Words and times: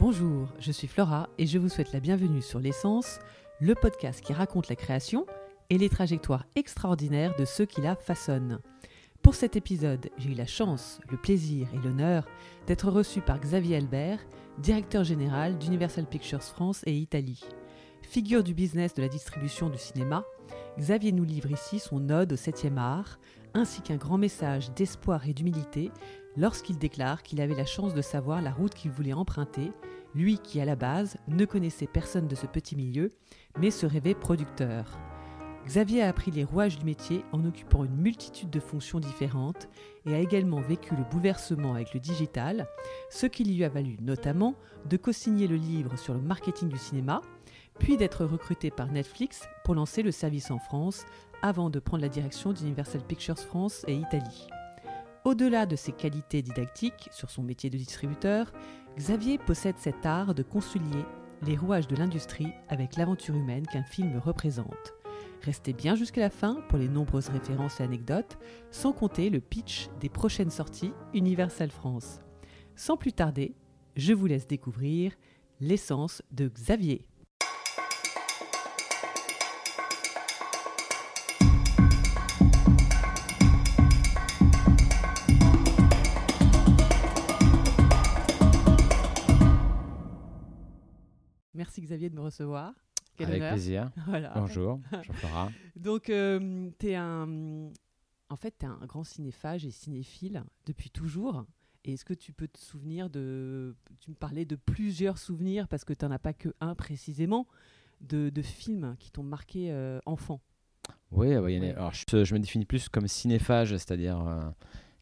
Bonjour, 0.00 0.46
je 0.60 0.70
suis 0.70 0.86
Flora 0.86 1.28
et 1.38 1.46
je 1.48 1.58
vous 1.58 1.68
souhaite 1.68 1.92
la 1.92 1.98
bienvenue 1.98 2.40
sur 2.40 2.60
L'essence, 2.60 3.18
le 3.58 3.74
podcast 3.74 4.20
qui 4.20 4.32
raconte 4.32 4.68
la 4.68 4.76
création 4.76 5.26
et 5.70 5.78
les 5.78 5.88
trajectoires 5.88 6.46
extraordinaires 6.54 7.34
de 7.36 7.44
ceux 7.44 7.64
qui 7.64 7.80
la 7.80 7.96
façonnent. 7.96 8.60
Pour 9.22 9.34
cet 9.34 9.56
épisode, 9.56 10.08
j'ai 10.16 10.30
eu 10.30 10.34
la 10.34 10.46
chance, 10.46 11.00
le 11.10 11.16
plaisir 11.16 11.66
et 11.74 11.78
l'honneur 11.78 12.28
d'être 12.68 12.92
reçu 12.92 13.20
par 13.20 13.40
Xavier 13.40 13.74
Albert, 13.74 14.20
directeur 14.58 15.02
général 15.02 15.58
d'Universal 15.58 16.06
Pictures 16.06 16.44
France 16.44 16.84
et 16.86 16.96
Italie. 16.96 17.42
Figure 18.02 18.44
du 18.44 18.54
business 18.54 18.94
de 18.94 19.02
la 19.02 19.08
distribution 19.08 19.68
du 19.68 19.78
cinéma, 19.78 20.24
Xavier 20.76 21.12
nous 21.12 21.24
livre 21.24 21.50
ici 21.50 21.78
son 21.78 22.10
ode 22.10 22.32
au 22.32 22.36
7e 22.36 22.76
art, 22.76 23.18
ainsi 23.54 23.80
qu'un 23.80 23.96
grand 23.96 24.18
message 24.18 24.70
d'espoir 24.72 25.26
et 25.28 25.32
d'humilité 25.32 25.90
lorsqu'il 26.36 26.78
déclare 26.78 27.22
qu'il 27.22 27.40
avait 27.40 27.54
la 27.54 27.64
chance 27.64 27.94
de 27.94 28.02
savoir 28.02 28.42
la 28.42 28.52
route 28.52 28.74
qu'il 28.74 28.90
voulait 28.90 29.12
emprunter, 29.12 29.72
lui 30.14 30.38
qui 30.38 30.60
à 30.60 30.64
la 30.64 30.76
base 30.76 31.16
ne 31.26 31.44
connaissait 31.44 31.88
personne 31.88 32.28
de 32.28 32.34
ce 32.34 32.46
petit 32.46 32.76
milieu, 32.76 33.10
mais 33.58 33.70
se 33.70 33.86
rêvait 33.86 34.14
producteur. 34.14 34.98
Xavier 35.66 36.02
a 36.02 36.08
appris 36.08 36.30
les 36.30 36.44
rouages 36.44 36.78
du 36.78 36.84
métier 36.86 37.24
en 37.32 37.44
occupant 37.44 37.84
une 37.84 37.96
multitude 37.96 38.48
de 38.48 38.60
fonctions 38.60 39.00
différentes 39.00 39.68
et 40.06 40.14
a 40.14 40.18
également 40.18 40.60
vécu 40.62 40.96
le 40.96 41.04
bouleversement 41.10 41.74
avec 41.74 41.92
le 41.92 42.00
digital, 42.00 42.66
ce 43.10 43.26
qui 43.26 43.44
lui 43.44 43.62
a 43.64 43.68
valu 43.68 43.98
notamment 44.00 44.54
de 44.88 44.96
co-signer 44.96 45.46
le 45.46 45.56
livre 45.56 45.98
sur 45.98 46.14
le 46.14 46.22
marketing 46.22 46.68
du 46.68 46.78
cinéma, 46.78 47.20
puis 47.78 47.96
d'être 47.96 48.24
recruté 48.24 48.70
par 48.70 48.88
Netflix 48.88 49.48
pour 49.64 49.74
lancer 49.74 50.02
le 50.02 50.10
service 50.10 50.50
en 50.50 50.58
France 50.58 51.04
avant 51.42 51.70
de 51.70 51.78
prendre 51.78 52.02
la 52.02 52.08
direction 52.08 52.52
d'Universal 52.52 53.02
Pictures 53.02 53.38
France 53.38 53.84
et 53.86 53.94
Italie. 53.94 54.48
Au-delà 55.24 55.66
de 55.66 55.76
ses 55.76 55.92
qualités 55.92 56.42
didactiques 56.42 57.08
sur 57.12 57.30
son 57.30 57.42
métier 57.42 57.70
de 57.70 57.76
distributeur, 57.76 58.52
Xavier 58.96 59.38
possède 59.38 59.76
cet 59.78 60.06
art 60.06 60.34
de 60.34 60.42
concilier 60.42 61.04
les 61.42 61.56
rouages 61.56 61.86
de 61.86 61.96
l'industrie 61.96 62.52
avec 62.68 62.96
l'aventure 62.96 63.34
humaine 63.34 63.66
qu'un 63.66 63.84
film 63.84 64.18
représente. 64.18 64.94
Restez 65.42 65.72
bien 65.72 65.94
jusqu'à 65.94 66.20
la 66.20 66.30
fin 66.30 66.56
pour 66.68 66.78
les 66.78 66.88
nombreuses 66.88 67.28
références 67.28 67.80
et 67.80 67.84
anecdotes, 67.84 68.38
sans 68.70 68.92
compter 68.92 69.30
le 69.30 69.40
pitch 69.40 69.88
des 70.00 70.08
prochaines 70.08 70.50
sorties 70.50 70.92
Universal 71.14 71.70
France. 71.70 72.20
Sans 72.74 72.96
plus 72.96 73.12
tarder, 73.12 73.54
je 73.96 74.12
vous 74.12 74.26
laisse 74.26 74.46
découvrir 74.46 75.12
l'essence 75.60 76.22
de 76.32 76.48
Xavier. 76.48 77.06
Xavier 91.88 92.10
de 92.10 92.14
me 92.14 92.20
recevoir. 92.20 92.74
Quel 93.16 93.28
Avec 93.28 93.40
plaisir. 93.40 93.90
Bonjour, 94.34 94.78
je 95.02 95.12
ferai. 95.12 95.48
Donc, 95.74 96.10
euh, 96.10 96.70
tu 96.78 96.88
es 96.88 96.96
un. 96.96 97.70
En 98.28 98.36
fait, 98.36 98.54
tu 98.58 98.66
es 98.66 98.68
un 98.68 98.84
grand 98.86 99.04
cinéphage 99.04 99.64
et 99.64 99.70
cinéphile 99.70 100.44
depuis 100.66 100.90
toujours. 100.90 101.46
Et 101.86 101.94
est-ce 101.94 102.04
que 102.04 102.12
tu 102.12 102.34
peux 102.34 102.46
te 102.46 102.58
souvenir 102.58 103.08
de. 103.08 103.74
Tu 104.00 104.10
me 104.10 104.16
parlais 104.16 104.44
de 104.44 104.54
plusieurs 104.54 105.16
souvenirs, 105.16 105.66
parce 105.66 105.84
que 105.84 105.94
tu 105.94 106.04
n'en 106.04 106.10
as 106.10 106.18
pas 106.18 106.34
que 106.34 106.50
un 106.60 106.74
précisément, 106.74 107.46
de, 108.02 108.28
de 108.28 108.42
films 108.42 108.96
qui 108.98 109.10
t'ont 109.10 109.22
marqué 109.22 109.72
euh, 109.72 109.98
enfant? 110.04 110.42
Oui, 111.10 111.32
alors 111.32 111.92
je, 111.94 112.24
je, 112.24 112.34
me 112.34 112.38
définis 112.38 112.66
plus 112.66 112.90
comme 112.90 113.08
cinéphage, 113.08 113.70
c'est-à-dire. 113.70 114.20
Euh, 114.20 114.42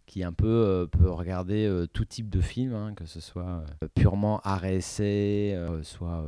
qui 0.06 0.22
un 0.22 0.32
peu 0.32 0.88
peut 0.92 1.10
regarder 1.10 1.84
tout 1.92 2.04
type 2.04 2.30
de 2.30 2.40
film, 2.40 2.74
hein, 2.74 2.94
que 2.94 3.06
ce 3.06 3.18
soit 3.18 3.64
purement 3.96 4.38
art 4.44 4.64
essai, 4.64 5.60
soit 5.82 6.24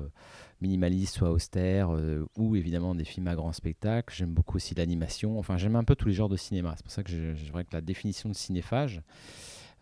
minimaliste, 0.60 1.16
soit 1.16 1.30
austère, 1.30 1.94
euh, 1.94 2.26
ou 2.36 2.56
évidemment 2.56 2.94
des 2.94 3.04
films 3.04 3.28
à 3.28 3.34
grand 3.34 3.52
spectacle. 3.52 4.14
J'aime 4.14 4.32
beaucoup 4.32 4.56
aussi 4.56 4.74
l'animation. 4.74 5.38
Enfin, 5.38 5.56
j'aime 5.56 5.76
un 5.76 5.84
peu 5.84 5.94
tous 5.94 6.08
les 6.08 6.14
genres 6.14 6.28
de 6.28 6.36
cinéma. 6.36 6.74
C'est 6.76 6.82
pour 6.82 6.92
ça 6.92 7.02
que 7.02 7.10
je, 7.10 7.52
que 7.52 7.66
la 7.72 7.80
définition 7.80 8.28
de 8.28 8.34
cinéphage, 8.34 9.02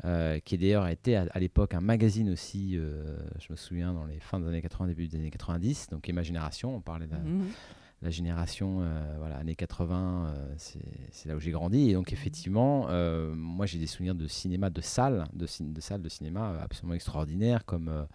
euh, 0.04 0.38
qui 0.41 0.59
d'ailleurs 0.59 0.87
été 0.88 1.16
à, 1.16 1.38
l'époque 1.38 1.75
un 1.75 1.81
magazine 1.81 2.31
aussi, 2.31 2.76
euh, 2.76 3.16
je 3.38 3.47
me 3.50 3.56
souviens, 3.56 3.94
dans 3.94 4.04
les 4.04 4.20
fins 4.20 4.38
des 4.38 4.47
années 4.48 4.62
80, 4.62 4.88
début 4.88 5.09
des 5.09 5.16
années 5.16 5.31
90, 5.31 5.88
donc 5.91 6.09
et 6.09 6.12
ma 6.12 6.22
génération, 6.22 6.76
on 6.76 6.81
parlait 6.81 7.06
de 7.06 7.12
la, 7.12 7.19
mmh. 7.19 8.10
génération 8.10 8.82
voilà, 9.19 9.38
années 9.38 9.56
80, 9.56 10.34
c'est 10.58 11.28
là 11.28 11.37
où 11.37 11.41
j'ai 11.41 11.50
grandi. 11.50 11.91
Et 11.91 11.94
donc, 11.94 12.12
effectivement, 12.12 12.88
moi, 13.34 13.64
j'ai 13.64 13.78
des 13.78 13.87
souvenirs 13.87 14.14
de 14.14 14.26
cinéma, 14.26 14.69
de 14.69 14.82
salles, 14.82 15.26
de, 15.32 15.47
de 15.60 15.81
salles 15.81 16.03
de 16.03 16.08
cinéma 16.10 16.60
absolument 16.60 16.94
extraordinaires, 16.94 17.64
comme 17.64 18.06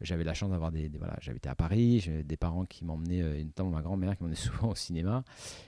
j'avais 0.00 0.24
la 0.24 0.34
chance 0.34 0.50
d'avoir 0.50 0.72
des, 0.72 0.88
voilà, 0.98 1.16
j'habitais 1.20 1.48
à 1.48 1.54
Paris, 1.54 2.00
j'avais 2.00 2.22
des 2.22 2.36
parents 2.36 2.64
qui 2.64 2.84
m'emmenaient, 2.84 3.22
euh, 3.22 3.42
notamment 3.42 3.70
ma 3.70 3.82
grand-mère 3.82 4.16
qui 4.16 4.22
m'emmenait 4.22 4.36
souvent 4.36 4.70
au 4.70 4.74
cinéma, 4.74 5.24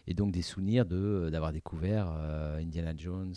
et 0.06 0.14
donc 0.14 0.32
des 0.32 0.42
souvenirs 0.42 0.84
de 0.84 0.96
euh, 0.96 1.30
d'avoir 1.30 1.52
découvert 1.52 2.12
euh, 2.12 2.58
Indiana 2.58 2.92
Jones 2.96 3.34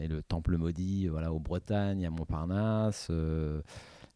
et 0.00 0.08
le 0.08 0.22
Temple 0.22 0.56
maudit, 0.56 1.08
voilà, 1.08 1.32
au 1.32 1.40
Bretagne, 1.40 2.06
à 2.06 2.10
Montparnasse. 2.10 3.06
je 3.10 3.62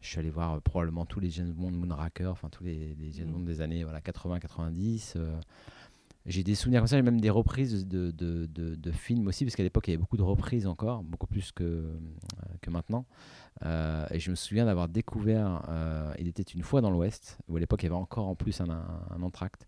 suis 0.01 0.19
allé 0.19 0.29
voir 0.29 0.61
probablement 0.61 1.05
tous 1.05 1.19
les 1.19 1.29
James 1.29 1.51
Bond, 1.51 1.71
Moonraker, 1.71 2.31
enfin 2.31 2.49
tous 2.49 2.63
les, 2.63 2.95
les 2.95 3.11
James 3.11 3.31
Bond 3.31 3.39
mmh. 3.39 3.45
des 3.45 3.61
années 3.61 3.83
voilà, 3.83 3.99
80-90 3.99 5.17
j'ai 6.29 6.43
des 6.43 6.55
souvenirs 6.55 6.81
comme 6.81 6.87
ça, 6.87 6.95
j'ai 6.95 7.01
même 7.01 7.19
des 7.19 7.31
reprises 7.31 7.87
de, 7.87 8.11
de, 8.11 8.45
de, 8.45 8.91
films 8.91 9.27
aussi, 9.27 9.45
parce 9.45 9.55
qu'à 9.55 9.63
l'époque, 9.63 9.87
il 9.87 9.91
y 9.91 9.93
avait 9.93 10.01
beaucoup 10.01 10.17
de 10.17 10.21
reprises 10.21 10.67
encore, 10.67 11.03
beaucoup 11.03 11.27
plus 11.27 11.51
que, 11.51 11.91
que 12.61 12.69
maintenant. 12.69 13.05
Euh, 13.65 14.05
et 14.11 14.19
je 14.19 14.29
me 14.29 14.35
souviens 14.35 14.65
d'avoir 14.65 14.87
découvert 14.87 15.65
euh, 15.67 16.13
Il 16.17 16.27
était 16.27 16.43
une 16.43 16.61
fois 16.61 16.81
dans 16.81 16.91
l'Ouest, 16.91 17.39
où 17.47 17.57
à 17.57 17.59
l'époque 17.59 17.81
il 17.83 17.87
y 17.87 17.89
avait 17.89 17.95
encore 17.95 18.27
en 18.27 18.35
plus 18.35 18.61
un, 18.61 18.69
un, 18.69 19.21
entracte, 19.21 19.67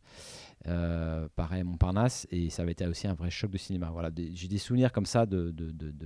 euh, 0.68 1.28
pareil 1.36 1.62
à 1.62 1.64
Montparnasse, 1.64 2.28
et 2.30 2.50
ça 2.50 2.62
avait 2.62 2.74
été 2.74 2.86
aussi 2.86 3.08
un 3.08 3.16
vrai 3.16 3.32
choc 3.32 3.52
de 3.52 3.58
cinéma. 3.58 3.90
Voilà, 3.92 4.12
j'ai 4.34 4.48
des 4.48 4.60
souvenirs 4.60 4.92
comme 4.92 5.08
ça 5.08 5.26
de, 5.26 5.54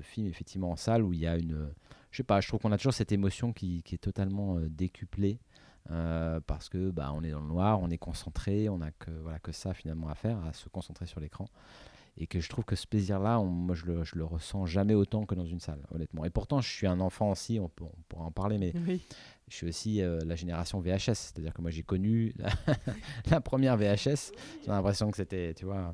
films 0.02 0.28
effectivement 0.28 0.72
en 0.72 0.78
salle 0.78 1.04
où 1.04 1.14
il 1.14 1.20
y 1.20 1.28
a 1.28 1.38
une. 1.38 1.70
Je 2.12 2.18
sais 2.18 2.24
pas, 2.24 2.40
je 2.40 2.48
trouve 2.48 2.62
qu'on 2.62 2.72
a 2.72 2.78
toujours 2.78 2.94
cette 2.94 3.12
émotion 3.12 3.52
qui, 3.52 3.84
qui 3.84 3.96
est 3.96 4.00
totalement 4.00 4.58
décuplée. 4.70 5.38
Parce 5.88 6.70
que 6.70 6.92
bah, 6.92 7.12
on 7.16 7.24
est 7.24 7.32
dans 7.32 7.42
le 7.42 7.48
noir, 7.48 7.80
on 7.82 7.90
est 7.90 7.98
concentré, 7.98 8.70
on 8.70 8.80
n'a 8.80 8.92
que, 8.92 9.12
voilà, 9.12 9.40
que 9.40 9.52
ça 9.52 9.74
finalement 9.74 10.10
à 10.10 10.16
faire, 10.16 10.38
à 10.46 10.54
se 10.54 10.70
concentrer 10.70 11.06
sur 11.06 11.20
l'écran. 11.20 11.48
Et 12.18 12.28
que 12.28 12.40
je 12.40 12.48
trouve 12.48 12.64
que 12.64 12.78
ce 12.78 12.88
plaisir-là, 12.88 13.40
moi 13.40 13.76
je 13.76 13.86
le, 13.86 14.06
je 14.06 14.16
le 14.16 14.24
ressens 14.24 14.66
jamais 14.66 14.94
autant 14.94 15.26
que 15.26 15.36
dans 15.36 15.46
une 15.46 15.60
salle, 15.60 15.86
honnêtement. 15.92 16.24
Et 16.24 16.30
pourtant, 16.30 16.62
je 16.62 16.70
suis 16.70 16.88
un 16.88 17.02
enfant 17.02 17.32
aussi, 17.32 17.60
on, 17.60 17.70
on 17.82 17.92
pourra 18.08 18.24
en 18.24 18.32
parler, 18.32 18.58
mais 18.58 18.74
je 19.48 19.56
suis 19.56 19.68
aussi 19.68 20.02
euh, 20.02 20.20
la 20.26 20.36
génération 20.36 20.80
VHS, 20.80 21.14
c'est-à-dire 21.14 21.54
que 21.54 21.62
moi 21.62 21.72
j'ai 21.72 21.84
connu 21.84 22.34
la, 23.30 23.42
première 23.42 23.78
VHS, 23.78 24.32
j'ai 24.64 24.68
l'impression 24.68 25.12
que 25.12 25.18
c'était, 25.18 25.54
tu 25.54 25.66
vois, 25.66 25.94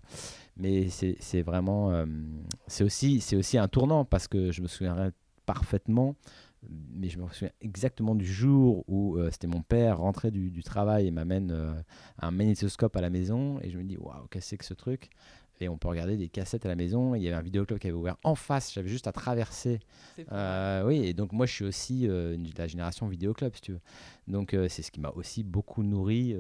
mais 0.58 0.90
c'est 0.90 1.42
vraiment, 1.42 1.92
euh, 1.92 2.06
c'est 2.68 2.84
aussi, 2.84 3.24
aussi 3.34 3.58
un 3.58 3.68
tournant 3.68 4.06
parce 4.06 4.28
que 4.28 4.52
je 4.52 4.62
me 4.62 4.68
souviendrai 4.68 5.10
parfaitement 5.46 6.16
mais 6.70 7.10
je 7.10 7.18
me 7.20 7.28
souviens 7.30 7.52
exactement 7.62 8.16
du 8.16 8.26
jour 8.26 8.84
où 8.88 9.18
euh, 9.18 9.30
c'était 9.32 9.48
mon 9.48 9.62
père 9.62 9.98
rentré 9.98 10.30
du, 10.30 10.52
du 10.52 10.64
travail 10.64 11.08
et 11.08 11.12
m'amène 11.12 11.84
un 12.20 12.32
magnétoscope 12.32 12.96
à 12.96 13.02
la 13.02 13.10
maison 13.10 13.60
et 13.62 13.70
je 13.70 13.78
me 13.78 13.84
dis 13.84 13.98
waouh 13.98 14.28
qu'est-ce 14.30 14.46
que 14.46 14.50
c'est 14.50 14.58
que 14.58 14.66
ce 14.66 14.74
truc? 14.74 15.10
Et 15.62 15.70
on 15.70 15.78
peut 15.78 15.88
regarder 15.88 16.18
des 16.18 16.28
cassettes 16.28 16.66
à 16.66 16.70
la 16.70 16.76
maison. 16.76 17.14
Il 17.14 17.22
y 17.22 17.28
avait 17.28 17.38
un 17.38 17.42
vidéoclub 17.42 17.80
qui 17.80 17.88
avait 17.88 17.96
ouvert 17.96 18.18
en 18.24 18.36
face, 18.36 18.74
j'avais 18.74 18.90
juste 18.90 19.08
à 19.08 19.12
traverser. 19.12 19.80
Euh, 20.32 20.84
oui, 20.86 21.06
et 21.06 21.14
donc 21.14 21.32
moi 21.32 21.46
je 21.46 21.54
suis 21.54 21.66
aussi 21.66 22.08
euh, 22.08 22.36
de 22.36 22.50
la 22.58 22.68
génération 22.68 23.08
vidéoclub, 23.08 23.54
si 23.56 23.62
tu 23.62 23.72
veux. 23.74 23.82
Donc 24.28 24.54
euh, 24.54 24.68
c'est 24.68 24.82
ce 24.82 24.92
qui 24.92 25.00
m'a 25.00 25.12
aussi 25.12 25.44
beaucoup 25.44 25.84
nourri. 25.84 26.36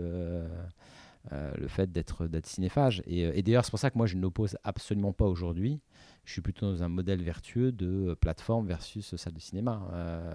le 1.32 1.68
fait 1.68 1.92
d'être 1.92 2.28
cinéphage. 2.46 3.03
Et, 3.06 3.22
et 3.22 3.44
d'ailleurs, 3.44 3.64
c'est 3.64 3.72
pour 3.72 3.80
ça 3.80 3.92
que 3.92 3.98
moi, 3.98 4.08
je 4.08 4.18
n'oppose 4.18 4.58
absolument 4.64 5.14
pas 5.14 5.26
aujourd'hui 5.26 5.80
je 6.24 6.34
suis 6.34 6.42
plutôt 6.42 6.72
dans 6.72 6.84
un 6.84 6.88
modèle 6.88 7.22
vertueux 7.22 7.72
de 7.72 8.16
plateforme 8.20 8.68
versus 8.68 9.16
salle 9.16 9.34
de 9.34 9.40
cinéma. 9.40 9.88
Euh, 9.94 10.34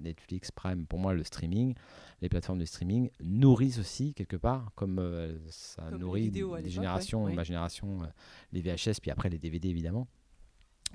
Netflix, 0.00 0.50
Prime, 0.50 0.86
pour 0.86 0.98
moi, 0.98 1.14
le 1.14 1.24
streaming, 1.24 1.74
les 2.20 2.28
plateformes 2.28 2.58
de 2.58 2.64
streaming 2.64 3.10
nourrissent 3.20 3.78
aussi 3.78 4.14
quelque 4.14 4.36
part, 4.36 4.70
comme 4.74 4.98
euh, 4.98 5.36
ça 5.48 5.90
nourrit 5.90 6.30
des 6.30 6.70
générations, 6.70 7.32
ma 7.32 7.44
génération, 7.44 8.02
euh, 8.02 8.06
les 8.52 8.60
VHS, 8.60 9.00
puis 9.00 9.10
après 9.10 9.30
les 9.30 9.38
DVD 9.38 9.68
évidemment. 9.68 10.06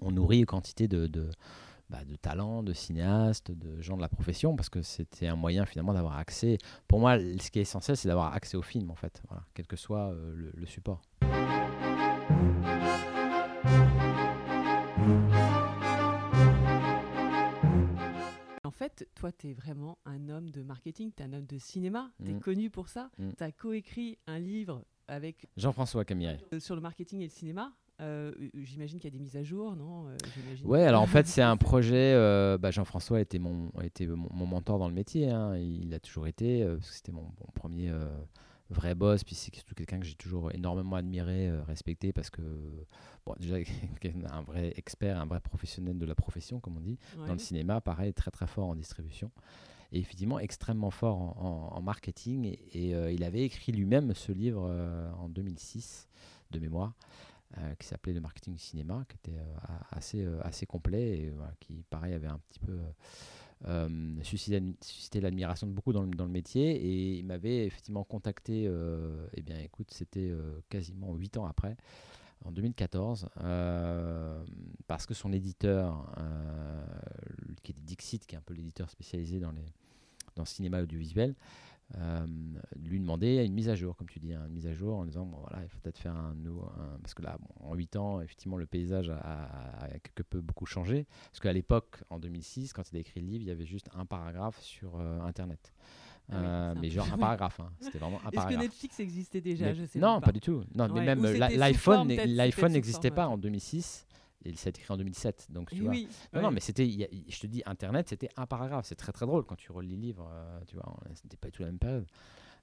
On 0.02 0.12
nourrit 0.12 0.40
une 0.40 0.46
quantité 0.46 0.88
de, 0.88 1.08
de, 1.08 1.30
bah, 1.90 2.06
de 2.06 2.16
talents, 2.16 2.64
de 2.64 2.72
cinéastes, 2.72 3.52
de 3.52 3.82
gens 3.82 3.98
de 3.98 4.02
la 4.02 4.08
profession, 4.08 4.56
parce 4.56 4.70
que 4.70 4.82
c'était 4.82 5.28
un 5.28 5.36
moyen 5.36 5.66
finalement 5.66 5.94
d'avoir 5.94 6.18
accès. 6.18 6.58
Pour 6.88 7.00
moi, 7.00 7.18
ce 7.20 7.52
qui 7.52 7.60
est 7.60 7.64
essentiel, 7.64 7.98
c'est 7.98 8.08
d'avoir 8.08 8.34
accès 8.34 8.56
au 8.56 8.62
film, 8.62 8.92
en 8.92 8.96
fait, 8.96 9.22
voilà, 9.28 9.44
quel 9.54 9.68
que 9.68 9.76
soit 9.76 10.14
le, 10.14 10.54
le 10.56 10.66
support. 10.66 11.02
Toi, 19.16 19.32
tu 19.32 19.50
es 19.50 19.54
vraiment 19.54 19.98
un 20.06 20.30
homme 20.30 20.50
de 20.50 20.62
marketing, 20.64 21.12
tu 21.16 21.24
es 21.24 21.26
un 21.26 21.34
homme 21.34 21.46
de 21.46 21.58
cinéma, 21.58 22.12
tu 22.24 22.32
es 22.32 22.34
mm. 22.34 22.40
connu 22.40 22.70
pour 22.70 22.90
ça. 22.90 23.10
Mm. 23.18 23.30
Tu 23.38 23.44
as 23.44 23.52
coécrit 23.52 24.18
un 24.28 24.40
livre 24.40 24.84
avec 25.08 25.48
Jean-François 25.58 26.06
Camiret 26.06 26.40
euh, 26.54 26.60
sur 26.60 26.76
le 26.76 26.82
marketing 26.82 27.22
et 27.22 27.26
le 27.26 27.32
cinéma 27.32 27.74
euh, 28.02 28.32
j'imagine 28.54 28.98
qu'il 28.98 29.12
y 29.12 29.14
a 29.14 29.18
des 29.18 29.22
mises 29.22 29.36
à 29.36 29.44
jour, 29.44 29.76
non 29.76 30.08
euh, 30.08 30.16
Ouais, 30.64 30.84
alors 30.84 31.02
en 31.02 31.08
fait, 31.08 31.28
c'est 31.28 31.42
un 31.42 31.58
projet. 31.58 32.14
euh, 32.14 32.58
bah, 32.58 32.72
Jean-François 32.72 33.20
était 33.20 33.40
mon, 33.40 33.72
était 33.82 34.08
mon, 34.08 34.30
mon 34.32 34.46
mentor 34.46 34.80
dans 34.80 34.88
le 34.88 34.94
métier. 34.94 35.30
hein, 35.30 35.58
Il 35.58 35.94
a 35.94 36.00
toujours 36.00 36.28
été, 36.28 36.64
euh, 36.64 36.78
parce 36.78 36.90
que 36.92 36.96
c'était 36.96 37.12
mon, 37.12 37.24
mon 37.24 37.52
premier 37.54 37.90
euh, 37.90 38.08
vrai 38.70 38.96
boss. 38.96 39.24
Puis 39.24 39.36
c'est 39.36 39.54
surtout 39.54 39.76
quelqu'un 39.76 40.00
que 40.00 40.06
j'ai 40.06 40.16
toujours 40.16 40.52
énormément 40.52 40.96
admiré, 40.96 41.48
euh, 41.50 41.62
respecté, 41.64 42.14
parce 42.14 42.30
que, 42.30 42.42
bon, 43.26 43.36
déjà, 43.40 43.56
un 44.32 44.42
vrai 44.44 44.74
expert, 44.76 45.20
un 45.20 45.26
vrai 45.26 45.40
professionnel 45.40 45.98
de 45.98 46.06
la 46.06 46.16
profession, 46.16 46.60
comme 46.60 46.78
on 46.78 46.82
dit. 46.82 46.98
Ouais. 47.18 47.28
Dans 47.28 47.34
le 47.34 47.40
cinéma, 47.40 47.82
pareil, 47.82 48.14
très 48.14 48.32
très 48.32 48.48
fort 48.48 48.68
en 48.70 48.76
distribution. 48.76 49.32
Et 49.92 50.00
effectivement, 50.00 50.38
extrêmement 50.40 50.92
fort 50.92 51.18
en, 51.18 51.36
en- 51.74 51.78
en 51.78 51.82
marketing. 51.82 52.46
Et, 52.46 52.90
et, 52.90 52.96
euh, 52.96 53.12
il 53.12 53.24
avait 53.24 53.42
écrit 53.42 53.72
lui-même 53.72 54.14
ce 54.14 54.32
livre 54.32 54.68
euh, 54.70 55.12
en 55.14 55.30
2006, 55.30 56.08
de 56.52 56.60
mémoire, 56.60 56.94
euh, 57.58 57.74
qui 57.76 57.88
s'appelait 57.88 58.14
Le 58.14 58.22
marketing 58.22 58.54
du 58.54 58.60
cinéma, 58.60 59.04
qui 59.10 59.16
était 59.16 59.40
assez, 59.92 60.24
assez 60.44 60.66
complet 60.68 61.18
et 61.18 61.34
qui, 61.60 61.84
pareil, 61.90 62.14
avait 62.14 62.28
un 62.28 62.38
petit 62.48 62.60
peu 62.60 62.78
euh, 63.68 63.90
suscité, 64.24 65.22
l'admiration 65.22 65.68
de 65.68 65.74
beaucoup 65.74 65.94
dans 65.94 66.04
le, 66.04 66.12
dans 66.12 66.26
le 66.26 66.32
métier. 66.32 66.72
Et 66.72 67.18
il 67.20 67.26
m'avait 67.26 67.66
effectivement 67.66 68.04
contacté, 68.04 68.66
euh, 68.68 69.28
eh 69.34 69.42
bien, 69.42 69.58
écoute, 69.60 69.92
c'était 69.92 70.30
euh, 70.30 70.60
quasiment 70.70 71.14
8 71.14 71.38
ans 71.38 71.46
après 71.46 71.76
en 72.46 72.52
2014, 72.52 73.30
euh, 73.42 74.44
parce 74.88 75.06
que 75.06 75.14
son 75.14 75.34
éditeur, 75.34 76.10
euh, 76.18 76.86
qui 77.64 77.74
est 77.74 77.80
Dixit, 77.82 78.26
qui 78.26 78.36
est 78.36 78.38
un 78.38 78.42
peu 78.42 78.54
l'éditeur 78.54 78.90
spécialisé 78.90 79.40
dans, 79.40 79.52
les, 79.52 79.66
dans 80.36 80.44
le 80.44 80.48
cinéma 80.48 80.82
audiovisuel, 80.82 81.36
euh, 81.98 82.26
lui 82.76 83.00
demandait 83.00 83.46
une 83.46 83.54
mise 83.54 83.68
à 83.70 83.76
jour, 83.76 83.96
comme 83.96 84.08
tu 84.10 84.20
dis, 84.20 84.34
hein, 84.34 84.44
une 84.48 84.54
mise 84.54 84.68
à 84.68 84.74
jour 84.74 84.98
en 84.98 85.06
disant 85.06 85.26
bon, 85.26 85.38
voilà, 85.40 85.64
il 85.64 85.70
faut 85.70 85.80
peut-être 85.80 85.98
faire 85.98 86.16
un 86.16 86.36
parce 87.02 87.14
que 87.14 87.22
là, 87.24 87.38
bon, 87.40 87.68
en 87.70 87.74
8 87.76 87.96
ans, 87.96 88.22
effectivement, 88.22 88.58
le 88.58 88.66
paysage 88.68 89.10
a, 89.10 89.18
a- 89.18 89.86
a 89.86 89.90
quelque 90.00 90.24
peu 90.24 90.40
beaucoup 90.42 90.66
changé. 90.66 91.08
Parce 91.32 91.40
qu'à 91.40 91.54
l'époque, 91.54 92.04
en 92.10 92.20
2006, 92.20 92.74
quand 92.74 92.84
il 92.92 92.98
a 92.98 93.00
écrit 93.00 93.22
le 93.22 93.28
livre, 93.28 93.42
il 93.44 93.48
y 93.48 93.52
avait 93.52 93.66
juste 93.66 93.90
un 93.96 94.06
paragraphe 94.06 94.60
sur 94.62 95.00
euh, 95.00 95.20
Internet. 95.22 95.74
Ah 96.32 96.36
oui, 96.38 96.46
Euh, 96.46 96.76
mais 96.80 96.90
genre 96.92 97.08
un 97.12 97.18
paragraphe, 97.18 97.60
hein. 97.60 97.72
c'était 97.80 97.98
vraiment 97.98 98.18
un 98.18 98.26
Est-ce 98.26 98.30
que 98.30 98.36
paragraphe. 98.36 98.62
Netflix 98.62 99.00
existait 99.00 99.42
déjà? 99.42 99.66
Mais- 99.66 99.74
Je 99.76 99.86
sais 99.86 99.98
non, 100.00 100.22
pas. 100.22 100.32
du 100.32 100.40
tout. 100.40 100.64
Non, 100.76 100.86
Ouais, 100.86 101.02
mais 101.04 101.16
même 101.16 101.24
l'iPhone, 101.24 102.72
n'existait 102.72 103.10
pas 103.10 103.26
ouais. 103.28 103.34
en 103.34 103.38
2006. 103.40 104.06
A 104.46 104.50
été 104.50 104.70
écrit 104.70 104.86
en 104.94 104.98
2007. 104.98 105.48
Donc, 105.52 105.70
tu 105.70 105.78
Eh 105.78 105.82
vois. 105.82 105.92
oui, 105.92 106.08
Non, 106.34 106.40
ouais. 106.40 106.46
non, 106.46 106.52
mais 106.52 106.60
c'était, 106.62 106.88
il 106.88 107.26
je 107.28 107.40
te 107.40 107.48
dis, 107.48 107.62
Internet, 107.66 108.08
c'était 108.10 108.30
un 108.38 108.46
paragraphe. 108.46 108.86
C'est 108.86 108.96
très 108.96 109.12
très 109.12 109.26
drôle 109.26 109.44
quand 109.46 109.56
tu 109.58 109.72
relis 109.72 109.96
le 109.96 110.02
livre, 110.02 110.30
euh, 110.32 110.60
tu 110.66 110.76
vois, 110.76 110.98
c'était 111.14 111.36
pas 111.38 111.48
du 111.48 111.52
tout 111.54 111.62
la 111.64 111.68
même 111.70 111.80
période. 111.80 112.06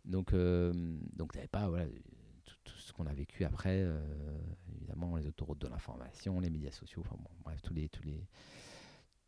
Donc, 0.05 0.33
euh, 0.33 0.73
donc 1.15 1.33
t'avais 1.33 1.49
pas, 1.49 1.69
voilà, 1.69 1.87
tout, 2.45 2.57
tout 2.65 2.79
ce 2.79 2.93
qu'on 2.93 3.07
a 3.07 3.13
vécu 3.13 3.45
après, 3.45 3.83
euh, 3.83 4.01
évidemment, 4.77 5.17
les 5.17 5.27
autoroutes 5.27 5.61
de 5.61 5.67
l'information, 5.69 6.39
les 6.41 6.49
médias 6.51 6.71
sociaux, 6.71 7.03
enfin 7.05 7.17
bon, 7.21 7.29
bref, 7.45 7.61
tous 7.63 7.75
les, 7.75 7.89
tous 7.89 8.03
les, 8.05 8.25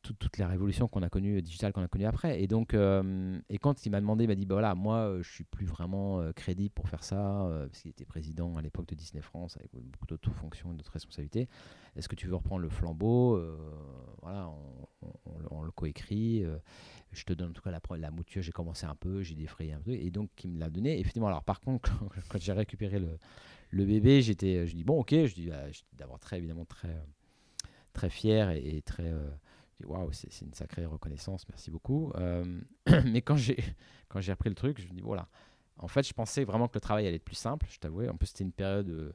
tout- 0.03 0.15
toutes 0.15 0.39
les 0.39 0.45
révolutions 0.45 0.89
qu'on 0.89 1.03
a 1.03 1.09
connues, 1.11 1.43
digitales 1.43 1.73
qu'on 1.73 1.83
a 1.83 1.89
connues 1.89 2.07
après. 2.07 2.43
Et 2.43 2.47
donc, 2.47 2.75
euh, 2.75 3.39
et 3.49 3.59
quand 3.59 3.85
il 3.85 3.91
m'a 3.91 4.01
demandé, 4.01 4.25
il 4.25 4.29
m'a 4.29 4.35
dit, 4.35 4.47
bah 4.47 4.55
voilà, 4.55 4.75
moi, 4.75 4.97
euh, 4.99 5.23
je 5.23 5.31
suis 5.31 5.45
plus 5.45 5.67
vraiment 5.67 6.21
euh, 6.21 6.33
crédible 6.33 6.71
pour 6.75 6.89
faire 6.89 7.05
ça, 7.05 7.45
euh, 7.47 7.67
parce 7.69 7.83
qu'il 7.83 7.91
était 7.91 8.05
président 8.05 8.57
à 8.57 8.63
l'époque 8.63 8.87
de 8.89 8.95
Disney 8.95 9.23
France, 9.23 9.57
avec 9.57 9.71
beaucoup 9.75 10.07
d'autres 10.07 10.33
fonctions 10.33 10.73
et 10.73 10.77
d'autres 10.77 10.93
responsabilités. 10.93 11.49
Est-ce 11.97 12.09
que 12.09 12.15
tu 12.17 12.27
veux 12.29 12.37
reprendre 12.37 12.63
le 12.63 12.69
flambeau 12.69 13.37
Euh, 13.37 13.57
Voilà, 14.23 14.49
on, 15.51 15.63
le- 15.63 15.71
coécrit. 15.73 16.45
euh, 16.45 16.57
je 17.13 17.25
te 17.25 17.33
donne 17.33 17.51
en 17.51 17.53
tout 17.53 17.63
cas 17.63 17.71
la, 17.71 17.81
la 17.97 18.11
mouture, 18.11 18.43
j'ai 18.43 18.53
commencé 18.53 18.85
un 18.87 18.95
peu, 18.95 19.23
j'ai 19.23 19.35
défrayé 19.35 19.73
un 19.73 19.81
peu, 19.81 19.93
et 19.93 20.11
donc 20.11 20.31
il 20.45 20.51
me 20.51 20.59
l'a 20.59 20.71
donné. 20.71 20.99
Effectivement, 20.99 21.29
alors 21.29 21.45
par 21.45 21.61
contre, 21.61 21.91
quand, 22.29 22.39
j'ai 22.41 22.53
récupéré 22.53 22.99
le, 22.99 23.19
le 23.71 23.85
bébé, 23.85 24.23
j'étais, 24.23 24.67
je 24.67 24.75
dis 24.75 24.85
bon, 24.85 25.01
ok, 25.01 25.11
je 25.13 25.35
dis, 25.35 25.51
ah, 25.53 25.71
j'étais 25.71 25.87
d'abord 25.97 26.19
très 26.19 26.39
évidemment 26.39 26.65
très, 26.65 26.89
euh, 26.89 27.01
très 27.93 28.11
fier 28.11 28.51
et, 28.51 28.83
très, 28.83 29.07
euh, 29.07 29.29
dis, 29.81 29.87
waouh, 29.87 30.11
c'est 30.13 30.41
une 30.43 30.55
sacrée 30.55 30.85
reconnaissance, 30.87 31.47
merci 31.49 31.71
beaucoup. 31.71 32.13
Euh, 32.17 32.45
mais 33.05 33.23
quand 33.23 33.37
j'ai, 33.37 33.57
repris 34.15 34.49
le 34.49 34.55
truc, 34.55 34.81
je 34.81 34.89
me 34.89 34.93
dis 34.93 35.01
voilà. 35.01 35.29
En 35.81 35.87
fait, 35.87 36.05
je 36.05 36.13
pensais 36.13 36.43
vraiment 36.43 36.67
que 36.67 36.75
le 36.75 36.81
travail 36.81 37.07
allait 37.07 37.17
être 37.17 37.25
plus 37.25 37.37
simple, 37.37 37.65
je 37.71 37.79
t'avouais. 37.79 38.09
En 38.09 38.17
plus, 38.17 38.27
c'était 38.27 38.43
une 38.43 38.53
période. 38.53 38.89
euh, 38.89 39.13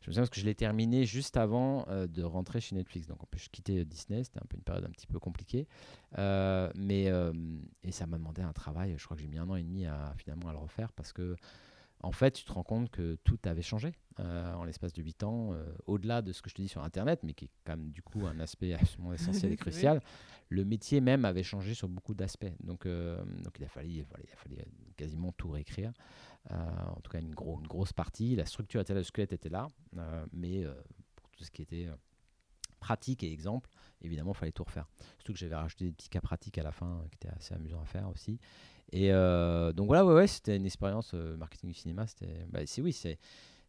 je 0.00 0.08
me 0.08 0.12
souviens 0.12 0.22
parce 0.22 0.30
que 0.30 0.40
je 0.40 0.46
l'ai 0.46 0.54
terminé 0.54 1.04
juste 1.04 1.36
avant 1.36 1.86
euh, 1.88 2.06
de 2.06 2.22
rentrer 2.22 2.62
chez 2.62 2.74
Netflix. 2.74 3.06
Donc, 3.06 3.22
en 3.22 3.26
plus, 3.26 3.44
je 3.44 3.50
quittais 3.50 3.84
Disney. 3.84 4.24
C'était 4.24 4.38
un 4.38 4.46
peu 4.48 4.56
une 4.56 4.62
période 4.62 4.86
un 4.86 4.90
petit 4.90 5.06
peu 5.06 5.18
compliquée. 5.18 5.68
Mais, 6.16 7.12
et 7.82 7.92
ça 7.92 8.06
m'a 8.06 8.16
demandé 8.16 8.40
un 8.40 8.54
travail. 8.54 8.94
Je 8.96 9.04
crois 9.04 9.14
que 9.14 9.22
j'ai 9.22 9.28
mis 9.28 9.36
un 9.36 9.48
an 9.50 9.56
et 9.56 9.62
demi 9.62 9.84
à 9.84 10.14
finalement 10.16 10.48
à 10.48 10.52
le 10.52 10.58
refaire 10.58 10.90
parce 10.92 11.12
que, 11.12 11.36
en 12.02 12.12
fait, 12.12 12.32
tu 12.32 12.44
te 12.44 12.52
rends 12.52 12.62
compte 12.62 12.90
que 12.90 13.16
tout 13.24 13.38
avait 13.44 13.62
changé 13.62 13.94
euh, 14.20 14.54
en 14.54 14.64
l'espace 14.64 14.92
de 14.92 15.02
8 15.02 15.22
ans, 15.24 15.52
euh, 15.52 15.64
au-delà 15.86 16.22
de 16.22 16.32
ce 16.32 16.42
que 16.42 16.50
je 16.50 16.54
te 16.54 16.62
dis 16.62 16.68
sur 16.68 16.82
Internet, 16.82 17.20
mais 17.22 17.32
qui 17.34 17.46
est 17.46 17.50
quand 17.64 17.76
même 17.76 17.90
du 17.90 18.02
coup 18.02 18.26
un 18.26 18.38
aspect 18.40 18.74
absolument 18.74 19.12
essentiel 19.14 19.52
et 19.52 19.56
crucial. 19.56 20.00
Le 20.48 20.64
métier 20.64 21.00
même 21.00 21.24
avait 21.24 21.42
changé 21.42 21.74
sur 21.74 21.88
beaucoup 21.88 22.14
d'aspects. 22.14 22.52
Donc, 22.62 22.86
euh, 22.86 23.22
donc 23.42 23.58
il, 23.58 23.64
a 23.64 23.68
fallu, 23.68 24.02
voilà, 24.08 24.24
il 24.28 24.32
a 24.32 24.36
fallu 24.36 24.56
quasiment 24.96 25.32
tout 25.32 25.50
réécrire. 25.50 25.92
En 26.50 27.00
tout 27.02 27.10
cas, 27.10 27.18
une, 27.20 27.34
gros- 27.34 27.58
une 27.60 27.66
grosse 27.66 27.92
partie. 27.92 28.36
La 28.36 28.46
structure 28.46 28.80
était 28.80 28.94
là, 28.94 29.00
le 29.00 29.04
squelette 29.04 29.32
était 29.32 29.48
là, 29.48 29.68
mais 30.32 30.64
pour 31.16 31.28
tout 31.30 31.42
ce 31.42 31.50
qui 31.50 31.62
était 31.62 31.88
pratique 32.78 33.24
et 33.24 33.32
exemple, 33.32 33.68
évidemment, 34.00 34.30
il 34.32 34.36
fallait 34.38 34.52
tout 34.52 34.62
refaire. 34.62 34.86
Surtout 35.16 35.32
que 35.32 35.38
j'avais 35.40 35.56
rajouté 35.56 35.86
des 35.86 35.92
petits 35.92 36.08
cas 36.08 36.20
pratiques 36.20 36.58
à 36.58 36.62
la 36.62 36.70
fin 36.70 37.02
qui 37.10 37.16
étaient 37.16 37.34
assez 37.36 37.52
amusants 37.54 37.80
à 37.80 37.84
faire 37.86 38.08
aussi. 38.08 38.38
Et 38.92 39.12
euh, 39.12 39.72
donc 39.72 39.86
voilà, 39.88 40.04
ouais, 40.06 40.14
ouais, 40.14 40.26
c'était 40.26 40.56
une 40.56 40.64
expérience 40.66 41.12
euh, 41.14 41.36
marketing 41.36 41.70
du 41.70 41.74
cinéma. 41.74 42.06
C'était, 42.06 42.46
bah, 42.50 42.60
c'est 42.66 42.82
oui, 42.82 42.92
c'est 42.92 43.18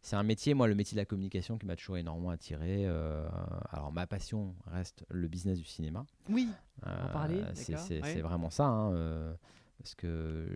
c'est 0.00 0.14
un 0.14 0.22
métier, 0.22 0.54
moi, 0.54 0.68
le 0.68 0.76
métier 0.76 0.94
de 0.94 1.00
la 1.00 1.04
communication 1.04 1.58
qui 1.58 1.66
m'a 1.66 1.74
toujours 1.74 1.96
énormément 1.96 2.30
attiré. 2.30 2.86
euh, 2.86 3.26
alors, 3.70 3.90
ma 3.92 4.06
passion 4.06 4.54
reste 4.66 5.04
le 5.10 5.26
business 5.26 5.58
du 5.58 5.64
cinéma. 5.64 6.06
Oui, 6.28 6.48
Euh, 6.86 7.08
parler, 7.08 7.42
c'est, 7.54 8.00
ouais. 8.00 8.20
vraiment 8.20 8.48
ça. 8.50 8.66
hein, 8.66 8.92
euh, 8.92 9.34
parce 9.78 9.96
que 9.96 10.46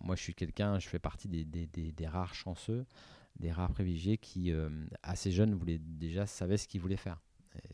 moi, 0.00 0.16
je 0.16 0.22
suis 0.22 0.34
quelqu'un, 0.34 0.80
je 0.80 0.88
fais 0.88 0.98
partie 0.98 1.28
des, 1.28 1.44
des- 1.44 1.68
des- 1.68 1.92
des 1.92 2.06
rares 2.08 2.34
chanceux, 2.34 2.84
des 3.38 3.52
rares 3.52 3.70
privilégiés 3.72 4.18
qui, 4.18 4.52
assez 5.04 5.30
jeunes, 5.30 5.54
voulaient, 5.54 5.78
déjà 5.78 6.26
savaient 6.26 6.56
ce 6.56 6.66
qu'ils 6.66 6.80
voulaient 6.80 6.96
faire. 6.96 7.20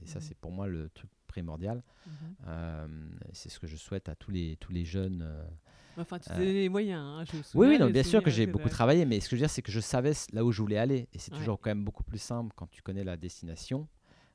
Et 0.02 0.06
ça, 0.06 0.18
Mhm. 0.18 0.24
c'est 0.28 0.36
pour 0.36 0.52
moi 0.52 0.66
le 0.68 0.90
truc 0.90 1.10
primordial. 1.26 1.82
Mhm. 2.06 3.18
C'est 3.32 3.48
ce 3.48 3.58
que 3.58 3.66
je 3.66 3.76
souhaite 3.76 4.10
à 4.10 4.14
tous 4.14 4.30
les, 4.30 4.56
tous 4.58 4.72
les 4.72 4.84
jeunes. 4.84 5.26
Enfin, 5.96 6.18
tu 6.18 6.28
te 6.28 6.34
Euh, 6.34 6.38
les 6.38 6.68
moyens. 6.68 7.00
hein, 7.02 7.24
je 7.30 7.32
me 7.36 7.38
oui, 7.40 7.44
souviens, 7.44 7.68
oui, 7.70 7.78
non, 7.78 7.90
bien 7.90 8.02
sûr 8.02 8.22
que 8.22 8.30
j'ai 8.30 8.46
beaucoup 8.46 8.68
travaillé, 8.68 9.04
mais 9.04 9.20
ce 9.20 9.26
que 9.28 9.36
je 9.36 9.40
veux 9.40 9.46
dire, 9.46 9.50
c'est 9.50 9.62
que 9.62 9.72
je 9.72 9.80
savais 9.80 10.12
là 10.32 10.44
où 10.44 10.52
je 10.52 10.60
voulais 10.62 10.78
aller. 10.78 11.08
Et 11.12 11.18
c'est 11.18 11.32
Ouais. 11.32 11.38
toujours 11.38 11.60
quand 11.60 11.70
même 11.70 11.84
beaucoup 11.84 12.04
plus 12.04 12.18
simple 12.18 12.52
quand 12.56 12.68
tu 12.70 12.82
connais 12.82 13.04
la 13.04 13.16
destination. 13.16 13.86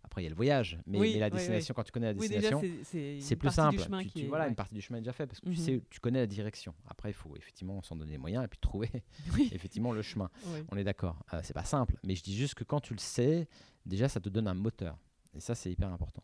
Après, 0.04 0.22
il 0.22 0.25
y 0.25 0.28
a 0.28 0.30
le 0.30 0.36
voyage, 0.36 0.78
mais, 0.86 1.00
Oui, 1.00 1.12
mais 1.13 1.19
la 1.19 1.31
destination, 1.31 1.74
quand 1.74 1.81
tu 1.84 1.92
connais 1.92 2.06
la 2.07 2.13
destination, 2.13 2.62
c'est- 2.84 3.36
plus 3.36 3.50
simple. 3.50 3.81
Tu, 4.04 4.10
tu- 4.12 4.19
est- 4.19 4.28
voilà, 4.28 4.48
une 4.48 4.54
partie 4.56 4.75
du 4.75 4.81
chemin 4.81 5.00
est 5.00 5.02
déjà 5.02 5.13
fait 5.13 5.25
parce 5.25 5.40
que 5.40 5.50
Mhm. 5.50 5.56
tu 5.56 5.62
sais, 5.62 5.81
tu 5.90 6.00
connais 6.00 6.19
la 6.19 6.28
direction. 6.28 6.75
Après, 6.88 7.10
il 7.10 7.13
faut 7.13 7.36
effectivement 7.36 7.81
s'en 7.81 7.96
donner 7.96 8.12
les 8.12 8.18
moyens 8.19 8.44
et 8.45 8.47
puis 8.47 8.59
trouver 8.59 8.92
Oui. 9.33 9.50
effectivement 9.52 9.92
le 9.94 10.04
chemin. 10.04 10.30
On 10.71 10.78
est 10.78 10.83
d'accord. 10.83 11.18
Euh, 11.33 11.40
c'est 11.44 11.56
pas 11.56 11.64
simple, 11.66 11.95
mais 12.06 12.14
je 12.16 12.21
dis 12.21 12.35
juste 12.35 12.54
que 12.54 12.64
quand 12.64 12.81
tu 12.81 12.94
le 12.94 13.00
sais, 13.00 13.47
déjà, 13.85 14.07
ça 14.07 14.19
te 14.19 14.30
donne 14.30 14.47
un 14.47 14.54
moteur. 14.54 14.95
Et 15.33 15.40
ça, 15.40 15.56
c'est 15.56 15.71
hyper 15.71 15.92
important. 15.92 16.24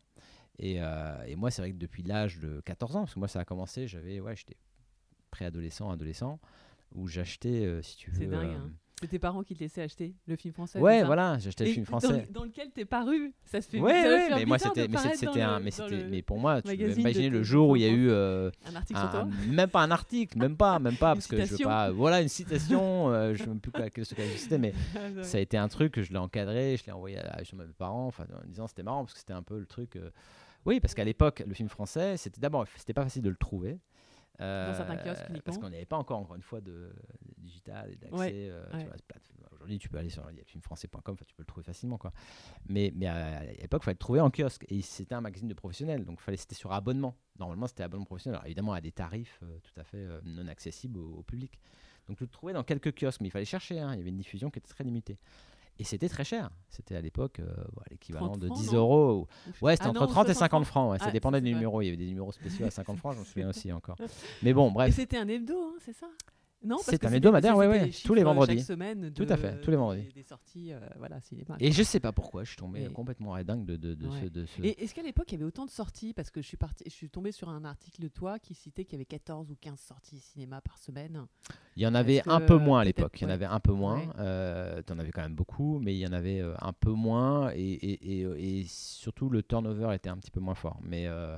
Et, 0.60 0.76
euh, 0.80 1.24
et 1.26 1.34
moi, 1.34 1.50
c'est 1.50 1.60
vrai 1.62 1.72
que 1.72 1.76
depuis 1.78 2.04
l'âge 2.04 2.38
de 2.38 2.60
14 2.60 2.94
ans, 2.94 3.00
parce 3.00 3.14
que 3.14 3.18
moi, 3.18 3.26
ça 3.28 3.40
a 3.40 3.44
commencé, 3.44 3.88
j'avais, 3.88 4.20
ouais, 4.20 4.36
j'étais 4.36 4.56
préadolescent, 5.32 5.90
adolescent, 5.90 6.38
où 6.94 7.08
j'achetais, 7.08 7.64
euh, 7.66 7.82
si 7.82 7.96
tu 7.96 8.10
veux. 8.10 8.18
C'est 8.18 8.26
dingue, 8.26 8.50
euh, 8.50 8.56
hein. 8.58 8.70
C'est 9.00 9.08
tes 9.08 9.18
parents 9.18 9.42
qui 9.42 9.56
te 9.56 9.58
laissaient 9.64 9.82
acheter 9.82 10.14
le 10.28 10.36
film 10.36 10.54
français. 10.54 10.78
Ouais, 10.78 11.02
voilà, 11.02 11.36
j'achetais 11.40 11.64
le 11.64 11.72
film 11.72 11.84
dans- 11.84 11.98
français. 11.98 12.28
Dans, 12.30 12.44
lequel 12.44 12.70
t'es 12.70 12.84
paru. 12.84 13.34
Ça 13.44 13.60
se 13.60 13.68
fait 13.68 13.80
Ouais, 13.80 13.90
ouais, 13.90 14.28
mais 14.36 14.44
moi 14.44 14.58
c'était, 14.60 14.86
mais 14.86 14.96
c'était, 14.96 15.26
dans 15.26 15.32
un, 15.40 15.58
mais 15.58 15.70
dans 15.70 15.88
c'était, 15.88 16.04
mais 16.08 16.22
pour 16.22 16.38
moi, 16.38 16.62
tu 16.62 16.76
peux 16.76 16.90
imaginer 17.00 17.28
le 17.28 17.42
jour 17.42 17.70
où 17.70 17.74
il 17.76 17.82
y 17.82 17.84
a 17.84 17.88
eu 17.88 18.08
euh, 18.10 18.52
Un 18.64 18.76
article 18.76 19.00
sur 19.00 19.10
toi. 19.10 19.26
même 19.48 19.70
pas 19.70 19.80
un 19.82 19.90
article, 19.90 20.38
même 20.38 20.56
pas, 20.56 20.78
même 20.78 20.96
pas, 20.96 21.14
parce 21.16 21.26
que 21.26 21.44
je 21.44 21.50
veux 21.56 21.64
pas, 21.64 21.90
voilà 21.90 22.22
une 22.22 22.28
citation, 22.28 23.10
euh, 23.10 23.34
je 23.34 23.42
ne 23.42 23.54
sais 23.54 23.58
plus 23.60 23.72
quoi- 23.72 23.90
quelle 23.90 24.06
c'était, 24.06 24.58
mais 24.58 24.72
Ah, 24.94 25.22
ça 25.24 25.38
a 25.38 25.40
été 25.40 25.56
un 25.56 25.66
truc 25.66 25.94
que 25.94 26.02
je 26.02 26.12
l'ai 26.12 26.18
encadré, 26.18 26.76
je 26.76 26.86
l'ai 26.86 26.92
envoyé 26.92 27.18
à, 27.18 27.38
à 27.38 27.40
mes 27.56 27.64
parents, 27.76 28.06
enfin 28.06 28.26
en 28.40 28.46
disant 28.46 28.68
c'était 28.68 28.84
marrant 28.84 29.02
parce 29.02 29.14
que 29.14 29.18
c'était 29.18 29.32
un 29.32 29.42
peu 29.42 29.58
le 29.58 29.66
truc. 29.66 29.96
euh, 29.96 30.10
Oui, 30.64 30.78
parce 30.78 30.94
qu'à 30.94 31.02
l'époque, 31.04 31.42
le 31.44 31.54
film 31.54 31.68
français, 31.68 32.16
c'était 32.18 32.40
d'abord, 32.40 32.66
c'était 32.76 32.94
pas 32.94 33.02
facile 33.02 33.22
de 33.22 33.30
le 33.30 33.36
trouver. 33.36 33.80
Euh, 34.40 34.74
certains 34.74 34.96
kiosques 34.96 35.20
uniquement. 35.28 35.42
Parce 35.44 35.58
qu'on 35.58 35.70
n'avait 35.70 35.84
pas 35.86 35.96
encore, 35.96 36.18
encore 36.18 36.36
une 36.36 36.42
fois, 36.42 36.60
de, 36.60 36.70
de 36.72 37.34
digital 37.38 37.90
et 37.92 37.96
d'accès 37.96 38.16
Ouais, 38.16 38.32
euh, 38.34 38.64
ouais. 38.72 38.86
plateforme. 39.06 39.38
Aujourd'hui, 39.52 39.78
tu 39.78 39.88
peux 39.88 39.98
aller 39.98 40.08
sur 40.10 40.28
filmfrançais.com, 40.46 41.02
enfin, 41.14 41.24
tu 41.26 41.34
peux 41.36 41.42
le 41.42 41.46
trouver 41.46 41.62
facilement. 41.64 41.98
Quoi. 41.98 42.12
Mais, 42.68 42.92
mais 42.96 43.06
à, 43.06 43.44
l'époque, 43.44 43.82
il 43.82 43.84
fallait 43.84 43.94
le 43.94 43.98
trouver 43.98 44.20
en 44.20 44.30
kiosque. 44.30 44.64
Et 44.68 44.82
c'était 44.82 45.14
un 45.14 45.20
magazine 45.20 45.46
de 45.48 45.54
professionnels, 45.54 46.04
donc 46.04 46.20
fallait, 46.20 46.36
c'était 46.36 46.56
sur 46.56 46.72
abonnement. 46.72 47.16
Normalement, 47.38 47.66
c'était 47.68 47.84
abonnement 47.84 48.04
professionnel. 48.06 48.36
Alors, 48.38 48.46
évidemment, 48.46 48.72
à 48.72 48.80
des 48.80 48.90
tarifs 48.92 49.38
euh, 49.44 49.58
tout 49.62 49.80
à 49.80 49.84
fait 49.84 49.98
euh, 49.98 50.20
non 50.24 50.48
accessibles 50.48 50.98
au, 50.98 51.18
au 51.18 51.22
public. 51.22 51.60
Donc, 52.08 52.16
tu 52.16 52.24
le 52.24 52.28
trouvais 52.30 52.52
dans 52.52 52.64
quelques 52.64 52.92
kiosques, 52.98 53.20
mais 53.20 53.28
il 53.28 53.30
fallait 53.30 53.44
chercher. 53.44 53.78
hein. 53.78 53.92
Il 53.94 53.98
y 53.98 54.00
avait 54.00 54.10
une 54.10 54.16
diffusion 54.16 54.50
qui 54.50 54.58
était 54.58 54.68
très 54.72 54.82
limitée. 54.82 55.18
Et 55.82 55.84
c'était 55.84 56.08
très 56.08 56.22
cher. 56.22 56.48
C'était 56.68 56.94
à 56.94 57.00
l'époque 57.00 57.40
euh, 57.40 57.46
voilà, 57.72 57.86
l'équivalent 57.90 58.28
30 58.28 58.38
de 58.38 58.46
francs, 58.46 58.60
10 58.60 58.66
non 58.72 58.78
euros. 58.78 59.28
Ouais, 59.60 59.72
c'était 59.72 59.86
Ah 59.86 59.90
entre 59.90 60.02
non, 60.02 60.06
30 60.06 60.28
et 60.28 60.34
60 60.34 60.38
50 60.38 60.64
francs. 60.64 60.90
ouais, 60.92 60.98
Ah, 61.00 61.04
ça 61.06 61.10
dépendait 61.10 61.38
ça, 61.38 61.40
des 61.40 61.52
numéros. 61.52 61.82
Il 61.82 61.86
y 61.86 61.88
avait 61.88 61.96
des 61.96 62.06
numéros 62.06 62.30
spéciaux 62.30 62.66
à 62.66 62.70
50 62.70 62.98
francs, 62.98 63.14
je 63.14 63.18
me 63.18 63.24
souviens 63.24 63.48
aussi 63.48 63.72
encore. 63.72 63.96
Mais 64.44 64.52
bon, 64.52 64.70
bref. 64.70 64.94
c'était 64.96 65.16
un 65.16 65.26
hebdo, 65.26 65.54
hein, 65.60 65.74
c'est 65.84 65.92
ça? 65.92 66.06
Non, 66.64 66.76
C'est 66.80 67.04
un 67.04 67.12
hebdomadaire, 67.12 67.56
ouais, 67.56 67.66
ouais, 67.66 67.90
tous 68.04 68.14
les 68.14 68.22
euh, 68.22 68.24
vendredis. 68.24 68.58
Chaque 68.58 68.66
semaine 68.66 69.12
Tout 69.12 69.24
de- 69.24 69.32
à 69.32 69.36
fait, 69.36 69.60
tous 69.60 69.70
les 69.70 69.76
vendredis. 69.76 70.02
Des, 70.04 70.12
des 70.12 70.22
sorties, 70.22 70.72
euh, 70.72 70.78
voilà, 70.98 71.20
cinéma. 71.20 71.56
Et 71.58 71.72
je 71.72 71.82
sais 71.82 71.98
pas 72.00 72.12
pourquoi, 72.12 72.44
je 72.44 72.48
suis 72.50 72.56
tombé 72.56 72.80
Mais- 72.80 72.88
complètement 72.92 73.36
dingue 73.42 73.64
de, 73.64 73.76
de, 73.76 73.94
de 73.94 74.06
Ouais. 74.06 74.20
ce. 74.22 74.26
De 74.28 74.46
ce... 74.46 74.62
Et 74.62 74.82
est-ce 74.82 74.94
qu'à 74.94 75.02
l'époque, 75.02 75.26
il 75.30 75.32
y 75.32 75.36
avait 75.36 75.44
autant 75.44 75.64
de 75.66 75.70
sorties? 75.70 76.12
Parce 76.14 76.30
que 76.30 76.40
je 76.40 76.46
suis, 76.46 76.56
partie, 76.56 76.84
je 76.86 76.90
suis 76.90 77.10
tombée 77.10 77.32
sur 77.32 77.48
un 77.48 77.64
article 77.64 78.00
de 78.00 78.08
toi 78.08 78.38
qui 78.38 78.54
citait 78.54 78.84
qu'il 78.84 78.92
y 78.94 78.96
avait 78.96 79.04
14 79.06 79.50
ou 79.50 79.56
15 79.60 79.80
sorties 79.80 80.20
cinéma 80.20 80.60
par 80.60 80.78
semaine. 80.78 81.26
Il 81.76 81.82
y 81.82 81.86
en 81.86 81.94
avait 81.94 82.22
un 82.28 82.40
peu 82.40 82.56
moins 82.58 82.80
à 82.80 82.84
l'époque. 82.84 83.20
Il 83.20 83.24
y 83.24 83.26
en 83.26 83.30
avait 83.30 83.44
un 83.46 83.60
peu 83.60 83.72
moins. 83.72 83.98
Ouais. 83.98 84.08
Euh, 84.18 84.82
tu 84.86 84.92
en 84.92 84.98
avais 84.98 85.10
quand 85.10 85.22
même 85.22 85.34
beaucoup, 85.34 85.78
mais 85.80 85.94
il 85.94 85.98
y 85.98 86.06
en 86.06 86.12
avait 86.12 86.42
un 86.60 86.72
peu 86.72 86.92
moins. 86.92 87.50
Et, 87.54 87.60
et, 87.72 88.20
et, 88.22 88.60
et 88.60 88.64
surtout, 88.68 89.28
le 89.28 89.42
turnover 89.42 89.94
était 89.94 90.10
un 90.10 90.16
petit 90.18 90.30
peu 90.30 90.40
moins 90.40 90.54
fort. 90.54 90.78
Mais, 90.82 91.06
euh, 91.08 91.36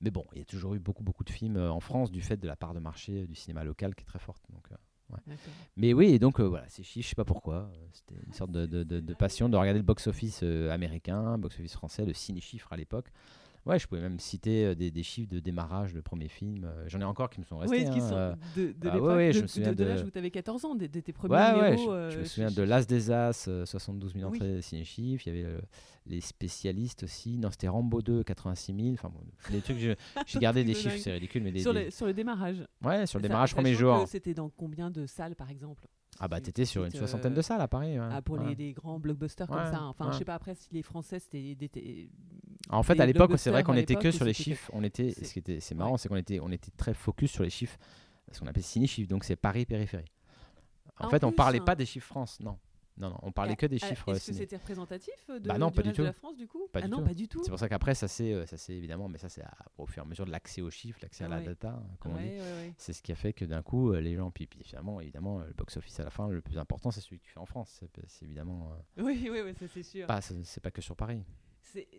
mais 0.00 0.10
bon, 0.10 0.24
il 0.32 0.38
y 0.38 0.42
a 0.42 0.44
toujours 0.44 0.74
eu 0.74 0.78
beaucoup, 0.78 1.02
beaucoup 1.02 1.24
de 1.24 1.30
films 1.30 1.56
euh, 1.56 1.70
en 1.70 1.80
France 1.80 2.10
du 2.10 2.20
fait 2.22 2.36
de 2.36 2.46
la 2.46 2.56
part 2.56 2.74
de 2.74 2.80
marché 2.80 3.22
euh, 3.22 3.26
du 3.26 3.34
cinéma 3.34 3.64
local 3.64 3.94
qui 3.94 4.02
est 4.02 4.06
très 4.06 4.18
forte. 4.18 4.42
Donc, 4.50 4.66
euh. 4.72 4.76
Mais 5.76 5.92
oui, 5.92 6.06
et 6.14 6.18
donc 6.20 6.38
euh, 6.38 6.44
voilà, 6.44 6.68
ces 6.68 6.84
chiffres, 6.84 7.04
je 7.04 7.08
sais 7.10 7.16
pas 7.16 7.24
pourquoi. 7.24 7.70
C'était 7.92 8.14
une 8.26 8.32
sorte 8.32 8.52
de, 8.52 8.66
de- 8.66 8.84
de- 8.84 9.00
de 9.00 9.14
passion 9.14 9.48
de 9.48 9.56
regarder 9.56 9.80
le 9.80 9.84
box-office 9.84 10.44
américain, 10.70 11.36
box-office 11.36 11.72
français, 11.74 12.04
le 12.06 12.14
ciné-chiffre 12.14 12.72
à 12.72 12.76
l'époque. 12.76 13.10
Ouais, 13.66 13.78
je 13.78 13.86
pouvais 13.86 14.00
même 14.00 14.18
citer 14.18 14.64
euh, 14.64 14.74
des, 14.74 14.90
des 14.90 15.02
chiffres 15.02 15.28
de 15.30 15.38
démarrage 15.38 15.92
de 15.92 16.00
premiers 16.00 16.28
films. 16.28 16.64
euh, 16.64 16.84
J'en 16.88 17.00
ai 17.00 17.04
encore 17.04 17.28
qui 17.28 17.40
me 17.40 17.44
sont 17.44 17.58
restés. 17.58 17.76
Oui, 17.76 17.84
qui 17.90 17.98
hein, 18.00 18.08
sont 18.08 18.14
euh, 18.16 18.34
de, 18.56 18.66
de 18.72 18.88
ah 18.88 18.94
l'époque, 18.94 19.16
ouais, 19.16 19.32
je 19.32 19.40
de, 19.40 19.64
de, 19.64 19.68
de 19.70 19.74
de- 19.74 19.84
l'âge 19.84 20.02
où 20.02 20.10
tu 20.10 20.18
avais 20.18 20.30
14 20.30 20.64
ans, 20.64 20.74
de, 20.74 20.86
de 20.86 21.00
tes 21.00 21.12
premiers 21.12 21.34
Ouais, 21.34 21.76
je, 21.76 22.10
je 22.14 22.18
me 22.20 22.24
souviens 22.24 22.50
de 22.50 22.54
chez- 22.54 22.66
L'As 22.66 22.86
des 22.86 23.10
As, 23.10 23.48
euh, 23.48 23.66
72 23.66 24.14
000 24.14 24.28
Oui. 24.30 24.34
entrées 24.36 24.54
de 24.56 24.60
ciné-chiffres. 24.62 25.26
Il 25.26 25.34
y 25.36 25.38
avait 25.40 25.48
euh, 25.48 25.60
les 26.06 26.20
spécialistes 26.22 27.02
aussi. 27.02 27.36
Non, 27.36 27.50
c'était 27.50 27.68
Rambo 27.68 28.00
2, 28.00 28.22
86 28.24 28.74
000. 28.74 28.88
Enfin, 28.94 29.10
bon, 29.10 29.20
des 29.50 29.60
trucs, 29.60 29.78
je- 29.78 29.92
j'ai 30.26 30.38
gardé 30.38 30.64
des 30.64 30.72
de 30.72 30.78
chiffres, 30.78 30.96
c'est 30.98 31.12
ridicule. 31.12 31.42
Mais 31.42 31.52
des, 31.52 31.60
sur, 31.60 31.74
des- 31.74 31.84
les- 31.84 31.90
sur 31.90 32.06
le 32.06 32.14
démarrage. 32.14 32.64
Ouais, 32.82 33.06
sur 33.06 33.18
le 33.18 33.22
Ça- 33.24 33.28
démarrage 33.28 33.54
premier 33.54 33.74
jour. 33.74 34.04
C'était 34.08 34.32
dans 34.34 34.48
combien 34.48 34.90
de 34.90 35.04
salles, 35.06 35.36
par 35.36 35.50
exemple? 35.50 35.86
Ah 36.18 36.26
bah 36.28 36.40
t'étais 36.40 36.64
sur 36.64 36.84
une 36.84 36.90
soixantaine 36.90 37.32
euh, 37.32 37.36
de 37.36 37.40
salles 37.42 37.60
à 37.60 37.68
Paris. 37.68 37.98
ouais. 37.98 38.06
Ah, 38.10 38.20
pour 38.20 38.36
Ouais. 38.38 38.48
les, 38.48 38.54
les 38.56 38.72
grands 38.72 38.98
blockbusters 38.98 39.46
comme 39.46 39.56
Ouais, 39.58 39.70
ça. 39.70 39.82
Enfin, 39.84 40.10
je 40.12 40.18
sais 40.18 40.24
pas 40.24 40.34
après 40.34 40.54
si 40.54 40.68
les 40.72 40.82
Français 40.82 41.18
c'était 41.20 41.56
En 42.72 42.82
fait, 42.82 42.98
à 43.00 43.06
l'époque, 43.06 43.32
c'est 43.38 43.50
vrai 43.50 43.62
qu'on 43.62 43.74
était 43.74 43.96
que 43.96 44.10
sur 44.10 44.24
les 44.24 44.34
chiffres. 44.34 44.70
On 44.74 44.82
était, 44.84 45.12
ce 45.12 45.32
qui 45.32 45.38
était, 45.38 45.60
c'est 45.60 45.74
marrant, 45.74 45.96
c'est 45.96 46.08
qu'on 46.08 46.16
était, 46.16 46.40
on 46.40 46.50
était 46.50 46.70
très 46.76 46.94
focus 46.94 47.30
sur 47.32 47.42
les 47.42 47.50
chiffres, 47.50 47.78
ce 48.30 48.40
qu'on 48.40 48.46
appelle 48.46 48.62
ciné-chiffres. 48.62 49.08
Donc 49.08 49.24
c'est 49.24 49.36
Paris 49.36 49.66
périphérie. 49.66 50.04
En 50.98 51.04
Ah, 51.04 51.06
en 51.06 51.10
fait, 51.10 51.24
on 51.24 51.28
plus, 51.30 51.36
parlait 51.36 51.60
hein. 51.60 51.64
pas 51.64 51.74
des 51.74 51.86
chiffres 51.86 52.06
France, 52.06 52.38
non. 52.40 52.58
Non, 52.98 53.08
non, 53.08 53.18
on 53.22 53.32
parlait 53.32 53.52
Ah, 53.52 53.56
que 53.56 53.64
des 53.66 53.78
ah, 53.80 53.86
chiffres 53.88 54.10
euh, 54.10 54.14
Est-ce 54.16 54.26
que 54.32 54.36
c'était 54.36 54.56
représentatif 54.56 55.14
de, 55.28 55.48
Bah 55.48 55.56
non, 55.56 55.68
du 55.68 55.72
pas 55.76 55.82
du 55.82 55.88
reste 55.88 55.96
tout. 55.96 56.02
de 56.02 56.06
la 56.08 56.12
France 56.12 56.36
du 56.36 56.46
coup? 56.46 56.68
Pas 56.70 56.80
Ah 56.80 56.82
du 56.82 56.90
non, 56.90 56.98
tout. 56.98 57.04
pas 57.04 57.14
du 57.14 57.28
tout. 57.28 57.42
C'est 57.42 57.48
pour 57.48 57.58
ça 57.58 57.66
qu'après, 57.68 57.94
ça 57.94 58.08
c'est, 58.08 58.34
euh, 58.34 58.44
ça 58.44 58.58
c'est 58.58 58.74
évidemment, 58.74 59.08
mais 59.08 59.16
ça 59.16 59.30
c'est 59.30 59.42
au 59.78 59.86
fur 59.86 60.02
et 60.02 60.06
à 60.06 60.08
mesure 60.08 60.26
de 60.26 60.30
l'accès 60.30 60.60
aux 60.60 60.68
chiffres, 60.70 60.98
l'accès 61.00 61.24
à 61.24 61.28
Ah 61.28 61.30
la 61.30 61.36
ouais. 61.38 61.44
data, 61.44 61.68
hein, 61.70 61.96
on 62.04 62.10
dit. 62.16 62.24
Ouais. 62.24 62.74
C'est 62.76 62.92
ce 62.92 63.00
qui 63.02 63.10
a 63.10 63.14
fait 63.14 63.32
que 63.32 63.46
d'un 63.46 63.62
coup, 63.62 63.92
euh, 63.92 64.00
les 64.02 64.16
gens, 64.16 64.30
puis, 64.30 64.46
puis 64.46 64.62
finalement, 64.64 65.00
évidemment, 65.00 65.38
le 65.38 65.52
box-office 65.54 65.98
à 66.00 66.04
la 66.04 66.10
fin, 66.10 66.28
le 66.28 66.42
plus 66.42 66.58
important, 66.58 66.90
c'est 66.90 67.00
celui 67.00 67.20
que 67.20 67.24
tu 67.24 67.30
fais 67.30 67.40
en 67.40 67.46
France. 67.46 67.82
C'est, 68.06 68.22
évidemment 68.22 68.70
euh, 68.98 69.02
Oui, 69.02 69.28
oui, 69.32 69.40
oui, 69.46 69.54
ça 69.58 69.66
c'est 69.72 69.82
sûr. 69.82 70.06
pas, 70.06 70.20
c'est 70.20 70.60
pas 70.60 70.70
que 70.70 70.82
sur 70.82 70.94
Paris. 70.94 71.22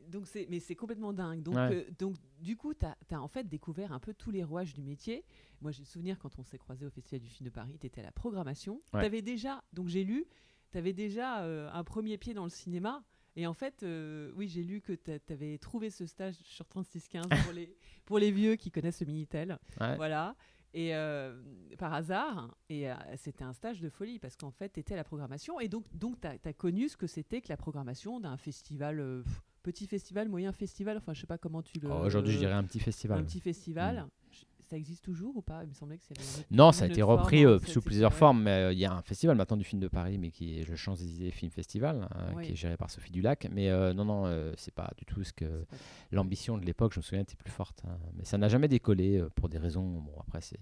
Donc 0.10 0.28
c'est, 0.28 0.48
mais 0.50 0.60
c'est 0.60 0.76
complètement 0.76 1.14
dingue. 1.14 1.42
Donc, 1.42 1.56
Ouais. 1.56 1.74
euh, 1.74 1.92
donc 2.00 2.16
du 2.40 2.56
coup, 2.56 2.74
tu 2.74 2.86
as, 2.86 3.22
en 3.22 3.28
fait 3.28 3.48
découvert 3.48 3.92
un 3.92 4.00
peu 4.00 4.14
tous 4.14 4.32
les 4.32 4.44
rouages 4.44 4.74
du 4.74 4.82
métier. 4.84 5.24
Moi, 5.62 5.72
j'ai 5.72 5.82
le 5.82 5.88
souvenir 5.88 6.18
quand 6.20 6.40
on 6.40 6.44
s'est 6.44 6.58
croisé 6.58 6.86
au 6.86 6.90
Festival 6.90 7.22
du 7.22 7.30
film 7.30 7.46
de 7.50 7.54
Paris, 7.54 7.78
tu 7.80 7.88
étais 7.88 8.02
à 8.02 8.06
la 8.06 8.12
programmation. 8.12 8.82
Ouais. 8.94 9.02
Tu 9.02 9.06
avais 9.06 9.22
déjà, 9.22 9.64
donc 9.74 9.88
j'ai 9.88 10.04
lu, 10.04 10.26
tu 10.72 10.78
avais 10.78 10.94
déjà 10.94 11.44
euh, 11.44 11.70
un 11.72 11.84
premier 11.84 12.18
pied 12.18 12.34
dans 12.34 12.44
le 12.44 12.50
cinéma. 12.50 13.04
Et 13.36 13.48
en 13.48 13.54
fait, 13.54 13.84
euh, 13.84 14.32
oui, 14.36 14.48
j'ai 14.48 14.64
lu 14.64 14.82
que 14.82 14.94
tu 14.94 15.12
avais 15.32 15.58
trouvé 15.58 15.90
ce 15.90 16.06
stage 16.06 16.36
sur 16.44 16.68
3615 16.68 17.28
pour 17.46 17.54
les, 17.54 17.76
pour 18.06 18.20
les 18.20 18.32
vieux 18.32 18.56
qui 18.56 18.72
connaissent 18.72 19.00
le 19.02 19.08
Minitel. 19.08 19.58
Ouais. 19.80 19.96
Voilà. 19.96 20.36
Et 20.74 20.96
euh, 20.96 21.42
par 21.78 21.94
hasard, 21.94 22.56
et 22.70 22.90
euh, 22.90 22.96
c'était 23.18 23.44
un 23.44 23.52
stage 23.54 23.82
de 23.82 23.90
folie 23.90 24.20
parce 24.20 24.38
qu'en 24.38 24.52
fait, 24.52 24.70
tu 24.74 24.80
étais 24.80 24.94
à 24.94 24.98
la 24.98 25.04
programmation 25.04 25.60
et 25.60 25.68
donc, 25.68 25.86
donc 25.96 26.20
tu 26.22 26.28
as, 26.28 26.54
connu 26.54 26.88
ce 26.88 26.96
que 26.96 27.08
c'était 27.08 27.42
que 27.42 27.50
la 27.50 27.58
programmation 27.58 28.22
d'un 28.22 28.38
festival, 28.38 29.22
pff, 29.24 29.42
petit 29.64 29.88
festival, 29.88 30.28
moyen 30.30 30.52
festival, 30.52 30.98
enfin, 30.98 31.14
je 31.14 31.22
sais 31.22 31.28
pas 31.28 31.38
comment 31.38 31.62
tu 31.62 31.80
le. 31.80 31.90
Oh, 31.92 32.06
Aujourd'hui, 32.06 32.34
je 32.34 32.40
dirais 32.40 32.54
un 32.54 32.64
petit 32.64 32.80
festival. 32.80 33.20
Un 33.20 33.24
petit 33.24 33.40
festival. 33.40 34.06
Je- 34.32 34.40
Ça 34.70 34.78
existe 34.78 35.04
toujours 35.04 35.36
ou 35.36 35.42
pas? 35.42 35.64
Il 35.64 35.70
me 35.70 35.74
semblait 35.74 35.98
que 35.98 36.04
c'était. 36.04 36.22
Non, 36.50 36.72
ça 36.72 36.86
a 36.86 36.88
été 36.88 37.02
repris 37.02 37.44
forme, 37.44 37.56
euh, 37.56 37.60
sous 37.60 37.82
plusieurs 37.82 38.12
ouais. 38.12 38.18
formes. 38.18 38.44
Mais 38.44 38.52
euh, 38.52 38.72
il 38.74 38.80
y 38.80 38.86
a 38.86 38.94
un 38.94 39.02
festival 39.02 39.36
maintenant 39.36 39.58
du 39.58 39.66
film 39.66 39.82
de 39.82 39.90
Paris, 39.90 40.18
mais 40.18 40.32
qui 40.32 40.60
est 40.60 40.64
le 40.70 40.78
Champs-Élysées 40.78 41.32
Film 41.32 41.52
Festival, 41.52 42.08
Oui. 42.38 42.46
qui 42.46 42.52
est 42.54 42.56
géré 42.56 42.78
par 42.78 42.90
Sophie 42.90 43.12
Dulac. 43.12 43.50
Mais 43.52 43.70
euh, 43.70 43.94
non, 43.94 44.06
non, 44.06 44.26
euh, 44.28 44.54
c'est 44.56 44.74
pas 44.74 44.90
du 44.98 45.04
tout 45.06 45.24
ce 45.26 45.34
que 45.34 45.66
l'ambition 46.12 46.58
de 46.58 46.64
l'époque. 46.66 46.94
Je 46.94 47.00
me 47.00 47.04
souviens 47.04 47.22
était 47.22 47.36
plus 47.36 47.52
forte. 47.52 47.82
hein. 47.86 47.98
Mais 48.16 48.24
ça 48.24 48.38
n'a 48.38 48.48
jamais 48.48 48.70
décollé 48.70 49.22
pour 49.36 49.50
des 49.50 49.58
raisons. 49.58 49.84
Bon, 50.00 50.14
après 50.22 50.40
c'est, 50.40 50.60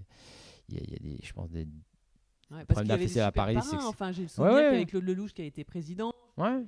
il 0.70 0.75
y, 0.75 0.79
a- 0.79 0.84
il 0.88 0.91
y 0.91 0.96
a 0.96 1.00
des, 1.00 1.20
je 1.24 1.32
pense 1.34 1.51
des. 1.51 1.68
Ouais, 2.50 2.65
parce 2.65 2.79
qu'il 2.79 2.89
y 2.89 2.91
avait 2.91 3.01
des 3.01 3.06
festival 3.06 3.27
à 3.27 3.32
Paris, 3.32 3.53
parrains. 3.53 3.86
Enfin, 3.86 4.12
j'ai 4.12 4.24
le 4.24 4.27
souvenir 4.27 4.56
ouais. 4.56 4.62
qu'avec 4.72 4.89
Claude 4.89 5.03
Lelouch 5.03 5.34
qui 5.34 5.44
a 5.44 5.46
été 5.46 5.63
président. 5.63 6.12
Ouais. 6.36 6.65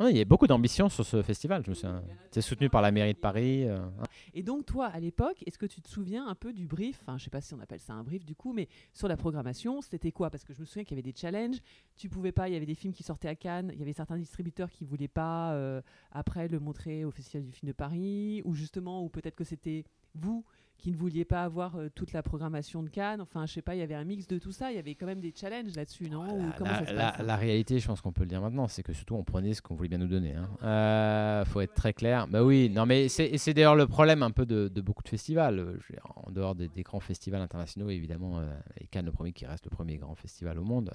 Il 0.00 0.16
y 0.16 0.20
a 0.20 0.24
beaucoup 0.24 0.46
d'ambition 0.46 0.88
sur 0.88 1.04
ce 1.04 1.22
festival. 1.22 1.62
Je 1.64 1.70
me 1.70 1.74
souviens. 1.74 2.02
C'est 2.32 2.40
soutenu 2.40 2.68
par 2.68 2.82
la 2.82 2.90
mairie 2.90 3.14
de 3.14 3.18
Paris. 3.18 3.64
euh, 3.64 3.78
hein. 3.78 4.04
Et 4.34 4.42
donc, 4.42 4.66
toi, 4.66 4.86
à 4.86 4.98
l'époque, 4.98 5.42
est-ce 5.46 5.56
que 5.56 5.66
tu 5.66 5.80
te 5.80 5.88
souviens 5.88 6.26
un 6.26 6.34
peu 6.34 6.52
du 6.52 6.66
brief 6.66 6.98
Enfin, 7.02 7.16
je 7.16 7.24
sais 7.24 7.30
pas 7.30 7.40
si 7.40 7.54
on 7.54 7.60
appelle 7.60 7.78
ça 7.80 7.92
un 7.92 8.02
brief 8.02 8.24
du 8.24 8.34
coup, 8.34 8.52
mais 8.52 8.68
sur 8.92 9.06
la 9.06 9.16
programmation, 9.16 9.80
c'était 9.82 10.10
quoi? 10.10 10.30
Parce 10.30 10.44
que 10.44 10.52
je 10.52 10.60
me 10.60 10.64
souviens 10.64 10.84
qu'il 10.84 10.96
y 10.96 11.00
avait 11.00 11.12
des 11.12 11.16
challenges. 11.16 11.58
Tu 11.96 12.08
pouvais 12.08 12.32
pas, 12.32 12.48
il 12.48 12.54
y 12.54 12.56
avait 12.56 12.66
des 12.66 12.74
films 12.74 12.92
qui 12.92 13.04
sortaient 13.04 13.28
à 13.28 13.36
Cannes. 13.36 13.70
Il 13.72 13.78
y 13.78 13.82
avait 13.82 13.92
certains 13.92 14.18
distributeurs 14.18 14.70
qui 14.70 14.84
voulaient 14.84 15.06
pas 15.06 15.52
euh, 15.52 15.80
après 16.10 16.48
le 16.48 16.58
montrer 16.58 17.04
au 17.04 17.12
Festival 17.12 17.44
du 17.44 17.52
film 17.52 17.68
de 17.68 17.76
Paris, 17.76 18.42
ou 18.44 18.54
justement, 18.54 19.04
ou 19.04 19.08
peut-être 19.08 19.36
que 19.36 19.44
c'était 19.44 19.84
vous 20.14 20.44
qui 20.76 20.90
ne 20.90 20.96
vouliez 20.96 21.24
pas 21.24 21.44
avoir 21.44 21.76
euh, 21.76 21.88
toute 21.94 22.12
la 22.12 22.22
programmation 22.22 22.82
de 22.82 22.88
Cannes. 22.90 23.20
Enfin, 23.22 23.46
je 23.46 23.52
sais 23.54 23.62
pas, 23.62 23.74
il 23.74 23.78
y 23.78 23.82
avait 23.82 23.94
un 23.94 24.04
mix 24.04 24.26
de 24.26 24.38
tout 24.38 24.52
ça. 24.52 24.70
Il 24.70 24.76
y 24.76 24.78
avait 24.78 24.94
quand 24.94 25.06
même 25.06 25.20
des 25.20 25.32
challenges 25.34 25.74
là-dessus, 25.74 26.10
non? 26.10 26.26
Ou 26.36 26.46
La, 26.48 26.52
comment 26.58 26.70
la- 26.72 26.78
ça 26.80 26.86
se 26.86 26.92
la- 26.94 27.12
passe? 27.12 27.26
la 27.26 27.36
réalité, 27.36 27.78
je 27.78 27.86
pense 27.86 28.00
qu'on 28.02 28.12
peut 28.12 28.22
le 28.24 28.28
dire 28.28 28.42
maintenant, 28.42 28.68
c'est 28.68 28.82
que 28.82 28.92
surtout 28.92 29.14
on 29.14 29.24
prenait 29.24 29.54
ce 29.54 29.62
qu'on 29.62 29.74
voulait 29.76 29.88
bien 29.88 29.98
nous 29.98 30.08
donner. 30.08 30.34
Hein. 30.34 30.48
Euh, 30.62 31.44
faut 31.46 31.60
être 31.62 31.74
très 31.74 31.94
clair. 31.94 32.26
Bah 32.28 32.44
oui, 32.44 32.68
non 32.68 32.84
mais 32.86 33.08
c'est 33.08 33.54
d'ailleurs 33.54 33.76
le 33.76 33.86
problème 33.86 34.22
un 34.22 34.30
peu 34.30 34.44
de, 34.44 34.68
de 34.68 34.80
beaucoup 34.82 35.02
de 35.02 35.08
festivals. 35.08 35.58
Euh, 35.58 35.78
en 36.16 36.30
dehors 36.30 36.54
des, 36.54 36.68
des 36.68 36.82
grands 36.82 37.00
festivals 37.00 37.40
internationaux, 37.40 37.88
évidemment, 37.88 38.38
euh, 38.40 38.52
et 38.80 38.86
Cannes 38.86 39.06
le 39.06 39.12
premier 39.12 39.32
qui 39.32 39.46
reste 39.46 39.64
le 39.64 39.70
premier 39.70 39.96
grand 39.96 40.14
festival 40.16 40.58
au 40.58 40.64
monde. 40.64 40.90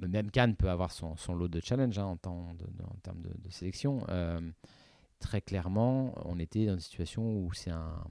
même 0.00 0.30
Cannes 0.30 0.54
peut 0.56 0.68
avoir 0.70 0.90
son, 0.92 1.16
son 1.16 1.34
lot 1.34 1.48
de 1.48 1.60
challenge 1.60 1.98
hein, 1.98 2.04
en, 2.04 2.16
termes 2.16 2.54
de, 3.22 3.30
de 3.42 3.50
sélection. 3.50 4.04
Très 5.22 5.40
clairement, 5.40 6.12
on 6.28 6.38
était 6.38 6.66
dans 6.66 6.74
une 6.74 6.80
situation 6.80 7.22
où 7.38 7.52
c'est 7.54 7.70
un 7.70 8.04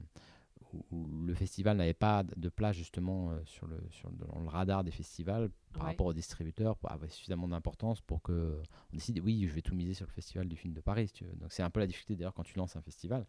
où- 0.90 1.24
le 1.26 1.34
festival 1.34 1.76
n'avait 1.76 1.92
pas 1.92 2.22
de 2.24 2.48
place 2.48 2.74
justement 2.74 3.30
euh, 3.30 3.38
sur 3.44 3.66
le, 3.66 3.78
sur 3.90 4.08
le- 4.10 4.16
dans 4.16 4.40
le 4.40 4.48
radar 4.48 4.82
des 4.82 4.90
festivals 4.90 5.50
par 5.74 5.82
Ouais. 5.82 5.88
rapport 5.90 6.06
aux 6.06 6.14
distributeurs 6.14 6.76
pour 6.78 6.90
avoir 6.90 7.10
suffisamment 7.10 7.46
d'importance 7.48 8.00
pour 8.00 8.22
que 8.22 8.58
on 8.90 8.94
décide 8.96 9.20
oui 9.20 9.46
je 9.46 9.52
vais 9.52 9.60
tout 9.60 9.74
miser 9.74 9.92
sur 9.92 10.06
le 10.06 10.10
festival 10.12 10.48
du 10.48 10.56
film 10.56 10.72
de 10.72 10.80
Paris 10.80 11.08
si 11.08 11.12
tu 11.14 11.24
veux. 11.24 11.34
donc 11.36 11.52
c'est 11.52 11.62
un 11.62 11.68
peu 11.70 11.80
la 11.80 11.86
difficulté 11.86 12.16
d'ailleurs 12.16 12.32
quand 12.34 12.42
tu 12.42 12.56
lances 12.58 12.74
un 12.76 12.80
festival 12.82 13.26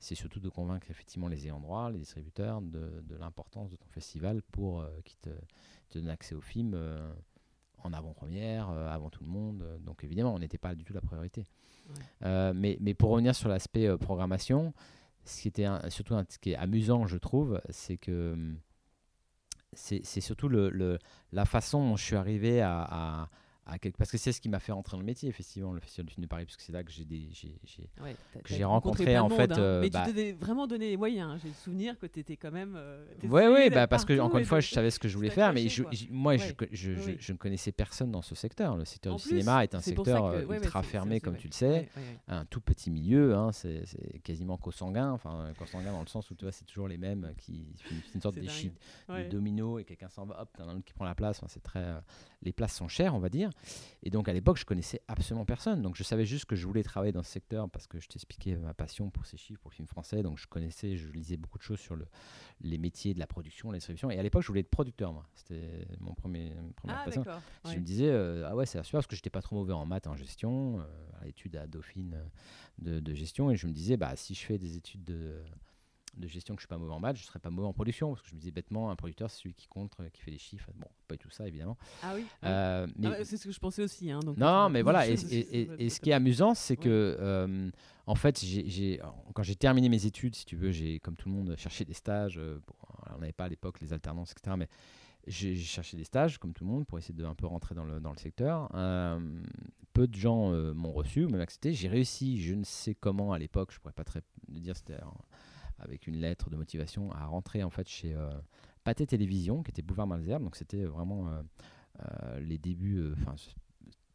c'est 0.00 0.16
surtout 0.16 0.40
de 0.40 0.48
convaincre 0.48 0.90
effectivement 0.90 1.28
les 1.28 1.44
ayants 1.46 1.60
droit 1.60 1.90
les 1.90 1.98
distributeurs 2.00 2.60
de, 2.60 3.02
de 3.04 3.16
l'importance 3.16 3.70
de 3.70 3.76
ton 3.76 3.86
festival 3.88 4.42
pour 4.50 4.80
euh, 4.80 4.88
qu'ils 5.04 5.18
te, 5.18 5.30
te 5.90 5.98
donnent 5.98 6.08
accès 6.10 6.34
au 6.34 6.40
film 6.40 6.72
euh, 6.74 7.12
en 7.84 7.92
avant-première, 7.92 8.70
euh, 8.70 8.88
avant 8.88 9.10
tout 9.10 9.22
le 9.24 9.30
monde. 9.30 9.62
euh, 9.62 9.78
Donc 9.78 10.04
évidemment, 10.04 10.34
on 10.34 10.38
n'était 10.38 10.58
pas 10.58 10.74
du 10.74 10.84
tout 10.84 10.92
la 10.92 11.00
priorité. 11.00 11.46
Ouais. 11.88 11.94
Euh, 12.24 12.52
mais, 12.54 12.76
mais 12.80 12.94
pour 12.94 13.10
revenir 13.10 13.34
sur 13.34 13.48
l'aspect 13.48 13.96
programmation, 13.98 14.72
ce 15.24 15.42
qui 15.42 15.48
était 15.48 15.64
un- 15.64 15.88
surtout 15.90 16.14
un- 16.14 16.24
ce 16.28 16.38
qui 16.38 16.52
est 16.52 16.56
amusant, 16.56 17.06
je 17.06 17.16
trouve, 17.18 17.60
c'est 17.70 17.96
que 17.96 18.32
hum, 18.34 18.58
c'est 19.72 20.00
c'est 20.04 20.20
surtout 20.20 20.48
le, 20.48 20.68
le- 20.70 20.98
la 21.32 21.44
façon 21.44 21.88
dont 21.90 21.96
je 21.96 22.04
suis 22.04 22.16
arrivé 22.16 22.60
à, 22.60 22.82
à- 22.82 23.28
à 23.70 23.78
quelque- 23.78 23.96
parce 23.96 24.10
que 24.10 24.18
c'est 24.18 24.32
ce 24.32 24.40
qui 24.40 24.48
m'a 24.48 24.58
fait 24.58 24.72
rentrer 24.72 24.92
dans 24.96 25.00
le 25.00 25.04
métier, 25.06 25.28
effectivement, 25.28 25.72
le 25.72 25.80
Festival 25.80 26.06
du 26.06 26.12
film 26.14 26.24
de 26.24 26.28
Paris, 26.28 26.44
puisque 26.44 26.60
c'est 26.60 26.72
là 26.72 26.82
que 26.82 26.90
j'ai 26.90 27.04
des 27.04 27.28
Ouais, 28.02 28.16
que 28.42 28.64
rencontré 28.64 29.16
en 29.18 29.28
monde, 29.28 29.38
fait, 29.38 29.52
euh, 29.52 29.80
mais 29.80 29.90
bah- 29.90 30.04
tu 30.06 30.14
t'es 30.14 30.32
vraiment 30.32 30.66
donné 30.66 30.90
les 30.90 30.96
moyens. 30.96 31.30
hein. 31.32 31.38
J'ai 31.42 31.48
le 31.48 31.54
souvenir 31.54 31.98
que 31.98 32.06
tu 32.06 32.20
étais 32.20 32.36
quand 32.36 32.50
même. 32.50 32.74
euh, 32.76 33.04
Oui, 33.22 33.42
oui, 33.46 33.64
d'être 33.64 33.74
bah 33.74 33.86
parce 33.86 34.04
que 34.04 34.18
encore 34.18 34.38
une 34.38 34.44
fois, 34.44 34.60
je 34.60 34.70
savais 34.70 34.90
ce 34.90 34.98
que 34.98 35.08
je 35.08 35.16
voulais 35.16 35.30
faire, 35.30 35.52
mais 35.52 35.68
je- 35.68 35.82
moi, 36.10 36.36
je, 36.36 36.46
Ouais. 36.48 36.52
co- 36.54 36.64
je, 36.72 36.94
je- 36.94 37.10
Oui. 37.10 37.16
je 37.20 37.32
ne 37.32 37.38
connaissais 37.38 37.72
personne 37.72 38.10
dans 38.10 38.22
ce 38.22 38.34
secteur. 38.34 38.76
Le 38.76 38.84
secteur 38.84 39.14
En 39.14 39.16
du 39.16 39.22
plus, 39.22 39.30
cinéma 39.30 39.62
est 39.62 39.74
un 39.74 39.80
secteur 39.80 40.04
que- 40.04 40.36
euh, 40.36 40.40
ouais, 40.40 40.44
ouais, 40.46 40.56
ultra 40.58 40.82
fermé, 40.82 41.20
comme 41.20 41.36
tu 41.36 41.48
le 41.48 41.52
sais, 41.52 41.66
Ouais, 41.68 41.74
ouais, 41.96 42.02
ouais. 42.02 42.18
un 42.28 42.44
tout 42.44 42.60
petit 42.60 42.90
milieu, 42.90 43.34
hein, 43.34 43.52
c'est 43.52 43.84
quasiment 44.24 44.56
consanguin, 44.56 45.12
enfin 45.12 45.52
consanguin 45.58 45.92
dans 45.92 46.00
le 46.00 46.06
sens 46.08 46.30
où 46.30 46.34
tu 46.34 46.44
vois, 46.44 46.52
c'est 46.52 46.64
toujours 46.64 46.88
les 46.88 46.98
mêmes 46.98 47.32
qui 47.38 47.66
c'est 47.88 48.14
une 48.14 48.20
sorte 48.20 48.34
dingue. 48.36 48.46
de 49.08 49.12
Ouais. 49.12 49.28
domino 49.28 49.78
et 49.78 49.84
quelqu'un 49.84 50.08
s'en 50.08 50.24
va, 50.26 50.42
hop, 50.42 50.48
t'en 50.56 50.68
as 50.68 50.72
un 50.72 50.76
autre 50.76 50.84
qui 50.84 50.92
prend 50.92 51.04
la 51.04 51.14
place. 51.14 51.40
C'est 51.48 51.62
très, 51.62 51.80
euh, 51.80 52.00
les 52.42 52.52
places 52.52 52.74
sont 52.74 52.88
chères, 52.88 53.14
on 53.14 53.18
va 53.18 53.28
dire. 53.28 53.50
Et 54.02 54.10
donc 54.10 54.28
à 54.28 54.32
l'époque, 54.32 54.56
je 54.58 54.64
connaissais 54.64 55.02
absolument 55.08 55.44
personne. 55.44 55.82
Donc 55.82 55.96
je 55.96 56.02
savais 56.02 56.24
juste 56.24 56.46
que 56.46 56.56
je 56.56 56.66
voulais 56.66 56.82
travailler 56.82 57.12
dans 57.12 57.22
ce 57.22 57.30
secteur 57.30 57.68
parce 57.68 57.86
que 57.86 57.98
je 58.00 58.08
t'expliquais 58.08 58.56
ma 58.56 58.72
passion 58.74 59.10
pour 59.10 59.26
ces 59.26 59.36
chiffres, 59.36 59.60
pour 59.60 59.70
le 59.70 59.76
film 59.76 59.88
français. 59.88 60.22
Donc 60.22 60.38
je 60.38 60.46
connaissais, 60.46 60.96
je 60.96 61.08
lisais 61.08 61.36
beaucoup 61.36 61.58
de 61.58 61.62
choses 61.62 61.80
sur 61.80 61.96
le, 61.96 62.06
les 62.62 62.78
métiers 62.78 63.14
de 63.14 63.18
la 63.18 63.26
production, 63.26 63.70
la 63.70 63.78
distribution. 63.78 64.10
Et 64.10 64.18
à 64.18 64.22
l'époque, 64.22 64.42
je 64.42 64.48
voulais 64.48 64.60
être 64.60 64.70
producteur, 64.70 65.12
moi. 65.12 65.26
C'était 65.34 65.86
mon 66.00 66.14
premier, 66.14 66.52
première 66.76 66.98
Ah, 67.00 67.04
passion. 67.04 67.24
Je 67.64 67.70
ouais. 67.70 67.76
me 67.76 67.82
disais, 67.82 68.08
euh, 68.08 68.48
ah 68.48 68.56
ouais, 68.56 68.66
c'est 68.66 68.82
super 68.84 68.98
parce 68.98 69.06
que 69.06 69.16
j'étais 69.16 69.30
pas 69.30 69.42
trop 69.42 69.56
mauvais 69.56 69.72
en 69.74 69.84
maths, 69.84 70.06
en 70.06 70.16
gestion, 70.16 70.80
euh, 70.80 70.84
à 71.20 71.26
l'étude 71.26 71.56
à 71.56 71.66
Dauphine 71.66 72.16
de, 72.78 73.00
de 73.00 73.14
gestion. 73.14 73.50
Et 73.50 73.56
je 73.56 73.66
me 73.66 73.72
disais, 73.72 73.96
bah, 73.96 74.16
si 74.16 74.34
je 74.34 74.44
fais 74.44 74.58
des 74.58 74.76
études 74.76 75.04
de, 75.04 75.42
de 76.16 76.26
gestion 76.26 76.54
que 76.54 76.60
je 76.60 76.64
suis 76.66 76.68
pas 76.68 76.78
mauvais 76.78 76.92
en 76.92 77.00
maths, 77.00 77.16
je 77.16 77.24
serais 77.24 77.38
pas 77.38 77.50
mauvais 77.50 77.68
en 77.68 77.72
production 77.72 78.08
parce 78.10 78.22
que 78.22 78.28
je 78.28 78.34
me 78.34 78.40
disais 78.40 78.50
bêtement 78.50 78.90
un 78.90 78.96
producteur 78.96 79.30
c'est 79.30 79.38
celui 79.42 79.54
qui 79.54 79.66
compte, 79.68 79.92
euh, 80.00 80.08
qui 80.10 80.20
fait 80.22 80.30
les 80.30 80.38
chiffres. 80.38 80.70
Bon, 80.76 80.86
pas 81.08 81.14
du 81.14 81.18
tout 81.20 81.30
ça 81.30 81.46
évidemment. 81.46 81.76
Ah 82.02 82.12
oui. 82.14 82.24
Euh, 82.44 82.86
mais 82.96 83.08
Ah, 83.08 83.24
c'est 83.24 83.36
ce 83.36 83.46
que 83.46 83.52
je 83.52 83.58
pensais 83.60 83.82
aussi. 83.82 84.10
Hein, 84.10 84.20
donc, 84.20 84.36
non, 84.36 84.68
mais 84.68 84.82
voilà. 84.82 85.06
Et, 85.08 85.16
ce 85.90 86.00
qui 86.00 86.10
est 86.10 86.14
amusant, 86.14 86.54
c'est 86.54 86.78
Ouais. 86.78 86.84
que, 86.84 87.16
euh, 87.20 87.70
en 88.06 88.14
fait, 88.14 88.42
quand 89.34 89.42
j'ai 89.42 89.56
terminé 89.56 89.88
mes 89.88 90.06
études, 90.06 90.34
si 90.34 90.44
tu 90.44 90.56
veux, 90.56 90.70
j'ai, 90.72 90.98
comme 91.00 91.16
tout 91.16 91.28
le 91.28 91.34
monde, 91.34 91.54
cherché 91.56 91.84
des 91.84 91.94
stages. 91.94 92.38
euh, 92.38 92.58
bon, 92.66 92.74
on 93.14 93.18
n'avait 93.20 93.32
pas 93.32 93.44
à 93.44 93.48
l'époque 93.48 93.80
les 93.80 93.92
alternances, 93.92 94.32
etc. 94.32 94.56
Mais 94.58 94.68
j'ai 95.26 95.54
cherché 95.56 95.96
des 95.96 96.04
stages, 96.04 96.38
comme 96.38 96.52
tout 96.54 96.64
le 96.64 96.70
monde, 96.70 96.86
pour 96.86 96.98
essayer 96.98 97.14
de 97.14 97.24
un 97.24 97.34
peu 97.34 97.46
rentrer 97.46 97.74
dans 97.74 97.84
le, 97.84 98.00
dans 98.00 98.10
le 98.12 98.18
secteur. 98.18 98.68
Euh, 98.74 99.20
peu 99.92 100.06
de 100.06 100.14
gens 100.14 100.52
euh, 100.52 100.72
m'ont 100.72 100.92
reçu, 100.92 101.26
m'ont 101.26 101.40
accepté. 101.40 101.72
J'ai 101.72 101.88
réussi, 101.88 102.40
je 102.40 102.54
ne 102.54 102.64
sais 102.64 102.94
comment 102.94 103.32
à 103.32 103.38
l'époque, 103.38 103.72
je 103.72 103.78
pourrais 103.80 103.92
pas 103.92 104.04
très 104.04 104.22
dire, 104.48 104.76
c'était 104.76 104.96
avec 105.80 106.06
une 106.06 106.16
lettre 106.16 106.50
de 106.50 106.56
motivation, 106.56 107.12
à 107.12 107.26
rentrer 107.26 107.62
en 107.62 107.70
fait 107.70 107.88
chez 107.88 108.14
euh, 108.14 108.30
Pathé 108.84 109.06
Télévision, 109.06 109.62
qui 109.62 109.70
était 109.70 109.82
Boulevard 109.82 110.06
Malesherbes. 110.06 110.44
Donc 110.44 110.56
c'était 110.56 110.84
vraiment 110.84 111.28
euh, 111.28 111.42
euh, 112.02 112.40
les 112.40 112.58
débuts. 112.58 112.98
euh, 112.98 113.14
Enfin, 113.18 113.34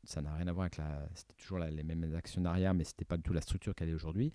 ça 0.03 0.21
n'a 0.21 0.33
rien 0.35 0.47
à 0.47 0.51
voir 0.51 0.65
avec 0.65 0.77
la. 0.77 1.07
C'était 1.15 1.33
toujours 1.33 1.57
les 1.59 1.83
mêmes 1.83 2.13
actionnariats, 2.15 2.73
mais 2.75 2.83
c'était 2.83 3.05
pas 3.05 3.17
du 3.17 3.23
tout 3.23 3.33
la 3.33 3.41
structure 3.41 3.73
qu'elle 3.73 3.89
est 3.89 3.93
aujourd'hui. 3.95 4.31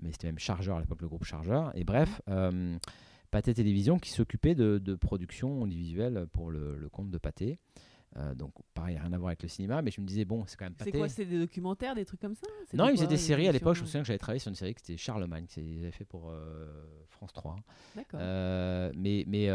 Mais 0.00 0.10
c'était 0.10 0.26
même 0.26 0.38
Chargeur 0.40 0.76
à 0.76 0.80
l'époque, 0.80 1.00
le 1.00 1.08
groupe 1.08 1.24
Chargeur. 1.24 1.70
Et 1.76 1.84
bref, 1.84 2.20
euh, 2.28 2.76
Pathé 3.30 3.54
Télévision 3.54 3.98
qui 4.00 4.10
s'occupait 4.10 4.56
de, 4.56 4.78
de 4.78 4.94
production 4.96 5.62
audiovisuelle 5.62 6.26
pour 6.32 6.50
le, 6.50 6.76
le 6.76 6.88
compte 6.88 7.10
de 7.10 7.18
Pathé. 7.18 7.58
Euh, 8.16 8.34
donc 8.34 8.52
pareil, 8.74 8.98
rien 8.98 9.12
à 9.12 9.16
voir 9.18 9.28
avec 9.28 9.42
le 9.42 9.48
cinéma, 9.48 9.80
mais 9.80 9.90
je 9.90 10.00
me 10.00 10.06
disais, 10.06 10.24
bon, 10.26 10.44
c'est 10.46 10.56
quand 10.58 10.66
même 10.66 10.74
C'est 10.78 10.84
Pathé. 10.84 10.98
quoi 10.98 11.08
C'est 11.08 11.24
des 11.24 11.38
documentaires, 11.38 11.94
des 11.94 12.04
trucs 12.04 12.20
comme 12.20 12.34
ça 12.34 12.46
non, 12.74 12.88
ils 12.88 12.92
faisaient 12.96 13.06
des 13.06 13.16
séries 13.16 13.48
à 13.48 13.52
l'époque. 13.52 13.74
Je 13.76 13.80
me 13.82 13.86
souviens 13.86 14.02
que 14.02 14.06
j'avais 14.06 14.18
travaillé 14.18 14.38
sur 14.40 14.50
une 14.50 14.54
série 14.54 14.74
qui 14.74 14.82
était 14.92 14.96
Charlemagne, 14.98 15.46
qu'ils 15.46 15.78
avaient 15.78 15.90
fait 15.92 16.04
pour 16.04 16.30
euh, 16.30 16.66
France 17.08 17.32
3. 17.32 17.56
D'accord. 17.96 18.20
Euh, 18.22 18.92
mais 18.96 19.24
mais 19.26 19.48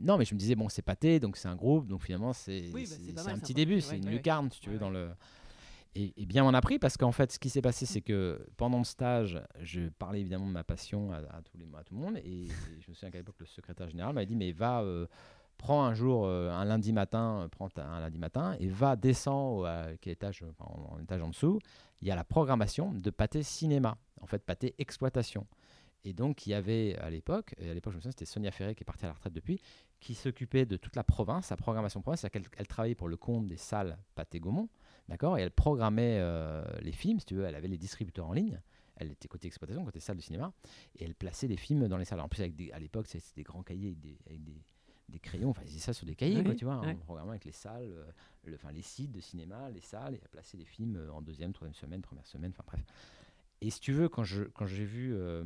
non, 0.00 0.16
mais 0.16 0.24
je 0.24 0.34
me 0.34 0.38
disais, 0.38 0.54
bon, 0.54 0.68
c'est 0.68 0.82
Pathé, 0.82 1.20
donc 1.20 1.36
c'est 1.36 1.48
un 1.48 1.56
groupe, 1.56 1.86
donc 1.86 2.02
finalement, 2.04 2.32
c'est 2.32 2.70
Oui, 2.72 2.84
bah, 2.84 2.86
c'est- 2.96 3.02
c'est 3.04 3.12
pas 3.12 3.22
c'est 3.22 3.30
un 3.30 3.34
c'est 3.34 3.40
petit 3.42 3.54
début, 3.54 3.80
c'est 3.82 3.92
ouais, 3.92 3.98
une 3.98 4.04
ouais, 4.06 4.12
lucarne, 4.12 4.50
si 4.50 4.60
tu 4.60 4.70
veux, 4.70 4.78
dans 4.78 4.90
le. 4.90 5.08
Et, 5.94 6.12
et 6.16 6.26
bien 6.26 6.44
m'en 6.44 6.50
a 6.54 6.60
pris 6.60 6.78
parce 6.78 6.96
qu'en 6.96 7.12
fait, 7.12 7.32
ce 7.32 7.38
qui 7.38 7.48
s'est 7.50 7.62
passé, 7.62 7.84
c'est 7.86 8.02
que 8.02 8.46
pendant 8.56 8.78
le 8.78 8.84
stage, 8.84 9.42
je 9.62 9.88
parlais 9.98 10.20
évidemment 10.20 10.46
de 10.46 10.52
ma 10.52 10.62
passion 10.62 11.10
à, 11.12 11.16
à 11.16 11.42
tous 11.42 11.56
les, 11.58 11.64
à 11.76 11.82
tout 11.82 11.94
le 11.94 12.00
monde. 12.00 12.18
Et, 12.18 12.44
et 12.44 12.48
je 12.80 12.90
me 12.90 12.94
souviens 12.94 13.10
qu'à 13.10 13.18
l'époque, 13.18 13.36
le 13.40 13.46
secrétaire 13.46 13.88
général 13.88 14.14
m'avait 14.14 14.26
dit 14.26 14.36
Mais 14.36 14.52
va, 14.52 14.82
euh, 14.82 15.06
prends 15.58 15.84
un 15.84 15.94
jour, 15.94 16.24
euh, 16.24 16.50
un 16.50 16.64
lundi 16.64 16.92
matin, 16.92 17.42
euh, 17.42 17.48
prends 17.48 17.68
un 17.76 18.00
lundi 18.00 18.18
matin 18.18 18.56
et 18.58 18.68
va, 18.68 18.96
descends 18.96 19.64
à 19.64 19.88
quel 20.00 20.14
étage, 20.14 20.44
enfin, 20.48 20.64
en, 20.64 20.98
étage 21.00 21.20
en 21.20 21.28
dessous. 21.28 21.58
Il 22.00 22.08
y 22.08 22.10
a 22.10 22.16
la 22.16 22.24
programmation 22.24 22.92
de 22.92 23.10
Pâté 23.10 23.42
Cinéma, 23.42 23.98
en 24.20 24.26
fait, 24.26 24.38
Pâté 24.38 24.74
Exploitation. 24.78 25.46
Et 26.04 26.12
donc, 26.12 26.46
il 26.46 26.50
y 26.50 26.54
avait 26.54 26.96
à 26.98 27.10
l'époque, 27.10 27.54
et 27.58 27.68
à 27.68 27.74
l'époque, 27.74 27.92
je 27.92 27.96
me 27.96 28.00
souviens, 28.00 28.12
c'était 28.12 28.24
Sonia 28.24 28.52
Ferré 28.52 28.74
qui 28.74 28.84
est 28.84 28.86
partie 28.86 29.04
à 29.04 29.08
la 29.08 29.14
retraite 29.14 29.32
depuis, 29.32 29.60
qui 30.00 30.14
s'occupait 30.14 30.64
de 30.64 30.76
toute 30.76 30.94
la 30.94 31.02
province, 31.02 31.50
la 31.50 31.56
programmation 31.56 32.00
province, 32.00 32.20
c'est-à-dire 32.20 32.50
qu'elle 32.50 32.60
elle 32.60 32.66
travaillait 32.68 32.94
pour 32.94 33.08
le 33.08 33.16
compte 33.16 33.46
des 33.46 33.56
salles 33.56 33.98
Pâté 34.14 34.38
Gaumont, 34.38 34.68
d'accord 35.08 35.38
Et 35.38 35.42
elle 35.42 35.50
programmait 35.50 36.18
euh, 36.20 36.64
les 36.80 36.92
films, 36.92 37.18
si 37.18 37.26
tu 37.26 37.34
veux, 37.34 37.44
elle 37.44 37.56
avait 37.56 37.68
les 37.68 37.78
distributeurs 37.78 38.28
en 38.28 38.32
ligne, 38.32 38.60
elle 38.96 39.10
était 39.10 39.28
côté 39.28 39.48
exploitation, 39.48 39.84
côté 39.84 40.00
salle 40.00 40.16
de 40.16 40.22
cinéma, 40.22 40.52
et 40.96 41.04
elle 41.04 41.14
plaçait 41.14 41.48
les 41.48 41.56
films 41.56 41.88
dans 41.88 41.98
les 41.98 42.04
salles. 42.04 42.20
En 42.20 42.28
plus, 42.28 42.42
à 42.42 42.78
l'époque, 42.78 43.06
c'était 43.08 43.24
des 43.36 43.42
grands 43.42 43.62
cahiers 43.62 43.96
avec 44.26 44.42
des, 44.42 44.62
des 45.08 45.18
crayons, 45.20 45.50
enfin, 45.50 45.62
ils 45.64 45.68
faisaient 45.68 45.78
ça 45.80 45.92
sur 45.94 46.06
des 46.06 46.14
cahiers, 46.14 46.42
quoi, 46.44 46.54
tu 46.54 46.64
vois, 46.66 46.76
en 46.76 46.96
programmant 46.96 47.30
avec 47.30 47.44
les 47.44 47.52
salles, 47.52 47.90
euh, 47.92 48.04
le- 48.44 48.54
enfin, 48.56 48.72
les 48.72 48.82
sites 48.82 49.10
de 49.12 49.20
cinéma, 49.20 49.70
les 49.70 49.80
salles, 49.80 50.14
et 50.14 50.18
elle 50.22 50.28
plaçait 50.28 50.56
les 50.58 50.64
films 50.66 50.96
euh, 50.96 51.12
en 51.12 51.22
deuxième, 51.22 51.52
troisième 51.52 51.74
semaine, 51.74 52.02
première 52.02 52.26
semaine, 52.26 52.50
enfin 52.54 52.64
bref. 52.66 52.84
Et 53.60 53.70
si 53.70 53.80
tu 53.80 53.92
veux, 53.92 54.08
quand 54.08 54.24
je 54.24 54.44
quand 54.44 54.66
j'ai 54.66 54.84
vu, 54.84 55.14
euh, 55.14 55.44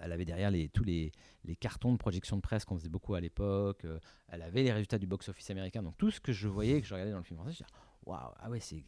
elle 0.00 0.10
avait 0.12 0.24
derrière 0.24 0.50
les, 0.50 0.68
tous 0.68 0.82
les, 0.82 1.12
les 1.44 1.54
cartons 1.54 1.92
de 1.92 1.98
projection 1.98 2.34
de 2.36 2.40
presse 2.42 2.64
qu'on 2.64 2.76
faisait 2.76 2.88
beaucoup 2.88 3.14
à 3.14 3.20
l'époque. 3.20 3.86
elle 4.26 4.42
avait 4.42 4.64
les 4.64 4.72
résultats 4.72 4.98
du 4.98 5.06
box-office 5.06 5.50
américain. 5.50 5.82
Donc 5.84 5.96
tout 5.96 6.10
ce 6.10 6.20
que 6.20 6.32
je 6.32 6.48
voyais, 6.48 6.80
que 6.80 6.86
je 6.86 6.94
regardais 6.94 7.12
dans 7.12 7.18
le 7.18 7.22
film 7.24 7.38
français, 7.38 7.52
je 7.52 7.58
disais 7.58 7.70
waouh, 8.04 8.32
ah 8.38 8.50
ouais, 8.50 8.58
c'est 8.60 8.84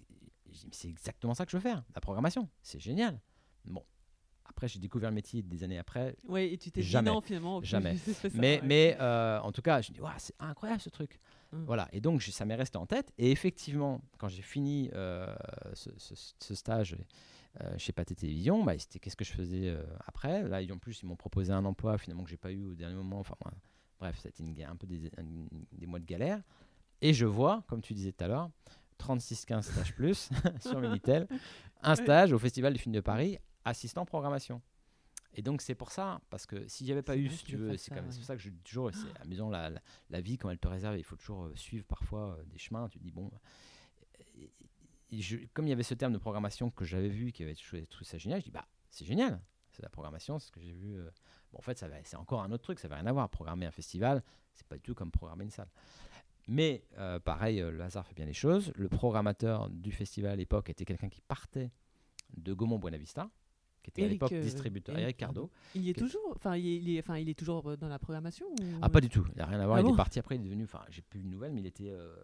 c'est 0.73 0.89
exactement 0.89 1.33
ça 1.33 1.45
que 1.47 1.53
je 1.53 1.57
veux 1.59 1.63
faire, 1.63 1.85
la 1.95 2.01
programmation. 2.01 2.49
C'est 2.61 2.81
génial. 2.81 3.21
Bon. 3.65 3.85
Après, 4.51 4.69
j'ai 4.69 4.79
découvert 4.79 5.09
le 5.11 5.15
métier 5.15 5.43
des 5.43 5.65
années 5.65 5.79
après. 5.79 6.15
Ouais, 6.29 6.53
et 6.53 6.59
tu 6.59 6.71
t'es 6.71 6.81
dit 6.83 6.87
Jamais. 6.87 7.11
non 7.11 7.21
finalement. 7.23 7.63
Jamais. 7.63 7.97
ça, 7.97 8.29
mais 8.35 8.61
ouais. 8.61 8.67
mais 8.67 8.97
euh, 9.01 9.41
en 9.41 9.53
tout 9.53 9.63
cas, 9.63 9.81
je 9.81 9.91
me 9.91 9.95
dis, 9.95 10.01
Waouh, 10.01 10.13
c'est 10.19 10.35
incroyable 10.39 10.81
ce 10.81 10.91
truc. 10.91 11.19
Mm. 11.53 11.65
Voilà. 11.65 11.89
Et 11.93 12.01
donc, 12.01 12.23
ça 12.23 12.45
m'est 12.45 12.55
resté 12.57 12.77
en 12.77 12.87
tête. 12.87 13.13
Et 13.17 13.31
effectivement, 13.31 14.01
quand 14.19 14.29
j'ai 14.29 14.43
fini 14.43 14.91
euh, 14.95 15.35
ce, 15.75 15.91
ce- 15.99 16.15
ce 16.39 16.55
stage 16.55 16.97
euh, 17.61 17.75
chez 17.79 17.93
Pathé 17.93 18.15
Télévision, 18.15 18.63
bah, 18.63 18.79
c'était 18.79 18.99
qu'est-ce 18.99 19.17
que 19.17 19.25
je 19.25 19.33
faisais 19.33 19.75
après? 20.07 20.43
Là, 20.49 20.61
ils- 20.63 20.73
en 20.73 20.79
plus, 20.79 21.01
ils 21.03 21.07
m'ont 21.07 21.17
proposé 21.17 21.53
un 21.53 21.65
emploi 21.65 21.97
finalement 21.99 22.25
que 22.25 22.31
j'ai 22.31 22.37
pas 22.37 22.53
eu 22.53 22.67
au 22.67 22.75
dernier 22.75 22.97
moment. 22.97 23.21
Enfin, 23.21 23.35
ouais. 23.47 23.53
bref, 23.99 24.19
c'était 24.21 24.65
un 24.65 24.77
peu 24.77 24.87
des, 24.87 25.07
un- 25.17 25.25
des 25.73 25.87
mois 25.87 25.99
de 26.01 26.07
galère. 26.07 26.41
Et 27.01 27.15
je 27.15 27.25
vois, 27.25 27.65
comme 27.67 27.81
tu 27.81 27.95
disais 27.95 28.13
tout 28.13 28.25
à 28.25 28.29
l'heure, 28.29 28.51
36-15 28.99 29.63
stages 29.63 29.95
plus 29.95 30.29
sur 30.61 30.79
Minitel, 30.81 31.27
un 31.83 31.95
stage 31.97 32.33
au 32.33 32.39
Festival 32.39 32.75
du 32.75 32.79
film 32.79 32.95
de 32.95 33.01
Paris, 33.01 33.39
assistant 33.65 34.05
programmation. 34.05 34.63
Et 35.35 35.43
donc 35.43 35.63
c'est 35.63 35.77
pour 35.77 35.93
ça, 35.93 36.21
parce 36.29 36.45
que 36.45 36.67
si 36.67 36.85
j'avais 36.87 37.03
pas 37.03 37.17
eu, 37.17 37.29
si 37.31 37.45
tu 37.45 37.57
veux, 37.57 37.77
c'est 37.77 37.93
ouais. 37.95 38.03
pour 38.03 38.13
ça 38.25 38.35
que 38.35 38.43
je 38.43 38.51
toujours, 38.65 38.91
c'est 38.93 39.21
amusant 39.21 39.49
la, 39.49 39.71
la, 39.71 39.81
la 40.11 40.21
vie 40.21 40.37
quand 40.39 40.51
elle 40.51 40.59
te 40.59 40.67
réserve, 40.67 40.99
il 40.99 41.05
faut 41.05 41.15
toujours 41.17 41.45
euh, 41.45 41.55
suivre 41.55 41.85
parfois 41.87 42.37
euh, 42.37 42.45
des 42.47 42.59
chemins. 42.59 42.89
Tu 42.89 42.99
te 42.99 43.05
dis 43.05 43.13
bon, 43.13 43.31
euh, 44.41 44.47
je- 45.13 45.37
comme 45.55 45.67
il 45.67 45.71
y 45.71 45.73
avait 45.73 45.85
ce 45.85 45.95
terme 45.95 46.13
de 46.13 46.19
programmation 46.19 46.71
que 46.71 46.85
j'avais 46.85 47.09
vu, 47.09 47.31
qui 47.31 47.45
avait 47.45 47.55
trouvé 47.55 47.87
ça 48.03 48.19
génial, 48.19 48.41
je 48.41 48.47
dis 48.47 48.51
bah 48.51 48.67
c'est 48.91 49.05
génial, 49.05 49.41
c'est 49.71 49.83
la 49.83 49.89
programmation, 49.89 50.41
c'est 50.41 50.49
ce 50.49 50.53
que 50.53 50.61
j'ai 50.61 50.73
vu. 50.73 50.97
Bon 51.53 51.59
en 51.59 51.63
fait 51.63 51.79
ça 51.79 51.89
c'est 52.03 52.17
encore 52.17 52.43
un 52.43 52.51
autre 52.51 52.65
truc, 52.65 52.81
ça 52.81 52.89
va 52.89 52.97
rien 52.97 53.07
à 53.07 53.13
voir. 53.13 53.29
Programmer 53.31 53.67
un 53.67 53.71
festival, 53.71 54.25
c'est 54.55 54.67
pas 54.67 54.77
du 54.77 54.83
tout 54.83 54.95
comme 54.95 55.13
programmer 55.13 55.45
une 55.45 55.51
salle. 55.51 55.71
Mais 56.49 56.85
euh, 56.99 57.21
pareil, 57.21 57.61
le 57.61 57.81
hasard 57.81 58.05
fait 58.05 58.15
bien 58.15 58.25
les 58.27 58.33
choses. 58.33 58.73
Le 58.75 58.89
programmateur 58.89 59.71
du 59.71 59.93
festival 59.93 60.33
à 60.33 60.37
l'époque 60.37 60.71
était 60.71 60.85
quelqu'un 60.85 61.09
qui 61.09 61.21
partait 61.21 61.71
de 62.37 62.53
Gaumont 62.53 62.79
Buenavista, 62.81 63.31
qui 63.83 63.91
était 63.91 64.05
à 64.05 64.09
l'époque 64.09 64.33
euh, 64.33 64.43
distributeur, 64.43 64.95
Eric 64.95 65.05
Eric 65.05 65.17
Cardo. 65.17 65.51
Il 65.75 65.83
y 65.83 65.91
est 65.91 65.99
toujours. 65.99 66.33
Enfin, 66.37 66.57
il 66.57 66.67
il 66.67 66.97
est- 66.97 67.01
enfin, 67.01 67.19
il 67.19 67.29
est 67.29 67.39
toujours 67.39 67.71
euh, 67.71 67.77
dans 67.77 67.89
la 67.89 67.99
programmation. 67.99 68.47
ou- 68.47 68.79
Ah, 68.83 68.89
pas 68.89 69.01
du 69.01 69.09
tout, 69.09 69.25
il 69.35 69.39
n'a 69.39 69.47
rien 69.47 69.61
à 69.61 69.67
voir. 69.67 69.79
Ah 69.79 69.81
il 69.81 69.85
bon 69.85 69.95
est 69.95 69.97
parti 69.97 70.19
après, 70.19 70.37
il 70.37 70.41
est 70.43 70.45
devenu. 70.45 70.65
Enfin, 70.65 70.81
j'ai 70.91 71.03
plus 71.03 71.21
de 71.21 71.27
nouvelles, 71.29 71.53
mais 71.53 71.61
il 71.61 71.67
était, 71.67 71.91
euh, 71.91 72.15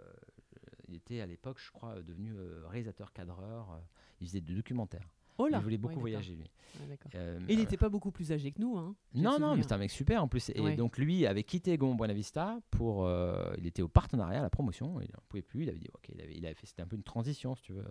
il 0.89 0.95
était 0.95 1.21
à 1.21 1.27
l'époque, 1.27 1.59
je 1.59 1.71
crois, 1.71 2.01
devenu 2.03 2.33
réalisateur 2.69 3.13
cadreur. 3.13 3.81
il 4.21 4.27
faisait 4.29 4.41
des 4.41 4.55
documentaires. 4.55 5.09
Oh 5.39 5.49
là 5.49 5.59
il 5.59 5.63
voulait 5.63 5.77
beaucoup 5.77 5.97
Ouais, 5.97 6.01
voyager, 6.01 6.35
lui. 6.35 6.51
Ouais. 6.89 6.99
Euh, 7.15 7.39
Et 7.47 7.53
il 7.53 7.59
n'était 7.59 7.77
pas 7.77 7.91
beaucoup 7.91 8.11
plus 8.11 8.33
âgé 8.33 8.53
que 8.53 8.61
nous, 8.63 8.79
hein 8.79 8.97
Non, 9.13 9.39
non, 9.39 9.55
mais 9.55 9.63
c'est 9.63 9.73
un 9.73 9.77
mec 9.77 9.91
super 9.91 10.23
en 10.23 10.29
plus. 10.29 10.51
Et 10.55 10.61
Ouais. 10.61 10.77
donc 10.77 10.97
lui 10.97 11.27
avait 11.27 11.43
quitté 11.43 11.77
Gaumont 11.77 11.95
Buenavista 11.95 12.59
pour. 12.71 13.05
euh, 13.05 13.53
il 13.59 13.67
était 13.67 13.83
au 13.83 13.89
partenariat, 13.89 14.39
à 14.39 14.43
la 14.43 14.49
promotion. 14.49 14.99
Il 15.03 15.09
n'en 15.13 15.21
pouvait 15.29 15.43
plus. 15.43 15.65
Il 15.65 15.69
avait 15.69 15.79
dit, 15.79 15.89
ok, 15.93 16.09
il 16.09 16.23
avait, 16.23 16.35
il 16.35 16.47
avait 16.47 16.55
fait. 16.55 16.65
C'était 16.67 16.81
un 16.81 16.87
peu 16.87 16.97
une 16.97 17.03
transition, 17.03 17.55
si 17.55 17.63
tu 17.65 17.75
veux, 17.75 17.85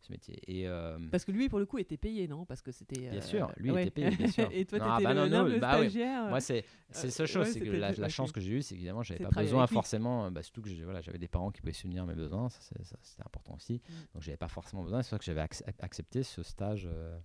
ce 0.00 0.12
métier. 0.12 0.38
Et 0.46 0.66
euh, 0.68 0.98
Parce 1.10 1.24
que 1.24 1.32
lui, 1.32 1.48
pour 1.48 1.58
le 1.58 1.66
coup, 1.66 1.78
était 1.78 1.96
payé, 1.96 2.28
non? 2.28 2.44
Parce 2.44 2.62
que 2.62 2.72
c'était. 2.72 3.00
Bien 3.10 3.18
euh, 3.18 3.20
sûr, 3.20 3.52
lui 3.56 3.70
ouais. 3.70 3.82
était 3.82 3.90
payé, 3.90 4.10
bien 4.16 4.28
sûr. 4.28 4.48
Et 4.52 4.64
toi, 4.64 4.78
t'étais 4.78 5.04
bah 5.04 5.14
le, 5.14 5.28
non, 5.28 5.42
le 5.44 5.58
bah 5.58 5.78
ouais. 5.80 5.90
Moi, 6.28 6.40
c'est 6.40 6.64
c'est 6.90 7.02
la 7.02 7.08
Euh, 7.08 7.10
seule 7.10 7.26
chose, 7.26 7.46
ouais, 7.46 7.52
c'est 7.52 7.60
que 7.60 7.66
c'était 7.66 8.00
la, 8.00 8.08
chance 8.08 8.32
que 8.32 8.40
j'ai 8.40 8.52
eue, 8.52 8.62
c'est 8.62 8.74
qu'évidemment, 8.74 9.02
j'avais 9.02 9.24
pas 9.24 9.30
besoin 9.42 9.66
forcément, 9.66 10.30
bah, 10.30 10.42
surtout 10.42 10.62
que 10.62 10.68
j'ai- 10.70 10.84
voilà, 10.84 11.00
j'avais 11.00 11.18
des 11.18 11.28
parents 11.28 11.50
qui 11.50 11.60
pouvaient 11.60 11.72
subvenir 11.72 12.06
mes 12.06 12.14
besoins, 12.14 12.48
c'était 12.48 12.82
important 13.24 13.54
aussi. 13.56 13.74
Mm. 13.74 13.92
Donc, 14.14 14.22
j'avais 14.22 14.36
pas 14.36 14.48
forcément 14.48 14.82
besoin. 14.84 15.02
C'est 15.02 15.10
pour 15.10 15.16
ça 15.16 15.18
que 15.18 15.24
j'avais 15.24 15.42
ac- 15.42 15.62
accepté 15.80 16.22
ce 16.22 16.42
stage 16.42 16.88
euh, 16.90 17.18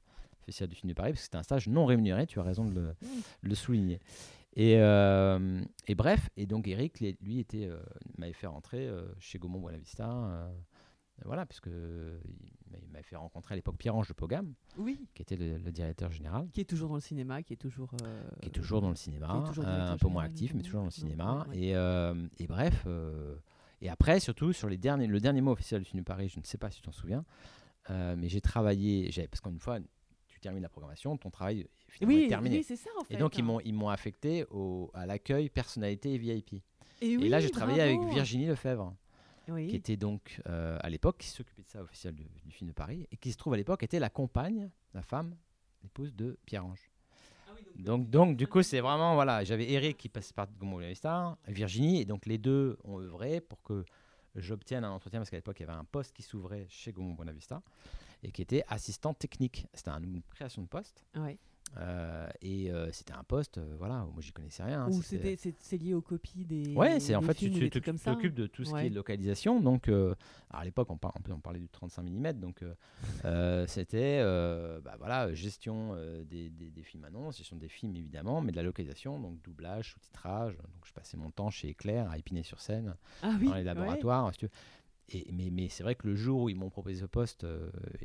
Festival 0.46 0.70
du 0.70 0.76
film 0.76 0.90
de 0.90 0.94
Paris, 0.96 1.12
parce 1.12 1.22
que 1.22 1.26
c'était 1.26 1.38
un 1.38 1.44
stage 1.44 1.68
non 1.70 1.86
rémunéré, 1.86 2.28
tu 2.28 2.38
as 2.40 2.44
raison 2.44 2.66
de 2.66 2.74
le, 2.74 2.88
Mm. 3.02 3.08
le 3.44 3.56
souligner. 3.56 4.00
Et, 4.56 4.74
et 4.76 5.96
bref, 5.96 6.30
et 6.38 6.46
donc 6.46 6.68
Eric, 6.68 7.00
lui, 7.22 7.40
était, 7.40 7.70
m'avait 8.18 8.34
fait 8.34 8.46
rentrer 8.48 8.88
chez 9.20 9.40
Gaumont 9.40 9.60
Buenavista. 9.60 10.10
euh, 10.12 10.48
voilà, 11.26 11.46
puisque 11.46 11.68
il 11.68 12.72
m'a- 12.72 12.78
il 12.82 12.90
m'avait 12.92 13.04
fait 13.04 13.16
rencontrer 13.16 13.54
à 13.54 13.56
l'époque 13.56 13.78
Pierre-Ange 13.78 14.08
de 14.08 14.14
Pogam, 14.14 14.54
Oui, 14.78 15.00
qui 15.14 15.22
était 15.22 15.36
le, 15.36 15.58
le 15.58 15.72
directeur 15.72 16.12
général 16.12 16.48
qui 16.52 16.62
est 16.62 16.66
toujours 16.66 16.90
dans 16.90 16.96
le 16.96 17.02
cinéma, 17.02 17.42
qui 17.44 17.54
est 17.54 17.58
toujours. 17.58 17.92
euh, 18.04 18.24
qui 18.42 18.48
est 18.48 18.52
toujours 18.52 18.82
dans 18.82 18.90
le 18.90 18.96
cinéma, 18.96 19.44
euh, 19.60 19.92
un 19.94 19.98
peu 19.98 20.08
moins 20.08 20.24
actif, 20.24 20.54
mais 20.54 20.62
toujours 20.62 20.82
dans 20.82 20.86
le 20.86 20.92
cinéma. 20.92 21.46
Ouais. 21.50 21.58
Et, 21.60 21.76
euh, 21.76 22.14
et 22.40 22.48
bref, 22.48 22.84
euh, 22.88 23.36
et 23.82 23.90
après, 23.90 24.20
surtout, 24.20 24.54
sur 24.54 24.70
les 24.70 24.78
derniers, 24.78 25.08
le 25.08 25.20
dernier 25.20 25.42
mois 25.42 25.54
officiel 25.54 25.84
du 25.84 25.92
de 25.98 26.02
Paris, 26.02 26.30
je 26.30 26.40
ne 26.40 26.46
sais 26.46 26.58
pas 26.58 26.70
si 26.72 26.78
tu 26.78 26.84
t'en 26.84 26.92
souviens, 26.92 27.26
euh, 27.90 28.16
mais 28.18 28.30
j'ai 28.30 28.42
travaillé, 28.42 29.10
parce 29.30 29.42
qu'une 29.42 29.60
fois, 29.60 29.80
tu 30.28 30.40
termines 30.40 30.64
la 30.64 30.70
programmation, 30.70 31.16
ton 31.18 31.30
travail 31.30 31.68
finalement, 31.90 32.16
Oui, 32.18 32.24
est 32.24 32.28
terminé. 32.30 32.58
oui, 32.58 32.64
c'est 32.64 32.76
ça 32.78 32.90
en 33.00 33.04
fait. 33.04 33.14
et 33.14 33.18
donc, 33.18 33.38
ils 33.38 33.42
hein. 33.42 33.46
m'ont, 33.46 33.60
ils 33.60 33.74
m'ont 33.74 33.90
affecté 33.90 34.46
au, 34.52 34.90
à 34.94 35.06
l'accueil 35.06 35.50
personnalité 35.50 36.14
et 36.14 36.18
VIP. 36.18 36.54
Et, 37.02 37.12
et 37.12 37.18
oui, 37.18 37.28
là, 37.30 37.40
j'ai 37.42 37.50
travaillé 37.52 37.82
avec. 37.82 38.00
Virginie 38.14 38.46
Lefebvre, 38.48 38.96
Oui. 39.50 39.68
qui 39.68 39.76
était 39.76 39.98
donc 39.98 40.42
euh, 40.48 40.78
à 40.82 40.90
l'époque, 40.90 41.18
qui 41.20 41.28
s'occupait 41.28 41.64
de 41.64 41.70
ça 41.70 41.82
officiel 41.82 42.16
du, 42.16 42.24
du 42.46 42.52
film 42.52 42.70
de 42.70 42.74
Paris, 42.74 43.08
et 43.12 43.18
qui 43.18 43.32
se 43.32 43.38
trouve 43.38 43.54
à 43.54 43.58
l'époque 43.58 43.84
était 43.84 44.00
la 44.00 44.10
compagne, 44.10 44.70
la 44.94 45.02
femme, 45.02 45.36
l'épouse 45.84 46.14
de 46.16 46.38
Pierre-Ange. 46.46 46.90
Ah 47.48 47.52
Donc, 47.78 48.10
donc 48.10 48.38
du 48.38 48.48
coup, 48.48 48.62
c'est 48.64 48.80
vraiment, 48.80 49.16
voilà, 49.16 49.44
j'avais 49.44 49.70
Eric 49.72 49.98
qui 49.98 50.10
passait 50.10 50.34
par 50.34 50.48
Gaumont 50.60 50.80
Star, 50.96 51.38
Virginie, 51.48 52.02
et 52.02 52.06
donc 52.06 52.26
les 52.26 52.38
deux 52.38 52.78
ont 52.84 53.00
œuvré 53.00 53.42
pour 53.42 53.62
que 53.64 53.84
j'obtienne 54.36 54.84
un 54.86 54.92
entretien, 54.92 55.20
parce 55.20 55.30
qu'à 55.30 55.38
l'époque, 55.38 55.60
il 55.60 55.64
y 55.64 55.70
avait 55.70 55.78
un 55.78 55.84
poste 55.86 56.14
qui 56.16 56.24
s'ouvrait 56.24 56.66
chez 56.70 56.92
Gaumont 56.94 57.14
Buenavista, 57.14 57.62
et 58.24 58.32
qui 58.32 58.42
était 58.42 58.64
assistant 58.70 59.14
technique. 59.14 59.68
C'était 59.74 59.90
un- 59.90 60.02
une 60.02 60.22
création 60.34 60.62
de 60.62 60.68
poste. 60.68 61.04
Ouais. 61.16 61.38
Euh, 61.78 62.28
et 62.42 62.72
euh, 62.72 62.92
c'était 62.92 63.14
un 63.14 63.24
poste, 63.24 63.58
euh, 63.58 63.76
voilà, 63.80 64.06
moi 64.14 64.22
j'y 64.22 64.32
connaissais 64.32 64.62
rien. 64.64 64.84
hein, 64.84 64.90
Ou 64.92 65.02
c'était- 65.02 65.36
c'est 65.60 65.78
lié 65.78 65.94
aux 65.96 66.02
copies 66.02 66.46
des. 66.46 66.74
Ouais, 66.76 67.00
c'est 67.00 67.16
en 67.16 67.22
fait, 67.22 67.34
films 67.34 67.54
tu 67.70 67.70
t'occupes 67.72 68.36
de 68.36 68.46
tout 68.48 68.64
ce 68.64 68.72
qui 68.74 68.86
est 68.86 68.90
localisation. 68.90 69.60
Donc, 69.60 69.90
à 70.52 70.64
l'époque, 70.66 70.90
on, 70.92 70.98
par- 70.98 71.14
on 71.30 71.40
parlait 71.40 71.60
du 71.60 71.70
35 71.70 72.04
mm. 72.04 72.34
Donc, 72.34 72.64
c'était 73.68 74.20
bah, 74.84 74.96
voilà, 74.98 75.34
gestion 75.34 75.96
des, 76.26 76.50
des- 76.50 76.72
des 76.72 76.84
films 76.84 77.06
annonces, 77.06 77.38
gestion 77.38 77.56
des 77.58 77.70
films 77.70 77.96
évidemment, 77.96 78.42
mais 78.42 78.52
de 78.52 78.58
la 78.58 78.64
localisation, 78.64 79.20
donc 79.20 79.42
doublage, 79.42 79.94
sous-titrage. 79.94 80.56
Donc, 80.58 80.86
je 80.86 80.94
passais 80.94 81.18
mon 81.18 81.32
temps 81.32 81.50
chez 81.50 81.72
Eclair 81.72 82.10
à 82.10 82.18
Épinay-sur-Seine, 82.18 82.96
Ah 83.22 83.36
oui. 83.40 83.46
dans 83.48 83.54
les 83.54 83.60
ouais. 83.60 83.64
laboratoires. 83.64 84.32
si 84.34 84.40
tu 84.40 84.46
veux. 84.46 84.52
Et, 85.10 85.28
mais 85.34 85.50
mais 85.52 85.68
c'est 85.68 85.84
vrai 85.84 85.96
que 85.96 86.08
le 86.08 86.16
jour 86.16 86.44
où 86.44 86.50
ils 86.50 86.56
m'ont 86.56 86.70
proposé 86.70 86.96
ce 87.02 87.06
poste, 87.06 87.46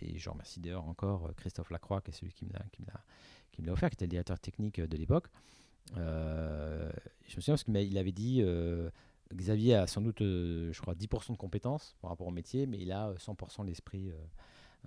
et 0.01 0.19
je 0.19 0.29
remercie 0.31 0.59
d'ailleurs 0.61 0.87
encore 0.89 1.31
Christophe 1.37 1.71
Lacroix, 1.71 2.01
qui 2.01 2.11
est 2.11 2.15
celui 2.15 2.33
qui 2.33 2.45
me 2.45 2.53
l'a 2.53 2.59
qui 3.59 3.63
me 3.63 3.67
l'a- 3.67 3.73
offert, 3.73 3.91
qui 3.91 3.95
était 3.95 4.05
le 4.05 4.11
directeur 4.11 4.39
technique 4.39 4.81
de 4.81 4.97
l'époque. 4.97 5.27
Euh, 5.97 6.91
je 7.27 7.37
me 7.37 7.41
souviens 7.41 7.55
parce 7.55 7.65
qu'il 7.65 7.99
avait 7.99 8.13
dit 8.13 8.41
euh, 8.43 8.91
Xavier 9.35 9.75
a 9.75 9.87
sans 9.87 10.01
doute, 10.01 10.21
euh, 10.23 10.73
je 10.73 10.81
crois, 10.81 10.95
10% 10.95 11.33
de 11.33 11.37
compétences 11.39 11.97
par 12.01 12.11
rapport 12.11 12.27
au 12.27 12.31
métier, 12.31 12.67
mais 12.67 12.79
il 12.79 12.93
a 12.93 13.09
euh, 13.09 13.17
100% 13.17 13.63
de 13.63 13.69
l'esprit 13.69 14.11
euh, 14.11 14.15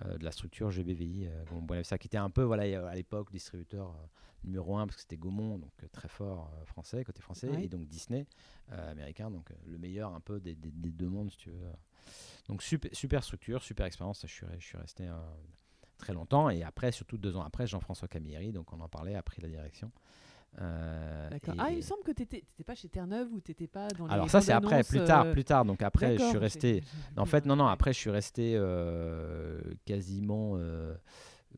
euh, 0.05 0.17
de 0.17 0.23
la 0.23 0.31
structure 0.31 0.71
GBVI. 0.71 1.27
Euh, 1.27 1.43
Bonneuf. 1.61 1.85
ça 1.87 1.97
qui 1.97 2.07
était 2.07 2.17
un 2.17 2.29
peu, 2.29 2.43
voilà, 2.43 2.87
à 2.89 2.95
l'époque, 2.95 3.31
distributeur 3.31 3.89
euh, 3.89 4.05
numéro 4.43 4.77
1, 4.77 4.87
parce 4.87 4.95
que 4.95 5.01
c'était 5.01 5.17
Gaumont, 5.17 5.57
donc 5.59 5.71
euh, 5.83 5.87
très 5.91 6.07
fort 6.07 6.51
euh, 6.59 6.65
français, 6.65 7.03
côté 7.03 7.21
français, 7.21 7.49
Ouais. 7.49 7.65
et 7.65 7.67
donc 7.67 7.87
Disney, 7.87 8.25
euh, 8.71 8.91
américain, 8.91 9.29
donc 9.29 9.51
euh, 9.51 9.55
le 9.67 9.77
meilleur 9.77 10.13
un 10.13 10.19
peu 10.21 10.39
des, 10.39 10.55
des- 10.55 10.71
des 10.71 10.91
deux 10.91 11.09
mondes, 11.09 11.29
si 11.31 11.37
tu 11.37 11.49
veux. 11.49 11.57
Donc 12.47 12.63
super, 12.63 12.89
super 12.95 13.23
structure, 13.23 13.61
super 13.61 13.85
expérience, 13.85 14.21
je 14.23 14.31
suis, 14.31 14.45
re- 14.45 14.59
je 14.59 14.65
suis 14.65 14.77
resté 14.77 15.07
euh, 15.07 15.13
très 16.01 16.13
longtemps, 16.13 16.49
et 16.49 16.63
après, 16.63 16.91
surtout 16.91 17.17
deux 17.17 17.35
ans 17.37 17.43
après, 17.43 17.65
Jean-François 17.67 18.07
Camilleri, 18.09 18.51
donc 18.51 18.73
on 18.73 18.79
en 18.81 18.89
parlait, 18.89 19.15
a 19.15 19.21
pris 19.23 19.41
la 19.41 19.47
direction. 19.47 19.89
Euh, 20.59 21.29
D'accord. 21.29 21.53
et- 21.55 21.57
Ah, 21.61 21.69
il 21.71 21.77
me 21.77 21.81
semble 21.81 22.03
que 22.03 22.11
tu 22.11 22.23
n'étais 22.23 22.43
pas 22.65 22.75
chez 22.75 22.89
Terre-Neuve 22.89 23.31
ou 23.31 23.39
tu 23.39 23.51
n'étais 23.51 23.67
pas 23.67 23.87
dans 23.97 24.05
les. 24.07 24.13
alors 24.13 24.29
ça 24.29 24.41
c'est 24.41 24.51
après, 24.51 24.83
plus 24.83 25.01
tard, 25.05 25.25
euh, 25.27 25.31
plus 25.31 25.45
tard. 25.45 25.63
Donc 25.63 25.81
après, 25.81 26.17
je 26.17 26.23
suis 26.25 26.37
resté. 26.37 26.83
En 27.17 27.25
fait, 27.25 27.45
non, 27.45 27.55
non. 27.55 27.67
Après, 27.67 27.93
je 27.93 27.99
suis 27.99 28.09
resté 28.09 28.53
euh, 28.57 29.61
quasiment, 29.85 30.57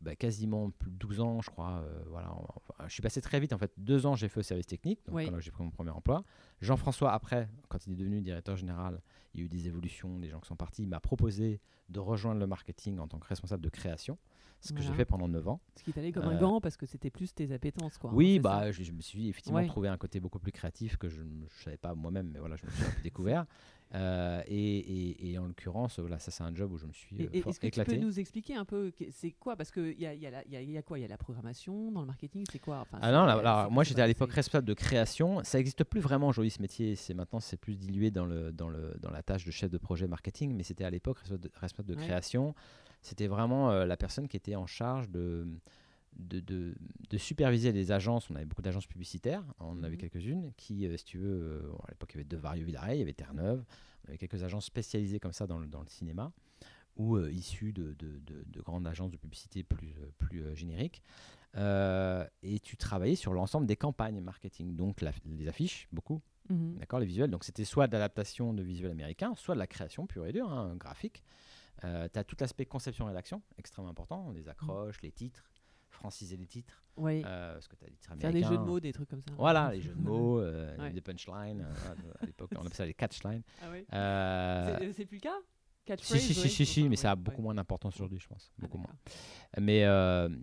bah, 0.01 0.15
quasiment 0.15 0.69
plus 0.69 0.91
de 0.91 0.97
12 0.97 1.21
ans, 1.21 1.41
je 1.41 1.49
crois. 1.49 1.83
voilà. 2.09 2.29
Enfin, 2.31 2.83
je 2.87 2.93
suis 2.93 3.01
passé 3.01 3.19
très 3.21 3.39
vite. 3.39 3.51
En 3.53 3.57
fait, 3.57 3.71
deux 3.77 4.05
ans, 4.05 4.15
j'ai 4.15 4.27
fait 4.29 4.41
au 4.41 4.43
service 4.43 4.67
technique. 4.67 4.99
Donc 5.07 5.15
Oui. 5.15 5.29
j'ai 5.39 5.49
pris 5.51 5.63
mon 5.63 5.71
premier 5.71 5.89
emploi. 5.91 6.23
Jean-François, 6.61 7.13
après, 7.13 7.49
quand 7.69 7.87
il 7.87 7.93
est 7.93 7.95
devenu 7.95 8.21
directeur 8.21 8.55
général, 8.57 9.01
il 9.33 9.39
y 9.39 9.43
a 9.43 9.45
eu 9.47 9.49
des 9.49 9.67
évolutions, 9.67 10.19
des 10.19 10.29
gens 10.29 10.39
qui 10.39 10.47
sont 10.49 10.55
partis. 10.55 10.83
Il 10.83 10.89
m'a 10.89 10.99
proposé 10.99 11.61
de 11.89 11.99
rejoindre 11.99 12.39
le 12.39 12.47
marketing 12.47 12.99
en 12.99 13.07
tant 13.07 13.17
que 13.17 13.27
responsable 13.27 13.63
de 13.63 13.69
création, 13.69 14.17
ce 14.63 14.73
que 14.73 14.81
j'ai 14.81 14.93
fait 14.93 15.05
pendant 15.05 15.27
9 15.27 15.47
ans. 15.47 15.59
Ce 15.77 15.83
qui 15.83 15.91
t'allait 15.93 16.11
comme 16.11 16.25
un 16.25 16.35
Euh, 16.35 16.39
gant 16.39 16.61
parce 16.61 16.77
que 16.77 16.85
c'était 16.85 17.09
plus 17.09 17.33
tes 17.33 17.51
appétences, 17.51 17.97
quoi. 17.97 18.09
hein, 18.09 18.13
Oui, 18.15 18.39
bah, 18.39 18.71
je, 18.71 18.83
je 18.83 18.91
me 18.91 19.01
suis 19.01 19.27
effectivement 19.29 19.59
Ouais. 19.59 19.67
trouvé 19.67 19.89
un 19.89 19.97
côté 19.97 20.19
beaucoup 20.19 20.39
plus 20.39 20.51
créatif 20.51 20.97
que 20.97 21.09
je 21.09 21.21
ne 21.21 21.45
savais 21.63 21.77
pas 21.77 21.93
moi-même, 21.95 22.29
mais 22.31 22.39
voilà, 22.39 22.55
je 22.55 22.65
me 22.65 22.71
suis 22.71 22.83
un 22.83 22.89
peu 22.91 23.01
découvert. 23.01 23.45
Euh, 23.95 24.41
et, 24.47 24.77
et- 24.77 25.31
et 25.31 25.37
en 25.37 25.45
l'occurrence, 25.45 25.99
voilà, 25.99 26.17
ça 26.17 26.31
c'est 26.31 26.43
un 26.43 26.53
job 26.55 26.71
où 26.71 26.77
je 26.79 26.85
me 26.87 26.93
suis 26.93 27.15
euh, 27.25 27.29
et 27.31 27.41
fort 27.41 27.51
Est-ce 27.51 27.59
que 27.59 27.67
éclaté. 27.67 27.91
tu 27.93 27.99
peux 27.99 28.05
nous 28.05 28.19
expliquer 28.19 28.55
un 28.55 28.65
peu 28.65 28.91
c'est 29.11 29.31
quoi? 29.31 29.55
Parce 29.55 29.71
qu'il 29.71 29.99
y 30.01 30.07
a, 30.07 30.15
y, 30.15 30.25
a 30.25 30.31
la- 30.31 30.47
y 30.47 30.55
a- 30.55 30.61
y 30.61 30.77
a 30.77 30.81
quoi? 30.81 30.97
Il 30.97 31.03
y 31.03 31.05
a 31.05 31.07
la 31.07 31.17
programmation 31.17 31.91
dans 31.91 32.01
le 32.01 32.07
marketing, 32.07 32.43
c'est 32.51 32.57
quoi? 32.59 32.79
Enfin, 32.79 32.97
Ah 33.01 33.11
non, 33.11 33.25
quoi, 33.39 33.69
moi 33.69 33.83
j'étais 33.83 34.01
à 34.01 34.07
l'époque 34.07 34.31
responsable 34.31 34.67
de 34.67 34.73
création. 34.73 35.43
Ça 35.43 35.59
n'existe 35.59 35.83
plus 35.83 35.99
vraiment 36.01 36.27
aujourd'hui 36.29 36.49
ce 36.49 36.61
métier. 36.61 36.95
C'est 36.95 37.13
maintenant 37.13 37.39
c'est 37.39 37.57
plus 37.57 37.75
dilué 37.77 38.09
dans 38.09 38.25
le 38.25 38.51
dans 38.51 38.69
le 38.69 38.95
dans 38.99 39.11
la 39.11 39.21
tâche 39.21 39.45
de 39.45 39.51
chef 39.51 39.69
de 39.69 39.77
projet 39.77 40.07
marketing, 40.07 40.55
mais 40.55 40.63
c'était 40.63 40.85
à 40.85 40.89
l'époque 40.89 41.19
responsable 41.19 41.43
de, 41.43 41.51
responsable 41.59 41.89
de 41.89 41.95
Ouais. 41.95 42.03
création. 42.07 42.55
C'était 43.01 43.27
vraiment 43.27 43.69
euh, 43.69 43.85
la 43.85 43.97
personne 43.97 44.27
qui 44.27 44.37
était 44.37 44.55
en 44.55 44.65
charge 44.65 45.09
de 45.09 45.45
de, 46.17 46.39
de, 46.39 46.75
de 47.09 47.17
superviser 47.17 47.71
les 47.71 47.91
agences. 47.91 48.29
On 48.29 48.35
avait 48.35 48.45
beaucoup 48.45 48.61
d'agences 48.61 48.87
publicitaires. 48.87 49.43
On 49.59 49.65
en 49.71 49.83
avait 49.83 49.95
Mhm. 49.95 50.01
quelques-unes 50.09 50.51
qui, 50.57 50.85
euh, 50.87 50.97
si 50.97 51.05
tu 51.05 51.17
veux, 51.17 51.41
euh, 51.63 51.71
à 51.87 51.91
l'époque 51.91 52.11
il 52.13 52.17
y 52.17 52.19
avait 52.19 52.25
deux 52.29 52.37
Vario 52.37 52.65
Villaret, 52.65 52.95
il 52.95 52.99
y 52.99 53.01
avait 53.03 53.13
Terre-Neuve. 53.13 53.63
On 54.05 54.09
avait 54.09 54.17
quelques 54.17 54.43
agences 54.43 54.65
spécialisées 54.65 55.19
comme 55.19 55.33
ça 55.33 55.47
dans 55.47 55.59
le, 55.59 55.67
dans 55.67 55.81
le 55.81 55.87
cinéma 55.87 56.31
ou 56.95 57.15
euh, 57.15 57.31
issues 57.31 57.73
de, 57.73 57.93
de, 57.93 58.19
de- 58.19 58.43
de 58.45 58.61
grandes 58.61 58.85
agences 58.87 59.09
de 59.11 59.17
publicité 59.17 59.63
plus, 59.63 59.95
plus 60.19 60.55
génériques. 60.55 61.01
Et 62.43 62.59
tu 62.61 62.77
travaillais 62.77 63.15
sur 63.15 63.33
l'ensemble 63.33 63.65
des 63.67 63.75
campagnes 63.75 64.19
marketing, 64.21 64.75
donc 64.75 65.01
la- 65.01 65.11
les 65.25 65.47
affiches, 65.47 65.87
beaucoup, 65.91 66.21
Mhm. 66.49 66.75
d'accord, 66.79 66.99
les 66.99 67.05
visuels. 67.05 67.29
Donc 67.31 67.43
c'était 67.45 67.63
soit 67.65 67.87
de 67.87 67.93
l'adaptation 67.93 68.53
de 68.53 68.61
visuels 68.63 68.91
américains, 68.91 69.33
soit 69.35 69.55
de 69.55 69.59
la 69.59 69.67
création 69.67 70.05
pure 70.07 70.25
et 70.25 70.33
dure, 70.33 70.51
hein, 70.51 70.75
graphique. 70.75 71.23
tu 71.81 71.87
as 72.19 72.23
tout 72.23 72.37
l'aspect 72.39 72.65
conception-rédaction, 72.65 73.41
extrêmement 73.57 73.89
important, 73.91 74.31
les 74.31 74.47
accroches, 74.47 75.01
les 75.01 75.11
titres, 75.11 75.43
franciser 76.03 76.35
les 76.35 76.45
titres, 76.45 76.83
Oui. 76.97 77.23
euh, 77.25 77.53
parce 77.53 77.67
que 77.69 77.77
tu 77.77 77.85
as 77.85 77.87
des 77.87 77.93
titres 77.95 78.15
Faire 78.17 78.29
américains. 78.29 78.49
des 78.49 78.53
jeux 78.55 78.59
de 78.61 78.65
mots, 78.67 78.79
des 78.81 78.91
trucs 78.91 79.09
comme 79.09 79.21
ça. 79.21 79.31
Voilà, 79.37 79.71
les 79.73 79.79
jeux 79.81 79.93
de 79.95 80.01
mots, 80.01 80.39
euh, 80.41 80.75
Ouais. 80.77 80.91
des 80.91 80.99
punchlines. 81.01 81.61
euh, 81.61 82.11
à 82.21 82.25
l'époque, 82.25 82.51
on 82.55 82.59
appelait 82.61 82.75
ça 82.75 82.85
les 82.85 82.93
catchlines. 82.93 83.41
Ah 83.61 83.67
oui 83.71 83.85
C'est- 84.93 85.05
plus 85.05 85.17
le 85.17 85.21
cas? 85.21 85.37
Si, 86.01 86.17
si, 86.17 86.33
si, 86.33 86.41
oui, 86.43 86.49
si, 86.49 86.65
si, 86.65 86.87
mais 86.89 86.95
ça 86.95 87.11
a 87.11 87.15
beaucoup 87.17 87.41
moins 87.41 87.53
d'importance 87.53 87.95
aujourd'hui, 87.95 88.17
je 88.19 88.25
pense. 88.27 88.49
Ah, 88.53 88.61
Beaucoup 88.61 88.77
moins. 88.77 88.87
d'accord. 88.87 89.63
Mais 89.65 89.81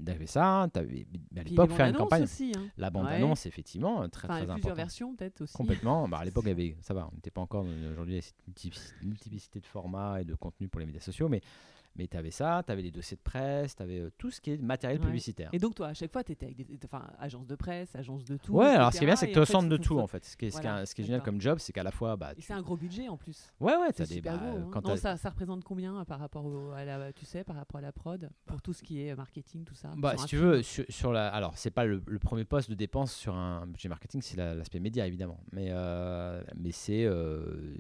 t'avais 0.05 0.27
ça, 0.27 0.69
t'avais, 0.73 1.07
mais 1.33 1.41
à 1.41 1.45
l'époque, 1.45 1.71
faire 1.73 1.87
une 1.89 1.97
campagne. 1.97 2.25
hein. 2.57 2.69
La 2.79 2.91
bande-annonce, 2.91 3.47
effectivement, 3.47 4.07
très 4.11 4.27
Enfin, 4.29 4.35
très 4.37 4.37
plusieurs 4.45 4.57
important. 4.57 4.75
versions 4.75 5.15
peut-être 5.17 5.41
aussi. 5.43 5.55
Complètement. 5.55 6.09
Bah, 6.09 6.19
à 6.19 6.25
l'époque, 6.27 6.45
il 6.45 6.49
y 6.49 6.53
avait, 6.73 6.77
ça 6.83 6.93
va, 6.95 7.09
on 7.11 7.15
n'était 7.15 7.31
pas 7.31 7.41
encore 7.43 7.65
aujourd'hui 7.93 8.21
cette 8.23 8.37
multi- 8.47 8.73
multiplicité 9.03 9.61
de 9.61 9.67
formats 9.67 10.21
et 10.21 10.25
de 10.25 10.35
contenu 10.35 10.69
pour 10.69 10.81
les 10.81 10.87
médias 10.87 11.01
sociaux, 11.01 11.29
mais, 11.31 11.41
mais 12.01 12.09
tu 12.09 12.17
avais 12.17 12.31
ça, 12.31 12.63
tu 12.65 12.73
avais 12.73 12.81
les 12.81 12.91
dossiers 12.91 13.19
de 13.19 13.23
presse, 13.23 13.77
tu 13.77 13.83
avais 13.83 14.11
tout 14.17 14.31
ce 14.31 14.41
qui 14.41 14.53
est 14.53 14.57
matériel 14.57 14.99
Ouais. 15.01 15.07
publicitaire. 15.07 15.51
Et 15.53 15.59
donc 15.59 15.75
toi, 15.75 15.89
à 15.89 15.95
chaque 15.95 16.11
fois, 16.11 16.25
tu 16.25 16.33
étais 16.33 16.47
avec 16.47 16.57
des, 16.57 16.67
enfin, 16.87 17.07
agence 17.19 17.47
de 17.47 17.55
presse, 17.57 17.95
agence 17.95 18.25
de 18.25 18.39
tout. 18.39 18.55
ouais, 18.55 18.65
alors 18.69 18.91
ce 18.91 18.99
qui 18.99 19.05
est 19.05 19.07
bien, 19.07 19.17
c'est 19.17 19.27
que 19.29 19.33
tu 19.33 19.39
es 19.39 19.43
au 19.43 19.45
centre 19.45 19.69
de 19.69 19.77
tout, 19.77 19.99
en 19.99 20.07
fait. 20.07 20.25
Ce 20.25 20.35
qui 20.35 20.47
est, 20.47 20.51
ce 20.51 20.57
qui 20.61 20.67
est- 20.67 20.71
Voilà, 20.71 20.87
ce 20.87 20.95
qui 20.95 21.03
est 21.03 21.05
génial 21.05 21.23
comme 21.23 21.41
job, 21.43 21.59
c'est 21.59 21.75
qu'à 21.75 21.83
la 21.83 21.91
fois. 21.91 22.17
Bah, 22.17 22.35
tu- 22.35 22.41
c'est 22.41 22.55
un 22.55 22.63
gros 22.63 22.77
budget 22.77 23.09
en 23.09 23.19
plus. 23.19 23.53
Ouais, 23.61 23.77
ouais, 23.77 23.93
tu 23.93 24.01
as 24.01 24.07
des. 24.07 24.23
bah, 24.23 24.39
gros. 24.39 24.47
hein. 24.47 24.69
quand 24.73 24.83
Non, 24.83 24.91
t'as- 24.91 24.97
ça, 24.97 25.17
ça 25.19 25.29
représente 25.29 25.63
combien 25.63 26.01
euh, 26.01 26.05
par 26.05 26.19
rapport 26.21 26.47
au- 26.47 26.71
à 26.71 26.85
la, 26.87 27.13
tu 27.13 27.27
sais, 27.27 27.45
par 27.45 27.57
rapport 27.57 27.79
à 27.79 27.83
la 27.83 27.93
prod 27.93 28.31
pour 28.47 28.63
tout 28.63 28.73
ce 28.73 28.83
qui 28.83 29.03
est 29.03 29.13
euh, 29.13 29.17
marketing, 29.17 29.65
tout 29.65 29.75
ça 29.75 29.91
Bah, 29.99 30.15
si 30.17 30.25
tu 30.25 30.37
veux, 30.39 30.63
sur, 30.63 30.85
sur 30.89 31.13
la, 31.13 31.29
alors 31.29 31.59
c'est 31.59 31.71
pas 31.71 31.85
le, 31.85 32.03
le 32.07 32.19
premier 32.19 32.45
poste 32.45 32.71
de 32.71 32.75
dépense 32.75 33.13
sur 33.13 33.35
un 33.35 33.67
budget 33.67 33.89
marketing, 33.91 34.23
c'est 34.23 34.37
la- 34.39 34.55
l'aspect 34.55 34.81
média 34.81 35.07
évidemment, 35.07 35.41
mais 35.53 35.67
euh, 35.71 36.43
mais 36.57 36.73
c'est 36.73 37.05
euh, 37.05 37.75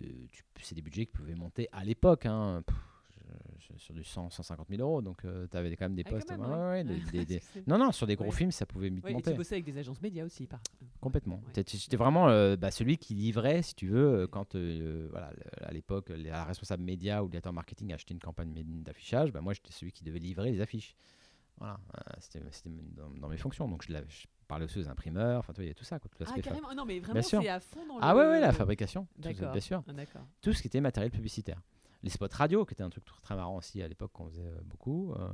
des 0.72 0.82
budgets 0.82 1.06
qui 1.06 1.12
pouvaient 1.12 1.34
monter 1.34 1.68
à 1.72 1.84
l'époque, 1.84 2.26
hein, 2.26 2.62
pff, 2.66 2.76
sur 3.76 3.94
du 3.94 4.02
100, 4.04 4.30
150 4.30 4.68
000 4.68 4.80
euros, 4.82 5.02
donc 5.02 5.22
tu 5.50 5.56
avais 5.56 5.74
quand 5.76 5.84
même 5.86 5.94
des 5.94 6.02
Ah, 6.06 6.10
postes. 6.10 6.30
même, 6.30 6.40
ouais, 6.40 6.46
ouais. 6.48 6.54
ouais, 6.68 6.84
des- 6.84 7.00
des- 7.12 7.24
des- 7.26 7.40
C'est- 7.40 7.66
Non, 7.66 7.78
non, 7.78 7.92
sur 7.92 8.06
des 8.06 8.16
gros 8.16 8.26
Ouais. 8.26 8.32
films, 8.32 8.50
ça 8.52 8.66
pouvait 8.66 8.88
vite 8.90 9.04
Ouais, 9.04 9.10
et 9.10 9.14
monter. 9.14 9.30
tu 9.32 9.36
bossais 9.36 9.54
avec 9.56 9.64
des 9.64 9.78
agences 9.78 10.00
médias 10.02 10.24
aussi, 10.24 10.46
par 10.46 10.60
Complètement. 11.00 11.40
J'étais 11.56 11.96
vraiment 11.96 12.28
euh, 12.28 12.56
bah, 12.56 12.70
celui 12.70 12.98
qui 12.98 13.14
livrait, 13.14 13.62
si 13.62 13.74
tu 13.74 13.88
veux, 13.88 14.22
euh, 14.22 14.26
quand 14.26 14.54
euh, 14.54 15.08
voilà, 15.10 15.32
à 15.62 15.72
l'époque, 15.72 16.10
la 16.10 16.44
responsable 16.44 16.82
média 16.82 17.22
ou 17.22 17.26
le 17.26 17.30
directeur 17.30 17.52
marketing 17.52 17.92
achetait 17.92 18.14
une 18.14 18.20
campagne 18.20 18.52
d'affichage, 18.82 19.32
bah, 19.32 19.40
moi 19.40 19.52
j'étais 19.54 19.72
celui 19.72 19.92
qui 19.92 20.04
devait 20.04 20.18
livrer 20.18 20.50
les 20.52 20.60
affiches. 20.60 20.94
Voilà, 21.58 21.78
euh, 21.94 22.00
c'était 22.20 22.40
c'était 22.52 22.70
dans, 22.96 23.10
dans 23.10 23.28
mes 23.28 23.36
fonctions. 23.36 23.68
Donc 23.68 23.82
je, 23.86 23.92
parlais 24.48 24.64
aussi 24.64 24.78
aux 24.80 24.88
imprimeurs, 24.88 25.38
enfin, 25.40 25.52
il 25.58 25.66
y 25.66 25.70
a 25.70 25.74
tout 25.74 25.84
ça. 25.84 25.98
Quoi, 26.00 26.10
tout 26.10 26.24
Ah, 26.26 26.40
carrément. 26.40 26.74
Non, 26.74 26.84
mais 26.84 26.98
vraiment, 27.00 27.22
c'est 27.22 27.48
à 27.48 27.60
fond 27.60 27.86
dans 27.86 27.98
Ah 28.00 28.12
le. 28.14 28.18
ouais, 28.20 28.26
ouais, 28.26 28.40
la 28.40 28.52
fabrication, 28.52 29.06
tout- 29.22 29.28
bien 29.52 29.60
sûr. 29.60 29.82
Ah. 29.86 30.18
Tout 30.40 30.52
ce 30.52 30.60
qui 30.62 30.68
était 30.68 30.80
matériel 30.80 31.10
publicitaire. 31.12 31.60
Les 32.02 32.08
spots 32.10 32.28
radio, 32.32 32.64
qui 32.64 32.72
était 32.72 32.82
un 32.82 32.88
truc 32.88 33.04
tr- 33.04 33.20
très 33.20 33.36
marrant 33.36 33.56
aussi 33.58 33.82
à 33.82 33.88
l'époque 33.88 34.12
qu'on 34.14 34.26
faisait 34.28 34.40
euh, 34.46 34.60
beaucoup. 34.64 35.12
euh, 35.12 35.28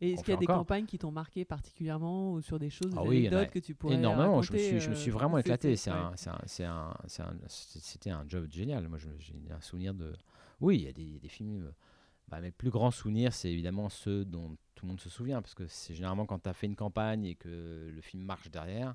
Et 0.00 0.12
est-ce 0.12 0.24
qu'il 0.24 0.32
y 0.32 0.36
a 0.36 0.40
des 0.40 0.46
campagnes 0.46 0.86
qui 0.86 0.96
t'ont 0.98 1.10
marqué 1.12 1.44
particulièrement 1.44 2.32
ou 2.32 2.40
sur 2.40 2.58
des 2.58 2.70
choses, 2.70 2.90
des 2.92 2.96
Ah 2.98 3.02
oui, 3.02 3.26
anecdotes 3.26 3.50
que 3.50 3.58
tu 3.58 3.74
pourrais 3.74 3.96
énormément. 3.96 4.40
Je 4.40 4.52
me, 4.52 4.56
raconter, 4.56 4.68
suis, 4.68 4.80
je 4.80 4.90
me 4.90 4.94
suis 4.94 5.10
euh, 5.10 5.14
vraiment 5.14 5.36
éclaté. 5.38 5.74
un- 5.88 5.92
un- 6.26 6.64
un- 6.64 6.94
un- 7.18 7.36
C'était 7.48 8.10
un 8.10 8.24
job 8.26 8.46
génial. 8.50 8.88
Moi, 8.88 8.98
j'ai 8.98 9.34
un 9.50 9.60
souvenir 9.60 9.92
de. 9.92 10.14
Oui, 10.62 10.78
il 10.78 10.84
y 10.84 10.88
a 10.88 10.92
des, 10.92 11.18
des 11.20 11.28
films. 11.28 11.66
euh, 11.66 11.70
bah, 12.28 12.40
mes 12.40 12.50
plus 12.50 12.70
grands 12.70 12.90
souvenirs, 12.90 13.32
c'est 13.34 13.52
évidemment 13.52 13.88
ceux 13.90 14.24
dont 14.24 14.56
tout 14.74 14.86
le 14.86 14.88
monde 14.88 15.00
se 15.00 15.10
souvient. 15.10 15.42
Parce 15.42 15.54
que 15.54 15.66
c'est 15.66 15.94
généralement 15.94 16.24
quand 16.24 16.38
tu 16.38 16.48
as 16.48 16.54
fait 16.54 16.66
une 16.66 16.76
campagne 16.76 17.24
et 17.26 17.34
que 17.34 17.90
le 17.94 18.00
film 18.00 18.22
marche 18.24 18.50
derrière, 18.50 18.94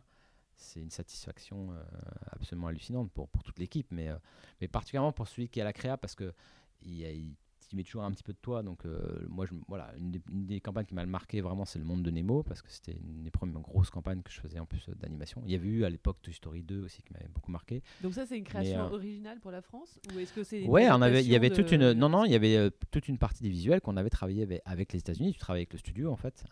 c'est 0.56 0.80
une 0.82 0.90
satisfaction 0.90 1.72
euh, 1.72 1.84
absolument 2.32 2.68
hallucinante 2.68 3.12
pour, 3.12 3.30
pour 3.30 3.44
toute 3.44 3.58
l'équipe. 3.60 3.88
Mais, 3.92 4.10
euh, 4.10 4.18
mais 4.60 4.68
particulièrement 4.68 5.12
pour 5.14 5.28
celui 5.28 5.50
qui 5.50 5.60
est 5.60 5.62
à 5.62 5.66
la 5.66 5.72
créa, 5.74 5.98
parce 5.98 6.16
que 6.16 6.34
il, 6.84 7.36
mets 7.76 7.84
toujours 7.84 8.04
un 8.04 8.12
petit 8.12 8.24
peu 8.24 8.34
de 8.34 8.38
toi. 8.42 8.64
Donc, 8.64 8.86
euh, 8.86 9.00
moi, 9.30 9.46
je, 9.46 9.54
voilà, 9.68 9.94
une 9.98 10.12
des, 10.12 10.22
une 10.32 10.46
des 10.46 10.60
campagnes 10.60 10.86
qui 10.86 10.96
m'a 10.96 11.06
marqué 11.06 11.42
vraiment, 11.42 11.66
c'est 11.66 11.80
Le 11.80 11.86
Monde 11.86 12.04
de 12.04 12.12
Nemo, 12.12 12.44
parce 12.44 12.62
que 12.62 12.70
c'était 12.70 12.94
une 12.94 13.24
des 13.24 13.32
premières 13.32 13.62
grosses 13.62 13.90
campagnes 13.90 14.22
que 14.22 14.32
je 14.32 14.40
faisais 14.40 14.60
en 14.60 14.66
plus 14.66 14.88
euh, 14.90 14.96
d'animation. 14.96 15.42
Il 15.46 15.52
y 15.52 15.56
avait 15.56 15.68
eu 15.68 15.84
à 15.84 15.90
l'époque 15.90 16.18
Toy 16.22 16.34
Story 16.34 16.64
2 16.64 16.84
aussi 16.84 17.02
qui 17.02 17.14
m'avait 17.14 17.30
beaucoup 17.34 17.52
marqué. 17.52 17.82
Donc 18.02 18.14
ça, 18.14 18.26
c'est 18.26 18.38
une 18.38 18.44
création 18.44 18.82
euh, 18.82 18.90
originale 18.90 19.40
pour 19.40 19.52
la 19.52 19.62
France 19.62 20.00
ou 20.14 20.20
est-ce 20.20 20.34
que 20.34 20.44
c'est 20.44 20.66
Ouais, 20.66 20.90
on 20.92 21.02
avait, 21.02 21.24
il 21.24 21.32
y 21.32 21.36
avait 21.36 21.50
toute 21.50 21.72
une, 21.72 21.94
non, 21.94 22.10
non, 22.10 22.26
il 22.26 22.32
y 22.32 22.36
avait 22.36 22.72
toute 22.92 23.08
une 23.08 23.18
partie 23.18 23.44
des 23.44 23.50
visuels 23.50 23.82
qu'on 23.82 23.98
avait 23.98 24.10
travaillé 24.10 24.44
avec, 24.44 24.62
avec 24.66 24.94
les 24.94 25.00
États-Unis. 25.00 25.34
Tu 25.34 25.40
travailles 25.40 25.62
avec 25.62 25.74
le 25.74 25.80
studio 25.80 26.12
en 26.12 26.18
fait. 26.18 26.44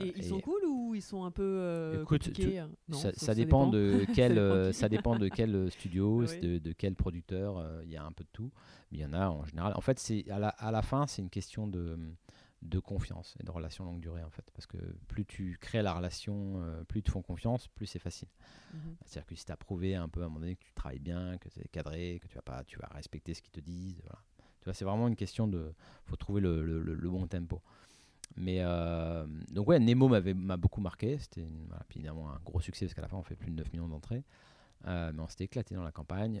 Et 0.00 0.12
ils 0.16 0.24
sont 0.24 0.40
cool 0.40 0.62
ou 0.66 0.94
ils 0.94 1.02
sont 1.02 1.24
un 1.24 1.30
peu 1.30 2.00
Écoute, 2.02 2.30
Non, 2.88 2.98
ça, 2.98 3.34
dépend 3.34 3.68
de 3.68 4.04
quel, 4.14 4.72
ça 4.74 4.88
dépend 4.88 5.18
de 5.18 5.28
quel 5.28 5.70
studio, 5.70 6.22
Oui. 6.22 6.40
de, 6.40 6.58
de 6.58 6.72
quel 6.72 6.94
producteur. 6.94 7.64
Il 7.84 7.90
y 7.90 7.96
a 7.96 8.04
un 8.04 8.12
peu 8.12 8.24
de 8.24 8.28
tout, 8.32 8.50
il 8.92 9.00
y 9.00 9.04
en 9.04 9.12
a 9.12 9.28
en 9.28 9.44
général. 9.44 9.72
En 9.76 9.80
fait, 9.80 9.98
c'est 9.98 10.28
à 10.30 10.38
la, 10.38 10.48
à 10.48 10.70
la 10.70 10.82
fin, 10.82 11.06
c'est 11.06 11.22
une 11.22 11.30
question 11.30 11.66
de 11.66 11.98
de 12.62 12.78
confiance 12.78 13.34
et 13.40 13.42
de 13.44 13.50
relation 13.50 13.84
longue 13.84 13.98
durée 13.98 14.22
en 14.22 14.30
fait. 14.30 14.48
Parce 14.54 14.66
que 14.68 14.76
plus 15.08 15.24
tu 15.24 15.58
crées 15.60 15.82
la 15.82 15.92
relation, 15.94 16.62
euh, 16.62 16.84
plus 16.84 17.00
ils 17.00 17.02
te 17.02 17.10
font 17.10 17.20
confiance, 17.20 17.66
plus 17.66 17.86
c'est 17.86 17.98
facile. 17.98 18.28
Mhm. 18.72 18.94
C'est-à-dire 19.04 19.26
que 19.26 19.34
si 19.34 19.44
tu 19.44 19.50
as 19.50 19.56
prouvé 19.56 19.96
un 19.96 20.08
peu 20.08 20.22
à 20.22 20.26
un 20.26 20.28
moment 20.28 20.38
donné 20.38 20.54
que 20.54 20.62
tu 20.62 20.72
travailles 20.72 21.00
bien, 21.00 21.38
que 21.38 21.48
tu 21.48 21.58
es 21.58 21.64
cadré, 21.72 22.20
que 22.22 22.28
tu 22.28 22.36
vas, 22.36 22.42
pas, 22.42 22.62
tu 22.62 22.78
vas 22.78 22.86
respecter 22.94 23.34
ce 23.34 23.42
qu'ils 23.42 23.50
te 23.50 23.58
disent, 23.58 24.00
voilà. 24.04 24.20
Tu 24.60 24.66
vois, 24.66 24.74
c'est 24.74 24.84
vraiment 24.84 25.08
une 25.08 25.16
question 25.16 25.48
de. 25.48 25.74
faut 26.04 26.14
trouver 26.14 26.40
le, 26.40 26.64
le- 26.64 26.80
le- 26.80 26.94
le 26.94 27.10
bon 27.10 27.26
tempo. 27.26 27.60
Mais 28.36 28.58
euh, 28.60 29.26
donc, 29.50 29.66
ouais, 29.66 29.80
Nemo 29.80 30.06
m'avait- 30.08 30.32
m'a 30.32 30.56
beaucoup 30.56 30.80
marqué. 30.80 31.18
C'était 31.18 31.44
voilà, 31.66 31.84
évidemment 31.96 32.30
un 32.30 32.38
gros 32.44 32.60
succès 32.60 32.84
parce 32.86 32.94
qu'à 32.94 33.02
la 33.02 33.08
fin, 33.08 33.16
on 33.16 33.24
fait 33.24 33.34
plus 33.34 33.50
de 33.50 33.56
9 33.56 33.72
millions 33.72 33.88
d'entrées. 33.88 34.22
Euh, 34.86 35.10
mais 35.12 35.20
on 35.20 35.26
s'était 35.26 35.44
éclaté 35.44 35.74
dans 35.74 35.82
la 35.82 35.90
campagne. 35.90 36.40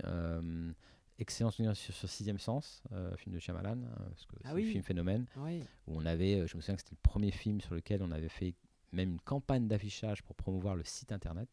Excellent 1.18 1.50
souvenir 1.50 1.76
sur, 1.76 1.94
sur 1.94 2.08
Sixième 2.08 2.38
Sens, 2.38 2.82
euh, 2.92 3.14
film 3.16 3.34
de 3.34 3.40
Shyamalan, 3.40 3.78
euh, 3.82 4.08
parce 4.08 4.26
que 4.26 4.36
Ah 4.44 4.48
c'est 4.48 4.54
oui. 4.54 4.68
un 4.68 4.72
film 4.72 4.82
phénomène 4.82 5.26
Oui. 5.36 5.60
où 5.86 5.96
on 6.00 6.06
avait, 6.06 6.40
euh, 6.40 6.46
je 6.46 6.56
me 6.56 6.62
souviens 6.62 6.74
que 6.74 6.80
c'était 6.82 6.96
le 6.96 7.02
premier 7.08 7.30
film 7.30 7.60
sur 7.60 7.74
lequel 7.74 8.02
on 8.02 8.10
avait 8.10 8.28
fait 8.30 8.54
même 8.92 9.10
une 9.12 9.20
campagne 9.20 9.68
d'affichage 9.68 10.22
pour 10.22 10.34
promouvoir 10.34 10.74
le 10.74 10.84
site 10.84 11.12
internet. 11.12 11.48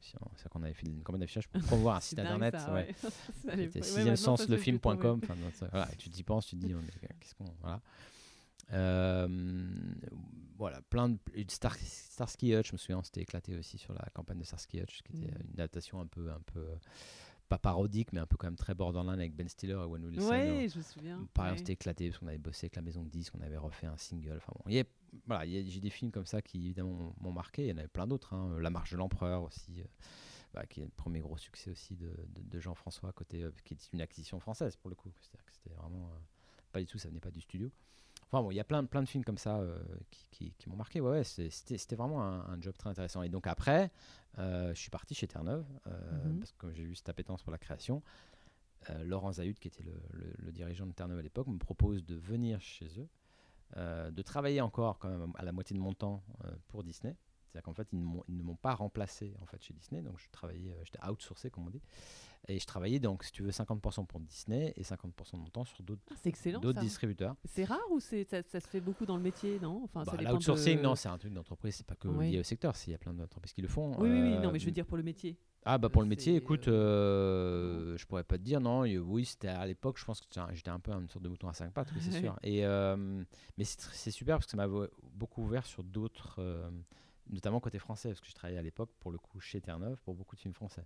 Si 0.00 0.14
on- 0.20 0.30
C'est 0.36 0.48
qu'on 0.48 0.62
avait 0.64 0.72
fait 0.74 0.86
une 0.86 1.02
campagne 1.02 1.20
d'affichage 1.20 1.48
pour 1.48 1.60
promouvoir 1.62 1.96
un 1.96 2.00
site 2.00 2.18
internet. 2.18 2.56
ça, 2.58 2.72
ouais. 2.74 2.88
ouais. 2.88 2.94
C'était 3.42 3.56
ouais, 3.78 3.82
sixième 3.82 4.04
maintenant, 4.06 4.36
sens 4.36 4.48
le 4.48 4.56
film.com. 4.56 5.20
Enfin, 5.22 5.34
voilà, 5.70 5.88
tu 5.98 6.10
t'y 6.10 6.22
penses, 6.24 6.46
tu 6.46 6.56
te 6.56 6.66
dis, 6.66 6.74
qu'est-ce 7.20 7.34
qu'on. 7.36 7.44
Voilà. 7.60 7.80
Euh, 8.72 9.28
voilà, 10.56 10.80
plein 10.82 11.10
de. 11.10 11.18
Star, 11.48 11.76
Starsky 11.76 12.54
Hutch, 12.54 12.68
je 12.68 12.72
me 12.72 12.78
souviens, 12.78 12.98
on 12.98 13.02
s'était 13.02 13.20
éclaté 13.22 13.54
aussi 13.56 13.76
sur 13.78 13.92
la 13.92 14.04
campagne 14.14 14.38
de 14.38 14.44
Starsky 14.44 14.80
Hutch, 14.80 15.02
qui 15.02 15.12
était 15.18 15.30
Mhm. 15.32 15.42
une 15.54 15.60
adaptation 15.60 16.00
un 16.00 16.06
peu, 16.06 16.30
un 16.32 16.40
peu. 16.46 16.66
Pas 17.52 17.58
parodique, 17.58 18.12
mais 18.14 18.20
un 18.20 18.26
peu 18.26 18.36
quand 18.38 18.46
même 18.46 18.56
très 18.56 18.74
borderline 18.74 19.18
avec 19.20 19.34
Ben 19.34 19.46
Stiller 19.46 19.72
et 19.74 19.76
Owen 19.76 20.04
Wilson. 20.06 20.26
Ouais, 20.30 20.68
je 20.68 20.78
me 20.78 20.82
souviens. 20.82 21.28
Pareil, 21.34 21.52
on 21.52 21.56
s'était 21.58 21.72
éclaté 21.74 22.08
parce 22.08 22.18
qu'on 22.18 22.26
avait 22.28 22.38
bossé 22.38 22.64
avec 22.64 22.76
la 22.76 22.82
maison 22.82 23.02
de 23.04 23.10
disques, 23.10 23.34
on 23.38 23.42
avait 23.42 23.58
refait 23.58 23.86
un 23.86 23.96
single. 23.98 24.36
Enfin 24.38 24.52
bon, 24.56 24.62
il 24.68 24.74
y 24.76 24.80
a- 24.80 24.84
voilà, 25.26 25.44
j'ai 25.46 25.80
des 25.80 25.90
films 25.90 26.10
comme 26.10 26.24
ça 26.24 26.40
qui 26.40 26.64
évidemment 26.64 26.94
m'ont- 26.94 27.14
m'ont 27.20 27.32
marqué. 27.32 27.64
Il 27.64 27.68
y 27.68 27.72
en 27.72 27.76
avait 27.76 27.88
plein 27.88 28.06
d'autres. 28.06 28.32
hein. 28.32 28.56
La 28.58 28.70
Marche 28.70 28.92
de 28.92 28.96
l'Empereur 28.96 29.42
aussi, 29.42 29.82
euh, 29.82 29.84
bah, 30.54 30.64
qui 30.64 30.80
est 30.80 30.84
le 30.84 30.90
premier 30.90 31.20
gros 31.20 31.36
succès 31.36 31.70
aussi 31.70 31.94
de, 31.94 32.06
de- 32.30 32.42
de 32.42 32.58
Jean-François, 32.58 33.12
côté, 33.12 33.42
euh, 33.42 33.52
qui 33.64 33.74
est 33.74 33.92
une 33.92 34.00
acquisition 34.00 34.40
française 34.40 34.76
pour 34.76 34.88
le 34.88 34.96
coup. 34.96 35.12
C'est-à-dire 35.20 35.44
que 35.44 35.52
c'était 35.52 35.74
vraiment 35.74 36.06
euh, 36.06 36.18
pas 36.72 36.80
du 36.80 36.86
tout, 36.86 36.96
ça 36.96 37.08
venait 37.08 37.20
pas 37.20 37.30
du 37.30 37.42
studio. 37.42 37.70
Enfin 38.32 38.42
bon, 38.42 38.50
il 38.50 38.54
y 38.54 38.60
a 38.60 38.64
plein, 38.64 38.82
plein 38.86 39.02
de 39.02 39.08
films 39.08 39.24
comme 39.24 39.36
ça 39.36 39.58
euh, 39.58 39.78
qui, 40.10 40.26
qui- 40.30 40.52
qui 40.56 40.68
m'ont 40.70 40.76
marqué. 40.76 41.02
Ouais, 41.02 41.22
c'était 41.22 41.96
vraiment 41.96 42.22
un, 42.24 42.40
un 42.54 42.60
job 42.62 42.74
très 42.78 42.88
intéressant. 42.88 43.22
Et 43.22 43.28
donc 43.28 43.46
après, 43.46 43.90
euh, 44.38 44.72
je 44.74 44.80
suis 44.80 44.88
parti 44.90 45.14
chez 45.14 45.26
Terre-Neuve, 45.28 45.66
euh, 45.86 46.30
Mhm. 46.30 46.38
parce 46.38 46.52
que 46.52 46.72
j'ai 46.72 46.82
eu 46.82 46.94
cette 46.94 47.10
appétence 47.10 47.42
pour 47.42 47.52
la 47.52 47.58
création, 47.58 48.02
Laurent 49.04 49.32
Zahut, 49.32 49.54
qui 49.60 49.68
était 49.68 49.84
le, 49.84 49.92
le- 50.12 50.34
le 50.38 50.50
dirigeant 50.50 50.86
de 50.86 50.92
Terre-Neuve 50.92 51.18
à 51.18 51.22
l'époque, 51.22 51.46
me 51.46 51.58
propose 51.58 52.04
de 52.04 52.16
venir 52.16 52.60
chez 52.60 52.88
eux, 52.98 53.08
de 54.10 54.22
travailler 54.22 54.60
encore 54.60 54.98
quand 54.98 55.08
même 55.10 55.32
à 55.36 55.44
la 55.44 55.52
moitié 55.52 55.76
de 55.76 55.80
mon 55.80 55.92
temps 55.92 56.24
pour 56.68 56.82
Disney. 56.82 57.14
C'est-à-dire 57.52 57.64
qu'en 57.64 57.74
fait, 57.74 57.88
ils 57.92 57.98
ne 57.98 58.04
m'ont- 58.04 58.24
ils 58.28 58.36
ne 58.38 58.42
m'ont 58.42 58.56
pas 58.56 58.74
remplacé 58.74 59.34
en 59.42 59.46
fait 59.46 59.62
chez 59.62 59.74
Disney, 59.74 60.00
donc 60.00 60.18
je 60.18 60.30
travaillais, 60.30 60.72
euh, 60.72 60.84
j'étais 60.84 61.04
outsourcé 61.06 61.50
comme 61.50 61.66
on 61.66 61.70
dit, 61.70 61.82
et 62.48 62.58
je 62.58 62.66
travaillais 62.66 62.98
donc, 62.98 63.24
si 63.24 63.32
tu 63.32 63.42
veux, 63.42 63.50
50% 63.50 64.06
pour 64.06 64.20
Disney 64.20 64.72
et 64.76 64.82
50% 64.82 65.36
de 65.36 65.42
mon 65.42 65.50
temps 65.50 65.64
sur 65.66 65.82
d'autres 65.82 66.00
Ah, 66.10 66.80
distributeurs. 66.80 67.36
C'est 67.44 67.64
rare 67.64 67.78
ou 67.90 68.00
c'est 68.00 68.24
ça, 68.24 68.42
ça 68.42 68.58
se 68.58 68.66
fait 68.68 68.80
beaucoup 68.80 69.04
dans 69.04 69.16
le 69.18 69.22
métier, 69.22 69.60
non? 69.60 69.82
Enfin, 69.84 70.02
Bah, 70.04 70.16
L'outsourcing, 70.32 70.78
de- 70.78 70.82
non, 70.82 70.94
c'est 70.94 71.10
un 71.10 71.18
truc 71.18 71.34
d'entreprise, 71.34 71.74
c'est 71.76 71.86
pas 71.86 71.94
que 71.94 72.08
Oui. 72.08 72.30
lié 72.30 72.40
au 72.40 72.42
secteur, 72.42 72.74
il 72.86 72.90
y 72.90 72.94
a 72.94 72.98
plein 72.98 73.12
d'entreprises 73.12 73.52
qui 73.52 73.60
le 73.60 73.68
font. 73.68 74.00
Oui, 74.00 74.08
oui, 74.10 74.20
oui. 74.22 74.36
Euh, 74.36 74.40
Non, 74.40 74.50
mais 74.50 74.58
je 74.58 74.64
veux 74.64 74.72
dire 74.72 74.86
pour 74.86 74.96
le 74.96 75.02
métier. 75.02 75.36
Ah 75.64 75.78
bah 75.78 75.88
pour 75.90 76.02
le 76.02 76.08
métier, 76.08 76.34
écoute, 76.34 76.66
euh, 76.66 77.92
euh, 77.92 77.96
je 77.96 78.04
pourrais 78.06 78.24
pas 78.24 78.36
te 78.38 78.42
dire 78.42 78.60
non. 78.60 78.80
Oui, 78.82 79.24
c'était 79.24 79.46
à 79.48 79.64
l'époque, 79.66 79.96
je 79.98 80.04
pense 80.04 80.20
que 80.20 80.26
j'étais 80.54 80.70
un- 80.70 80.80
peu 80.80 80.90
une 80.92 81.08
sorte 81.08 81.22
de 81.24 81.28
mouton 81.28 81.48
à 81.48 81.52
cinq 81.52 81.72
pattes, 81.72 81.92
oui, 81.94 82.00
c'est 82.00 82.10
sûr. 82.32 82.36
Et 82.42 82.64
euh, 82.66 83.22
mais 83.56 83.64
c'est 83.64 84.10
super 84.10 84.36
parce 84.38 84.46
que 84.46 84.50
ça 84.52 84.56
m'a 84.56 84.66
beaucoup 85.14 85.42
ouvert 85.44 85.64
sur 85.66 85.84
d'autres, 85.84 86.36
euh, 86.40 86.68
notamment 87.30 87.60
côté 87.60 87.78
français, 87.78 88.08
parce 88.10 88.20
que 88.20 88.26
je 88.28 88.34
travaillais 88.34 88.58
à 88.58 88.62
l'époque 88.62 88.90
pour 88.98 89.10
le 89.12 89.18
coup 89.18 89.40
chez 89.40 89.60
Terre-Neuve 89.60 90.00
pour 90.02 90.14
beaucoup 90.14 90.36
de 90.36 90.40
films 90.40 90.54
français. 90.54 90.84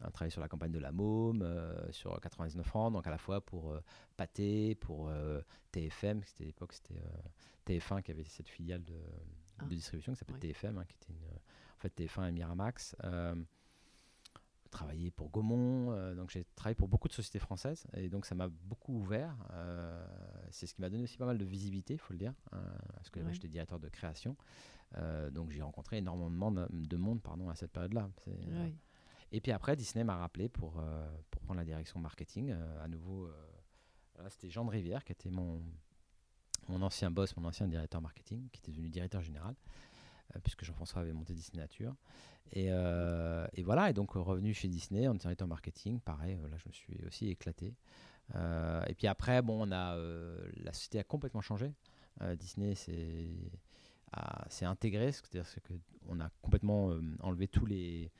On 0.00 0.06
a 0.06 0.10
travaillé 0.10 0.30
sur 0.30 0.40
la 0.40 0.48
campagne 0.48 0.72
de 0.72 0.78
la 0.80 0.90
Môme, 0.92 1.42
euh, 1.42 1.90
sur 1.92 2.20
99 2.20 2.66
francs, 2.66 2.92
donc 2.92 3.06
à 3.06 3.10
la 3.10 3.18
fois 3.18 3.40
pour 3.40 3.72
euh, 3.72 3.80
Pathé, 4.16 4.74
pour 4.74 5.08
euh, 5.08 5.40
TFM, 5.70 6.22
c'était 6.24 6.44
à 6.44 6.46
l'époque 6.46 6.72
c'était 6.72 6.98
euh, 6.98 7.22
TF1 7.78 8.02
qui 8.02 8.10
avait 8.10 8.24
cette 8.24 8.48
filiale 8.48 8.82
de, 8.84 8.92
de 8.94 9.00
Ah. 9.60 9.64
distribution 9.66 10.12
qui 10.12 10.18
s'appelait 10.18 10.34
Ouais. 10.34 10.40
TFM, 10.40 10.78
hein, 10.78 10.84
qui 10.84 10.94
était 10.94 11.12
une, 11.12 11.24
en 11.28 11.78
fait 11.78 11.94
TF1 11.96 12.28
et 12.28 12.32
Miramax. 12.32 12.96
Travaillé 14.74 15.10
pour 15.12 15.30
Gaumont, 15.30 15.92
euh, 15.92 16.14
donc 16.16 16.30
j'ai 16.30 16.44
travaillé 16.56 16.74
pour 16.74 16.88
beaucoup 16.88 17.06
de 17.08 17.12
sociétés 17.12 17.38
françaises 17.38 17.86
et 17.96 18.08
donc 18.08 18.26
ça 18.26 18.34
m'a 18.34 18.48
beaucoup 18.48 18.92
ouvert. 18.98 19.36
euh, 19.52 20.04
c'est 20.50 20.66
ce 20.66 20.74
qui 20.74 20.80
m'a 20.80 20.90
donné 20.90 21.04
aussi 21.04 21.16
pas 21.16 21.26
mal 21.26 21.38
de 21.38 21.44
visibilité, 21.44 21.94
il 21.94 21.98
faut 21.98 22.12
le 22.12 22.18
dire, 22.18 22.34
euh, 22.52 22.56
parce 22.94 23.08
que 23.10 23.20
Ouais. 23.20 23.32
j'étais 23.32 23.48
directeur 23.48 23.78
de 23.78 23.88
création, 23.88 24.36
euh, 24.96 25.30
donc 25.30 25.50
j'ai 25.52 25.62
rencontré 25.62 25.98
énormément 25.98 26.50
de, 26.50 26.66
de 26.70 26.96
monde 26.96 27.22
pardon, 27.22 27.48
à 27.48 27.54
cette 27.54 27.70
période-là. 27.72 28.10
Ouais. 28.26 28.74
et 29.30 29.40
puis 29.40 29.52
après, 29.52 29.76
Disney 29.76 30.02
m'a 30.04 30.16
rappelé 30.16 30.48
pour, 30.48 30.82
pour 31.30 31.40
prendre 31.42 31.58
la 31.58 31.64
direction 31.64 32.00
marketing. 32.00 32.50
à 32.82 32.88
nouveau, 32.88 33.28
c'était 34.28 34.50
Jean 34.50 34.64
de 34.64 34.70
Rivière 34.70 35.04
qui 35.04 35.12
était 35.12 35.30
mon, 35.30 35.62
mon 36.68 36.82
ancien 36.82 37.10
boss, 37.12 37.36
mon 37.36 37.44
ancien 37.44 37.68
directeur 37.68 38.00
marketing, 38.00 38.48
qui 38.50 38.58
était 38.60 38.72
devenu 38.72 38.90
directeur 38.90 39.22
général, 39.22 39.54
puisque 40.42 40.64
Jean-François 40.64 41.02
avait 41.02 41.12
monté 41.12 41.34
Disney 41.34 41.60
Nature. 41.60 41.94
Et, 42.52 42.66
euh, 42.70 43.46
voilà, 43.64 43.90
et 43.90 43.92
donc 43.92 44.16
euh, 44.16 44.20
revenu 44.20 44.52
chez 44.54 44.68
Disney 44.68 45.08
en 45.08 45.14
directeur 45.14 45.48
marketing, 45.48 46.00
pareil, 46.00 46.34
euh, 46.42 46.48
là 46.48 46.56
je 46.58 46.68
me 46.68 46.72
suis 46.72 46.94
aussi 47.06 47.28
éclaté. 47.28 47.74
Euh, 48.34 48.82
et 48.86 48.94
puis 48.94 49.06
après, 49.06 49.42
bon, 49.42 49.68
euh, 49.70 50.50
la 50.56 50.72
société 50.72 50.98
a 50.98 51.04
complètement 51.04 51.40
changé. 51.40 51.72
Euh, 52.22 52.36
Disney 52.36 52.74
s'est 52.74 53.28
a- 54.12 54.46
s'est 54.48 54.64
intégré, 54.64 55.10
c'est-à-dire 55.12 55.44
que 55.62 55.74
on 56.08 56.20
a 56.20 56.30
complètement 56.42 56.90
euh, 56.90 57.00
enlevé 57.20 57.48
toutes 57.48 57.68
les 57.68 58.10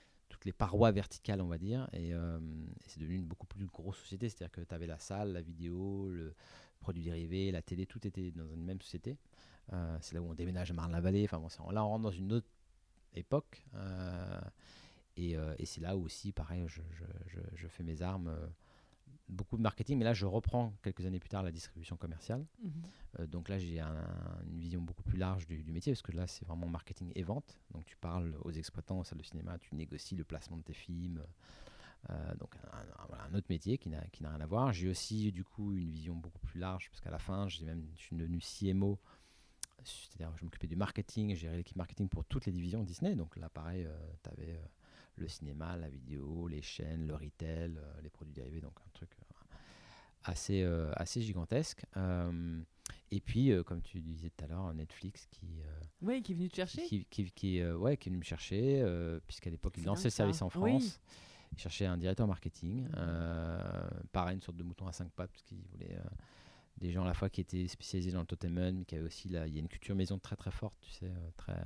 parois 0.58 0.90
verticales, 0.90 1.40
on 1.40 1.46
va 1.46 1.58
dire, 1.58 1.88
et, 1.92 2.12
euh, 2.12 2.38
et 2.84 2.88
c'est 2.88 3.00
devenu 3.00 3.16
une 3.16 3.24
beaucoup 3.24 3.46
plus 3.46 3.66
grosse 3.66 3.98
société. 3.98 4.28
C'est-à-dire 4.28 4.50
que 4.50 4.60
tu 4.60 4.74
avais 4.74 4.86
la 4.86 4.98
salle, 4.98 5.32
la 5.32 5.40
vidéo, 5.40 6.10
le 6.10 6.34
produit 6.80 7.02
dérivé, 7.02 7.50
la 7.50 7.62
télé, 7.62 7.86
tout 7.86 8.06
était 8.06 8.30
dans 8.32 8.48
une 8.52 8.64
même 8.64 8.80
société. 8.80 9.16
Euh, 9.72 9.96
c'est 10.00 10.14
là 10.14 10.22
où 10.22 10.30
on 10.30 10.34
déménage 10.34 10.70
à 10.70 10.74
Marne-la-Vallée. 10.74 11.24
Enfin 11.24 11.38
bon, 11.38 11.70
là, 11.70 11.84
on 11.84 11.88
rentre 11.88 12.02
dans 12.04 12.10
une 12.10 12.32
autre 12.32 12.48
époque. 13.14 13.64
euh, 13.74 14.40
et 15.16 15.36
euh, 15.36 15.54
et 15.58 15.66
c'est 15.66 15.80
là 15.80 15.96
où 15.96 16.04
aussi, 16.04 16.32
pareil, 16.32 16.64
je, 16.66 16.82
je- 16.92 17.04
je- 17.28 17.56
je 17.56 17.68
fais 17.68 17.82
mes 17.84 18.02
armes. 18.02 18.34
beaucoup 19.28 19.56
de 19.56 19.62
marketing, 19.62 19.96
mais 19.98 20.04
là, 20.04 20.12
je 20.12 20.26
reprends 20.26 20.74
quelques 20.82 21.06
années 21.06 21.18
plus 21.18 21.30
tard 21.30 21.42
la 21.42 21.50
distribution 21.50 21.96
commerciale. 21.96 22.44
Mhm. 22.62 23.26
Donc 23.28 23.48
là, 23.48 23.58
j'ai 23.58 23.80
un- 23.80 24.42
une 24.46 24.58
vision 24.58 24.82
beaucoup 24.82 25.02
plus 25.02 25.16
large 25.16 25.46
du, 25.46 25.62
du 25.62 25.72
métier, 25.72 25.92
parce 25.92 26.02
que 26.02 26.12
là, 26.12 26.26
c'est 26.26 26.44
vraiment 26.44 26.66
marketing 26.68 27.10
et 27.14 27.22
vente. 27.22 27.58
Donc 27.72 27.86
tu 27.86 27.96
parles 27.96 28.34
aux 28.42 28.50
exploitants, 28.52 28.98
aux 29.00 29.04
salles 29.04 29.18
de 29.18 29.22
cinéma, 29.24 29.58
tu 29.58 29.74
négocies 29.74 30.14
le 30.14 30.24
placement 30.24 30.58
de 30.58 30.62
tes 30.62 30.74
films. 30.74 31.22
Euh, 32.10 32.34
donc 32.36 32.54
un, 32.72 32.78
un- 32.78 33.06
voilà, 33.08 33.24
un 33.24 33.34
autre 33.34 33.46
métier 33.48 33.78
qui 33.78 33.88
n'a 33.88 34.04
qui 34.08 34.22
n'a 34.22 34.28
rien 34.30 34.40
à 34.40 34.46
voir. 34.46 34.72
J'ai 34.74 34.90
aussi 34.90 35.32
du 35.32 35.42
coup 35.42 35.72
une 35.74 35.90
vision 35.90 36.14
beaucoup 36.16 36.40
plus 36.40 36.60
large, 36.60 36.90
parce 36.90 37.00
qu'à 37.00 37.10
la 37.10 37.18
fin, 37.18 37.48
j'ai 37.48 37.64
même, 37.64 37.86
je 37.96 38.02
suis 38.02 38.16
devenu 38.16 38.40
CMO, 38.40 38.98
c'est-à-dire 39.84 40.36
je 40.36 40.44
m'occupais 40.44 40.66
du 40.66 40.76
marketing, 40.76 41.30
j'ai 41.30 41.36
géré 41.36 41.56
l'équipe 41.56 41.76
marketing 41.76 42.08
pour 42.08 42.24
toutes 42.24 42.46
les 42.46 42.52
divisions 42.52 42.82
Disney. 42.82 43.14
Donc 43.14 43.36
là, 43.36 43.48
pareil, 43.48 43.86
tu 44.22 44.30
avais 44.30 44.60
le 45.16 45.28
cinéma, 45.28 45.76
la 45.76 45.88
vidéo, 45.88 46.48
les 46.48 46.62
chaînes, 46.62 47.06
le 47.06 47.14
retail, 47.14 47.76
euh, 47.76 48.00
les 48.02 48.10
produits 48.10 48.34
dérivés, 48.34 48.60
donc 48.60 48.74
un 48.84 48.90
truc 48.92 49.10
euh, 49.20 49.56
assez, 50.24 50.62
euh, 50.62 50.90
assez 50.96 51.20
gigantesque. 51.22 51.84
Euh, 51.96 52.60
et 53.12 53.20
puis, 53.20 53.52
euh, 53.52 53.62
comme 53.62 53.80
tu 53.80 54.00
disais 54.00 54.30
tout 54.30 54.44
à 54.44 54.48
l'heure, 54.48 54.74
Netflix 54.74 55.26
qui, 55.30 55.60
euh, 55.62 55.80
Oui, 56.02 56.20
qui 56.22 56.32
est 56.32 56.34
venu 56.34 56.48
te 56.48 56.56
chercher. 56.56 56.82
qui, 56.84 57.04
qui, 57.06 57.30
qui, 57.30 57.60
euh, 57.60 57.76
ouais, 57.76 57.96
qui 57.96 58.08
est 58.08 58.10
venu 58.10 58.18
me 58.18 58.24
chercher, 58.24 58.82
euh, 58.82 59.20
puisqu'à 59.26 59.50
l'époque, 59.50 59.74
il 59.78 59.84
lançait 59.84 60.04
le 60.04 60.10
service 60.10 60.42
en 60.42 60.46
Oui. 60.56 60.80
France. 60.80 61.00
Il 61.52 61.58
cherchait 61.58 61.86
un 61.86 61.96
directeur 61.96 62.26
marketing. 62.26 62.88
Euh, 62.96 63.88
pareil, 64.10 64.34
une 64.34 64.42
sorte 64.42 64.56
de 64.58 64.64
mouton 64.64 64.88
à 64.88 64.92
cinq 64.92 65.12
pattes, 65.12 65.30
parce 65.30 65.42
qu'il 65.44 65.62
voulait 65.70 65.94
euh, 65.96 66.02
des 66.78 66.90
gens 66.92 67.04
à 67.04 67.06
la 67.06 67.14
fois 67.14 67.30
qui 67.30 67.40
étaient 67.40 67.68
spécialisés 67.68 68.10
dans 68.12 68.20
le 68.20 68.26
totemon, 68.26 68.72
mais 68.72 68.84
qui 68.84 68.96
avaient 68.96 69.06
aussi, 69.06 69.28
là, 69.28 69.46
il 69.46 69.54
y 69.54 69.56
a 69.56 69.60
une 69.60 69.68
culture 69.68 69.94
maison 69.94 70.18
très 70.18 70.36
très 70.36 70.50
forte, 70.50 70.76
tu 70.80 70.90
sais, 70.90 71.06
euh, 71.06 71.30
très, 71.36 71.56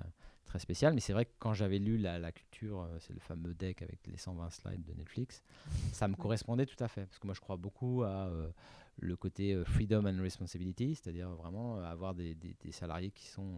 très 0.45 0.59
spéciale. 0.59 0.93
Mais 0.95 1.01
c'est 1.01 1.13
vrai 1.15 1.25
que 1.25 1.33
quand 1.39 1.55
j'avais 1.55 1.79
lu 1.79 1.97
la, 1.99 2.19
la 2.19 2.31
culture, 2.33 2.83
euh, 2.83 2.99
c'est 3.01 3.15
le 3.15 3.21
fameux 3.21 3.55
deck 3.55 3.83
avec 3.83 4.07
les 4.07 4.17
120 4.19 4.51
slides 4.51 4.85
de 4.85 4.93
Netflix, 4.95 5.43
ça 5.93 6.09
me 6.09 6.15
correspondait 6.15 6.67
tout 6.67 6.83
à 6.83 6.89
fait. 6.89 7.07
Parce 7.07 7.19
que 7.19 7.27
moi, 7.27 7.35
je 7.35 7.41
crois 7.41 7.57
beaucoup 7.57 8.03
à 8.03 8.27
euh, 8.29 8.51
le 8.99 9.17
côté 9.17 9.63
freedom 9.65 10.05
and 10.07 10.21
responsibility, 10.23 10.95
c'est-à-dire 10.95 11.31
vraiment 11.31 11.79
avoir 11.81 12.15
des, 12.15 12.35
des- 12.35 12.55
des 12.61 12.73
salariés 12.73 13.11
qui, 13.11 13.27
sont, 13.27 13.57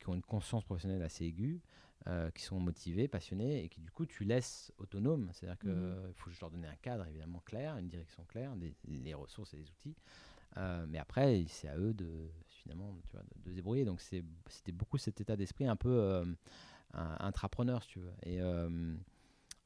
qui 0.00 0.08
ont 0.08 0.14
une 0.14 0.22
conscience 0.22 0.64
professionnelle 0.64 1.02
assez 1.02 1.24
aiguë, 1.26 1.60
euh, 2.08 2.30
qui 2.32 2.42
sont 2.42 2.58
motivés, 2.58 3.06
passionnés, 3.06 3.62
et 3.64 3.68
qui 3.68 3.80
du 3.80 3.92
coup, 3.92 4.06
tu 4.06 4.24
laisses 4.24 4.72
autonomes. 4.78 5.30
C'est-à-dire 5.32 5.58
qu'il 5.60 5.70
Mhm. 5.70 6.12
faut 6.16 6.30
juste 6.30 6.40
leur 6.40 6.50
donner 6.50 6.66
un 6.66 6.74
cadre 6.76 7.06
évidemment 7.06 7.40
clair, 7.44 7.76
une 7.78 7.88
direction 7.88 8.24
claire, 8.24 8.56
des, 8.56 8.74
les 8.88 9.14
ressources 9.14 9.54
et 9.54 9.58
les 9.58 9.70
outils. 9.70 9.94
Euh, 10.58 10.84
mais 10.88 10.98
après, 10.98 11.44
c'est 11.48 11.68
à 11.68 11.76
eux 11.78 11.94
de 11.94 12.30
finalement 12.48 12.94
tu 13.06 13.12
vois, 13.12 13.22
de, 13.44 13.50
se 13.50 13.54
débrouiller. 13.54 13.84
Donc 13.84 14.00
c'était 14.00 14.72
beaucoup 14.72 14.98
cet 14.98 15.20
état 15.20 15.36
d'esprit 15.36 15.66
un 15.66 15.76
peu 15.76 15.90
euh, 15.90 16.24
un- 16.94 17.16
intrapreneur, 17.20 17.82
si 17.82 17.88
tu 17.90 17.98
veux. 18.00 18.12
Et 18.24 18.40
euh, 18.40 18.94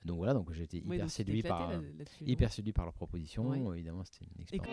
donc 0.05 0.19
voilà, 0.19 0.35
donc 0.35 0.49
Oui, 0.51 0.95
hyper 0.97 0.99
donc 1.01 1.11
séduit 1.11 1.39
éclaté 1.41 1.49
par 1.49 1.71
là- 1.73 1.81
hyper 2.25 2.53
séduit 2.53 2.73
par 2.73 2.85
leur 2.85 2.95
proposition. 2.95 3.49
Ouais. 3.49 3.77
Évidemment, 3.79 4.05
c'était 4.05 4.27
une 4.37 4.43
expérience. 4.43 4.69
Et 4.69 4.71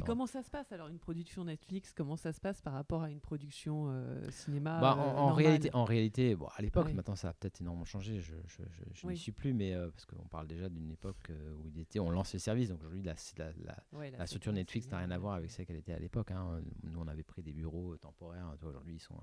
Et 0.00 0.06
comment 0.06 0.26
ça 0.26 0.42
se 0.42 0.50
passe 0.50 0.72
alors 0.72 0.88
une 0.88 0.98
production 0.98 1.44
Netflix? 1.44 1.92
Comment 1.92 2.16
ça 2.16 2.32
se 2.32 2.40
passe 2.40 2.60
par 2.60 2.72
rapport 2.72 3.02
à 3.02 3.10
une 3.10 3.20
production 3.20 3.86
euh, 3.88 4.30
cinéma 4.30 4.80
bah, 4.80 4.96
euh, 4.98 5.16
en, 5.16 5.32
réalité, 5.32 5.70
en 5.74 5.84
réalité, 5.84 6.34
bon, 6.34 6.46
à 6.56 6.62
l'époque, 6.62 6.86
Ouais. 6.86 6.94
maintenant 6.94 7.16
ça 7.16 7.28
a 7.28 7.32
peut-être 7.34 7.60
énormément 7.60 7.84
changé. 7.84 8.20
Je, 8.20 8.34
je, 8.46 8.62
je, 8.70 8.82
je 8.94 9.06
n'y 9.06 9.16
suis 9.16 9.32
plus, 9.32 9.52
mais 9.52 9.74
euh, 9.74 9.90
parce 9.90 10.06
qu'on 10.06 10.26
parle 10.28 10.46
déjà 10.46 10.68
d'une 10.68 10.90
époque 10.90 11.30
où 11.62 11.68
il 11.68 11.78
était, 11.80 12.00
on 12.00 12.10
lance 12.10 12.32
les 12.32 12.38
services. 12.38 12.68
Donc 12.70 12.80
aujourd'hui, 12.80 13.02
la, 13.02 13.14
la, 13.38 13.52
la, 13.64 13.76
Ouais, 13.92 14.10
là, 14.10 14.18
la 14.18 14.24
c'est 14.26 14.28
structure 14.28 14.52
Netflix 14.52 14.88
n'a 14.90 14.98
rien 14.98 15.10
à 15.10 15.18
voir 15.18 15.34
avec 15.34 15.50
celle 15.50 15.66
qu'elle 15.66 15.76
était 15.76 15.92
à 15.92 15.98
l'époque. 15.98 16.30
hein. 16.30 16.60
Nous, 16.82 16.98
on 16.98 17.06
avait 17.08 17.22
pris 17.22 17.42
des 17.42 17.52
bureaux 17.52 17.96
temporaires. 17.96 18.54
Aujourd'hui, 18.62 18.94
ils 18.96 19.00
sont 19.00 19.16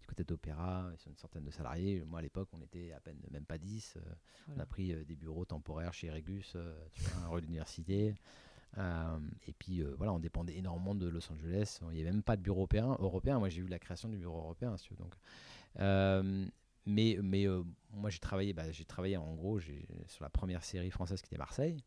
du 0.00 0.06
côté 0.06 0.24
d'Opéra, 0.24 0.88
ils 0.92 0.98
sont 0.98 1.10
une 1.10 1.16
centaine 1.16 1.44
de 1.44 1.50
salariés. 1.50 2.04
Moi, 2.06 2.20
à 2.20 2.22
l'époque, 2.22 2.48
on 2.52 2.60
était 2.62 2.92
à 2.92 3.00
peine 3.00 3.18
même 3.30 3.44
pas 3.44 3.58
10. 3.58 3.94
euh, 3.96 4.00
On 4.56 4.60
a 4.60 4.66
pris 4.66 4.94
des 5.04 5.16
bureaux 5.16 5.44
temporaires 5.44 5.92
chez 5.92 6.10
Regus, 6.10 6.56
tu 6.92 7.02
vois, 7.02 7.28
rue 7.28 7.40
de 7.40 7.46
l'université. 7.46 8.14
Euh, 8.78 9.18
et 9.48 9.52
puis 9.52 9.82
euh, 9.82 9.94
voilà, 9.98 10.12
on 10.12 10.18
dépendait 10.20 10.56
énormément 10.56 10.94
de 10.94 11.08
Los 11.08 11.30
Angeles. 11.32 11.80
Il 11.82 11.94
n'y 11.94 12.00
avait 12.02 12.12
même 12.12 12.22
pas 12.22 12.36
de 12.36 12.42
bureau 12.42 12.58
européen. 12.60 12.96
européen. 13.00 13.38
Moi, 13.38 13.48
j'ai 13.48 13.62
eu 13.62 13.66
la 13.66 13.78
création 13.78 14.08
du 14.08 14.16
bureau 14.16 14.38
européen. 14.38 14.76
si. 14.76 14.94
Donc, 14.94 15.12
euh, 15.80 16.46
mais 16.86 17.18
mais 17.22 17.46
moi, 17.92 18.10
j'ai 18.10 18.18
travaillé, 18.20 18.52
bah, 18.52 18.70
j'ai 18.70 18.84
travaillé 18.84 19.16
en 19.16 19.34
gros 19.34 19.58
sur 19.60 20.22
la 20.22 20.30
première 20.30 20.62
série 20.64 20.90
française 20.90 21.20
qui 21.20 21.26
était 21.28 21.38
Marseille. 21.38 21.82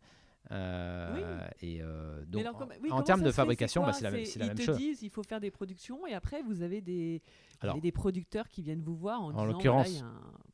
Euh, 0.52 1.40
Et 1.62 1.82
euh, 1.82 2.24
donc, 2.26 2.42
alors, 2.42 2.62
en- 2.62 2.68
oui, 2.82 2.90
termes 3.06 3.24
de 3.24 3.32
fabrication, 3.32 3.82
C'est 3.84 3.88
bah, 3.88 3.94
c'est 3.94 4.04
la, 4.04 4.12
même- 4.12 4.24
la 4.24 4.46
ils 4.46 4.48
même 4.50 4.58
te 4.58 4.62
chose. 4.62 4.78
disent 4.78 5.02
il 5.02 5.10
faut 5.10 5.24
faire 5.24 5.40
des 5.40 5.52
productions 5.52 6.06
et 6.06 6.14
après 6.14 6.42
vous 6.42 6.62
avez 6.62 6.82
des, 6.82 7.22
Alors- 7.62 7.80
des 7.80 7.92
producteurs 7.94 8.50
qui 8.50 8.62
viennent 8.62 8.82
vous 8.82 8.96
voir 8.96 9.22
en, 9.22 9.34
En 9.34 9.46
l'occurrence- 9.46 10.02
un 10.02 10.14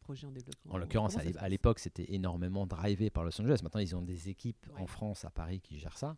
projet 0.09 0.25
en 0.27 0.31
développement. 0.31 0.73
En 0.73 0.77
l'occurrence, 0.77 1.17
à 1.17 1.49
l'époque, 1.49 1.79
c'était 1.79 2.13
énormément 2.13 2.65
drivé 2.65 3.09
par 3.09 3.23
Los 3.23 3.39
Angeles. 3.39 3.59
Maintenant, 3.63 3.79
ils 3.81 3.95
ont 3.95 4.01
des 4.01 4.29
équipes 4.29 4.65
Ouais. 4.75 4.81
en 4.81 4.87
France, 4.87 5.23
à 5.25 5.29
Paris, 5.29 5.59
qui 5.61 5.77
gèrent 5.77 5.97
ça, 5.97 6.17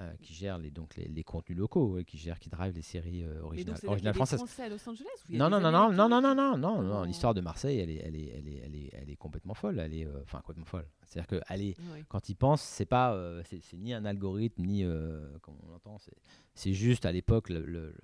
euh, 0.00 0.12
qui 0.22 0.32
gèrent 0.34 0.58
les, 0.58 0.70
donc 0.70 0.94
les, 0.96 1.06
les 1.08 1.24
contenus 1.24 1.58
locaux, 1.58 1.94
ouais, 1.94 2.04
qui 2.04 2.16
gèrent, 2.18 2.38
qui 2.38 2.48
drivent 2.48 2.74
les 2.74 2.82
séries 2.82 3.24
euh, 3.24 3.34
donc, 3.34 3.44
originales, 3.46 3.78
originales 3.86 4.14
françaises. 4.14 4.38
Français 4.38 4.62
à 4.64 4.68
Los 4.68 4.88
Angeles 4.88 5.06
Non, 5.30 5.50
non, 5.50 5.60
non, 5.60 5.70
non, 5.72 5.90
non, 5.92 6.08
non, 6.08 6.20
non, 6.20 6.30
qui- 6.30 6.36
non, 6.36 6.56
non, 6.58 6.58
non. 6.58 6.76
Comment- 6.90 7.04
L'histoire 7.04 7.34
de 7.34 7.40
Marseille, 7.40 7.78
elle 7.78 7.90
est, 7.90 8.02
elle 8.04 8.16
est, 8.16 8.26
elle 8.36 8.48
est, 8.48 8.60
elle 8.64 8.74
est, 8.76 8.90
elle 8.92 9.10
est, 9.10 9.16
complètement 9.16 9.54
folle. 9.54 9.78
Elle 9.80 9.94
est, 9.94 10.06
euh, 10.06 10.22
enfin, 10.22 10.38
complètement 10.38 10.64
folle. 10.64 10.86
C'est-à-dire 11.06 11.26
que 11.28 11.40
elle 11.48 11.62
est, 11.62 11.76
Ouais. 11.92 12.04
quand 12.08 12.28
ils 12.28 12.36
pensent, 12.36 12.62
c'est 12.62 12.86
pas, 12.86 13.14
euh, 13.14 13.42
c'est 13.44 13.76
ni 13.76 13.92
un 13.94 14.04
algorithme, 14.04 14.62
ni, 14.64 14.84
euh, 14.84 15.38
comme 15.42 15.56
on 15.64 15.68
l'entend, 15.70 15.98
c'est- 15.98 16.16
c'est 16.54 16.72
juste 16.72 17.04
à 17.04 17.12
l'époque 17.12 17.48
le, 17.50 17.60
le, 17.64 17.86
le- 17.86 17.94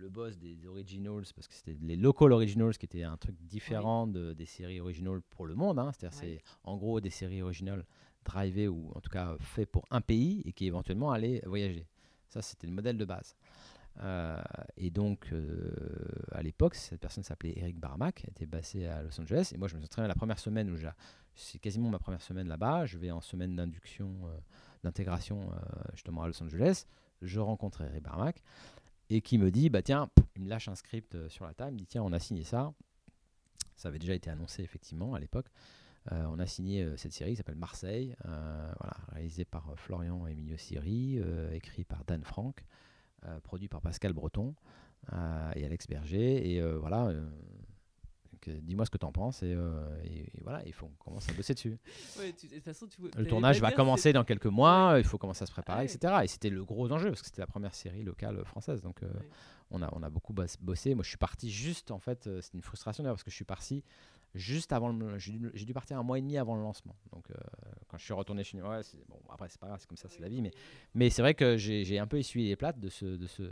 le 0.00 0.08
boss 0.08 0.38
des 0.38 0.66
originals, 0.66 1.24
parce 1.34 1.46
que 1.46 1.54
c'était 1.54 1.76
les 1.82 1.96
local 1.96 2.32
originals 2.32 2.76
qui 2.78 2.86
étaient 2.86 3.02
un 3.02 3.16
truc 3.18 3.36
différent 3.42 4.06
de, 4.06 4.32
des 4.32 4.46
séries 4.46 4.80
originales 4.80 5.20
pour 5.30 5.46
le 5.46 5.54
monde. 5.54 5.78
hein. 5.78 5.92
C'est-à-dire, 5.92 6.18
c'est 6.18 6.40
en 6.64 6.76
gros 6.76 7.00
des 7.00 7.10
séries 7.10 7.42
originales 7.42 7.84
drivées 8.24 8.68
ou 8.68 8.90
en 8.94 9.00
tout 9.00 9.10
cas 9.10 9.36
fait 9.40 9.66
pour 9.66 9.84
un 9.90 10.00
pays 10.00 10.42
et 10.46 10.52
qui 10.52 10.66
éventuellement 10.66 11.10
allaient 11.12 11.42
voyager. 11.46 11.86
Ça, 12.28 12.40
c'était 12.42 12.66
le 12.66 12.72
modèle 12.72 12.96
de 12.96 13.04
base. 13.04 13.36
Euh, 14.02 14.40
et 14.76 14.90
donc, 14.90 15.28
euh, 15.32 15.70
à 16.32 16.42
l'époque, 16.42 16.76
cette 16.76 17.00
personne 17.00 17.24
s'appelait 17.24 17.52
Eric 17.58 17.78
Barmack, 17.78 18.24
était 18.28 18.46
basé 18.46 18.86
à 18.86 19.02
Los 19.02 19.20
Angeles. 19.20 19.50
Et 19.54 19.58
moi, 19.58 19.68
je 19.68 19.74
me 19.74 19.80
suis 19.80 19.86
entraîné 19.86 20.08
la 20.08 20.14
première 20.14 20.38
semaine 20.38 20.70
où 20.70 20.76
j'ai- 20.76 20.88
c'est 21.34 21.58
quasiment 21.58 21.90
ma 21.90 21.98
première 21.98 22.22
semaine 22.22 22.48
là-bas. 22.48 22.86
Je 22.86 22.96
vais 22.98 23.10
en 23.10 23.20
semaine 23.20 23.56
d'induction, 23.56 24.10
euh, 24.26 24.38
d'intégration 24.84 25.50
justement 25.92 26.22
à 26.22 26.26
Los 26.28 26.42
Angeles. 26.42 26.86
Je 27.20 27.38
rencontre 27.40 27.82
Eric 27.82 28.02
Barmack 28.02 28.42
et 29.10 29.20
qui 29.20 29.38
me 29.38 29.50
dit 29.50 29.68
bah 29.68 29.82
tiens, 29.82 30.08
il 30.36 30.42
me 30.42 30.48
lâche 30.48 30.68
un 30.68 30.76
script 30.76 31.14
euh, 31.14 31.28
sur 31.28 31.44
la 31.44 31.52
table. 31.52 31.72
Il 31.72 31.74
me 31.74 31.78
dit 31.80 31.86
tiens, 31.86 32.02
on 32.02 32.12
a 32.12 32.18
signé 32.18 32.44
ça. 32.44 32.72
Ça 33.76 33.88
avait 33.88 33.98
déjà 33.98 34.14
été 34.14 34.30
annoncé 34.30 34.62
effectivement 34.62 35.14
à 35.14 35.20
l'époque. 35.20 35.46
Euh, 36.12 36.24
on 36.30 36.38
a 36.38 36.46
signé 36.46 36.82
euh, 36.82 36.96
cette 36.96 37.12
série 37.12 37.32
qui 37.32 37.36
s'appelle 37.36 37.56
Marseille, 37.56 38.16
voilà, 38.24 38.96
réalisée 39.12 39.44
par 39.44 39.74
Florian 39.76 40.26
Emilio 40.26 40.56
Siri, 40.56 41.20
écrit 41.52 41.84
par 41.84 42.04
Dan 42.04 42.24
Franck, 42.24 42.64
produit 43.42 43.68
par 43.68 43.82
Pascal 43.82 44.12
Breton 44.12 44.54
et 45.12 45.64
Alex 45.64 45.86
Berger. 45.88 46.54
Et 46.54 46.62
voilà, 46.62 47.12
donc, 48.46 48.54
euh, 48.54 48.60
dis-moi 48.62 48.84
ce 48.86 48.90
que 48.90 48.98
tu 48.98 49.04
en 49.06 49.12
penses. 49.12 49.42
Et, 49.42 49.54
euh, 49.54 49.82
et- 50.04 50.20
et 50.20 50.40
voilà, 50.42 50.62
il 50.66 50.72
faut 50.72 50.86
qu'on 50.86 51.10
commence 51.10 51.28
à 51.28 51.32
bosser 51.32 51.54
dessus. 51.54 51.76
Ouais, 52.18 52.32
tu- 52.32 52.48
de 52.48 52.54
toute 52.54 52.64
façon, 52.64 52.86
tu- 52.86 53.00
Le 53.16 53.26
tournage 53.26 53.60
va 53.60 53.72
commencer 53.72 54.12
dans 54.12 54.24
quelques 54.24 54.46
mois, 54.46 54.94
il 54.98 55.04
faut 55.04 55.18
commencer 55.18 55.42
à 55.42 55.46
se 55.46 55.52
préparer, 55.52 55.80
Ah 55.80 55.84
ouais. 55.84 55.92
etc. 55.92 56.14
Et 56.24 56.28
c'était 56.28 56.50
le 56.50 56.64
gros 56.64 56.90
enjeu, 56.90 57.08
parce 57.10 57.20
que 57.20 57.26
c'était 57.26 57.42
la 57.42 57.46
première 57.46 57.74
série 57.74 58.02
locale 58.02 58.42
française. 58.44 58.82
Donc 58.82 59.02
euh, 59.02 59.06
Ouais. 59.08 59.28
on, 59.70 59.82
a, 59.82 59.90
on 59.94 60.02
a 60.02 60.10
beaucoup 60.10 60.32
bos- 60.32 60.56
bossé. 60.60 60.94
Moi, 60.94 61.04
je 61.04 61.08
suis 61.10 61.18
parti 61.18 61.50
juste, 61.50 61.90
en 61.90 61.98
fait, 61.98 62.28
c'est 62.40 62.54
une 62.54 62.62
frustration 62.62 63.02
d'ailleurs, 63.02 63.16
parce 63.16 63.24
que 63.24 63.30
je 63.30 63.36
suis 63.36 63.44
parti 63.44 63.84
juste 64.34 64.72
avant 64.72 64.90
le. 64.90 65.18
J'ai 65.18 65.32
dû, 65.32 65.50
j'ai 65.54 65.64
dû 65.66 65.74
partir 65.74 65.98
un 65.98 66.02
mois 66.02 66.18
et 66.18 66.22
demi 66.22 66.38
avant 66.38 66.54
le 66.56 66.62
lancement. 66.62 66.96
Donc 67.12 67.30
euh, 67.30 67.34
quand 67.88 67.98
je 67.98 68.04
suis 68.04 68.14
retourné 68.14 68.44
chez 68.44 68.60
ouais, 68.62 68.82
c'est- 68.82 68.96
bon, 69.08 69.18
après, 69.28 69.48
c'est 69.48 69.60
pas 69.60 69.66
grave, 69.66 69.78
c'est 69.80 69.88
comme 69.88 69.96
ça, 69.98 70.08
c'est 70.08 70.20
la 70.20 70.28
vie. 70.28 70.40
Mais, 70.40 70.52
mais 70.94 71.10
c'est 71.10 71.20
vrai 71.22 71.34
que 71.34 71.56
j'ai 71.56 71.84
j'ai 71.84 71.98
un 71.98 72.06
peu 72.06 72.18
essuyé 72.18 72.48
les 72.48 72.56
plates 72.56 72.78
de 72.80 72.88
ce. 72.88 73.04
De 73.04 73.26
ce 73.26 73.42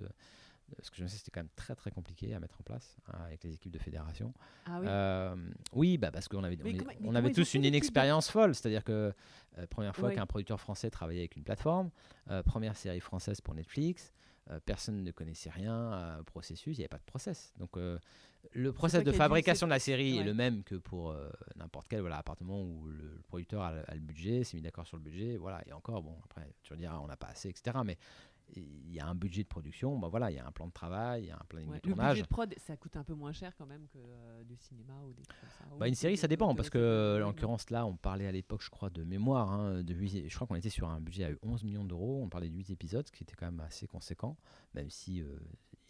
parce 0.77 0.91
que 0.91 0.97
je 0.97 1.03
me 1.03 1.09
sais 1.09 1.17
c'était 1.17 1.31
quand 1.31 1.41
même 1.41 1.49
très 1.57 1.75
très 1.75 1.91
compliqué 1.91 2.35
à 2.35 2.41
mettre 2.41 2.61
en 2.61 2.63
place 2.63 2.97
hein, 3.09 3.19
avec 3.27 3.43
les 3.45 3.55
équipes 3.55 3.73
de 3.73 3.79
fédération. 3.79 4.33
Ah 4.67 4.79
oui. 4.81 4.87
Euh, 4.89 5.37
oui, 5.73 5.99
bah 5.99 6.11
parce 6.11 6.29
qu'on 6.29 6.45
avait, 6.45 6.59
on, 6.65 6.79
comment- 6.79 7.15
avait 7.15 7.33
tous 7.33 7.55
une 7.55 7.65
inexpérience 7.65 8.31
folle. 8.31 8.55
C'est-à-dire 8.55 8.85
que 8.85 9.13
euh, 9.59 9.67
première 9.69 9.95
fois 9.97 10.13
qu'un 10.13 10.27
producteur 10.27 10.61
français 10.61 10.91
travaillait 10.91 11.23
avec 11.23 11.37
une 11.37 11.45
plateforme, 11.45 11.91
euh, 12.31 12.43
première 12.43 12.77
série 12.77 13.01
française 13.01 13.41
pour 13.41 13.55
Netflix, 13.55 14.13
euh, 14.51 14.61
personne 14.65 15.03
ne 15.05 15.11
connaissait 15.11 15.51
rien 15.51 16.19
au 16.21 16.25
processus, 16.25 16.77
il 16.77 16.81
n'y 16.81 16.85
avait 16.85 16.89
pas 16.89 16.99
de 16.99 17.03
process. 17.05 17.53
Donc 17.59 17.77
le 18.53 18.73
process 18.73 19.05
de 19.05 19.13
fabrication 19.13 19.67
de 19.67 19.71
la 19.73 19.79
série 19.79 20.19
est 20.19 20.25
le 20.25 20.33
même 20.35 20.63
que 20.65 20.77
pour 20.77 21.15
n'importe 21.57 21.89
quel 21.89 22.01
voilà, 22.01 22.19
appartement 22.19 22.63
où 22.63 22.87
le, 22.89 22.97
le 23.17 23.23
producteur 23.29 23.63
a, 23.63 23.73
le- 23.73 23.91
a 23.91 23.95
le 23.95 24.01
budget, 24.01 24.45
s'est 24.45 24.57
mis 24.57 24.63
d'accord 24.63 24.87
sur 24.87 24.97
le 24.97 25.03
budget, 25.03 25.37
voilà. 25.37 25.61
Et 25.67 25.73
encore, 25.73 26.03
bon, 26.03 26.17
après, 26.25 26.49
tu 26.63 26.73
me 26.73 26.79
diras, 26.79 26.99
on 26.99 27.09
n'a 27.09 27.17
pas 27.17 27.27
assez, 27.27 27.49
etc. 27.51 27.77
Mais 27.85 27.99
il 28.57 28.93
y 28.95 29.01
a 29.01 29.07
un 29.07 29.15
budget 29.15 29.43
de 29.43 29.49
production, 29.49 29.99
bah 29.99 30.09
voilà, 30.09 30.31
il 30.31 30.37
y 30.37 30.39
a 30.41 30.47
un 30.47 30.51
plan 30.53 30.67
de 30.67 30.73
travail, 30.73 31.25
il 31.25 31.27
y 31.29 31.31
a 31.31 31.37
un 31.37 31.45
planning 31.49 31.69
Ouais, 31.71 31.81
de 31.81 31.87
Le 31.89 31.95
tournage. 31.95 32.15
budget 32.15 32.23
de 32.23 32.29
prod, 32.29 32.55
ça 32.59 32.77
coûte 32.77 32.97
un 32.97 33.05
peu 33.05 33.15
moins 33.15 33.33
cher 33.33 33.55
quand 33.57 33.67
même 33.67 33.87
que 33.89 33.99
euh, 33.99 34.45
du 34.45 34.57
cinéma 34.57 34.95
ou 35.07 35.13
des 35.13 35.23
trucs 35.23 35.41
comme 35.41 35.51
ça. 35.71 35.77
Bah, 35.79 35.87
une 35.89 35.95
série, 35.95 36.17
ça 36.17 36.27
dépend, 36.29 36.55
parce 36.55 36.71
que, 36.71 37.19
pas- 37.19 37.25
en 37.25 37.29
l'occurrence, 37.29 37.71
là, 37.71 37.85
on 37.87 37.97
parlait 37.97 38.27
à 38.27 38.33
l'époque, 38.33 38.63
je 38.63 38.71
crois, 38.71 38.91
de 38.91 39.05
mémoire. 39.05 39.51
hein, 39.53 39.83
de 39.83 39.95
huit- 39.95 40.29
je 40.29 40.35
crois 40.35 40.47
qu'on 40.47 40.55
était 40.57 40.71
sur 40.71 40.89
un 40.89 41.01
budget 41.01 41.25
à 41.25 41.31
11 41.43 41.63
millions 41.65 41.85
d'euros. 41.85 42.21
On 42.23 42.29
parlait 42.29 42.49
de 42.49 42.55
8 42.57 42.71
épisodes, 42.71 43.07
ce 43.07 43.13
qui 43.13 43.23
était 43.23 43.35
quand 43.37 43.47
même 43.47 43.61
assez 43.61 43.87
conséquent, 43.87 44.37
même 44.75 44.89
si 44.91 45.21
euh, 45.23 45.37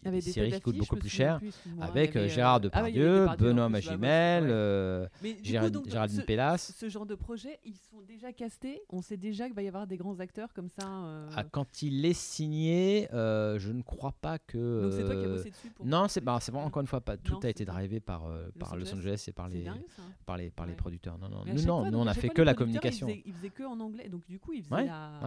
des 0.03 0.21
séries 0.21 0.51
qui 0.51 0.61
coûtent 0.61 0.77
beaucoup 0.77 0.95
plus 0.95 1.09
cher. 1.09 1.39
plus, 1.39 1.51
Avec 1.81 2.15
euh, 2.15 2.19
avait, 2.19 2.29
Gérard 2.29 2.55
euh, 2.55 2.57
ah 2.57 2.59
Depardieu, 2.59 3.27
en 3.27 3.35
Benoît 3.35 3.69
Magimel, 3.69 4.47
euh, 4.49 5.07
coup, 5.21 5.69
donc, 5.69 5.89
Géraldine 5.89 6.19
ce- 6.21 6.25
Pellas. 6.25 6.73
Ce 6.75 6.89
genre 6.89 7.05
de 7.05 7.15
projet, 7.15 7.59
ils 7.65 7.75
sont 7.75 8.01
déjà 8.07 8.31
castés. 8.31 8.81
On 8.89 9.01
sait 9.01 9.17
déjà 9.17 9.45
qu'il 9.47 9.55
va 9.55 9.61
y 9.61 9.67
avoir 9.67 9.87
des 9.87 9.97
grands 9.97 10.19
acteurs 10.19 10.53
comme 10.53 10.69
ça. 10.69 10.87
euh, 10.87 11.29
Ah, 11.35 11.43
quand 11.43 11.81
il 11.81 12.05
est 12.05 12.13
signé, 12.13 13.09
euh, 13.13 13.59
je 13.59 13.71
ne 13.71 13.81
crois 13.81 14.13
pas 14.21 14.39
que. 14.39 14.83
Donc 14.83 14.93
c'est 14.93 15.03
toi 15.03 15.15
qui 15.15 15.21
as 15.21 15.27
euh, 15.27 15.35
bossé 15.35 15.49
dessus 15.49 15.69
pour. 15.69 15.85
Non, 15.85 16.07
c'est 16.07 16.21
bah, 16.21 16.39
vraiment 16.41 16.65
encore 16.65 16.81
une 16.81 16.87
fois 16.87 17.01
pas 17.01 17.17
tout 17.17 17.33
Non, 17.33 17.39
a 17.39 17.49
été 17.49 17.65
drivé 17.65 17.99
par 17.99 18.25
euh, 18.25 18.49
par 18.57 18.75
Los 18.75 18.93
Angeles 18.93 19.25
et 19.27 19.31
par 19.31 19.49
les 19.49 19.63
dingue 19.63 19.83
par 20.25 20.37
les 20.37 20.49
par 20.49 20.65
les 20.65 20.73
producteurs. 20.73 21.17
Non 21.17 21.29
non, 21.29 21.43
non, 21.45 21.91
nous 21.91 21.97
on 21.99 22.07
a 22.07 22.13
fait 22.13 22.29
que 22.29 22.41
la 22.41 22.53
communication. 22.53 23.07
Ils 23.25 23.33
faisaient, 23.33 23.49
que 23.49 23.63
en 23.63 23.79
anglais, 23.79 24.09
donc 24.09 24.25
du 24.27 24.39
coup 24.39 24.53
ils 24.53 24.63
faisaient 24.63 24.85
la-. 24.85 25.19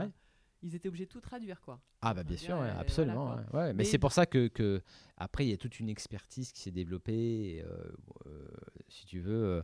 Ils 0.65 0.75
étaient 0.77 0.89
obligés 0.89 1.07
de 1.07 1.11
tout 1.11 1.21
traduire 1.21 1.61
quoi. 1.61 1.81
Ah 2.03 2.15
bah 2.15 2.23
bien 2.23 2.37
sûr, 2.37 2.57
ouais, 2.57 2.69
absolument. 2.71 3.27
voilà, 3.27 3.43
ouais, 3.43 3.59
ouais. 3.59 3.67
Mais, 3.69 3.75
Mais 3.75 3.85
c'est 3.85 3.99
pour 3.99 4.13
ça 4.13 4.27
que, 4.27 4.47
que 4.49 4.81
après 5.17 5.45
il 5.45 5.51
y 5.51 5.53
a 5.53 5.57
toute 5.57 5.81
une 5.81 5.89
expertise 5.89 6.53
qui 6.53 6.61
s'est 6.61 6.71
développée, 6.71 7.57
et, 7.57 7.63
euh, 7.65 7.93
euh, 8.27 8.49
si 8.89 9.05
tu 9.07 9.19
veux, 9.21 9.45
euh, 9.45 9.63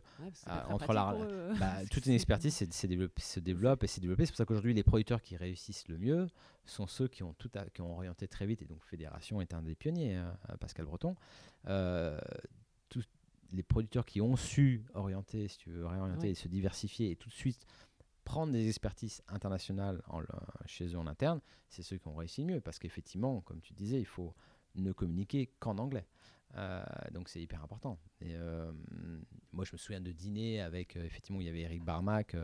entre 0.69 0.91
la- 0.93 1.15
bah, 1.59 1.73
toute 1.91 2.05
une 2.05 2.13
expertise 2.13 2.53
s'est- 2.53 2.71
s'est 2.73 2.87
développée- 2.87 3.21
se 3.21 3.39
développe 3.39 3.83
et 3.83 3.87
s'est 3.87 4.01
développée. 4.01 4.25
C'est 4.25 4.31
pour 4.31 4.37
ça 4.37 4.45
qu'aujourd'hui 4.45 4.73
les 4.73 4.83
producteurs 4.83 5.21
qui 5.21 5.37
réussissent 5.37 5.87
le 5.87 5.97
mieux 5.97 6.27
sont 6.65 6.85
ceux 6.87 7.07
qui 7.07 7.23
ont 7.23 7.33
tout 7.33 7.51
à- 7.55 7.65
qui 7.69 7.81
ont 7.81 7.95
orienté 7.95 8.27
très 8.27 8.45
vite 8.45 8.61
et 8.61 8.65
donc 8.65 8.83
Fédération 8.83 9.39
est 9.41 9.53
un 9.53 9.61
des 9.61 9.75
pionniers, 9.75 10.15
hein, 10.15 10.37
Pascal 10.59 10.85
Breton. 10.85 11.15
Euh, 11.67 12.19
tous 12.89 13.03
les 13.51 13.63
producteurs 13.63 14.05
qui 14.05 14.21
ont 14.21 14.35
su 14.35 14.85
orienter, 14.93 15.47
si 15.47 15.57
tu 15.57 15.71
veux, 15.71 15.85
réorienter 15.85 16.27
Ouais. 16.27 16.31
et 16.31 16.35
se 16.35 16.47
diversifier 16.47 17.11
et 17.11 17.15
tout 17.15 17.29
de 17.29 17.33
suite 17.33 17.65
prendre 18.29 18.53
des 18.53 18.67
expertises 18.67 19.23
internationales 19.27 20.03
chez 20.67 20.85
eux 20.93 20.99
en 20.99 21.07
interne, 21.07 21.41
c'est 21.67 21.81
ceux 21.81 21.97
qui 21.97 22.07
ont 22.07 22.13
réussi 22.13 22.41
le 22.41 22.53
mieux. 22.53 22.61
Parce 22.61 22.77
qu'effectivement, 22.77 23.41
comme 23.41 23.59
tu 23.59 23.73
disais, 23.73 23.99
il 23.99 24.05
faut 24.05 24.35
ne 24.75 24.91
communiquer 24.91 25.47
qu'en 25.59 25.79
anglais. 25.79 26.05
Euh, 26.55 26.83
donc 27.11 27.27
c'est 27.27 27.41
hyper 27.41 27.63
important. 27.63 27.97
Et, 28.21 28.35
euh, 28.35 28.71
moi, 29.51 29.65
je 29.65 29.71
me 29.73 29.77
souviens 29.79 29.99
de 29.99 30.11
dîner 30.11 30.61
avec, 30.61 30.95
euh, 30.95 31.03
effectivement, 31.05 31.41
il 31.41 31.47
y 31.47 31.49
avait 31.49 31.61
Eric 31.61 31.83
Barmac, 31.83 32.37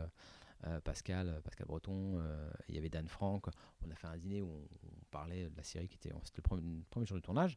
Pascal, 0.83 1.39
Pascal 1.43 1.67
Breton, 1.67 2.19
il 2.67 2.73
y 2.73 2.79
avait 2.79 2.89
Dan 2.89 3.07
Franck. 3.07 3.45
On 3.85 3.91
a 3.91 3.95
fait 3.95 4.07
un 4.07 4.17
dîner 4.17 4.41
où 4.41 4.49
on, 4.49 5.05
parlait 5.11 5.47
de 5.47 5.55
la 5.55 5.63
série 5.63 5.87
qui 5.87 5.97
était, 5.97 6.09
le 6.09 6.41
premier, 6.41 6.61
le 6.63 6.83
premier 6.89 7.05
jour 7.05 7.17
de 7.17 7.21
tournage. 7.21 7.55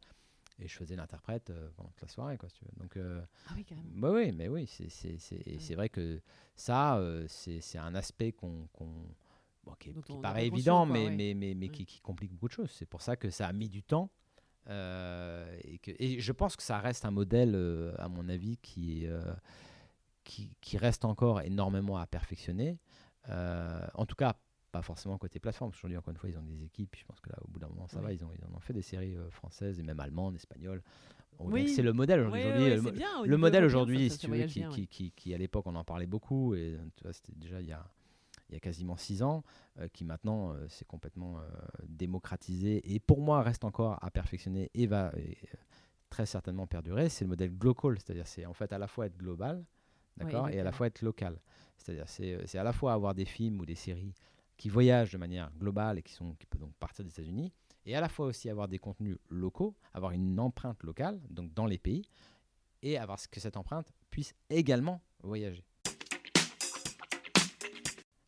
Et 0.61 0.67
je 0.69 0.75
faisais 0.77 0.97
l'interprète 0.97 1.51
euh, 1.51 1.71
pendant 1.77 1.91
toute 1.91 2.03
la 2.03 2.09
soirée, 2.09 2.37
quoi, 2.37 2.49
si 2.49 2.57
tu 2.59 2.65
veux. 2.65 2.73
Donc, 2.83 2.97
euh, 2.97 3.23
Ah 3.47 3.53
oui 3.57 3.65
carrément. 3.65 3.89
bah 3.95 4.11
oui, 4.13 4.33
mais 4.33 4.49
oui, 4.49 4.67
c'est 4.67 4.89
c'est- 4.89 5.19
c'est- 5.19 5.47
et 5.47 5.55
Ouais. 5.55 5.59
c'est 5.61 5.75
vrai 5.77 5.89
que 5.89 6.21
ça, 6.57 6.97
euh, 6.99 7.25
c'est 7.29 7.61
c'est 7.61 7.79
un 7.79 7.95
aspect 7.95 8.33
qu'on, 8.33 8.67
qu'on- 8.73 9.07
bon, 9.65 9.73
qui, 9.79 9.93
paraît 10.21 10.47
évident, 10.49 10.85
quoi, 10.85 10.93
mais, 10.95 11.05
ouais. 11.07 11.11
mais, 11.15 11.35
mais, 11.35 11.55
mais 11.55 11.67
Ouais. 11.67 11.73
qui, 11.73 11.87
qui 11.87 12.01
complique 12.01 12.33
beaucoup 12.33 12.49
de 12.49 12.53
choses. 12.53 12.71
C'est 12.73 12.87
pour 12.87 13.03
ça 13.03 13.17
que 13.17 13.31
ça 13.31 13.47
a 13.47 13.53
mis 13.53 13.69
du 13.69 13.83
temps. 13.83 14.11
et, 14.67 15.79
que, 15.79 15.93
et 15.99 16.21
je 16.21 16.33
pense 16.33 16.55
que 16.57 16.63
ça 16.63 16.79
reste 16.79 17.05
un 17.05 17.11
modèle, 17.11 17.55
à 17.99 18.09
mon 18.09 18.29
avis, 18.29 18.59
qui, 18.59 19.05
est, 19.05 19.11
qui, 20.25 20.53
qui 20.61 20.77
reste 20.77 21.05
encore 21.05 21.41
énormément 21.41 21.97
à 21.97 22.07
perfectionner. 22.07 22.79
Euh, 23.29 23.87
en 23.95 24.07
tout 24.07 24.17
cas, 24.17 24.37
pas 24.71 24.83
forcément 24.83 25.19
côté 25.19 25.39
plateforme. 25.39 25.71
Aujourd'hui, 25.71 25.97
encore 25.97 26.11
une 26.11 26.19
fois, 26.19 26.29
ils 26.29 26.39
ont 26.39 26.43
des 26.43 26.63
équipes. 26.65 26.95
Je 26.97 27.05
pense 27.05 27.21
que 27.21 27.31
là, 27.31 27.37
au 27.45 27.49
bout 27.49 27.59
d'un 27.59 27.69
moment, 27.69 27.89
ça 27.89 28.01
va. 28.01 28.13
Ils 28.13 28.25
ont, 28.25 28.31
ils 28.39 28.45
en 28.45 28.57
ont 28.57 28.61
fait 28.61 28.73
des 28.73 28.83
séries 28.83 29.17
euh, 29.17 29.31
françaises 29.31 29.79
et 29.79 29.83
même 29.83 30.01
allemandes, 30.01 30.35
espagnoles. 30.35 30.83
Oui. 31.41 31.69
C'est 31.69 31.83
le 31.83 31.93
modèle 31.93 32.21
aujourd'hui. 32.21 32.43
ouais, 32.43 32.77
le, 32.77 32.91
bien, 32.91 33.37
modèle 33.37 33.65
aujourd'hui, 33.65 34.11
si 34.11 34.19
tu 34.19 34.27
veux, 34.29 34.45
qui, 34.47 34.61
bien, 34.61 34.69
qui, 34.71 34.81
ouais. 34.81 34.87
qui, 34.87 35.13
qui, 35.13 35.35
à 35.35 35.39
l'époque, 35.39 35.67
on 35.67 35.75
en 35.77 35.85
parlait 35.85 36.07
beaucoup. 36.07 36.55
Et 36.55 36.77
vois, 37.03 37.13
c'était 37.13 37.33
déjà 37.37 37.61
il 37.61 37.69
y 37.69 37.73
a, 37.73 37.87
il 38.49 38.55
y 38.55 38.57
a 38.57 38.61
quasiment 38.61 38.97
six 38.97 39.23
ans, 39.23 39.45
euh, 39.79 39.89
qui 39.89 40.05
maintenant 40.05 40.53
euh, 40.53 40.69
s'est 40.69 40.85
complètement 40.85 41.39
euh, 41.39 41.43
démocratisé 41.89 42.95
et 42.95 42.99
pour 42.99 43.21
moi 43.21 43.43
reste 43.43 43.65
encore 43.65 44.03
à 44.03 44.11
perfectionner 44.11 44.71
et 44.75 44.87
va 44.87 45.13
et, 45.17 45.39
euh, 45.55 45.57
très 46.11 46.27
certainement 46.27 46.67
perdurer. 46.67 47.09
C'est 47.09 47.25
le 47.25 47.29
modèle 47.29 47.57
global, 47.57 47.99
c'est-à-dire 47.99 48.27
c'est 48.27 48.47
en 48.47 48.55
fait 48.55 48.73
à 48.73 48.79
la 48.79 48.89
fois 48.89 49.07
être 49.07 49.17
global, 49.17 49.65
d'accord, 50.17 50.49
et 50.49 50.59
à 50.59 50.65
la 50.65 50.73
fois 50.73 50.87
être 50.87 51.03
local. 51.03 51.39
C'est-à-dire 51.77 52.09
c'est 52.09 52.35
euh, 52.35 52.43
c'est 52.47 52.59
à 52.59 52.65
la 52.65 52.73
fois 52.73 52.93
avoir 52.93 53.15
des 53.15 53.27
films 53.27 53.61
ou 53.61 53.67
des 53.67 53.75
séries 53.75 54.15
qui 54.59 54.69
voyagent 54.69 55.13
de 55.13 55.19
manière 55.19 55.51
globale 55.57 55.99
et 55.99 56.03
qui, 56.03 56.13
sont, 56.13 56.35
qui 56.35 56.47
peuvent 56.47 56.61
donc 56.61 56.75
partir 56.75 57.05
des 57.05 57.11
États-Unis, 57.11 57.53
et 57.87 57.97
à 57.97 58.03
la 58.03 58.11
fois 58.11 58.27
aussi 58.27 58.51
avoir 58.51 58.69
des 58.69 58.79
contenus 58.79 59.17
locaux, 59.31 59.75
avoir 59.95 60.13
une 60.13 60.39
empreinte 60.39 60.83
locale, 60.83 61.19
donc 61.31 61.55
dans 61.55 61.65
les 61.65 61.79
pays, 61.79 62.05
et 62.83 62.99
avoir 62.99 63.19
ce 63.19 63.29
que 63.29 63.41
cette 63.41 63.57
empreinte 63.57 63.91
puisse 64.11 64.35
également 64.51 65.01
voyager. 65.23 65.65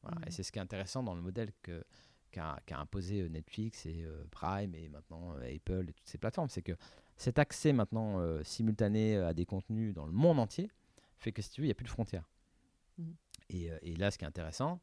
Voilà. 0.02 0.26
Et 0.26 0.30
c'est 0.30 0.42
ce 0.42 0.50
qui 0.50 0.58
est 0.58 0.62
intéressant 0.62 1.02
dans 1.02 1.14
le 1.14 1.20
modèle 1.20 1.52
que, 1.60 1.84
qu'a, 2.30 2.56
imposé 2.70 3.20
euh, 3.20 3.28
Netflix 3.28 3.84
et 3.84 4.02
euh, 4.02 4.24
Prime 4.30 4.74
et 4.74 4.88
maintenant 4.88 5.34
euh, 5.34 5.54
Apple 5.54 5.86
et 5.88 5.92
toutes 5.92 6.08
ces 6.08 6.16
plateformes, 6.16 6.48
c'est 6.48 6.62
que 6.62 6.72
cet 7.16 7.38
accès 7.38 7.74
maintenant 7.74 8.18
euh, 8.18 8.42
simultané 8.44 9.16
à 9.16 9.34
des 9.34 9.44
contenus 9.44 9.92
dans 9.92 10.06
le 10.06 10.12
monde 10.12 10.38
entier 10.38 10.70
fait 11.18 11.32
que 11.32 11.42
si 11.42 11.50
tu 11.50 11.60
veux, 11.60 11.66
il 11.66 11.68
n'y 11.68 11.72
a 11.72 11.74
plus 11.74 11.84
de 11.84 11.90
frontières. 11.90 12.28
Et, 13.50 13.70
euh, 13.70 13.78
et 13.82 13.94
là, 13.96 14.10
ce 14.10 14.18
qui 14.18 14.24
est 14.24 14.28
intéressant, 14.28 14.80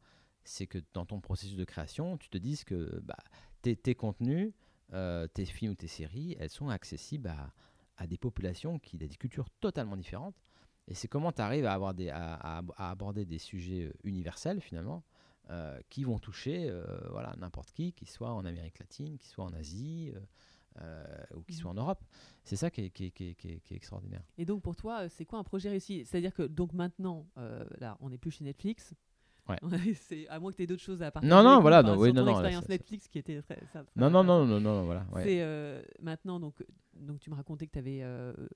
c'est 0.48 0.66
que 0.66 0.78
dans 0.94 1.04
ton 1.04 1.20
processus 1.20 1.56
de 1.56 1.64
création, 1.64 2.16
tu 2.16 2.30
te 2.30 2.38
dises 2.38 2.64
que 2.64 3.00
bah, 3.04 3.16
tes, 3.60 3.76
tes 3.76 3.94
contenus, 3.94 4.52
euh, 4.94 5.26
tes 5.28 5.44
films 5.44 5.72
ou 5.72 5.74
tes 5.74 5.88
séries, 5.88 6.36
elles 6.40 6.48
sont 6.50 6.70
accessibles 6.70 7.28
à, 7.28 7.52
à 7.98 8.06
des 8.06 8.16
populations 8.16 8.78
qui 8.78 8.96
ont 8.96 8.98
des 8.98 9.08
cultures 9.10 9.50
totalement 9.60 9.96
différentes. 9.96 10.36
Et 10.86 10.94
c'est 10.94 11.06
comment 11.06 11.32
tu 11.32 11.42
arrives 11.42 11.66
à, 11.66 11.74
avoir 11.74 11.92
des, 11.92 12.08
à, 12.08 12.62
aborder 12.78 13.26
des 13.26 13.38
sujets 13.38 13.84
euh, 13.84 13.92
universels 14.04 14.62
finalement, 14.62 15.04
euh, 15.50 15.78
qui 15.90 16.02
vont 16.04 16.18
toucher 16.18 16.68
euh, 16.70 16.84
voilà, 17.10 17.34
n'importe 17.36 17.70
qui, 17.72 17.92
qui 17.92 18.06
soit 18.06 18.32
en 18.32 18.46
Amérique 18.46 18.78
latine, 18.78 19.18
qui 19.18 19.28
soit 19.28 19.44
en 19.44 19.52
Asie 19.52 20.14
euh, 20.80 21.04
ou 21.34 21.42
qui 21.42 21.54
soit 21.54 21.70
en 21.70 21.74
Europe. 21.74 22.02
C'est 22.42 22.56
ça 22.56 22.70
qui 22.70 22.82
est, 22.82 22.90
qui 22.90 23.06
est- 23.06 23.10
qui 23.10 23.28
est- 23.30 23.34
qui 23.34 23.48
est- 23.48 23.76
extraordinaire. 23.76 24.22
Et 24.38 24.46
donc 24.46 24.62
pour 24.62 24.76
toi, 24.76 25.08
c'est 25.10 25.26
quoi 25.26 25.38
un 25.38 25.44
projet 25.44 25.68
réussi? 25.68 26.06
C'est-à-dire 26.06 26.32
que 26.32 26.42
donc 26.44 26.72
maintenant, 26.72 27.26
euh, 27.36 27.66
là, 27.80 27.98
on 28.00 28.08
n'est 28.08 28.18
plus 28.18 28.30
chez 28.30 28.44
Netflix. 28.44 28.94
Ouais. 29.48 29.58
à 30.28 30.38
moins 30.40 30.50
que 30.50 30.56
tu 30.56 30.62
aies 30.62 30.66
d'autres 30.66 30.82
choses 30.82 31.02
à 31.02 31.10
partager. 31.10 31.30
Non, 31.34 31.42
non, 31.42 31.60
voilà, 31.60 31.82
non, 31.82 31.96
oui, 31.98 32.12
non, 32.12 32.24
non, 32.24 32.32
expérience 32.32 32.68
Netflix 32.68 33.08
qui 33.08 33.18
était 33.18 33.40
très. 33.42 33.58
ça- 33.72 33.84
Non, 33.96 34.10
non, 34.10 34.22
non, 34.24 34.44
non, 34.46 34.60
non, 34.60 34.74
non, 34.76 34.84
voilà. 34.84 35.06
ouais. 35.12 35.22
C'est 35.24 35.40
euh, 35.42 35.82
maintenant 36.02 36.38
donc 36.40 36.62
donc 36.94 37.20
tu 37.20 37.30
me 37.30 37.34
racontais 37.36 37.66
que 37.66 37.72
tu 37.72 37.78
avais 37.78 38.04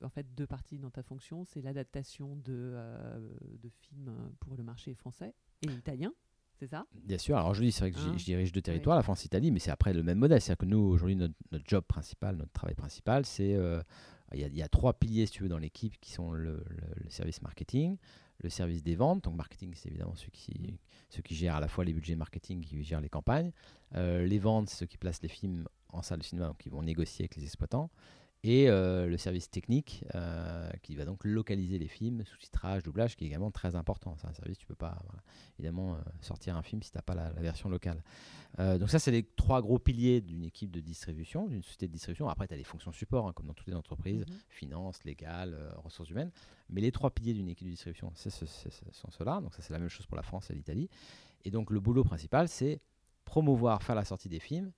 en 0.03 0.09
fait 0.11 0.27
deux 0.35 0.47
parties 0.47 0.79
dans 0.79 0.91
ta 0.91 1.03
fonction, 1.03 1.45
c'est 1.45 1.63
l'adaptation 1.63 2.37
de 2.37 2.53
euh, 2.75 3.19
de 3.63 3.69
films 3.71 4.13
pour 4.41 4.57
le 4.57 4.63
marché 4.63 4.95
français 4.95 5.35
et 5.63 5.71
italien, 5.71 6.13
c'est 6.59 6.67
ça? 6.67 6.87
Bien 6.93 7.19
sûr, 7.19 7.37
alors 7.37 7.51
aujourd'hui, 7.51 7.73
c'est 7.73 7.81
vrai 7.81 7.93
que 7.93 7.99
Hein 7.99 8.15
je 8.19 8.25
dirige 8.25 8.53
deux 8.53 8.61
territoires, 8.63 8.97
la 8.97 9.03
France 9.03 9.21
et 9.23 9.25
l'Italie, 9.25 9.51
mais 9.51 9.61
c'est 9.61 9.71
après 9.71 9.93
le 9.95 10.03
même 10.03 10.19
modèle. 10.19 10.41
C'est-à-dire 10.41 10.59
que 10.59 10.67
nous, 10.67 10.79
aujourd'hui, 10.79 11.17
notre, 11.17 11.35
notre 11.53 11.65
job 11.67 11.85
principal, 11.85 12.37
notre 12.37 12.53
travail 12.53 12.75
principal, 12.75 13.25
c'est. 13.25 13.55
euh, 13.55 13.81
Il 14.35 14.41
y, 14.41 14.45
a- 14.45 14.49
il 14.49 14.57
y 14.57 14.63
a 14.63 14.69
trois 14.69 14.95
piliers, 14.95 15.27
si 15.27 15.33
tu 15.33 15.43
veux, 15.43 15.49
dans 15.51 15.59
l'équipe 15.59 16.01
qui 16.01 16.11
sont 16.11 16.33
le, 16.33 16.65
le- 16.71 17.05
le 17.05 17.11
service 17.11 17.43
marketing, 17.43 17.99
le 18.43 18.51
service 18.51 18.83
des 18.83 18.95
ventes. 18.95 19.25
Donc, 19.25 19.37
marketing, 19.37 19.73
c'est 19.75 19.89
évidemment 19.89 20.15
ceux 20.15 20.31
qui, 20.33 20.79
ceux 21.09 21.23
qui 21.23 21.35
gèrent 21.35 21.57
à 21.57 21.61
la 21.61 21.69
fois 21.69 21.85
les 21.85 21.93
budgets 21.93 22.17
marketing, 22.17 22.61
qui 22.61 22.83
gèrent 22.83 23.01
les 23.01 23.09
campagnes. 23.09 23.53
Euh, 23.95 24.25
les 24.25 24.39
ventes, 24.39 24.69
c'est 24.71 24.77
ceux 24.77 24.87
qui 24.87 24.99
placent 24.99 25.23
les 25.23 25.29
films 25.29 25.67
en 25.91 26.03
salle 26.03 26.21
de 26.21 26.25
cinéma, 26.25 26.49
donc 26.49 26.59
qui 26.59 26.69
vont 26.69 26.83
négocier 26.83 27.25
avec 27.25 27.37
les 27.37 27.45
exploitants. 27.45 27.91
Et 28.45 28.69
euh, 28.69 29.07
le 29.07 29.17
service 29.19 29.49
technique 29.51 30.05
euh, 30.17 30.69
qui 30.83 30.97
va 30.97 31.05
donc 31.05 31.23
localiser 31.25 31.79
les 31.79 31.87
films, 31.87 32.25
sous-titrage, 32.25 32.83
doublage, 32.83 33.15
qui 33.15 33.23
est 33.23 33.29
également 33.29 33.53
très 33.53 33.77
important. 33.77 34.17
C'est 34.21 34.27
un 34.27 34.33
service, 34.33 34.59
tu 34.59 34.67
peux 34.67 34.75
pas 34.75 34.99
voilà, 35.05 35.23
évidemment 35.61 35.95
euh, 35.95 35.99
sortir 36.21 36.57
un 36.57 36.63
film 36.63 36.83
si 36.83 36.91
tu 36.91 36.99
n'as 36.99 37.03
pas 37.03 37.15
la, 37.15 37.33
la 37.33 37.41
version 37.41 37.69
locale. 37.69 38.03
Donc 38.59 38.91
ça, 38.91 38.99
c'est 38.99 39.13
les 39.13 39.23
trois 39.23 39.63
gros 39.63 39.79
piliers 39.79 40.21
d'une 40.21 40.45
équipe 40.45 40.71
de 40.73 40.81
distribution, 40.81 41.47
d'une 41.49 41.63
société 41.63 41.87
de 41.89 41.93
distribution. 41.93 42.29
Après, 42.29 42.47
tu 42.47 42.53
as 42.53 42.57
les 42.59 42.65
fonctions 42.65 42.93
support, 42.93 43.27
hein, 43.27 43.33
comme 43.33 43.47
dans 43.47 43.55
toutes 43.55 43.69
les 43.69 43.75
entreprises, 43.75 44.27
Mhm. 44.29 44.37
finance, 44.51 45.05
légales, 45.05 45.55
euh, 45.55 45.71
ressources 45.77 46.11
humaines. 46.11 46.31
Mais 46.69 46.83
les 46.83 46.93
trois 46.93 47.11
piliers 47.11 47.33
d'une 47.33 47.49
équipe 47.49 47.67
de 47.67 47.71
distribution, 47.73 48.13
c'est 48.15 48.29
ce- 48.29 48.45
ce 48.45 48.69
sont 48.91 49.11
ceux-là. 49.11 49.41
Donc 49.41 49.55
ça, 49.55 49.63
c'est 49.63 49.73
la 49.73 49.79
même 49.79 49.89
chose 49.89 50.07
pour 50.07 50.17
la 50.17 50.23
France 50.23 50.51
et 50.51 50.55
l'Italie. 50.55 50.91
Et 51.47 51.51
donc 51.51 51.71
le 51.71 51.81
boulot 51.81 52.05
principal, 52.05 52.47
c'est 52.49 52.81
promouvoir, 53.25 53.83
faire 53.83 53.95
la 53.95 54.05
sortie 54.05 54.29
des 54.29 54.41
films 54.41 54.71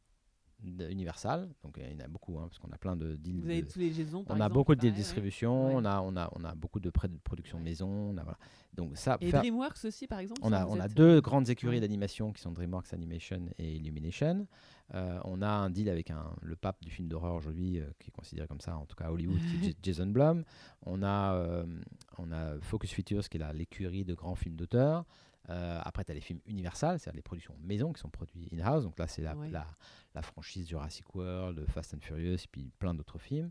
Universal. 0.62 1.48
Donc 1.62 1.78
il 1.78 1.92
y 1.92 2.02
en 2.02 2.04
a 2.04 2.08
beaucoup, 2.08 2.38
hein, 2.38 2.46
parce 2.48 2.58
qu'on 2.58 2.70
a 2.72 2.78
plein 2.78 2.96
de 2.96 3.16
deals. 3.16 3.40
Vous 3.40 3.46
avez 3.50 3.62
de- 3.62 3.66
tous 3.70 3.78
les 3.78 3.90
liaisons 3.90 4.24
par 4.24 4.36
on 4.36 4.40
a 4.40 4.44
exemple, 4.44 4.54
beaucoup 4.54 4.74
de 4.74 4.88
distribution, 4.88 5.66
Ouais. 5.68 5.72
on, 5.76 5.84
a, 5.84 6.00
on, 6.00 6.16
a, 6.16 6.30
on 6.34 6.44
a 6.44 6.54
beaucoup 6.54 6.80
de 6.80 6.90
prêts 6.90 7.08
de 7.08 7.16
production 7.22 7.58
Ouais. 7.58 7.64
maison. 7.64 7.88
On 7.88 8.16
a, 8.16 8.22
voilà. 8.22 8.38
Donc 8.74 8.96
ça, 8.96 9.18
Et 9.20 9.30
faire- 9.30 9.40
DreamWorks 9.42 9.84
aussi 9.84 10.06
par 10.06 10.18
exemple 10.18 10.40
on 10.42 10.52
a, 10.52 10.66
on 10.66 10.80
a 10.80 10.88
deux 10.88 11.16
euh, 11.16 11.20
grandes 11.20 11.48
écuries 11.48 11.80
d'animation 11.80 12.32
qui 12.32 12.40
sont 12.42 12.50
DreamWorks 12.52 12.92
Animation 12.92 13.46
et 13.58 13.74
Illumination. 13.76 14.46
Euh, 14.94 15.18
on 15.24 15.40
a 15.42 15.48
un 15.48 15.70
deal 15.70 15.88
avec 15.88 16.10
un, 16.10 16.24
le 16.42 16.56
pape 16.56 16.82
du 16.82 16.90
film 16.90 17.08
d'horreur 17.08 17.34
aujourd'hui, 17.34 17.78
euh, 17.80 17.86
qui 17.98 18.08
est 18.08 18.12
considéré 18.12 18.46
comme 18.48 18.60
ça, 18.60 18.76
en 18.76 18.84
tout 18.84 18.96
cas 18.96 19.06
à 19.06 19.12
Hollywood, 19.12 19.38
qui 19.60 19.68
est 19.70 19.76
Jason 19.82 20.06
Blum. 20.08 20.44
On 20.84 21.02
a, 21.02 21.34
euh, 21.34 21.64
on 22.18 22.30
a 22.32 22.58
Focus 22.60 22.90
Features, 22.92 23.28
qui 23.28 23.38
est 23.38 23.52
l'écurie 23.54 24.04
de 24.04 24.14
grands 24.14 24.34
films 24.34 24.56
d'auteur. 24.56 25.04
Euh, 25.50 25.80
après, 25.84 26.04
tu 26.04 26.10
as 26.10 26.14
les 26.14 26.20
films 26.20 26.40
Universal, 26.46 26.98
c'est-à-dire 26.98 27.16
les 27.16 27.22
productions 27.22 27.54
maison 27.62 27.92
qui 27.92 28.00
sont 28.00 28.08
produits 28.10 28.48
in-house. 28.52 28.84
Donc 28.84 28.98
là, 28.98 29.06
c'est 29.06 29.22
la, 29.22 29.36
Ouais. 29.36 29.50
la, 29.50 29.66
la 30.14 30.22
franchise 30.22 30.68
Jurassic 30.68 31.14
World, 31.14 31.64
Fast 31.68 31.94
and 31.94 32.00
Furious, 32.00 32.36
et 32.44 32.48
puis 32.50 32.70
plein 32.78 32.94
d'autres 32.94 33.18
films. 33.18 33.50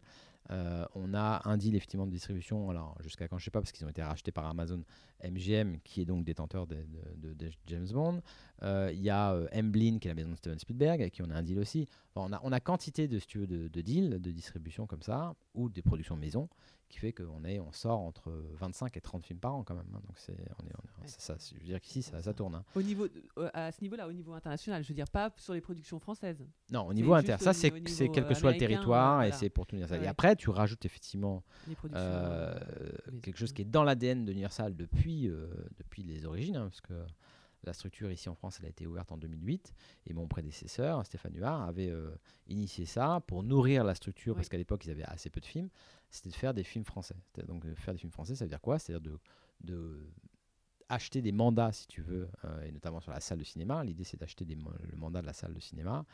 Euh, 0.51 0.85
on 0.95 1.13
a 1.13 1.41
un 1.47 1.55
deal 1.55 1.73
effectivement 1.75 2.05
de 2.05 2.11
distribution, 2.11 2.69
alors 2.69 2.97
jusqu'à 3.01 3.29
quand 3.29 3.37
je 3.37 3.45
sais 3.45 3.51
pas, 3.51 3.61
parce 3.61 3.71
qu'ils 3.71 3.85
ont 3.85 3.89
été 3.89 4.01
rachetés 4.03 4.33
par 4.33 4.45
Amazon 4.45 4.83
MGM, 5.23 5.79
qui 5.85 6.01
est 6.01 6.05
donc 6.05 6.25
détenteur 6.25 6.67
de, 6.67 6.75
de- 6.75 7.29
de- 7.29 7.33
de 7.33 7.51
James 7.67 7.87
Bond. 7.93 8.21
Euh, 8.63 8.89
Il 8.93 9.01
y 9.01 9.09
a 9.09 9.35
Emblem, 9.53 9.99
qui 9.99 10.07
est 10.07 10.11
la 10.11 10.15
maison 10.15 10.31
de 10.31 10.35
Steven 10.35 10.59
Spielberg, 10.59 10.99
avec 11.01 11.13
qui 11.13 11.21
on 11.21 11.29
a 11.29 11.35
un 11.35 11.43
deal 11.43 11.59
aussi. 11.59 11.87
Enfin, 12.13 12.27
on, 12.29 12.33
a, 12.35 12.41
on 12.43 12.51
a 12.51 12.59
quantité 12.59 13.07
de, 13.07 13.19
si 13.19 13.27
tu 13.27 13.37
veux, 13.39 13.47
de, 13.47 13.67
de 13.69 13.81
deals, 13.81 14.19
de 14.21 14.31
distribution 14.31 14.85
comme 14.85 15.01
ça, 15.01 15.33
ou 15.53 15.69
des 15.69 15.81
productions 15.81 16.17
maison, 16.17 16.49
qui 16.93 16.99
fait 16.99 17.11
qu'on 17.11 17.43
est, 17.43 17.59
on 17.59 17.71
sort 17.71 17.99
entre 17.99 18.31
25 18.53 18.95
et 18.97 19.01
30 19.01 19.25
films 19.25 19.39
par 19.39 19.55
an 19.55 19.63
quand 19.63 19.73
même. 19.73 19.85
hein. 19.95 20.01
Donc 20.07 20.15
c'est, 20.17 20.33
on 20.33 20.65
est, 20.67 20.71
on 20.77 20.85
est- 20.87 21.01
Ouais. 21.01 21.07
ça, 21.07 21.35
je 21.39 21.55
veux 21.59 21.65
dire 21.65 21.81
qu'ici, 21.81 22.01
ça, 22.03 22.21
ça 22.21 22.33
tourne. 22.33 22.55
hein. 22.55 22.63
Au 22.75 22.81
niveau, 22.81 23.07
euh, 23.39 23.49
à 23.53 23.71
ce 23.71 23.81
niveau-là, 23.81 24.07
au 24.07 24.13
niveau 24.13 24.33
international, 24.33 24.83
je 24.83 24.89
veux 24.89 24.93
dire 24.93 25.09
pas 25.09 25.31
sur 25.37 25.53
les 25.53 25.61
productions 25.61 25.99
françaises. 25.99 26.43
Non, 26.71 26.85
au 26.87 26.93
niveau 26.93 27.13
inter, 27.15 27.37
ça 27.39 27.51
c'est, 27.53 27.71
quel 27.71 28.11
que 28.25 28.31
euh, 28.31 28.33
soit 28.35 28.51
le 28.51 28.57
territoire, 28.59 29.21
euh, 29.21 29.23
et 29.23 29.31
c'est 29.31 29.49
pour 29.49 29.65
tout 29.65 29.75
Universal. 29.75 29.99
Ouais. 29.99 30.05
Et 30.05 30.07
après, 30.07 30.35
tu 30.35 30.49
rajoutes 30.51 30.85
effectivement 30.85 31.43
euh, 31.95 32.53
les- 33.11 33.19
quelque 33.21 33.37
chose 33.37 33.51
qui 33.53 33.63
est 33.63 33.65
dans 33.65 33.83
l'ADN 33.83 34.23
de 34.25 34.31
Universal 34.31 34.75
depuis, 34.75 35.27
euh, 35.27 35.47
depuis 35.77 36.03
les 36.03 36.25
origines, 36.25 36.55
hein, 36.57 36.67
parce 36.69 36.81
que 36.81 36.93
la 37.65 37.73
structure 37.73 38.11
ici 38.11 38.29
en 38.29 38.35
France, 38.35 38.57
elle 38.59 38.65
a 38.65 38.69
été 38.69 38.85
ouverte 38.87 39.11
en 39.11 39.17
2008, 39.17 39.73
et 40.07 40.13
mon 40.13 40.27
prédécesseur, 40.27 41.05
Stéphane 41.05 41.35
Huard, 41.35 41.61
avait 41.63 41.89
euh, 41.89 42.15
initié 42.47 42.85
ça 42.85 43.21
pour 43.27 43.43
nourrir 43.43 43.83
la 43.83 43.95
structure, 43.95 44.33
Oui. 44.33 44.37
parce 44.37 44.49
qu'à 44.49 44.57
l'époque, 44.57 44.85
ils 44.85 44.91
avaient 44.91 45.03
assez 45.03 45.29
peu 45.29 45.39
de 45.41 45.45
films, 45.45 45.69
c'était 46.09 46.29
de 46.29 46.35
faire 46.35 46.53
des 46.53 46.63
films 46.63 46.85
français. 46.85 47.15
Donc, 47.47 47.65
euh, 47.65 47.75
faire 47.75 47.93
des 47.93 47.99
films 47.99 48.11
français, 48.11 48.35
ça 48.35 48.45
veut 48.45 48.49
dire 48.49 48.61
quoi? 48.61 48.79
C'est-à-dire 48.79 49.01
de, 49.01 49.19
de 49.61 50.09
acheter 50.89 51.21
des 51.21 51.31
mandats, 51.31 51.71
si 51.71 51.87
tu 51.87 52.01
veux, 52.01 52.29
euh, 52.45 52.61
et 52.61 52.71
notamment 52.71 52.99
sur 52.99 53.11
la 53.11 53.19
salle 53.19 53.39
de 53.39 53.43
cinéma. 53.43 53.83
L'idée, 53.83 54.03
c'est 54.03 54.17
d'acheter 54.17 54.45
le 54.45 54.95
mandat 54.97 55.21
de 55.21 55.25
la 55.25 55.33
salle 55.33 55.53
de 55.53 55.59
cinéma 55.59 56.05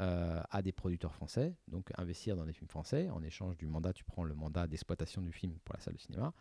euh, 0.00 0.40
à 0.50 0.62
des 0.62 0.70
producteurs 0.70 1.14
français, 1.14 1.56
donc 1.66 1.90
investir 1.96 2.36
dans 2.36 2.44
des 2.44 2.52
films 2.52 2.68
français. 2.68 3.08
En 3.10 3.22
échange 3.22 3.56
du 3.56 3.66
mandat, 3.66 3.92
tu 3.92 4.04
prends 4.04 4.22
le 4.24 4.34
mandat 4.34 4.66
d'exploitation 4.66 5.22
du 5.22 5.32
film 5.32 5.54
pour 5.64 5.74
la 5.74 5.80
salle 5.80 5.94
de 5.94 5.98
cinéma, 5.98 6.32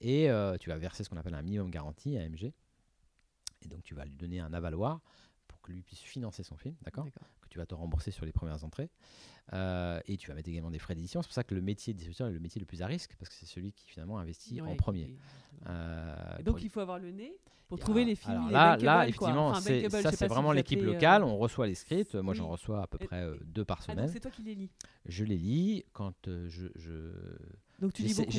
et 0.00 0.30
euh, 0.30 0.56
tu 0.56 0.68
vas 0.68 0.78
verser 0.78 1.04
ce 1.04 1.10
qu'on 1.10 1.16
appelle 1.16 1.34
un 1.34 1.42
minimum 1.42 1.70
garantie 1.70 2.16
à 2.16 2.28
MG. 2.28 2.52
Et 3.64 3.68
donc, 3.68 3.82
tu 3.82 3.94
vas 3.94 4.04
lui 4.04 4.16
donner 4.16 4.40
un 4.40 4.52
avaloir 4.52 5.00
pour 5.46 5.60
que 5.60 5.72
lui 5.72 5.82
puisse 5.82 6.00
financer 6.00 6.42
son 6.42 6.56
film, 6.56 6.74
d'accord 6.82 7.06
que 7.40 7.48
tu 7.48 7.58
vas 7.58 7.66
te 7.66 7.74
rembourser 7.74 8.10
sur 8.10 8.26
les 8.26 8.32
premières 8.32 8.62
entrées. 8.64 8.90
Euh, 9.54 10.00
et 10.06 10.18
tu 10.18 10.28
vas 10.28 10.34
mettre 10.34 10.50
également 10.50 10.70
des 10.70 10.78
frais 10.78 10.94
d'édition. 10.94 11.22
C'est 11.22 11.28
pour 11.28 11.34
ça 11.34 11.44
que 11.44 11.54
le 11.54 11.62
métier 11.62 11.94
de 11.94 11.98
distributeur 11.98 12.28
est 12.28 12.32
le 12.32 12.40
métier 12.40 12.58
le 12.60 12.66
plus 12.66 12.82
à 12.82 12.86
risque, 12.86 13.16
parce 13.18 13.30
que 13.30 13.34
c'est 13.34 13.46
celui 13.46 13.72
qui 13.72 13.88
finalement 13.88 14.18
investit 14.18 14.60
Ouais, 14.60 14.68
en 14.68 14.76
premier. 14.76 15.16
Euh, 15.66 16.42
donc 16.42 16.62
il 16.62 16.68
faut 16.70 16.80
avoir 16.80 16.98
le 16.98 17.10
nez 17.10 17.34
pour 17.68 17.78
et 17.78 17.80
trouver 17.80 18.00
alors- 18.02 18.08
les 18.10 18.14
films. 18.16 18.32
alors 18.34 18.46
les 18.48 18.52
là, 18.52 18.76
là, 18.76 19.08
effectivement, 19.08 19.48
Enfin, 19.48 19.60
ça 19.62 20.10
c'est 20.10 20.16
si 20.16 20.26
vraiment 20.26 20.52
l'équipe 20.52 20.80
euh, 20.80 20.92
locale. 20.92 21.24
On 21.24 21.38
reçoit 21.38 21.66
les 21.66 21.74
scripts. 21.74 22.14
Moi, 22.14 22.32
oui. 22.32 22.38
j'en 22.38 22.48
reçois 22.48 22.82
à 22.82 22.86
peu 22.86 22.98
près 22.98 23.26
deux 23.44 23.64
par 23.64 23.78
Ah, 23.80 23.92
semaine. 23.92 24.08
c'est 24.08 24.20
toi 24.20 24.30
qui 24.30 24.42
les 24.42 24.54
lis. 24.54 24.70
je 25.06 25.24
les 25.24 25.38
lis 25.38 25.84
quand 25.92 26.14
je, 26.26 26.68
je, 26.76 27.12
Donc 27.78 27.92
tu 27.92 28.02
lis 28.02 28.14
beaucoup. 28.14 28.30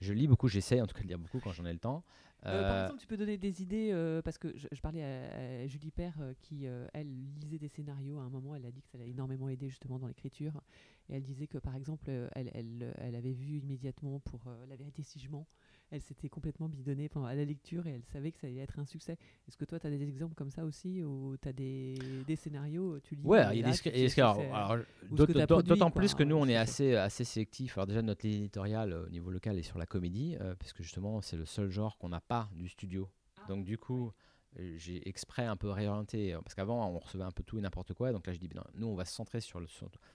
je 0.00 0.12
lis 0.12 0.26
beaucoup. 0.26 0.48
J'essaie 0.48 0.80
en 0.80 0.86
tout 0.86 0.94
cas 0.94 1.02
de 1.02 1.08
lire 1.08 1.18
beaucoup 1.18 1.40
quand 1.40 1.52
j'en 1.52 1.64
ai 1.64 1.72
le 1.72 1.78
temps. 1.78 2.04
Euh, 2.44 2.62
par 2.62 2.72
Euh, 2.72 2.84
exemple, 2.86 3.00
tu 3.00 3.06
peux 3.06 3.16
donner 3.16 3.38
des 3.38 3.62
idées 3.62 3.90
euh, 3.92 4.20
parce 4.20 4.36
que 4.36 4.52
je, 4.56 4.66
je 4.72 4.80
parlais 4.80 5.02
à, 5.02 5.62
à 5.62 5.66
Julie 5.68 5.92
Père 5.92 6.16
euh, 6.20 6.34
qui, 6.40 6.64
elle, 6.92 7.08
lisait 7.40 7.58
des 7.58 7.68
scénarios. 7.68 8.18
À 8.18 8.22
un 8.22 8.28
moment, 8.30 8.54
elle 8.56 8.66
a 8.66 8.70
dit 8.72 8.82
que 8.82 8.88
ça 8.88 8.98
l'a 8.98 9.04
énormément 9.06 9.48
aidé 9.48 9.68
justement 9.68 9.98
dans 9.98 10.08
l'écriture. 10.08 10.60
Et 11.08 11.14
elle 11.14 11.22
disait 11.22 11.46
que, 11.46 11.58
par 11.58 11.76
exemple, 11.76 12.10
elle, 12.34 12.50
elle, 12.52 12.94
elle 12.98 13.14
avait 13.14 13.32
vu 13.32 13.58
immédiatement 13.58 14.18
pour 14.20 14.40
La 14.68 14.76
vérité 14.76 15.02
si 15.02 15.20
je 15.20 15.30
mens. 15.30 15.46
Elle 15.92 16.00
s'était 16.00 16.30
complètement 16.30 16.68
bidonnée 16.68 17.10
à 17.14 17.34
la 17.34 17.44
lecture 17.44 17.86
et 17.86 17.90
elle 17.90 18.04
savait 18.04 18.32
que 18.32 18.38
ça 18.38 18.46
allait 18.46 18.60
être 18.60 18.78
un 18.78 18.86
succès. 18.86 19.18
Est-ce 19.46 19.58
que 19.58 19.66
toi, 19.66 19.78
tu 19.78 19.86
as 19.86 19.90
des 19.90 20.02
exemples 20.02 20.34
comme 20.34 20.50
ça 20.50 20.64
aussi 20.64 21.02
où 21.02 21.36
tu 21.40 21.48
as 21.48 21.52
des, 21.52 21.98
des, 22.26 22.34
scénarios 22.34 22.98
tu 23.00 23.14
lis 23.14 23.24
Ouais, 23.24 23.42
il 23.52 23.60
y 23.60 23.64
a 23.64 23.70
des 23.70 24.20
alors, 24.20 24.78
d'autant 25.10 25.90
plus 25.90 26.14
que 26.14 26.22
nous, 26.22 26.36
on 26.36 26.48
est 26.48 26.56
assez, 26.56 26.96
assez 26.96 27.24
sélectif. 27.24 27.76
Alors, 27.76 27.86
déjà, 27.86 28.00
notre 28.00 28.26
ligne 28.26 28.38
éditoriale 28.38 28.94
au 28.94 29.10
niveau 29.10 29.30
local 29.30 29.58
est 29.58 29.62
sur 29.62 29.78
la 29.78 29.86
comédie, 29.86 30.36
euh, 30.40 30.54
parce 30.58 30.72
que 30.72 30.82
justement, 30.82 31.20
c'est 31.20 31.36
le 31.36 31.44
seul 31.44 31.70
genre 31.70 31.98
qu'on 31.98 32.08
n'a 32.08 32.22
pas 32.22 32.48
du 32.54 32.68
studio. 32.68 33.08
Ah, 33.38 33.48
Donc, 33.48 33.64
du 33.64 33.78
coup. 33.78 34.12
Euh, 34.60 34.74
j'ai 34.76 35.08
exprès 35.08 35.46
un 35.46 35.56
peu 35.56 35.70
réorienté 35.70 36.36
parce 36.44 36.54
qu'avant 36.54 36.86
on 36.86 36.98
recevait 36.98 37.24
un 37.24 37.30
peu 37.30 37.42
tout 37.42 37.56
et 37.56 37.62
n'importe 37.62 37.94
quoi 37.94 38.12
donc 38.12 38.26
là 38.26 38.34
je 38.34 38.38
dis 38.38 38.48
ben, 38.48 38.62
nous 38.74 38.86
on 38.86 38.94
va 38.94 39.06
se 39.06 39.14
centrer 39.14 39.40
sur 39.40 39.60
le 39.60 39.66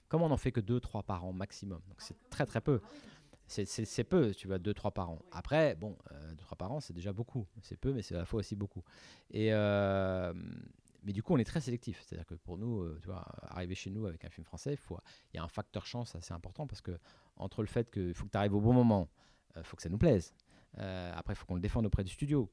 comme 0.08 0.22
on 0.22 0.30
en 0.30 0.38
fait 0.38 0.52
que 0.52 0.60
2 0.60 0.80
3 0.80 1.02
par 1.02 1.26
an 1.26 1.34
maximum 1.34 1.82
donc 1.88 1.96
c'est 1.98 2.16
très 2.30 2.46
très 2.46 2.62
peu 2.62 2.80
ah 2.84 2.88
c'est 3.48 4.04
peu, 4.04 4.34
tu 4.34 4.48
vois, 4.48 4.60
2-3 4.60 4.92
par 4.92 5.10
an. 5.10 5.20
Après, 5.32 5.76
bon, 5.76 5.98
2-3 6.34 6.54
euh, 6.54 6.56
par 6.58 6.72
an, 6.72 6.80
c'est 6.80 6.94
déjà 6.94 7.14
beaucoup. 7.14 7.48
C'est 7.62 7.78
peu, 7.78 7.94
mais 7.94 8.02
c'est 8.02 8.16
à 8.16 8.20
la 8.20 8.26
fois 8.26 8.40
aussi 8.40 8.56
beaucoup. 8.56 8.84
Et, 9.32 9.54
euh, 9.54 10.34
mais 11.04 11.14
du 11.14 11.24
coup, 11.24 11.34
on 11.34 11.38
est 11.38 11.46
très 11.46 11.62
sélectif. 11.62 12.04
C'est-à-dire 12.04 12.26
que 12.26 12.36
pour 12.36 12.58
nous, 12.58 12.82
euh, 12.82 12.98
tu 13.02 13.08
vois, 13.08 13.26
arriver 13.44 13.76
chez 13.76 13.90
nous 13.90 14.06
avec 14.06 14.26
un 14.26 14.30
film 14.30 14.46
français, 14.46 14.78
il 15.34 15.38
y 15.38 15.40
a 15.40 15.44
un 15.44 15.48
facteur 15.48 15.86
chance 15.86 16.16
assez 16.16 16.34
important 16.34 16.68
parce 16.68 16.82
que 16.82 16.98
entre 17.38 17.62
le 17.62 17.68
fait 17.68 17.90
qu'il 17.90 18.14
faut 18.14 18.26
que 18.26 18.32
tu 18.32 18.38
arrives 18.38 18.56
au 18.56 18.62
bon 18.62 18.74
moment, 18.74 19.10
il 19.56 19.64
faut 19.64 19.78
que 19.78 19.84
ça 19.84 19.90
nous 19.90 19.98
plaise. 19.98 20.34
après, 20.76 21.34
il 21.34 21.36
faut 21.38 21.46
qu'on 21.46 21.56
le 21.56 21.62
défende 21.62 21.86
auprès 21.86 22.04
du 22.04 22.12
studio, 22.12 22.52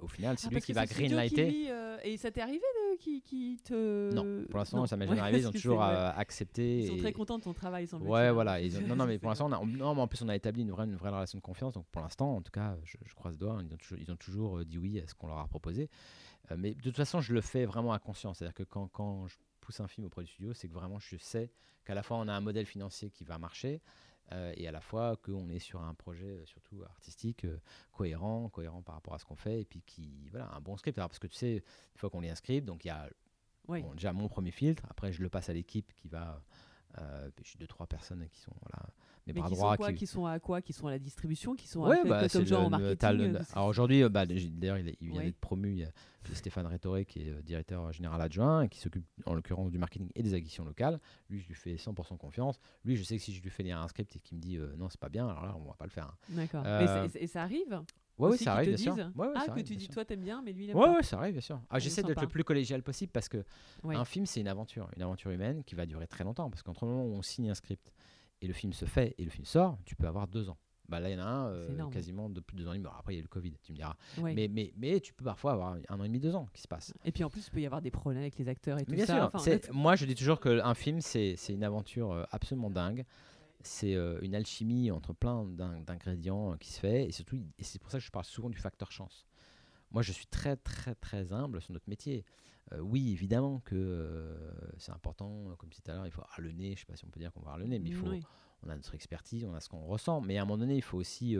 au 0.00 0.08
final, 0.08 0.38
c'est 0.38 0.48
ah, 0.50 0.54
lui 0.54 0.60
qui 0.60 0.72
va 0.72 0.86
greenlighter. 0.86 1.70
Euh, 1.70 1.98
et 2.02 2.16
ça 2.16 2.30
t'est 2.30 2.40
arrivé 2.40 2.58
de, 2.58 2.96
qui, 2.96 3.20
qui, 3.22 3.58
te. 3.62 4.12
Non, 4.12 4.44
pour 4.48 4.58
l'instant, 4.58 4.86
ça 4.86 4.96
m'est 4.96 5.06
jamais 5.08 5.20
arrivé. 5.20 5.38
Ils 5.40 5.48
ont 5.48 5.52
toujours 5.52 5.82
euh, 5.82 6.10
accepté. 6.16 6.80
Ils 6.80 6.88
sont 6.88 6.96
très 6.96 7.12
contents 7.12 7.38
de 7.38 7.44
ton 7.44 7.54
travail, 7.54 7.86
semble 7.86 8.06
Ouais, 8.06 8.30
voilà. 8.30 8.60
non, 8.86 8.96
non, 8.96 9.06
mais 9.06 9.18
pour 9.20 9.30
l'instant, 9.30 9.50
on 9.60 9.66
non, 9.66 9.94
mais 9.94 10.00
en 10.00 10.08
plus, 10.08 10.22
on 10.22 10.28
a 10.28 10.36
établi 10.36 10.62
une 10.62 10.70
vraie, 10.70 10.84
une 10.84 10.96
vraie 10.96 11.10
relation 11.10 11.38
de 11.38 11.42
confiance. 11.42 11.74
Donc, 11.74 11.86
pour 11.86 12.02
l'instant, 12.02 12.36
en 12.36 12.42
tout 12.42 12.52
cas, 12.52 12.76
je, 12.84 13.14
croise 13.14 13.38
doigts. 13.38 13.58
Ils 13.62 13.72
ont 13.72 13.76
toujours, 13.76 13.98
ils 13.98 14.10
ont 14.10 14.16
toujours 14.16 14.58
euh, 14.58 14.64
dit 14.64 14.78
oui 14.78 15.00
à 15.00 15.06
ce 15.06 15.14
qu'on 15.14 15.28
leur 15.28 15.38
a 15.38 15.48
proposé. 15.48 15.88
mais 16.56 16.74
de 16.74 16.80
toute 16.80 16.96
façon, 16.96 17.20
je 17.20 17.32
le 17.32 17.40
fais 17.40 17.64
vraiment 17.64 17.92
à 17.92 17.98
conscience. 17.98 18.38
C'est-à-dire 18.38 18.54
que 18.54 18.64
quand, 18.64 18.88
quand 18.88 19.26
je 19.26 19.36
pousse 19.60 19.80
un 19.80 19.88
film 19.88 20.06
auprès 20.06 20.22
du 20.22 20.30
studio, 20.30 20.52
c'est 20.54 20.68
que 20.68 20.74
vraiment, 20.74 20.98
je 20.98 21.16
sais 21.16 21.50
qu'à 21.84 21.94
la 21.94 22.02
fois, 22.02 22.16
on 22.18 22.28
a 22.28 22.32
un 22.32 22.40
modèle 22.40 22.66
financier 22.66 23.10
qui 23.10 23.24
va 23.24 23.38
marcher. 23.38 23.80
Euh, 24.32 24.52
et 24.56 24.68
à 24.68 24.72
la 24.72 24.80
fois 24.80 25.16
qu'on 25.16 25.48
est 25.48 25.58
sur 25.58 25.82
un 25.82 25.94
projet 25.94 26.38
euh, 26.38 26.46
surtout 26.46 26.82
artistique 26.84 27.44
euh, 27.44 27.60
cohérent, 27.92 28.48
cohérent 28.48 28.82
par 28.82 28.94
rapport 28.94 29.14
à 29.14 29.18
ce 29.18 29.24
qu'on 29.24 29.36
fait, 29.36 29.62
et 29.62 29.64
puis 29.64 29.82
qui, 29.82 30.28
voilà, 30.30 30.50
un 30.54 30.60
bon 30.60 30.76
script. 30.76 30.98
Alors, 30.98 31.08
parce 31.08 31.18
que 31.18 31.26
tu 31.26 31.36
sais, 31.36 31.56
une 31.56 31.98
fois 31.98 32.10
qu'on 32.10 32.20
lit 32.20 32.30
un 32.30 32.36
script, 32.36 32.66
donc 32.66 32.84
il 32.84 32.88
y 32.88 32.90
a 32.90 33.08
déjà 33.94 34.12
mon 34.12 34.28
premier 34.28 34.50
filtre, 34.50 34.84
après 34.88 35.12
je 35.12 35.22
le 35.22 35.28
passe 35.28 35.48
à 35.48 35.52
l'équipe 35.52 35.92
qui 35.94 36.08
va 36.08 36.42
euh, 36.98 37.30
j'ai 37.44 37.58
deux 37.58 37.68
trois 37.68 37.86
personnes 37.86 38.28
qui 38.28 38.40
sont 38.40 38.54
voilà 38.62 38.84
mes 39.32 39.40
bras 39.40 39.48
qui 39.48 39.54
droits 39.54 39.76
sont 39.76 39.94
qui... 39.94 40.06
sont 40.06 40.26
à 40.26 40.38
quoi? 40.38 40.62
Qui 40.62 40.72
sont 40.72 40.86
à 40.86 40.90
la 40.90 40.98
distribution? 40.98 41.54
Qui 41.54 41.68
sont 41.68 41.86
ouais, 41.86 41.98
bah, 42.04 42.28
comme 42.28 42.46
genre 42.46 42.66
en 42.66 42.70
marketing 42.70 43.34
euh, 43.34 43.42
alors 43.52 43.68
aujourd'hui 43.68 44.02
euh, 44.02 44.08
bah, 44.08 44.26
d'ailleurs 44.26 44.78
il, 44.78 44.96
vient 45.00 45.22
d'être 45.22 45.40
promu 45.40 45.72
il 45.72 45.78
y 45.78 45.84
a 45.84 45.90
Stéphane 46.34 46.66
Rétoré 46.66 47.04
qui 47.04 47.20
est 47.20 47.42
directeur 47.42 47.92
général 47.92 48.20
adjoint 48.20 48.62
et 48.62 48.68
qui 48.68 48.78
s'occupe 48.78 49.04
en 49.26 49.34
l'occurrence 49.34 49.70
du 49.70 49.78
marketing 49.78 50.10
et 50.14 50.22
des 50.22 50.34
acquisitions 50.34 50.64
locales. 50.64 51.00
Lui 51.28 51.40
je 51.40 51.48
lui 51.48 51.54
fais 51.54 51.74
100% 51.74 52.16
confiance. 52.18 52.60
Lui 52.84 52.96
je 52.96 53.02
sais 53.02 53.16
que 53.16 53.22
si 53.22 53.32
je 53.32 53.42
lui 53.42 53.50
fais 53.50 53.62
lire 53.62 53.78
un 53.78 53.88
script 53.88 54.14
et 54.16 54.20
qu'il 54.20 54.36
me 54.36 54.42
dit 54.42 54.58
non 54.78 54.88
c'est 54.88 55.00
pas 55.00 55.08
bien 55.08 55.28
alors 55.28 55.46
là 55.46 55.56
on 55.56 55.64
va 55.64 55.74
pas 55.74 55.86
le 55.86 55.90
faire 55.90 56.06
hein. 56.06 56.14
d'accord. 56.30 56.64
Et, 57.14 57.26
ça 57.26 57.42
arrive? 57.42 57.82
Ouais, 58.20 58.36
ça 58.36 58.54
arrive, 58.54 58.68
bien 58.68 58.76
sûr. 58.76 58.96
ah, 59.34 59.46
que 59.54 59.60
tu 59.60 59.76
dis, 59.76 59.88
toi, 59.88 60.04
t'aimes 60.04 60.22
bien, 60.22 60.42
mais 60.42 60.52
lui, 60.52 60.64
il 60.64 60.70
aime 60.70 60.76
ouais. 60.76 60.88
Ouais, 60.88 61.02
ça 61.02 61.18
arrive, 61.18 61.32
bien 61.32 61.40
sûr. 61.40 61.60
Ah, 61.70 61.78
J'essaie 61.78 62.02
d'être 62.02 62.20
le 62.20 62.28
plus 62.28 62.44
collégial 62.44 62.82
possible 62.82 63.12
parce 63.12 63.28
que 63.28 63.44
un 63.84 64.04
film, 64.04 64.26
c'est 64.26 64.40
une 64.40 64.48
aventure, 64.48 64.88
une 64.96 65.02
aventure 65.02 65.30
humaine 65.30 65.64
qui 65.64 65.74
va 65.74 65.86
durer 65.86 66.06
très 66.06 66.24
longtemps. 66.24 66.50
Parce 66.50 66.62
qu'entre 66.62 66.84
le 66.84 66.90
moment 66.92 67.04
où 67.04 67.14
on 67.14 67.22
signe 67.22 67.50
un 67.50 67.54
script 67.54 67.92
et 68.40 68.46
le 68.46 68.52
film 68.52 68.72
se 68.72 68.84
fait 68.84 69.14
et 69.18 69.24
le 69.24 69.30
film 69.30 69.44
sort, 69.44 69.78
tu 69.84 69.96
peux 69.96 70.06
avoir 70.06 70.28
deux 70.28 70.48
ans. 70.48 70.58
Bah 70.88 70.98
là, 70.98 71.08
il 71.08 71.12
y 71.12 71.16
en 71.16 71.24
a 71.24 71.28
un 71.28 71.50
euh, 71.50 71.90
quasiment 71.90 72.28
de 72.28 72.40
plus 72.40 72.56
de 72.56 72.62
deux 72.62 72.68
ans 72.68 72.72
et 72.72 72.78
demi. 72.78 72.88
après, 72.98 73.12
il 73.12 73.16
y 73.16 73.18
a 73.18 73.20
eu 73.20 73.22
le 73.22 73.28
Covid, 73.28 73.52
tu 73.62 73.70
me 73.70 73.76
diras. 73.76 73.94
Mais, 74.20 74.48
mais, 74.48 74.72
mais 74.76 74.98
tu 74.98 75.12
peux 75.12 75.24
parfois 75.24 75.52
avoir 75.52 75.76
un 75.88 76.00
an 76.00 76.02
et 76.02 76.08
demi, 76.08 76.18
deux 76.18 76.34
ans 76.34 76.48
qui 76.52 76.62
se 76.62 76.66
passe. 76.66 76.92
Et 77.04 77.12
puis 77.12 77.22
en 77.22 77.30
plus, 77.30 77.46
il 77.46 77.50
peut 77.50 77.60
y 77.60 77.66
avoir 77.66 77.80
des 77.80 77.92
problèmes 77.92 78.22
avec 78.22 78.36
les 78.38 78.48
acteurs 78.48 78.76
et 78.80 78.84
tout 78.84 78.90
bien 78.90 79.06
ça. 79.06 79.30
Sûr. 79.38 79.58
Moi, 79.72 79.94
je 79.94 80.04
dis 80.04 80.16
toujours 80.16 80.40
qu'un 80.40 80.74
film, 80.74 81.00
c'est 81.00 81.36
une 81.48 81.62
aventure 81.62 82.10
euh, 82.10 82.24
absolument 82.32 82.70
dingue 82.70 83.04
c'est 83.62 83.94
euh, 83.94 84.18
une 84.22 84.34
alchimie 84.34 84.90
entre 84.90 85.12
plein 85.12 85.44
d'ingrédients 85.44 86.56
qui 86.58 86.72
se 86.72 86.80
fait, 86.80 87.04
et 87.06 87.12
surtout, 87.12 87.36
et 87.58 87.64
c'est 87.64 87.78
pour 87.78 87.90
ça 87.90 87.98
que 87.98 88.04
je 88.04 88.10
parle 88.10 88.24
souvent 88.24 88.50
du 88.50 88.58
facteur 88.58 88.90
chance. 88.90 89.26
Moi, 89.90 90.02
je 90.02 90.12
suis 90.12 90.26
très, 90.26 90.56
très, 90.56 90.94
très 90.94 91.32
humble 91.32 91.60
sur 91.60 91.72
notre 91.72 91.88
métier. 91.88 92.24
Euh, 92.72 92.80
oui, 92.80 93.12
évidemment 93.12 93.60
que 93.60 94.36
c'est 94.78 94.92
important, 94.92 95.54
comme 95.58 95.70
tout 95.70 95.82
à 95.90 95.94
l'heure, 95.94 96.06
il 96.06 96.12
faut 96.12 96.22
avoir 96.22 96.40
le 96.40 96.52
nez, 96.52 96.66
je 96.66 96.70
ne 96.70 96.76
sais 96.76 96.86
pas 96.86 96.96
si 96.96 97.04
on 97.04 97.08
peut 97.08 97.20
dire 97.20 97.32
qu'on 97.32 97.40
va 97.40 97.52
avoir 97.52 97.58
le 97.58 97.66
nez, 97.66 97.78
mais 97.78 97.88
il 97.88 97.94
faut, 97.94 98.06
on 98.62 98.68
a 98.68 98.76
notre 98.76 98.94
expertise, 98.94 99.44
on 99.44 99.54
a 99.54 99.60
ce 99.60 99.68
qu'on 99.68 99.84
ressent, 99.84 100.20
mais 100.20 100.38
à 100.38 100.42
un 100.42 100.44
moment 100.44 100.58
donné, 100.58 100.76
il 100.76 100.82
faut 100.82 100.98
aussi 100.98 101.36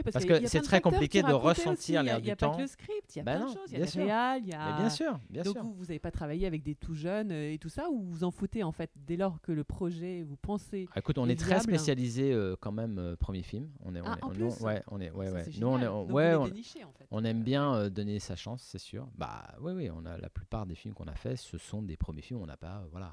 parce, 0.00 0.24
que 0.24 0.46
c'est 0.46 0.60
très 0.60 0.80
compliqué 0.80 1.22
de 1.22 1.32
ressentir 1.32 2.02
l'air 2.02 2.20
du 2.20 2.22
temps. 2.22 2.26
Il 2.26 2.26
n'y 2.26 2.30
a 2.32 2.36
pas 2.36 2.56
que 2.56 2.60
le 2.62 2.66
script, 2.66 3.14
il 3.14 3.18
y 3.18 3.20
a 3.20 3.24
bah 3.24 3.36
plein 3.36 3.46
de 3.46 3.52
choses. 3.52 3.70
Il 3.72 3.78
y 3.78 3.82
a 3.82 3.84
le 3.84 4.04
réal, 4.04 4.42
il 4.44 4.48
y 4.48 4.54
a. 4.54 4.76
bien 4.78 4.90
sûr, 4.90 5.18
bien 5.30 5.42
Donc 5.42 5.58
vous, 5.58 5.74
vous 5.74 5.84
n'avez 5.84 5.98
pas 5.98 6.10
travaillé 6.10 6.46
avec 6.46 6.62
des 6.62 6.74
tout 6.74 6.94
jeunes 6.94 7.32
euh, 7.32 7.52
et 7.52 7.58
tout 7.58 7.68
ça, 7.68 7.90
ou 7.90 8.00
vous 8.00 8.12
vous 8.12 8.24
en 8.24 8.30
foutez 8.30 8.62
en 8.62 8.72
fait 8.72 8.90
dès 8.96 9.16
lors 9.16 9.40
que 9.40 9.52
le 9.52 9.64
projet, 9.64 10.22
vous 10.22 10.36
pensez. 10.36 10.88
Ah, 10.94 10.98
écoute, 10.98 11.18
on 11.18 11.28
est, 11.28 11.38
très 11.38 11.60
spécialisé 11.60 12.32
euh, 12.32 12.56
quand 12.60 12.72
même 12.72 12.98
euh, 12.98 13.16
premier 13.16 13.42
film. 13.42 13.70
On 13.84 13.94
est, 13.94 14.00
on 14.00 14.04
ah, 14.06 14.16
est, 14.18 14.24
en 14.24 14.28
plus 14.30 14.60
ouais, 14.60 14.82
on 14.88 15.00
est, 15.00 15.10
ouais, 15.10 15.30
ouais. 15.30 15.44
Nous, 15.58 15.66
on 15.66 15.78
est, 15.80 15.88
ouais, 15.88 16.34
on, 16.34 16.46
déniché, 16.46 16.84
en 16.84 16.92
fait. 16.92 17.06
on 17.10 17.24
aime 17.24 17.42
bien 17.42 17.88
donner 17.88 18.18
sa 18.18 18.36
chance, 18.36 18.62
c'est 18.62 18.78
sûr. 18.78 19.08
Bah, 19.16 19.54
oui, 19.60 19.72
oui, 19.72 19.90
on 19.90 20.04
a 20.06 20.16
la 20.18 20.30
plupart 20.30 20.66
des 20.66 20.74
films 20.74 20.94
qu'on 20.94 21.08
a 21.08 21.14
fait, 21.14 21.36
ce 21.36 21.58
sont 21.58 21.82
des 21.82 21.96
premiers 21.96 22.22
films. 22.22 22.40
On 22.40 22.46
n'a 22.46 22.56
pas, 22.56 22.84
voilà 22.90 23.12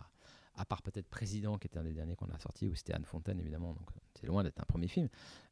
à 0.60 0.66
part 0.66 0.82
peut-être 0.82 1.08
Président, 1.08 1.58
qui 1.58 1.68
était 1.68 1.80
un 1.80 1.84
des 1.84 1.94
derniers 1.94 2.16
qu'on 2.16 2.30
a 2.30 2.38
sorti, 2.38 2.68
ou 2.68 2.76
c'était 2.76 2.94
Anne 2.94 3.06
Fontaine, 3.06 3.40
évidemment, 3.40 3.74
donc 3.74 3.88
c'est 4.14 4.28
loin 4.28 4.44
d'être 4.44 4.60
un 4.60 4.66
premier 4.66 4.90
film. 4.90 5.08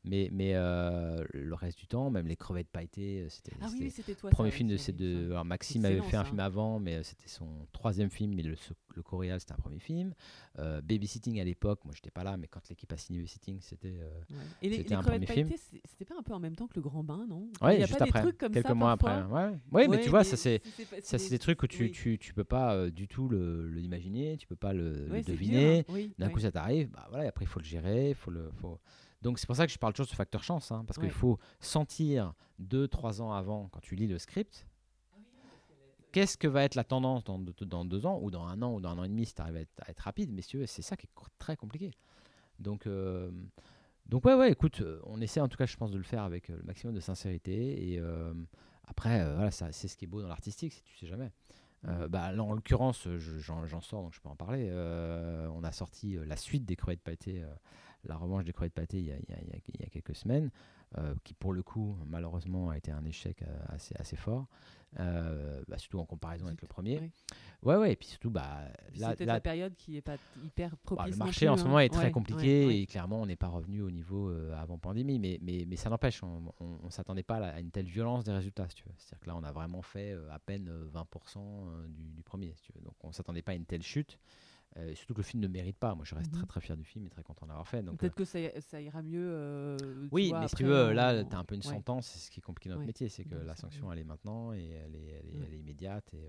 Mais, 0.08 0.30
mais 0.32 0.52
euh, 0.56 1.24
le 1.34 1.54
reste 1.54 1.78
du 1.78 1.88
temps, 1.88 2.10
même 2.10 2.28
Les 2.28 2.36
Crevettes 2.36 2.70
Pailletées, 2.70 3.22
euh, 3.22 3.30
c'était 3.30 3.52
ah 3.62 3.68
oui, 3.72 3.94
toi. 4.18 4.30
Premier 4.30 4.52
film 4.52 4.70
de 4.70 4.78
ces 4.78 4.94
deux. 4.94 5.32
Alors 5.32 5.46
Maxime 5.46 5.86
avait 5.86 6.02
fait 6.02 6.18
un 6.18 6.24
film 6.24 6.40
avant, 6.40 6.80
mais 6.80 6.96
euh, 6.96 7.04
c'était 7.04 7.28
son 7.28 7.48
troisième 7.72 8.10
film, 8.10 8.34
mais 8.34 8.44
le, 8.44 8.56
le 8.96 9.04
Coréal, 9.04 9.40
c'était 9.40 9.54
un 9.54 9.58
premier 9.58 9.80
film. 9.80 10.14
Euh, 10.60 10.82
Babysitting 10.82 11.40
à 11.40 11.44
l'époque, 11.44 11.86
moi 11.86 11.94
j'étais 11.96 12.10
pas 12.10 12.24
là, 12.24 12.38
mais 12.38 12.48
quand 12.48 12.68
l'équipe 12.70 12.92
a 12.92 12.98
signé 12.98 13.20
Babysitting, 13.20 13.60
c'était 13.62 14.00
Et 14.62 14.70
les, 14.70 14.94
un 14.94 15.04
premier 15.04 15.26
film. 15.26 15.50
C'était 15.86 16.06
pas 16.06 16.16
un 16.18 16.24
peu 16.24 16.34
en 16.34 16.40
même 16.40 16.56
temps 16.56 16.68
que 16.68 16.76
Le 16.76 16.82
Grand 16.82 17.04
Bain, 17.04 17.26
non? 17.28 17.50
Oui, 17.62 17.78
juste 17.78 17.98
pas 17.98 18.06
après, 18.06 18.20
des 18.22 18.28
trucs 18.28 18.38
comme 18.38 18.52
quelques 18.52 18.70
mois 18.72 18.94
après. 18.94 19.24
Ouais. 19.24 19.52
ouais, 19.72 19.88
mais 19.88 20.02
tu 20.02 20.10
vois, 20.10 20.24
ça 20.24 20.38
c'est 20.38 20.62
des 21.30 21.40
trucs 21.40 21.60
que 21.60 21.68
tu, 21.68 21.92
tu, 21.92 22.18
tu 22.18 22.34
peux 22.34 22.44
pas 22.44 22.90
du 22.90 23.08
tout 23.08 23.30
l'imaginer, 23.30 24.38
tu 24.38 24.48
peux 24.48 24.56
pas 24.56 24.74
le 24.74 24.88
le, 24.88 25.22
deviner. 25.22 25.86
D'un 26.18 26.30
coup, 26.30 26.40
ça 26.40 26.52
t'arrive. 26.52 26.90
Bah, 26.90 27.08
voilà, 27.10 27.26
et 27.26 27.28
après, 27.28 27.46
il 27.46 27.48
faut 27.48 27.60
le 27.60 27.66
gérer. 27.66 28.14
Faut 28.14 28.32
le, 28.32 28.50
faut... 28.62 28.80
Donc, 29.22 29.40
c'est 29.40 29.48
pour 29.48 29.56
ça 29.56 29.66
que 29.66 29.72
je 29.74 29.80
parle 29.80 29.94
toujours 29.94 30.06
de 30.06 30.12
ce 30.12 30.16
facteur 30.16 30.44
chance. 30.44 30.72
Hein, 30.72 30.84
parce 30.86 31.00
qu'il 31.00 31.12
faut 31.12 31.40
sentir 31.60 32.34
deux, 32.60 32.88
trois 32.88 33.22
ans 33.22 33.34
avant, 33.34 33.70
quand 33.70 33.80
tu 33.80 33.96
lis 33.96 34.08
le 34.08 34.20
script, 34.20 34.68
qu'est-ce 36.12 36.38
que 36.38 36.48
va 36.48 36.64
être 36.64 36.76
la 36.76 36.84
tendance 36.84 37.24
dans, 37.24 37.40
dans, 37.40 37.86
deux 37.86 38.06
ans, 38.06 38.20
ou 38.22 38.32
dans 38.32 38.46
un 38.46 38.62
an, 38.62 38.74
ou 38.74 38.82
dans 38.82 38.90
un 38.90 38.98
an 39.00 39.04
et 39.04 39.10
demi, 39.10 39.26
si 39.26 39.34
tu 39.34 39.42
arrives 39.42 39.58
à 39.58 39.90
être, 39.90 40.00
rapide. 40.00 40.32
Messieurs, 40.32 40.66
c'est 40.66 40.82
ça 40.82 40.96
qui 40.96 41.08
est 41.08 41.30
très 41.38 41.56
compliqué. 41.56 41.92
Donc, 42.60 42.88
euh, 42.88 43.32
donc 44.06 44.26
ouais, 44.26 44.34
ouais, 44.34 44.52
écoute, 44.52 44.82
euh, 44.82 45.00
on 45.06 45.22
essaie 45.22 45.42
en 45.42 45.48
tout 45.48 45.58
cas, 45.58 45.66
je 45.66 45.78
pense, 45.78 45.92
de 45.92 45.98
le 45.98 46.04
faire 46.04 46.24
avec 46.24 46.50
euh, 46.50 46.58
le 46.58 46.64
maximum 46.64 46.96
de 46.96 47.00
sincérité. 47.00 47.92
Et 47.92 48.02
après, 48.86 49.24
voilà, 49.36 49.52
c'est 49.52 49.88
ce 49.88 49.98
qui 49.98 50.06
est 50.06 50.08
beau 50.08 50.22
dans 50.22 50.28
l'artistique, 50.28 50.74
c'est 50.74 50.84
tu 50.84 50.98
sais 50.98 51.08
jamais. 51.08 51.32
Bah, 52.10 52.32
là, 52.34 52.44
en 52.44 52.54
l'occurrence, 52.54 53.08
j'en 53.08 53.82
sors, 53.82 54.02
donc 54.02 54.14
je 54.14 54.20
peux 54.20 54.30
en 54.30 54.36
parler. 54.36 54.72
On 55.54 55.64
a 55.64 55.72
sorti 55.72 56.18
la 56.26 56.36
suite 56.36 56.66
des 56.66 56.76
crevettes 56.76 57.04
pâtées, 57.04 57.44
la 58.08 58.16
revanche 58.16 58.46
des 58.46 58.54
il 58.94 59.00
y 59.06 59.12
a, 59.12 59.16
il 59.16 59.30
y 59.30 59.34
a, 59.34 59.40
il 59.74 59.82
y 59.82 59.84
a 59.84 59.90
quelques 59.90 60.16
semaines, 60.16 60.50
qui 61.24 61.34
pour 61.34 61.54
le 61.54 61.64
coup, 61.64 61.96
malheureusement, 62.06 62.70
a 62.70 62.78
été 62.78 62.92
un 62.92 63.06
échec 63.06 63.44
assez, 63.68 63.96
assez 64.00 64.16
fort, 64.16 64.48
bah, 64.98 65.78
surtout 65.78 66.00
en 66.00 66.06
comparaison 66.06 66.48
avec 66.48 66.62
le 66.62 66.68
premier. 66.68 67.12
Ouais, 67.64 67.76
ouais, 67.76 67.94
et 67.94 67.96
puis 67.96 68.08
surtout, 68.08 68.30
bah, 68.30 68.68
c'était 68.94 69.26
la 69.26 69.42
période 69.42 69.76
qui 69.76 69.92
n'est 69.92 70.02
pas 70.02 70.18
hyper 70.44 70.72
bah, 70.72 70.78
propice. 70.84 71.12
le 71.12 71.18
marché 71.18 71.50
en 71.50 71.58
ce 71.58 71.64
moment 71.64 71.78
hein. 71.78 71.82
est 71.82 71.90
très 71.90 72.12
compliqué 72.12 72.82
et 72.82 72.86
clairement, 72.86 73.22
on 73.22 73.26
n'est 73.26 73.36
pas 73.36 73.48
revenu 73.48 73.82
au 73.82 73.92
niveau 73.92 74.32
avant 74.56 74.78
pandémie, 74.78 75.20
mais, 75.20 75.40
mais, 75.42 75.66
mais 75.68 75.76
ça 75.76 75.90
n'empêche, 75.90 76.24
on 76.24 76.54
ne 76.84 76.90
s'attendait 76.90 77.24
pas 77.24 77.38
à, 77.38 77.60
une 77.60 77.72
telle 77.72 77.88
violence 77.88 78.24
des 78.24 78.32
résultats, 78.32 78.68
tu 78.68 78.84
veux. 78.86 78.94
C'est-à-dire 78.98 79.20
que 79.20 79.28
là, 79.28 79.36
on 79.36 79.44
a 79.44 79.52
vraiment 79.52 79.82
fait 79.82 80.16
à 80.32 80.40
peine 80.40 80.70
20% 80.94 81.38
euh, 81.38 81.88
du, 81.88 82.24
premier, 82.24 82.54
si 82.56 82.64
tu 82.64 82.74
veux. 82.74 82.82
Donc 82.82 82.94
on 83.04 83.12
s'attendait 83.12 83.42
pas 83.42 83.52
à 83.54 83.56
une 83.56 83.66
telle 83.66 83.84
chute. 83.84 84.20
Euh, 84.78 84.94
surtout 84.96 85.14
que 85.14 85.20
le 85.20 85.24
film 85.24 85.42
ne 85.42 85.48
mérite 85.48 85.78
pas. 85.78 85.96
Moi, 85.96 86.06
je 86.06 86.14
reste 86.14 86.32
très 86.32 86.42
mhm. 86.42 86.48
très 86.48 86.62
fier 86.62 86.78
du 86.78 86.84
film 86.84 87.06
et 87.06 87.10
très 87.10 87.24
content 87.24 87.46
d'avoir 87.46 87.68
fait. 87.68 87.82
Peut-être 87.84 88.04
euh, 88.04 88.10
que 88.10 88.26
ça, 88.26 88.40
ça, 88.62 88.82
ira 88.82 89.02
mieux. 89.02 89.78
oui, 90.12 90.34
mais 90.40 90.48
si 90.48 90.56
tu 90.56 90.64
veux, 90.64 90.92
là, 90.92 91.24
tu 91.24 91.36
as 91.36 91.40
un 91.40 91.44
peu 91.44 91.56
une 91.56 91.62
sentence. 91.62 92.08
C'est 92.08 92.20
ce 92.20 92.32
qui 92.32 92.42
complique 92.42 92.68
notre 92.68 92.86
métier. 92.86 93.10
C'est 93.10 93.24
que 93.24 93.36
la 93.36 93.56
sanction, 93.56 93.92
elle 93.92 94.00
est 94.00 94.04
maintenant 94.04 94.54
et 94.54 94.70
elle 94.70 94.96
est, 94.96 95.24
elle 95.44 95.54
est, 95.54 95.60
immédiate. 95.60 96.14
Et, 96.14 96.28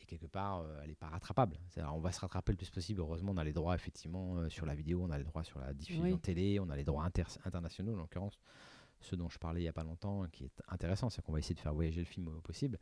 et, 0.00 0.04
quelque 0.06 0.26
part, 0.26 0.64
elle 0.82 0.90
n'est 0.90 0.94
pas 0.94 1.08
rattrapable. 1.08 1.56
on 1.76 2.00
va 2.00 2.12
se 2.12 2.20
rattraper 2.20 2.52
le 2.52 2.58
plus 2.58 2.70
possible. 2.70 3.00
Heureusement, 3.00 3.32
on 3.32 3.38
a 3.38 3.44
les 3.44 3.52
droits, 3.52 3.74
effectivement, 3.74 4.48
sur 4.50 4.66
la 4.66 4.74
vidéo, 4.74 5.02
on 5.02 5.10
a 5.10 5.18
les 5.18 5.24
droits 5.24 5.44
sur 5.44 5.58
la 5.58 5.72
diffusion 5.72 6.18
télé, 6.18 6.60
on 6.60 6.68
a 6.70 6.76
les 6.76 6.84
droits 6.84 7.08
internationaux, 7.44 7.94
en 7.94 7.98
l'occurrence 7.98 8.38
ce 9.02 9.16
dont 9.16 9.28
je 9.28 9.38
parlais 9.38 9.60
il 9.60 9.64
n'y 9.64 9.68
a 9.68 9.72
pas 9.72 9.84
longtemps, 9.84 10.24
qui 10.32 10.44
est 10.44 10.62
intéressant, 10.68 11.10
c'est 11.10 11.22
qu'on 11.22 11.32
va 11.32 11.38
essayer 11.38 11.54
de 11.54 11.60
faire 11.60 11.74
voyager 11.74 12.00
le 12.00 12.06
film 12.06 12.28
au 12.28 12.40
possible. 12.40 12.78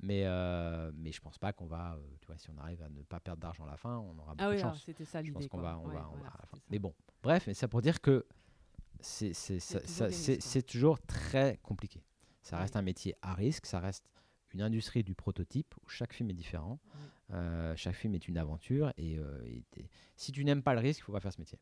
Mais, 0.00 0.22
euh, 0.24 0.90
mais 0.94 1.12
je 1.12 1.20
pense 1.20 1.38
pas 1.38 1.52
qu'on 1.52 1.66
va, 1.66 1.94
euh, 1.94 2.00
tu 2.20 2.26
vois, 2.26 2.38
si 2.38 2.48
on 2.50 2.58
arrive 2.58 2.82
à 2.82 2.88
ne 2.88 3.02
pas 3.02 3.20
perdre 3.20 3.40
d'argent 3.40 3.64
à 3.64 3.70
la 3.70 3.76
fin, 3.76 3.98
on 3.98 4.18
aura 4.18 4.34
ah 4.38 4.44
beaucoup 4.44 4.56
de 4.56 4.60
chance. 4.60 4.82
c'était 4.84 5.04
ça 5.04 5.20
l'idée. 5.20 5.32
Je 5.32 5.34
pense 5.34 5.48
qu'on 5.48 5.60
va, 5.60 5.78
on 5.78 5.88
va, 5.88 6.10
Mais 6.70 6.78
bon, 6.78 6.94
bref, 7.22 7.46
mais 7.46 7.54
ça 7.54 7.68
pour 7.68 7.82
dire 7.82 8.00
que 8.00 8.24
c'est 9.00 9.32
toujours 9.92 10.62
toujours 10.66 11.00
très 11.00 11.58
compliqué. 11.62 12.02
Ça 12.42 12.56
Ouais. 12.56 12.62
reste 12.62 12.76
un 12.76 12.82
métier 12.82 13.14
à 13.22 13.34
risque, 13.34 13.66
ça 13.66 13.80
reste 13.80 14.04
une 14.52 14.60
industrie 14.62 15.02
du 15.02 15.14
prototype 15.14 15.74
où 15.82 15.88
chaque 15.88 16.12
film 16.12 16.30
est 16.30 16.34
différent, 16.34 16.78
Ouais. 16.94 17.36
euh, 17.36 17.76
chaque 17.76 17.94
film 17.96 18.14
est 18.14 18.28
une 18.28 18.36
aventure 18.38 18.92
et, 18.96 19.18
euh, 19.18 19.42
et 19.76 19.88
si 20.16 20.30
tu 20.30 20.44
n'aimes 20.44 20.62
pas 20.62 20.74
le 20.74 20.80
risque, 20.80 21.00
il 21.00 21.02
faut 21.04 21.12
pas 21.12 21.20
faire 21.20 21.32
ce 21.32 21.40
métier. 21.40 21.58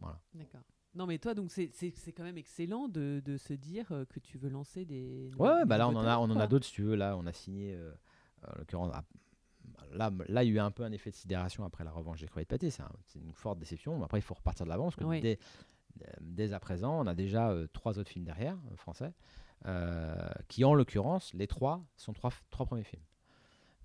Voilà. 0.00 0.20
D'accord. 0.34 0.60
Non, 0.98 1.06
mais 1.06 1.18
toi, 1.18 1.32
donc 1.32 1.50
c'est 1.52 2.12
quand 2.12 2.24
même 2.24 2.36
excellent 2.38 2.88
de, 2.88 3.22
de 3.24 3.36
se 3.36 3.52
dire 3.54 3.86
euh, 3.92 4.04
que 4.04 4.18
tu 4.18 4.36
veux 4.36 4.48
lancer 4.50 4.84
des. 4.84 5.30
Ouais, 5.38 5.64
bah 5.64 5.78
là 5.78 5.88
on 5.88 5.92
en 5.92 5.98
a, 6.04 6.18
on 6.18 6.26
talents, 6.26 6.36
en 6.36 6.40
a 6.40 6.46
d'autres 6.48 6.66
si 6.66 6.72
tu 6.72 6.82
veux. 6.82 6.96
Là, 6.96 7.16
on 7.16 7.24
a 7.26 7.32
signé, 7.32 7.74
euh, 7.74 7.92
en 8.46 8.58
l'occurrence, 8.58 8.90
ah, 8.92 9.04
là, 9.92 10.10
là, 10.26 10.42
il 10.42 10.48
y 10.48 10.50
a 10.50 10.54
eu 10.56 10.58
un 10.58 10.72
peu 10.72 10.82
un 10.82 10.90
effet 10.90 11.10
de 11.10 11.14
sidération 11.14 11.64
après 11.64 11.84
la 11.84 11.92
revanche 11.92 12.20
des 12.20 12.26
crevettes 12.26 12.48
pâtées. 12.48 12.70
C'est 12.70 12.82
un- 12.82 12.90
c'est 13.06 13.20
une 13.20 13.32
forte 13.32 13.60
déception. 13.60 14.02
Après, 14.02 14.18
il 14.18 14.22
faut 14.22 14.34
repartir 14.34 14.66
de 14.66 14.70
l'avant 14.70 14.84
parce 14.86 14.96
que 14.96 15.04
Oui. 15.04 15.20
dès, 15.20 15.38
euh, 16.02 16.04
dès 16.20 16.52
à 16.52 16.58
présent, 16.58 16.98
on 17.00 17.06
a 17.06 17.14
déjà 17.14 17.50
euh, 17.50 17.68
trois 17.72 17.98
autres 18.00 18.10
films 18.10 18.24
derrière, 18.24 18.58
français, 18.74 19.12
euh, 19.66 20.16
qui 20.48 20.64
en 20.64 20.74
l'occurrence, 20.74 21.32
les 21.32 21.46
trois 21.46 21.80
sont 21.96 22.12
trois, 22.12 22.32
trois 22.50 22.66
premiers 22.66 22.82
films. 22.82 23.02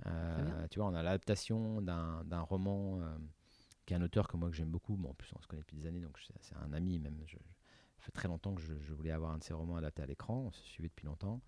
Euh, 0.07 0.67
tu 0.69 0.79
vois, 0.79 0.89
on 0.89 0.95
a 0.95 1.03
l'adaptation 1.03 1.79
d'un 1.81 2.23
d'un 2.25 2.41
roman 2.41 2.99
qui 3.85 3.93
est 3.93 3.97
un 3.97 4.01
auteur 4.01 4.27
que 4.27 4.37
moi 4.37 4.49
que 4.49 4.55
j'aime 4.55 4.69
beaucoup. 4.69 4.95
Bon, 4.95 5.09
en 5.09 5.13
plus, 5.13 5.31
on 5.35 5.41
se 5.41 5.47
connaît 5.47 5.61
depuis 5.61 5.75
des 5.77 5.85
années, 5.87 6.01
donc 6.01 6.17
c'est 6.41 6.55
un 6.55 6.73
ami 6.73 6.99
même. 6.99 7.21
Je, 7.25 7.37
ça 7.37 8.05
fait 8.05 8.11
très 8.11 8.27
longtemps 8.27 8.53
que 8.53 8.61
je, 8.61 8.73
je 8.81 8.93
voulais 8.93 9.11
avoir 9.11 9.31
un 9.31 9.37
de 9.37 9.43
ses 9.43 9.53
romans 9.53 9.75
adapté 9.77 10.01
à 10.03 10.05
l'écran. 10.05 10.45
On 10.47 10.51
se 10.51 10.61
suivait 10.63 10.89
depuis 10.89 11.05
longtemps. 11.05 11.41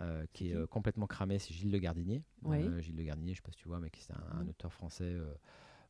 euh, 0.00 0.26
qui 0.32 0.46
est 0.46 0.50
qui 0.50 0.54
euh, 0.54 0.66
complètement 0.66 1.06
cramé, 1.06 1.38
c'est 1.38 1.52
Gilles 1.52 1.72
Le 1.72 1.78
Gardinier. 1.78 2.22
Oui. 2.42 2.58
Euh, 2.58 2.80
Gilles 2.80 2.96
Le 2.96 3.02
Gardinier, 3.02 3.32
je 3.34 3.38
sais 3.38 3.42
pas 3.42 3.50
si 3.50 3.58
tu 3.58 3.68
vois, 3.68 3.80
mais 3.80 3.90
qui 3.90 4.02
c'est 4.02 4.12
un, 4.12 4.46
auteur 4.46 4.72
français 4.72 5.16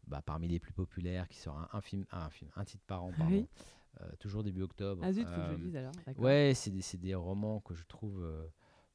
bah, 0.07 0.23
parmi 0.25 0.49
les 0.49 0.59
plus 0.59 0.73
populaires, 0.73 1.29
qui 1.29 1.39
sort 1.39 1.59
un, 1.59 1.69
un 1.73 1.81
film, 1.83 2.07
un 2.11 2.31
film, 2.31 2.51
un 2.57 2.65
titre 2.65 2.85
par 2.87 3.05
an, 3.05 3.11
Ah 3.15 3.19
pardon. 3.19 3.37
oui. 3.37 3.47
Toujours 4.21 4.45
début 4.45 4.63
octobre. 4.63 5.03
Ah 5.05 5.13
zut, 5.13 5.27
faut 5.27 5.35
que 5.35 5.47
je 5.47 5.51
le 5.51 5.57
lise 5.57 5.77
alors. 5.77 5.93
Ouais, 6.19 6.53
c'est 6.55 6.71
des, 6.99 7.15
romans 7.17 7.61
que 7.61 7.75
je 7.75 7.85
trouve 7.85 8.25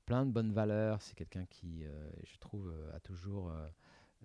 plein 0.06 0.26
de 0.26 0.32
bonnes 0.32 0.54
valeurs. 0.54 1.02
C'est 1.02 1.14
quelqu'un 1.14 1.46
qui, 1.46 1.84
je 2.24 2.38
trouve, 2.40 2.74
a 2.94 3.00
toujours. 3.02 3.52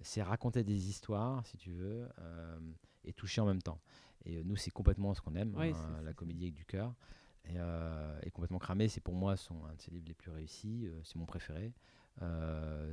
C'est 0.02 0.22
raconter 0.22 0.64
des 0.64 0.88
histoires, 0.88 1.44
si 1.46 1.56
tu 1.56 1.72
veux, 1.72 2.08
euh, 2.20 2.58
et 3.04 3.12
toucher 3.12 3.40
en 3.40 3.46
même 3.46 3.62
temps. 3.62 3.80
Et 4.24 4.36
euh, 4.38 4.42
nous, 4.44 4.56
c'est 4.56 4.70
complètement 4.70 5.14
ce 5.14 5.20
qu'on 5.20 5.34
aime, 5.36 5.54
hein, 5.72 6.00
la 6.02 6.12
comédie 6.12 6.44
avec 6.44 6.54
du 6.54 6.64
cœur. 6.64 6.94
Et, 7.44 7.54
euh, 7.56 8.18
et 8.22 8.30
complètement 8.30 8.58
cramé, 8.58 8.88
c'est 8.88 9.00
pour 9.00 9.14
moi 9.14 9.36
son, 9.36 9.64
un 9.64 9.74
de 9.74 9.80
ses 9.80 9.90
livres 9.90 10.06
les 10.08 10.14
plus 10.14 10.30
réussis. 10.30 10.86
euh, 10.86 11.00
c'est 11.04 11.16
mon 11.16 11.24
préféré. 11.26 11.72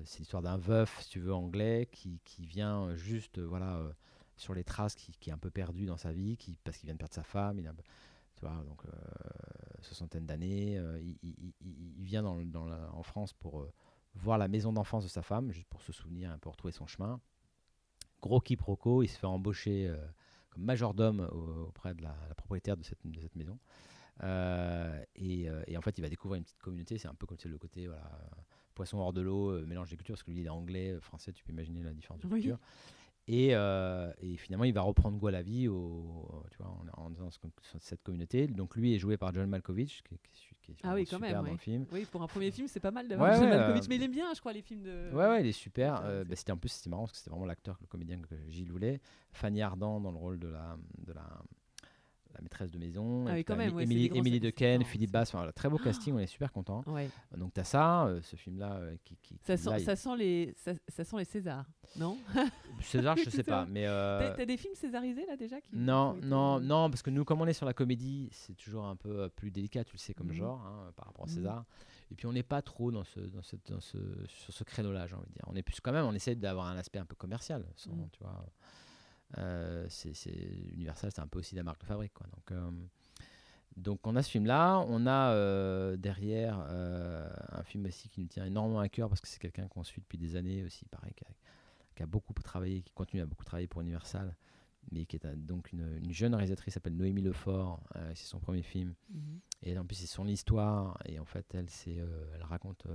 C'est 0.05 0.19
l'histoire 0.19 0.43
d'un 0.43 0.57
veuf, 0.57 1.01
si 1.01 1.09
tu 1.09 1.19
veux, 1.19 1.33
anglais, 1.33 1.89
qui, 1.91 2.19
qui 2.23 2.45
vient 2.45 2.95
juste, 2.95 3.39
voilà, 3.39 3.81
sur 4.37 4.53
les 4.53 4.63
traces, 4.63 4.93
qui, 4.95 5.13
qui 5.13 5.29
est 5.29 5.33
un 5.33 5.37
peu 5.37 5.49
perdu 5.49 5.85
dans 5.85 5.97
sa 5.97 6.11
vie, 6.13 6.37
qui, 6.37 6.57
parce 6.63 6.77
qu'il 6.77 6.85
vient 6.87 6.93
de 6.93 6.99
perdre 6.99 7.13
sa 7.15 7.23
femme. 7.23 7.57
Il 7.59 7.67
a, 7.67 7.73
tu 8.35 8.41
vois, 8.41 8.63
donc 8.67 8.83
soixantaine 9.81 10.25
d'années. 10.25 10.73
il, 11.01 11.17
il- 11.23 11.53
il- 11.61 11.93
il 11.97 12.03
vient 12.05 12.23
dans, 12.23 12.35
le- 12.35 12.45
dans 12.45 12.65
la- 12.65 12.91
en 12.93 13.03
France 13.03 13.33
pour 13.33 13.65
voir 14.15 14.37
la 14.37 14.47
maison 14.47 14.73
d'enfance 14.73 15.03
de 15.03 15.09
sa 15.09 15.21
femme, 15.21 15.51
juste 15.51 15.67
pour 15.67 15.81
se 15.81 15.91
souvenir, 15.91 16.31
un 16.31 16.37
peu 16.37 16.49
retrouver 16.49 16.71
son 16.71 16.87
chemin. 16.87 17.19
Gros 18.21 18.39
quiproquo, 18.39 19.03
il 19.03 19.07
se 19.07 19.17
fait 19.19 19.27
embaucher 19.27 19.87
euh, 19.87 19.97
comme 20.49 20.63
majordome 20.63 21.27
au- 21.31 21.65
auprès 21.67 21.93
de 21.93 22.01
la, 22.01 22.15
la 22.27 22.35
propriétaire 22.35 22.77
de 22.77 22.83
cette, 22.83 22.99
de 23.05 23.19
cette 23.19 23.35
maison. 23.35 23.59
Euh, 24.23 25.03
et, 25.15 25.49
euh, 25.49 25.61
et 25.67 25.77
en 25.77 25.81
fait, 25.81 25.97
il 25.97 26.01
va 26.01 26.09
découvrir 26.09 26.37
une 26.37 26.43
petite 26.43 26.61
communauté. 26.61 26.97
C'est 26.97 27.07
un 27.09 27.13
peu 27.15 27.25
comme 27.27 27.37
le 27.43 27.57
côté 27.57 27.87
voilà, 27.87 28.09
poisson 28.73 28.97
hors 28.99 29.13
de 29.13 29.21
l'eau, 29.21 29.59
mélange 29.65 29.89
des 29.89 29.97
cultures, 29.97 30.13
parce 30.15 30.23
que 30.23 30.31
lui, 30.31 30.41
il 30.41 30.45
est 30.45 30.49
anglais, 30.49 30.97
français, 31.01 31.33
tu 31.33 31.43
peux 31.43 31.51
imaginer 31.51 31.83
la 31.83 31.93
différence 31.93 32.21
de 32.21 32.27
Oui. 32.27 32.41
culture. 32.41 32.59
Et, 33.27 33.55
euh, 33.55 34.11
et 34.21 34.37
finalement, 34.37 34.65
il 34.65 34.73
va 34.73 34.81
reprendre 34.81 35.17
goût 35.17 35.27
à 35.27 35.31
la 35.31 35.41
vie 35.41 35.67
au, 35.67 36.43
tu 36.51 36.57
vois, 36.59 36.67
en, 36.97 37.05
en 37.05 37.09
dans 37.09 37.31
ce- 37.31 37.39
cette 37.79 38.03
communauté. 38.03 38.45
Donc, 38.45 38.75
lui 38.75 38.93
est 38.93 38.99
joué 38.99 39.17
par 39.17 39.33
John 39.33 39.49
Malkovich, 39.49 40.03
qui, 40.03 40.13
est- 40.13 40.17
qui 40.31 40.37
est- 40.51 40.55
qui 40.61 40.71
est 40.71 40.75
Ah 40.83 40.93
oui, 40.93 41.03
vraiment 41.05 41.09
quand 41.09 41.15
super 41.15 41.19
même. 41.21 41.35
dans 41.37 41.43
ouais. 41.45 41.51
le 41.51 41.57
film. 41.57 41.85
Oui, 41.91 42.05
pour 42.11 42.21
un 42.21 42.27
premier 42.27 42.51
film, 42.51 42.67
c'est 42.67 42.79
pas 42.79 42.91
mal 42.91 43.07
d'avoir 43.07 43.29
Ouais, 43.31 43.35
John 43.37 43.45
ouais, 43.49 43.57
Malkovich, 43.57 43.83
euh, 43.83 43.85
mais 43.89 43.95
il 43.95 44.03
aime 44.03 44.11
bien, 44.11 44.31
je 44.35 44.39
crois, 44.39 44.53
les 44.53 44.61
films 44.61 44.83
de. 44.83 45.09
Ouais, 45.11 45.25
ouais, 45.27 45.41
il 45.41 45.47
est 45.47 45.51
super. 45.53 46.01
Euh, 46.03 46.23
bah, 46.23 46.35
c'était 46.35 46.51
en 46.51 46.57
plus, 46.57 46.69
c'était 46.69 46.89
marrant 46.91 47.03
parce 47.03 47.13
que 47.13 47.17
c'était 47.17 47.31
vraiment 47.31 47.45
l'acteur, 47.47 47.77
le 47.81 47.87
comédien 47.87 48.19
que 48.19 48.35
Gilles 48.47 48.71
voulait. 48.71 49.01
Fanny 49.31 49.61
Ardant 49.63 49.99
dans 49.99 50.11
le 50.11 50.17
rôle 50.17 50.37
de 50.39 50.47
la, 50.47 50.77
de 50.99 51.11
la, 51.13 51.27
la 52.35 52.41
maîtresse 52.41 52.71
de 52.71 52.77
maison. 52.77 53.25
Ah 53.27 53.37
Et 53.39 53.45
oui, 53.47 53.55
même, 53.57 53.73
ouais, 53.75 53.83
Émilie, 53.83 54.11
Émilie. 54.13 54.39
Dequesne, 54.39 54.79
Non, 54.81 54.85
Philippe. 54.85 55.15
Enfin, 55.15 55.39
voilà, 55.39 55.51
très 55.53 55.69
beau 55.69 55.77
casting, 55.77 56.13
on 56.13 56.19
est 56.19 56.27
super 56.27 56.51
content. 56.51 56.83
Ouais. 56.87 57.09
Donc 57.37 57.53
t'as 57.53 57.63
ça, 57.63 58.05
euh, 58.05 58.21
ce 58.21 58.35
film-là 58.35 58.73
euh, 58.73 58.95
qui, 59.03 59.17
qui, 59.21 59.37
Ça 59.43 59.57
sent, 59.57 59.69
là, 59.69 59.79
il- 59.79 59.85
ça 59.85 59.95
sent 59.95 60.15
les, 60.17 60.53
ça, 60.57 60.73
ça 60.87 61.03
sent 61.03 61.17
les 61.17 61.25
Césars, 61.25 61.65
non 61.97 62.17
César, 62.81 63.15
je 63.17 63.29
sais 63.29 63.43
pas, 63.43 63.65
mais 63.65 63.85
euh, 63.87 64.33
T'as 64.35 64.45
des 64.45 64.57
films 64.57 64.75
césarisés 64.75 65.25
là 65.25 65.35
déjà 65.37 65.59
qui, 65.61 65.75
non, 65.75 66.15
qui 66.19 66.27
non, 66.27 66.59
non, 66.59 66.89
parce 66.89 67.01
que 67.01 67.09
nous, 67.09 67.23
comme 67.25 67.41
on 67.41 67.47
est 67.47 67.53
sur 67.53 67.65
la 67.65 67.73
comédie, 67.73 68.29
c'est 68.31 68.55
toujours 68.55 68.85
un 68.85 68.95
peu 68.95 69.21
euh, 69.21 69.29
plus 69.29 69.51
délicat, 69.51 69.83
tu 69.83 69.93
le 69.93 69.99
sais, 69.99 70.13
comme 70.13 70.27
Mhm. 70.27 70.33
genre, 70.33 70.61
hein, 70.65 70.91
par 70.95 71.05
rapport 71.07 71.25
à 71.25 71.29
Mhm. 71.29 71.33
César. 71.35 71.65
Et 72.11 72.15
puis 72.15 72.27
on 72.27 72.33
n'est 72.33 72.43
pas 72.43 72.61
trop 72.61 72.91
dans 72.91 73.03
ce, 73.03 73.19
dans 73.19 73.41
cette, 73.41 73.71
dans 73.71 73.79
ce, 73.81 73.97
sur 74.27 74.53
ce 74.53 74.63
créneau-là, 74.63 75.07
j'ai 75.07 75.15
envie 75.15 75.27
de 75.27 75.33
dire. 75.33 75.43
On 75.47 75.55
est 75.55 75.63
plus 75.63 75.79
quand 75.81 75.91
même, 75.91 76.05
on 76.05 76.13
essaie 76.13 76.35
d'avoir 76.35 76.67
un 76.67 76.77
aspect 76.77 76.99
un 76.99 77.05
peu 77.05 77.15
commercial, 77.15 77.65
sans, 77.75 77.91
Mhm. 77.91 78.09
tu 78.11 78.19
vois. 78.21 78.45
Euh, 79.37 79.85
c'est, 79.89 80.13
Universal, 80.73 81.11
c'est 81.13 81.21
un 81.21 81.27
peu 81.27 81.39
aussi 81.39 81.55
la 81.55 81.63
marque 81.63 81.81
de 81.81 81.85
fabrique, 81.85 82.13
quoi. 82.13 82.27
Donc, 82.27 82.51
euh, 82.51 82.71
donc 83.77 84.05
on 84.07 84.15
a 84.15 84.23
ce 84.23 84.29
film-là, 84.31 84.79
on 84.87 85.05
a 85.05 85.31
euh, 85.31 85.97
derrière 85.97 86.65
euh, 86.69 87.29
un 87.51 87.63
film 87.63 87.85
aussi 87.85 88.07
qui 88.09 88.21
nous 88.21 88.27
tient 88.27 88.45
énormément 88.45 88.79
à 88.79 88.87
cœur 88.89 89.09
parce 89.09 89.19
que 89.21 89.27
c'est 89.27 89.39
quelqu'un 89.39 89.67
qu'on 89.67 89.83
suit 89.83 90.01
depuis 90.01 90.17
des 90.17 90.35
années 90.37 90.63
aussi, 90.63 90.85
pareil, 90.85 91.13
qui 91.15 91.25
a, 91.25 91.27
qui 91.95 92.03
a 92.03 92.05
beaucoup 92.05 92.33
travaillé, 92.33 92.81
qui 92.81 92.93
continue 92.93 93.21
à 93.21 93.25
beaucoup 93.25 93.43
travailler 93.45 93.67
pour 93.67 93.81
Universal 93.81 94.35
mais 94.91 95.05
qui 95.07 95.15
est 95.15 95.25
un- 95.25 95.35
donc 95.35 95.71
une, 95.73 95.97
une 95.97 96.11
jeune 96.13 96.35
réalisatrice 96.35 96.65
qui 96.65 96.71
s'appelle 96.75 96.95
Noémie 96.95 97.23
Lefort. 97.23 97.81
euh, 97.95 98.11
c'est 98.13 98.27
son 98.27 98.39
premier 98.39 98.61
film. 98.61 98.93
Mhm. 99.09 99.39
Et 99.63 99.77
en 99.79 99.83
plus, 99.83 99.95
c'est 99.95 100.05
son 100.05 100.27
histoire. 100.27 100.99
Et 101.05 101.17
en 101.19 101.25
fait, 101.25 101.43
elle, 101.55 101.65
elle 101.87 102.43
raconte 102.43 102.85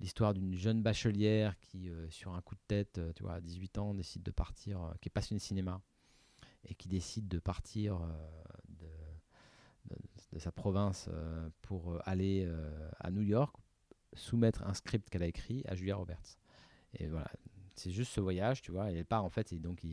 l'histoire 0.00 0.34
d'une 0.34 0.54
jeune 0.54 0.82
bachelière 0.82 1.58
qui, 1.60 1.90
euh, 1.90 2.08
sur 2.10 2.34
un 2.34 2.40
coup 2.40 2.54
de 2.54 2.60
tête, 2.66 2.98
euh, 2.98 3.12
tu 3.14 3.22
vois, 3.22 3.34
à 3.34 3.40
18 3.40 3.78
ans, 3.78 3.94
décide 3.94 4.22
de 4.22 4.30
partir, 4.30 4.82
euh, 4.82 4.92
qui 5.00 5.08
est 5.08 5.10
passionnée 5.10 5.38
de 5.38 5.44
cinéma, 5.44 5.80
et 6.64 6.74
qui 6.74 6.88
décide 6.88 7.28
de 7.28 7.38
partir 7.38 8.00
de, 8.68 8.86
sa 10.38 10.52
province 10.52 11.08
pour 11.62 11.98
aller 12.06 12.48
à 13.00 13.10
New 13.10 13.22
York, 13.22 13.56
soumettre 14.12 14.62
un 14.64 14.74
script 14.74 15.08
qu'elle 15.08 15.22
a 15.22 15.26
écrit 15.26 15.62
à 15.66 15.74
Julia 15.74 15.96
Roberts. 15.96 16.36
Et 16.94 17.06
voilà, 17.06 17.30
c'est 17.74 17.90
juste 17.90 18.12
ce 18.12 18.20
voyage, 18.20 18.60
tu 18.60 18.70
vois. 18.70 18.90
Et 18.90 18.96
elle 18.96 19.04
part, 19.06 19.24
en 19.24 19.30
fait, 19.30 19.52
et 19.52 19.58
donc, 19.58 19.84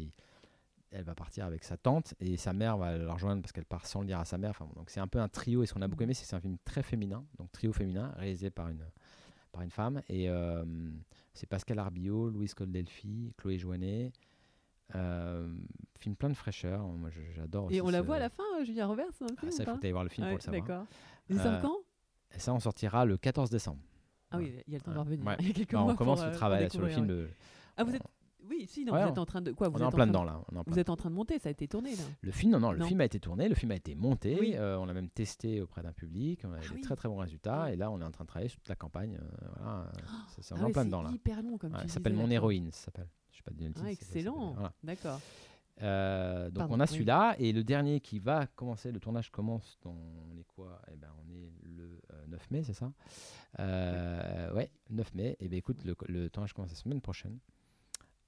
elle 0.91 1.03
va 1.03 1.15
partir 1.15 1.45
avec 1.45 1.63
sa 1.63 1.77
tante 1.77 2.13
et 2.19 2.35
sa 2.35 2.51
mère 2.51 2.77
va 2.77 2.97
la 2.97 3.13
rejoindre 3.13 3.41
parce 3.41 3.51
qu'elle 3.51 3.65
part 3.65 3.85
sans 3.85 4.01
le 4.01 4.07
dire 4.07 4.19
à 4.19 4.25
sa 4.25 4.37
mère. 4.37 4.49
Enfin, 4.51 4.67
donc 4.75 4.89
c'est 4.89 4.99
un 4.99 5.07
peu 5.07 5.19
un 5.19 5.29
trio 5.29 5.63
et 5.63 5.65
ce 5.67 5.73
qu'on 5.73 5.81
a 5.81 5.87
beaucoup 5.87 6.03
aimé, 6.03 6.13
c'est 6.13 6.25
c'est 6.25 6.35
un 6.35 6.41
film 6.41 6.57
très 6.65 6.83
féminin, 6.83 7.25
donc 7.37 7.51
trio 7.51 7.71
féminin 7.71 8.13
réalisé 8.17 8.49
par 8.49 8.67
une, 8.69 8.85
par 9.55 9.63
une 9.63 9.71
femme. 9.71 10.01
Et 10.09 10.29
euh, 10.29 10.63
c'est 11.33 11.47
Pascal 11.47 11.79
Arbillot, 11.79 12.29
Louise 12.29 12.53
Coldelfi, 12.53 13.33
Chloé 13.37 13.57
Joannet. 13.57 14.11
Euh, 14.93 15.51
film 15.97 16.15
plein 16.15 16.29
de 16.29 16.35
fraîcheur. 16.35 16.83
Moi, 16.83 17.09
j'adore. 17.35 17.71
Et 17.71 17.81
on 17.81 17.89
la 17.89 17.99
ce- 18.01 18.03
voit 18.05 18.17
à 18.17 18.19
la 18.19 18.29
fin, 18.29 18.43
euh, 18.59 18.63
Julia 18.65 18.85
Roberts 18.85 19.07
dans 19.19 19.27
le 19.27 19.33
Ah, 19.37 19.39
film 19.39 19.51
ça, 19.51 19.63
ou 19.63 19.65
il 19.75 19.79
faut 19.79 19.85
ailles 19.85 19.91
voir 19.91 20.03
le 20.03 20.09
film 20.09 20.27
Ouais, 20.27 20.33
pour 20.33 20.37
le 20.37 20.43
savoir. 20.43 20.61
D'accord. 20.61 20.85
Ça 21.43 21.53
Euh, 21.55 21.61
quand 21.61 21.77
Et 22.35 22.39
ça, 22.39 22.53
on 22.53 22.59
sortira 22.59 23.05
le 23.05 23.17
14 23.17 23.49
décembre. 23.49 23.79
Ah 24.31 24.37
oui, 24.37 24.53
il 24.67 24.73
y 24.73 24.75
a 24.75 24.79
le 24.79 24.83
temps 24.83 24.93
de 24.93 24.99
revenir. 24.99 25.25
Ouais. 25.25 25.35
Il 25.39 25.47
y 25.47 25.49
a 25.51 25.53
quelques 25.53 25.71
Bah, 25.73 25.81
mois 25.81 25.93
on 25.93 25.95
commence 25.95 26.19
pour, 26.19 26.29
le 26.29 26.35
travail 26.35 26.63
là, 26.63 26.69
sur 26.69 26.81
le 26.81 26.89
film. 26.89 27.07
de- 27.07 27.29
Ah 27.77 27.83
vous 27.83 27.95
êtes 27.95 28.01
Oui, 28.49 28.65
si, 28.67 28.85
non, 28.85 28.93
Ouais, 28.93 29.03
vous 29.03 29.09
êtes 29.09 29.17
en 29.17 29.25
train 29.25 29.41
de 29.41 29.51
quoi 29.51 29.69
vous 29.69 29.77
on 29.77 29.79
est 29.79 29.81
êtes 29.87 29.93
en 29.93 29.95
plein 29.95 30.07
dedans 30.07 30.23
là. 30.23 30.39
en 30.55 30.63
Vous 30.67 30.79
êtes 30.79 30.89
en 30.89 30.95
train 30.95 31.09
de 31.09 31.15
monter, 31.15 31.39
ça 31.39 31.49
a 31.49 31.51
été 31.51 31.67
tourné 31.67 31.95
là. 31.95 32.03
Le 32.21 32.31
film, 32.31 32.51
non, 32.51 32.59
non, 32.59 32.71
le 32.71 32.79
Non. 32.79 32.85
film 32.87 33.01
a 33.01 33.05
été 33.05 33.19
tourné, 33.19 33.47
le 33.49 33.55
film 33.55 33.71
a 33.71 33.75
été 33.75 33.95
monté, 33.95 34.37
Oui. 34.39 34.53
euh, 34.55 34.77
on 34.77 34.85
l'a 34.85 34.93
même 34.93 35.09
testé 35.09 35.61
auprès 35.61 35.81
d'un 35.81 35.93
public, 35.93 36.41
on 36.43 36.51
a 36.53 36.57
eu 36.57 36.61
Ah 36.63 36.69
des 36.69 36.75
oui. 36.75 36.81
très 36.81 36.95
très 36.95 37.07
bons 37.09 37.17
résultats, 37.17 37.71
et 37.71 37.75
là 37.75 37.89
on 37.91 37.99
est 38.01 38.03
en 38.05 38.11
train 38.11 38.23
de 38.23 38.27
travailler 38.29 38.49
sur 38.49 38.59
toute 38.59 38.69
la 38.69 38.75
campagne. 38.75 39.17
euh, 39.21 39.47
voilà, 39.57 39.79
euh, 39.81 39.91
c'est 40.39 40.53
Ah 40.55 40.63
ouais, 40.65 40.71
plein 40.71 40.85
dedans 40.85 41.01
là. 41.01 41.09
hyper 41.11 41.41
long 41.41 41.57
comme 41.57 41.73
Ouais, 41.73 41.81
tu 41.81 41.87
ça 41.87 41.93
s'appelle 41.95 42.13
Mon 42.13 42.29
héroïne, 42.29 42.69
ça 42.71 42.85
s'appelle. 42.85 43.09
Je 43.31 43.37
sais 43.37 43.43
pas 43.43 43.51
Ah, 43.83 43.91
excellent. 43.91 44.53
voilà. 44.53 44.73
D'accord. 44.83 45.19
Euh, 45.81 46.45
donc 46.51 46.59
Pardon, 46.59 46.75
on 46.75 46.79
a 46.79 46.83
oui. 46.83 46.87
celui-là, 46.87 47.35
et 47.37 47.51
le 47.51 47.61
dernier 47.65 47.99
qui 47.99 48.17
va 48.19 48.47
commencer, 48.47 48.93
le 48.93 48.99
tournage 49.01 49.29
commence, 49.29 49.77
dans, 49.81 49.93
on 50.31 50.37
est 50.37 50.45
quoi? 50.45 50.81
Eh 50.89 50.95
ben 50.95 51.09
on 51.21 51.29
est 51.29 51.51
le 51.63 51.99
euh, 52.13 52.27
9 52.27 52.51
mai, 52.51 52.63
c'est 52.63 52.71
ça? 52.73 52.93
Euh, 53.59 54.53
Ouais, 54.53 54.71
9 54.89 55.13
mai. 55.15 55.35
Et 55.39 55.49
ben 55.49 55.57
écoute, 55.57 55.83
le, 55.83 55.95
le 56.07 56.29
tournage 56.29 56.53
commence 56.53 56.69
la 56.71 56.77
semaine 56.77 57.01
prochaine. 57.01 57.39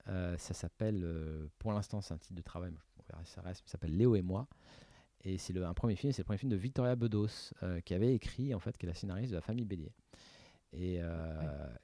Euh, 0.10 0.38
ça 0.38 0.53
s'appelle, 0.53 1.01
euh, 1.03 1.47
pour 1.60 1.74
l'instant 1.74 2.01
c'est 2.01 2.14
un 2.14 2.18
titre 2.18 2.36
de 2.36 2.41
travail, 2.41 2.72
on 2.97 3.03
verra 3.10 3.26
si 3.26 3.32
ça 3.34 3.41
reste, 3.41 3.64
ça 3.66 3.74
s'appelle 3.74 3.95
Léo 3.95 4.16
et 4.16 4.22
moi. 4.22 4.47
Et 5.24 5.38
c'est 5.38 5.51
le- 5.53 5.66
un 5.66 5.74
premier 5.74 5.95
film, 5.95 6.14
c'est 6.14 6.22
le 6.22 6.26
premier 6.26 6.38
film 6.38 6.51
de 6.51 6.55
Victoria 6.55 6.95
Bedos, 6.95 7.51
euh, 7.64 7.82
qui 7.82 7.93
avait 7.93 8.14
écrit, 8.14 8.53
en 8.53 8.60
fait, 8.60 8.78
qui 8.78 8.86
est 8.86 8.89
la 8.89 8.93
scénariste 8.95 9.32
de 9.32 9.36
La 9.36 9.41
Famille 9.41 9.66
Bélier. 9.66 9.91
Et, 10.74 10.99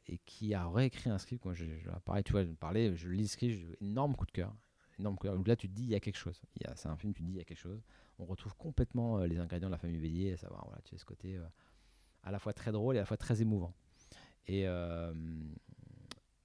et 0.08 0.18
qui 0.20 0.54
a 0.54 0.68
réécrit 0.70 1.10
un 1.10 1.18
script. 1.18 1.44
Moi, 1.46 1.54
je, 1.54 1.66
je- 1.80 1.90
pareil, 2.06 2.24
tu 2.24 2.32
vois, 2.34 2.44
je 2.44 2.52
parlais, 2.52 2.96
je 2.96 3.10
lis 3.10 3.24
le 3.24 3.28
script, 3.28 3.78
énorme 3.82 4.16
coup 4.16 4.26
de 4.26 4.32
cœur. 4.32 4.54
Énorme 5.00 5.16
coup 5.18 5.26
de 5.28 5.32
cœur. 5.34 5.44
Là, 5.48 5.56
tu 5.56 5.68
te 5.68 5.74
dis, 5.74 5.84
il 5.84 5.90
y 5.90 5.96
a 5.96 6.00
quelque 6.00 6.18
chose. 6.18 6.40
Il 6.58 6.68
y 6.68 6.70
a- 6.70 6.76
C'est 6.76 6.90
un 6.90 6.96
film, 6.98 7.14
tu 7.14 7.22
te 7.24 7.26
dis, 7.26 7.34
il 7.34 7.38
y 7.38 7.42
a 7.42 7.46
quelque 7.46 7.58
chose. 7.58 7.82
On 8.20 8.26
retrouve 8.26 8.56
complètement 8.56 9.20
les 9.20 9.40
ingrédients 9.40 9.70
de 9.70 9.72
La 9.72 9.78
Famille 9.80 9.98
Bélier, 10.00 10.34
à 10.34 10.38
savoir, 10.38 10.66
voilà, 10.68 10.82
tu 10.84 10.92
sais, 10.92 10.98
ce 10.98 11.06
côté 11.06 11.40
à 12.24 12.32
la 12.32 12.40
fois 12.40 12.54
très 12.54 12.72
drôle 12.72 12.96
et 12.96 13.00
à 13.00 13.02
la 13.02 13.06
fois 13.06 13.18
très 13.18 13.42
émouvant. 13.42 13.74
Et, 14.48 14.68
euh, 14.68 15.14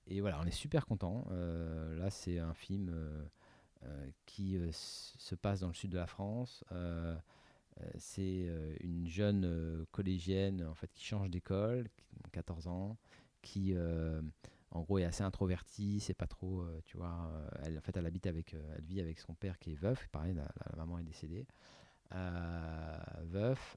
et 0.09 0.20
voilà, 0.20 0.40
on 0.42 0.46
est 0.46 0.50
super 0.50 0.86
content. 0.86 1.26
là, 1.30 2.11
c'est 2.11 2.38
un 2.38 2.54
film 2.54 2.88
euh, 2.90 3.22
euh, 3.84 4.11
qui 4.26 4.56
euh, 4.56 4.70
se 4.72 5.36
passe 5.36 5.61
dans 5.61 5.68
le 5.68 5.74
sud 5.74 5.90
de 5.90 5.98
la 5.98 6.09
France. 6.09 6.64
euh, 6.72 7.16
c'est 7.96 8.50
une 8.80 9.06
jeune 9.06 9.86
collégienne 9.92 10.66
en 10.68 10.74
fait 10.74 10.90
qui 10.92 11.04
change 11.04 11.30
d'école, 11.30 11.86
14 12.32 12.66
ans, 12.66 12.96
qui 13.40 13.72
en 14.72 14.80
gros 14.80 14.98
est 14.98 15.04
assez 15.04 15.22
introvertie, 15.22 16.00
c'est 16.00 16.12
pas 16.12 16.26
trop, 16.26 16.66
tu 16.86 16.96
vois, 16.96 17.30
elle 17.62 17.78
en 17.78 17.80
fait 17.80 17.96
elle 17.96 18.06
habite 18.06 18.26
avec, 18.26 18.54
elle 18.54 18.82
vit 18.82 19.00
avec 19.00 19.20
son 19.20 19.32
père 19.32 19.61
qui 19.61 19.74
est 19.74 19.76
veuf, 19.76 20.09
pareil 20.09 20.34
la, 20.34 20.48
maman 20.76 20.98
est 20.98 21.04
décédée, 21.04 21.46
veuf. 23.26 23.76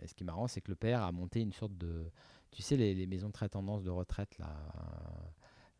et 0.00 0.06
ce 0.06 0.14
qui 0.14 0.22
est 0.22 0.26
marrant, 0.26 0.46
c'est 0.46 0.60
que 0.60 0.70
le 0.70 0.76
père 0.76 1.02
a 1.02 1.10
monté 1.10 1.40
une 1.40 1.52
sorte 1.52 1.76
de, 1.76 2.08
tu 2.54 2.62
sais, 2.62 2.76
les, 2.76 2.94
les 2.94 3.06
maisons 3.06 3.30
très 3.30 3.48
tendance 3.50 3.82
de 3.82 3.90
retraite 3.90 4.38
là 4.38 4.48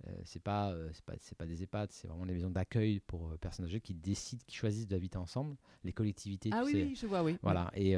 euh, 0.09 0.11
c'est 0.25 0.43
pas, 0.43 0.71
euh, 0.71 0.89
c'est 0.93 1.05
pas, 1.05 1.15
pas 1.39 1.47
des 1.47 1.63
EHPAD, 1.63 1.91
c'est 1.93 2.09
vraiment 2.09 2.27
des 2.27 2.35
maisons 2.35 2.51
d'accueil 2.51 3.01
pour 3.01 3.29
euh, 3.29 3.37
personnes 3.39 3.65
âgées 3.65 3.81
qui 3.81 3.95
décident, 3.95 4.43
qui 4.47 4.57
choisissent 4.57 4.89
d'habiter 4.89 5.17
ensemble, 5.17 5.57
les 5.83 5.93
collectivités. 5.93 6.51
Ah 6.53 6.63
oui, 6.65 6.73
oui, 6.75 6.95
je 6.95 7.07
vois, 7.07 7.23
oui. 7.23 7.39
Voilà. 7.43 7.71
Et, 7.75 7.93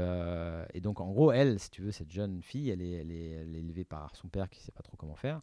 et, 0.74 0.81
donc, 0.81 1.01
en 1.01 1.11
gros, 1.11 1.33
elle, 1.33 1.59
si 1.59 1.70
tu 1.70 1.83
veux, 1.83 1.93
cette 1.93 2.11
jeune 2.11 2.43
fille, 2.43 2.70
elle 2.70 2.83
est, 2.83 2.93
elle 2.93 3.11
est, 3.11 3.31
elle 3.31 3.57
est 3.57 3.61
élevée 3.61 3.85
par 3.85 4.14
son 4.14 4.29
père 4.29 4.49
qui 4.49 4.61
sait 4.61 4.72
pas 4.72 4.83
trop 4.83 4.97
comment 4.97 5.16
faire. 5.16 5.41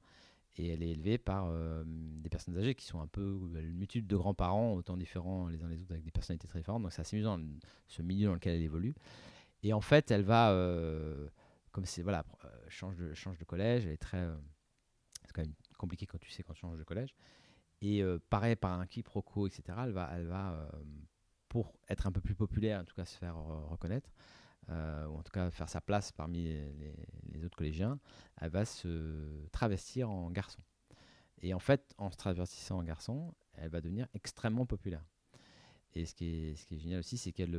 Et 0.58 0.68
elle 0.68 0.84
est 0.84 0.92
élevée 0.92 1.18
par 1.18 1.52
des 1.86 2.30
personnes 2.30 2.56
âgées 2.58 2.76
qui 2.76 2.86
sont 2.86 3.02
un 3.02 3.08
peu 3.08 3.40
une 3.56 3.74
multitude 3.74 4.06
de 4.06 4.16
grands-parents, 4.16 4.76
autant 4.76 4.98
différents 4.98 5.48
les 5.48 5.64
uns 5.64 5.68
les 5.68 5.82
autres, 5.82 5.94
avec 5.94 6.04
des 6.04 6.12
personnalités 6.12 6.48
très 6.48 6.60
différentes. 6.60 6.84
Donc, 6.84 6.94
c'est 6.94 7.02
assez 7.02 7.16
amusant 7.16 7.40
ce 7.88 8.02
milieu 8.04 8.28
dans 8.28 8.36
lequel 8.36 8.56
elle 8.56 8.62
évolue. 8.62 8.94
Et 9.64 9.74
en 9.74 9.82
fait, 9.82 10.12
elle 10.12 10.24
va, 10.24 10.54
comme 11.74 11.86
c'est, 11.86 12.04
voilà, 12.04 12.24
change, 12.70 12.96
de, 12.96 13.14
change 13.14 13.38
de 13.38 13.44
collège, 13.44 13.86
elle 13.86 13.92
est 13.92 13.98
très. 13.98 14.26
c'est 15.26 15.34
quand 15.34 15.42
même 15.42 15.54
compliqué 15.78 16.06
quand 16.06 16.20
tu 16.20 16.30
sais 16.30 16.44
quand 16.44 16.54
tu 16.54 16.62
changes 16.62 16.78
de 16.78 16.84
collège. 16.84 17.14
Et 17.84 18.02
euh, 18.02 18.18
pareil, 18.30 18.56
par 18.56 18.80
un 18.80 18.86
quiproquo, 18.86 19.46
etc., 19.46 19.78
elle 19.84 19.92
va, 19.92 20.10
elle 20.14 20.26
va 20.26 20.54
euh, 20.54 20.70
pour 21.50 21.74
être 21.90 22.08
un 22.08 22.14
peu 22.14 22.22
plus 22.22 22.34
populaire, 22.34 22.80
en 22.80 22.86
tout 22.86 22.96
cas 22.96 23.04
se 23.04 23.18
faire 23.18 23.36
euh, 23.36 23.66
reconnaître, 23.66 24.10
ou 24.70 25.18
en 25.18 25.22
tout 25.24 25.34
cas 25.34 25.52
faire 25.52 25.68
sa 25.68 25.82
place 25.82 26.14
parmi 26.14 26.46
les, 27.34 27.44
autres 27.44 27.58
collégiens, 27.58 28.00
elle 28.40 28.52
va 28.52 28.64
se 28.64 29.46
travestir 29.52 30.10
en 30.10 30.32
garçon. 30.32 30.62
Et 31.42 31.54
en 31.54 31.60
fait, 31.60 31.94
en 31.98 32.10
se 32.10 32.16
travestissant 32.16 32.78
en 32.80 32.84
garçon, 32.84 33.36
elle 33.56 33.70
va 33.70 33.82
devenir 33.82 34.08
extrêmement 34.14 34.66
populaire. 34.66 35.04
Et 35.92 36.06
ce 36.06 36.16
qui 36.16 36.28
est, 36.28 36.56
ce 36.56 36.66
qui 36.66 36.76
est 36.76 36.80
génial 36.80 37.00
aussi, 37.00 37.18
c'est 37.18 37.34
qu'elle 37.34 37.52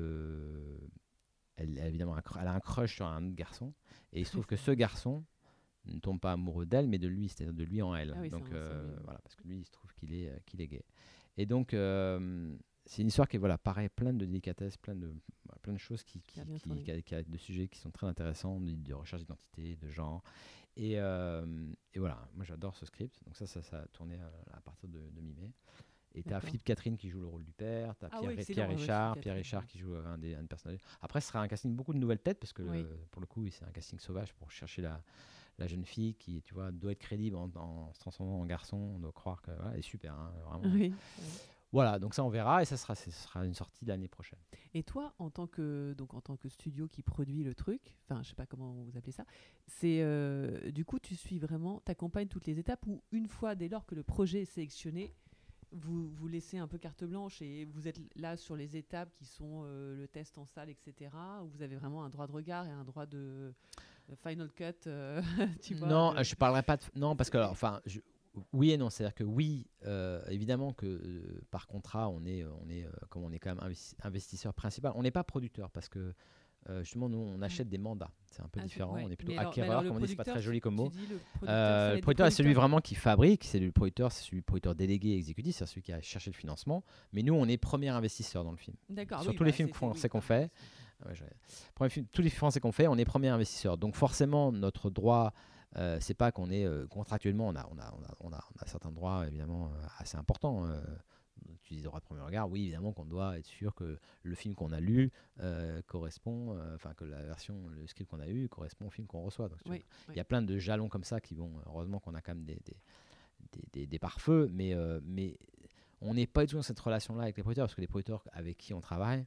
elle, 1.56 1.78
évidemment, 1.78 2.16
elle 2.40 2.46
a 2.46 2.54
un 2.54 2.60
crush 2.60 2.96
sur 2.96 3.06
un 3.06 3.24
autre 3.26 3.36
garçon. 3.36 3.72
Et 4.12 4.20
il 4.20 4.26
se 4.26 4.32
trouve 4.32 4.46
que 4.46 4.56
ce 4.56 4.70
garçon 4.70 5.24
ne 5.86 5.98
tombe 5.98 6.20
pas 6.20 6.32
amoureux 6.32 6.66
d'elle, 6.66 6.88
mais 6.88 6.98
de 6.98 7.08
lui, 7.08 7.28
c'est-à-dire 7.28 7.54
de 7.54 7.64
lui 7.64 7.82
en 7.82 7.94
elle. 7.94 8.14
Ah 8.16 8.28
donc 8.28 8.50
euh, 8.52 8.96
voilà, 9.04 9.18
parce 9.20 9.34
que 9.36 9.46
lui, 9.46 9.58
il 9.58 9.64
se 9.64 9.70
trouve 9.70 9.92
qu'il 9.94 10.14
est, 10.14 10.28
euh, 10.28 10.38
qu'il 10.46 10.60
est 10.60 10.66
gay. 10.66 10.84
Et 11.36 11.46
donc, 11.46 11.74
euh, 11.74 12.56
c'est 12.86 13.02
une 13.02 13.08
histoire 13.08 13.28
qui 13.28 13.36
est 13.36 13.38
voilà, 13.38 13.58
pareil, 13.58 13.88
pleine 13.88 14.18
de 14.18 14.24
délicatesse, 14.24 14.76
plein 14.76 14.94
de, 14.94 15.14
plein 15.62 15.72
de 15.72 15.78
choses 15.78 16.02
qui, 16.04 16.20
qui, 16.22 16.40
qui, 17.02 17.14
a, 17.14 17.22
de 17.22 17.36
sujets 17.36 17.68
qui 17.68 17.78
sont 17.78 17.90
très 17.90 18.06
intéressants, 18.06 18.60
de, 18.60 18.94
recherche 18.94 19.22
d'identité, 19.22 19.76
de 19.76 19.88
genre. 19.88 20.22
Et, 20.76 20.92
et, 20.92 21.98
voilà, 21.98 22.28
moi 22.34 22.44
j'adore 22.44 22.76
ce 22.76 22.86
script. 22.86 23.18
Donc 23.24 23.36
ça, 23.36 23.46
ça, 23.46 23.62
ça 23.62 23.80
a 23.80 23.86
tourné 23.88 24.18
à, 24.52 24.60
partir 24.60 24.88
de, 24.88 25.10
de 25.10 25.20
mi-mai. 25.20 25.52
Et 26.14 26.22
tu 26.22 26.32
as 26.32 26.40
Philippe 26.40 26.64
Catherine 26.64 26.96
qui 26.96 27.08
joue 27.08 27.20
le 27.20 27.26
rôle 27.26 27.44
du 27.44 27.52
père, 27.52 27.94
tu 27.98 28.04
as 28.04 28.10
ah 28.12 28.20
Pierre, 28.20 28.46
Pierre 28.46 28.68
Richard, 28.68 29.16
Pierre 29.18 29.34
Richard 29.34 29.66
qui 29.66 29.78
joue 29.78 29.94
un 29.94 30.16
des 30.16 30.34
un 30.34 30.44
personnages. 30.44 30.78
Après, 31.02 31.20
ce 31.20 31.28
sera 31.28 31.40
un 31.40 31.48
casting 31.48 31.74
beaucoup 31.74 31.92
de 31.92 31.98
nouvelles 31.98 32.20
têtes 32.20 32.38
parce 32.38 32.52
que 32.52 32.62
pour 33.10 33.20
le 33.20 33.26
coup, 33.26 33.48
c'est 33.50 33.64
un 33.64 33.72
casting 33.72 33.98
sauvage 33.98 34.32
pour 34.34 34.50
chercher 34.50 34.82
la, 34.82 35.02
la 35.58 35.66
jeune 35.66 35.84
fille 35.84 36.14
qui, 36.14 36.42
tu 36.42 36.54
vois, 36.54 36.70
doit 36.70 36.92
être 36.92 37.00
crédible 37.00 37.36
en, 37.36 37.92
se 37.92 38.00
transformant 38.00 38.40
en 38.40 38.46
garçon. 38.46 38.76
On 38.76 38.98
doit 38.98 39.12
croire 39.12 39.42
qu'elle 39.42 39.78
est 39.78 39.82
super, 39.82 40.14
hein, 40.14 40.32
vraiment. 40.46 40.94
Voilà, 41.74 41.98
donc 41.98 42.14
ça 42.14 42.22
on 42.22 42.28
verra 42.28 42.62
et 42.62 42.64
ça 42.64 42.76
sera 42.76 43.44
une 43.44 43.52
sortie 43.52 43.84
l'année 43.84 44.06
prochaine. 44.06 44.38
Et 44.74 44.84
toi, 44.84 45.12
en 45.18 45.28
tant 45.28 45.48
que 45.48 45.92
donc 45.98 46.14
en 46.14 46.20
tant 46.20 46.36
que 46.36 46.48
studio 46.48 46.86
qui 46.86 47.02
produit 47.02 47.42
le 47.42 47.52
truc, 47.52 47.96
enfin 48.04 48.22
je 48.22 48.28
sais 48.28 48.36
pas 48.36 48.46
comment 48.46 48.74
vous 48.84 48.96
appelez 48.96 49.10
ça, 49.10 49.24
c'est 49.66 49.98
euh, 50.00 50.70
du 50.70 50.84
coup 50.84 51.00
tu 51.00 51.16
suis 51.16 51.40
vraiment, 51.40 51.80
t'accompagnes 51.80 52.28
toutes 52.28 52.46
les 52.46 52.60
étapes 52.60 52.86
ou 52.86 53.02
une 53.10 53.26
fois 53.26 53.56
dès 53.56 53.68
lors 53.68 53.86
que 53.86 53.96
le 53.96 54.04
projet 54.04 54.42
est 54.42 54.44
sélectionné, 54.44 55.12
vous 55.74 56.08
vous 56.08 56.28
laissez 56.28 56.58
un 56.58 56.66
peu 56.66 56.78
carte 56.78 57.04
blanche 57.04 57.42
et 57.42 57.64
vous 57.64 57.88
êtes 57.88 58.00
là 58.16 58.36
sur 58.36 58.56
les 58.56 58.76
étapes 58.76 59.12
qui 59.14 59.24
sont 59.24 59.62
euh, 59.64 59.96
le 59.96 60.08
test 60.08 60.38
en 60.38 60.46
salle, 60.46 60.70
etc. 60.70 61.10
Où 61.42 61.48
vous 61.48 61.62
avez 61.62 61.76
vraiment 61.76 62.04
un 62.04 62.10
droit 62.10 62.26
de 62.26 62.32
regard 62.32 62.66
et 62.66 62.70
un 62.70 62.84
droit 62.84 63.06
de 63.06 63.52
Final 64.22 64.50
Cut, 64.52 64.86
euh, 64.86 65.22
tu 65.62 65.74
vois, 65.74 65.88
Non, 65.88 66.22
je 66.22 66.34
parlerai 66.34 66.62
pas 66.62 66.76
de. 66.76 66.82
Non, 66.94 67.16
parce 67.16 67.30
que, 67.30 67.38
enfin, 67.38 67.80
oui 68.52 68.70
et 68.70 68.76
non. 68.76 68.90
C'est-à-dire 68.90 69.14
que 69.14 69.24
oui, 69.24 69.66
euh, 69.86 70.22
évidemment 70.28 70.72
que 70.72 70.86
euh, 70.86 71.42
par 71.50 71.66
contrat, 71.66 72.08
on 72.08 72.24
est, 72.24 72.44
on 72.44 72.68
est, 72.68 72.86
comme 73.08 73.24
on 73.24 73.32
est 73.32 73.38
quand 73.38 73.54
même 73.54 73.74
investisseur 74.02 74.54
principal, 74.54 74.92
on 74.94 75.02
n'est 75.02 75.10
pas 75.10 75.24
producteur 75.24 75.70
parce 75.70 75.88
que 75.88 76.14
justement, 76.80 77.08
nous, 77.08 77.18
on 77.18 77.42
achète 77.42 77.68
des 77.68 77.78
mandats. 77.78 78.10
C'est 78.30 78.42
un 78.42 78.48
peu 78.48 78.60
ah, 78.62 78.66
différent. 78.66 78.96
On 79.00 79.10
est 79.10 79.16
plutôt 79.16 79.38
acquéreur, 79.38 79.84
comme 79.84 79.96
on 79.96 80.00
dit, 80.00 80.08
c'est 80.08 80.16
pas 80.16 80.24
très 80.24 80.42
joli 80.42 80.60
comme 80.60 80.76
mot. 80.76 80.90
le 81.42 82.00
producteur, 82.00 82.26
c'est 82.30 82.42
celui 82.42 82.54
vraiment 82.54 82.80
qui 82.80 82.94
fabrique. 82.94 83.44
C'est 83.44 83.60
le 83.60 83.72
producteur, 83.72 84.12
c'est 84.12 84.24
celui 84.24 84.42
producteur 84.42 84.74
délégué 84.74 85.14
exécutif, 85.14 85.56
c'est 85.56 85.66
celui 85.66 85.82
qui 85.82 85.92
a 85.92 86.00
cherché 86.00 86.30
le 86.30 86.36
financement. 86.36 86.84
Mais 87.12 87.22
nous, 87.22 87.34
on 87.34 87.46
est 87.46 87.56
premier 87.56 87.88
investisseur 87.88 88.44
dans 88.44 88.52
le 88.52 88.56
film. 88.56 88.76
D'accord. 88.88 89.22
Sur 89.22 89.34
tous 89.34 89.44
les 89.44 89.50
bah, 89.50 89.56
films 89.56 89.72
français 89.72 90.08
qu'on 90.08 90.20
fait. 90.20 90.50
Ouais, 91.78 91.88
tous 92.12 92.22
les 92.22 92.30
Français 92.30 92.60
qu'on 92.60 92.72
fait, 92.72 92.86
on 92.86 92.96
est 92.96 93.04
premier 93.04 93.28
investisseur. 93.28 93.76
Donc 93.76 93.94
forcément, 93.94 94.52
notre 94.52 94.90
droit, 94.90 95.32
euh, 95.76 95.98
c'est 96.00 96.14
pas 96.14 96.32
qu'on 96.32 96.50
est 96.50 96.64
euh, 96.64 96.86
contractuellement, 96.86 97.48
on 97.48 97.56
a, 97.56 97.66
on, 97.70 97.78
a, 97.78 97.94
on, 98.20 98.32
a, 98.32 98.40
on, 98.54 98.62
a, 98.62 98.66
certains 98.66 98.90
droits 98.92 99.26
évidemment 99.26 99.66
euh, 99.66 99.86
assez 99.98 100.16
importants. 100.16 100.66
Euh, 101.46 101.52
tu 101.62 101.74
dis 101.74 101.82
droit 101.82 102.00
de 102.00 102.04
premier 102.04 102.20
regard, 102.22 102.50
oui 102.50 102.62
évidemment 102.62 102.92
qu'on 102.92 103.04
doit 103.04 103.38
être 103.38 103.46
sûr 103.46 103.74
que 103.74 103.98
le 104.22 104.34
film 104.34 104.54
qu'on 104.54 104.72
a 104.72 104.80
lu 104.80 105.10
correspond, 105.86 106.58
enfin 106.74 106.94
que 106.94 107.04
la 107.04 107.22
version, 107.22 107.68
le 107.68 107.86
script 107.86 108.10
qu'on 108.10 108.20
a 108.20 108.28
eu 108.28 108.48
correspond 108.48 108.86
au 108.86 108.90
film 108.90 109.06
qu'on 109.06 109.22
reçoit. 109.22 109.48
Il 110.10 110.16
y 110.16 110.20
a 110.20 110.24
plein 110.24 110.42
de 110.42 110.58
jalons 110.58 110.88
comme 110.88 111.04
ça 111.04 111.20
qui 111.20 111.34
vont, 111.34 111.52
heureusement 111.66 112.00
qu'on 112.00 112.14
a 112.14 112.20
quand 112.20 112.34
même 112.34 112.44
des, 112.44 112.60
des, 113.52 113.62
des, 113.72 113.86
des 113.86 113.98
pare-feux, 113.98 114.48
mais, 114.52 114.74
mais 115.02 115.36
on 116.00 116.14
n'est 116.14 116.26
pas 116.26 116.42
du 116.42 116.50
tout 116.50 116.56
dans 116.56 116.62
cette 116.62 116.80
relation-là 116.80 117.24
avec 117.24 117.36
les 117.36 117.42
producteurs, 117.42 117.64
parce 117.64 117.74
que 117.74 117.80
les 117.80 117.86
producteurs 117.86 118.24
avec 118.32 118.58
qui 118.58 118.74
on 118.74 118.80
travaille, 118.80 119.24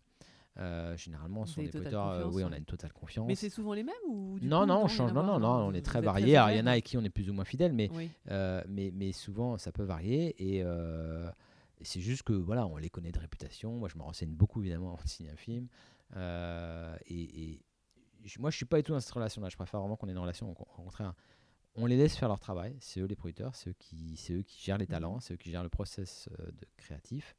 euh, 0.59 0.97
généralement, 0.97 1.45
sont 1.45 1.61
des 1.61 1.69
producteurs, 1.69 2.09
euh, 2.09 2.25
oui, 2.31 2.43
on 2.43 2.51
a 2.51 2.57
une 2.57 2.65
totale 2.65 2.91
confiance. 2.91 3.27
Mais 3.27 3.35
c'est 3.35 3.49
souvent 3.49 3.73
les 3.73 3.83
mêmes 3.83 3.95
ou 4.07 4.39
Non, 4.41 4.65
non, 4.65 4.83
on 4.83 4.87
change. 4.87 5.13
Non, 5.13 5.23
non, 5.23 5.39
non, 5.39 5.67
on 5.67 5.73
est 5.73 5.85
très 5.85 6.01
varié. 6.01 6.35
Alors, 6.37 6.51
il 6.51 6.57
y 6.57 6.61
en 6.61 6.67
a 6.67 6.71
avec 6.71 6.85
qui 6.85 6.97
on 6.97 7.03
est 7.03 7.09
plus 7.09 7.29
ou 7.29 7.33
moins 7.33 7.45
fidèle, 7.45 7.73
mais, 7.73 7.89
euh, 8.31 8.63
mais, 8.67 8.91
mais 8.93 9.11
souvent, 9.11 9.57
ça 9.57 9.71
peut 9.71 9.83
varier. 9.83 10.35
Et, 10.39 10.63
c'est 11.81 12.01
juste 12.01 12.23
que, 12.23 12.33
voilà, 12.33 12.65
on 12.65 12.77
les 12.77 12.89
connaît 12.89 13.11
de 13.11 13.19
réputation. 13.19 13.77
Moi, 13.77 13.89
je 13.89 13.97
me 13.97 14.03
renseigne 14.03 14.33
beaucoup, 14.33 14.61
évidemment, 14.61 14.93
avant 14.93 15.03
de 15.03 15.09
signer 15.09 15.29
un 15.29 15.35
film. 15.35 15.67
et, 16.15 17.61
moi, 18.39 18.49
je 18.49 18.57
suis 18.57 18.65
pas 18.65 18.77
du 18.77 18.83
tout 18.83 18.93
dans 18.93 18.99
cette 18.99 19.11
relation-là. 19.11 19.49
Je 19.49 19.55
préfère 19.55 19.79
vraiment 19.79 19.95
qu'on 19.95 20.07
ait 20.07 20.11
une 20.11 20.17
relation, 20.17 20.49
au 20.51 20.53
contraire 20.53 21.13
on 21.79 21.85
les 21.85 21.95
laisse 21.95 22.17
faire 22.17 22.27
leur 22.27 22.39
travail. 22.39 22.75
C'est 22.79 22.99
eux 22.99 23.05
les 23.05 23.15
producteurs, 23.15 23.55
c'est 23.55 23.69
eux 23.69 23.75
qui, 23.77 24.17
c'est 24.17 24.33
eux 24.33 24.41
qui 24.41 24.59
gèrent 24.59 24.79
les 24.79 24.85
mmh. 24.85 24.87
talents, 24.87 25.19
c'est 25.19 25.35
eux 25.35 25.37
qui 25.37 25.51
gèrent 25.51 25.61
le 25.61 25.69
process 25.69 26.27
de 26.39 26.67
créatif. 26.75 27.35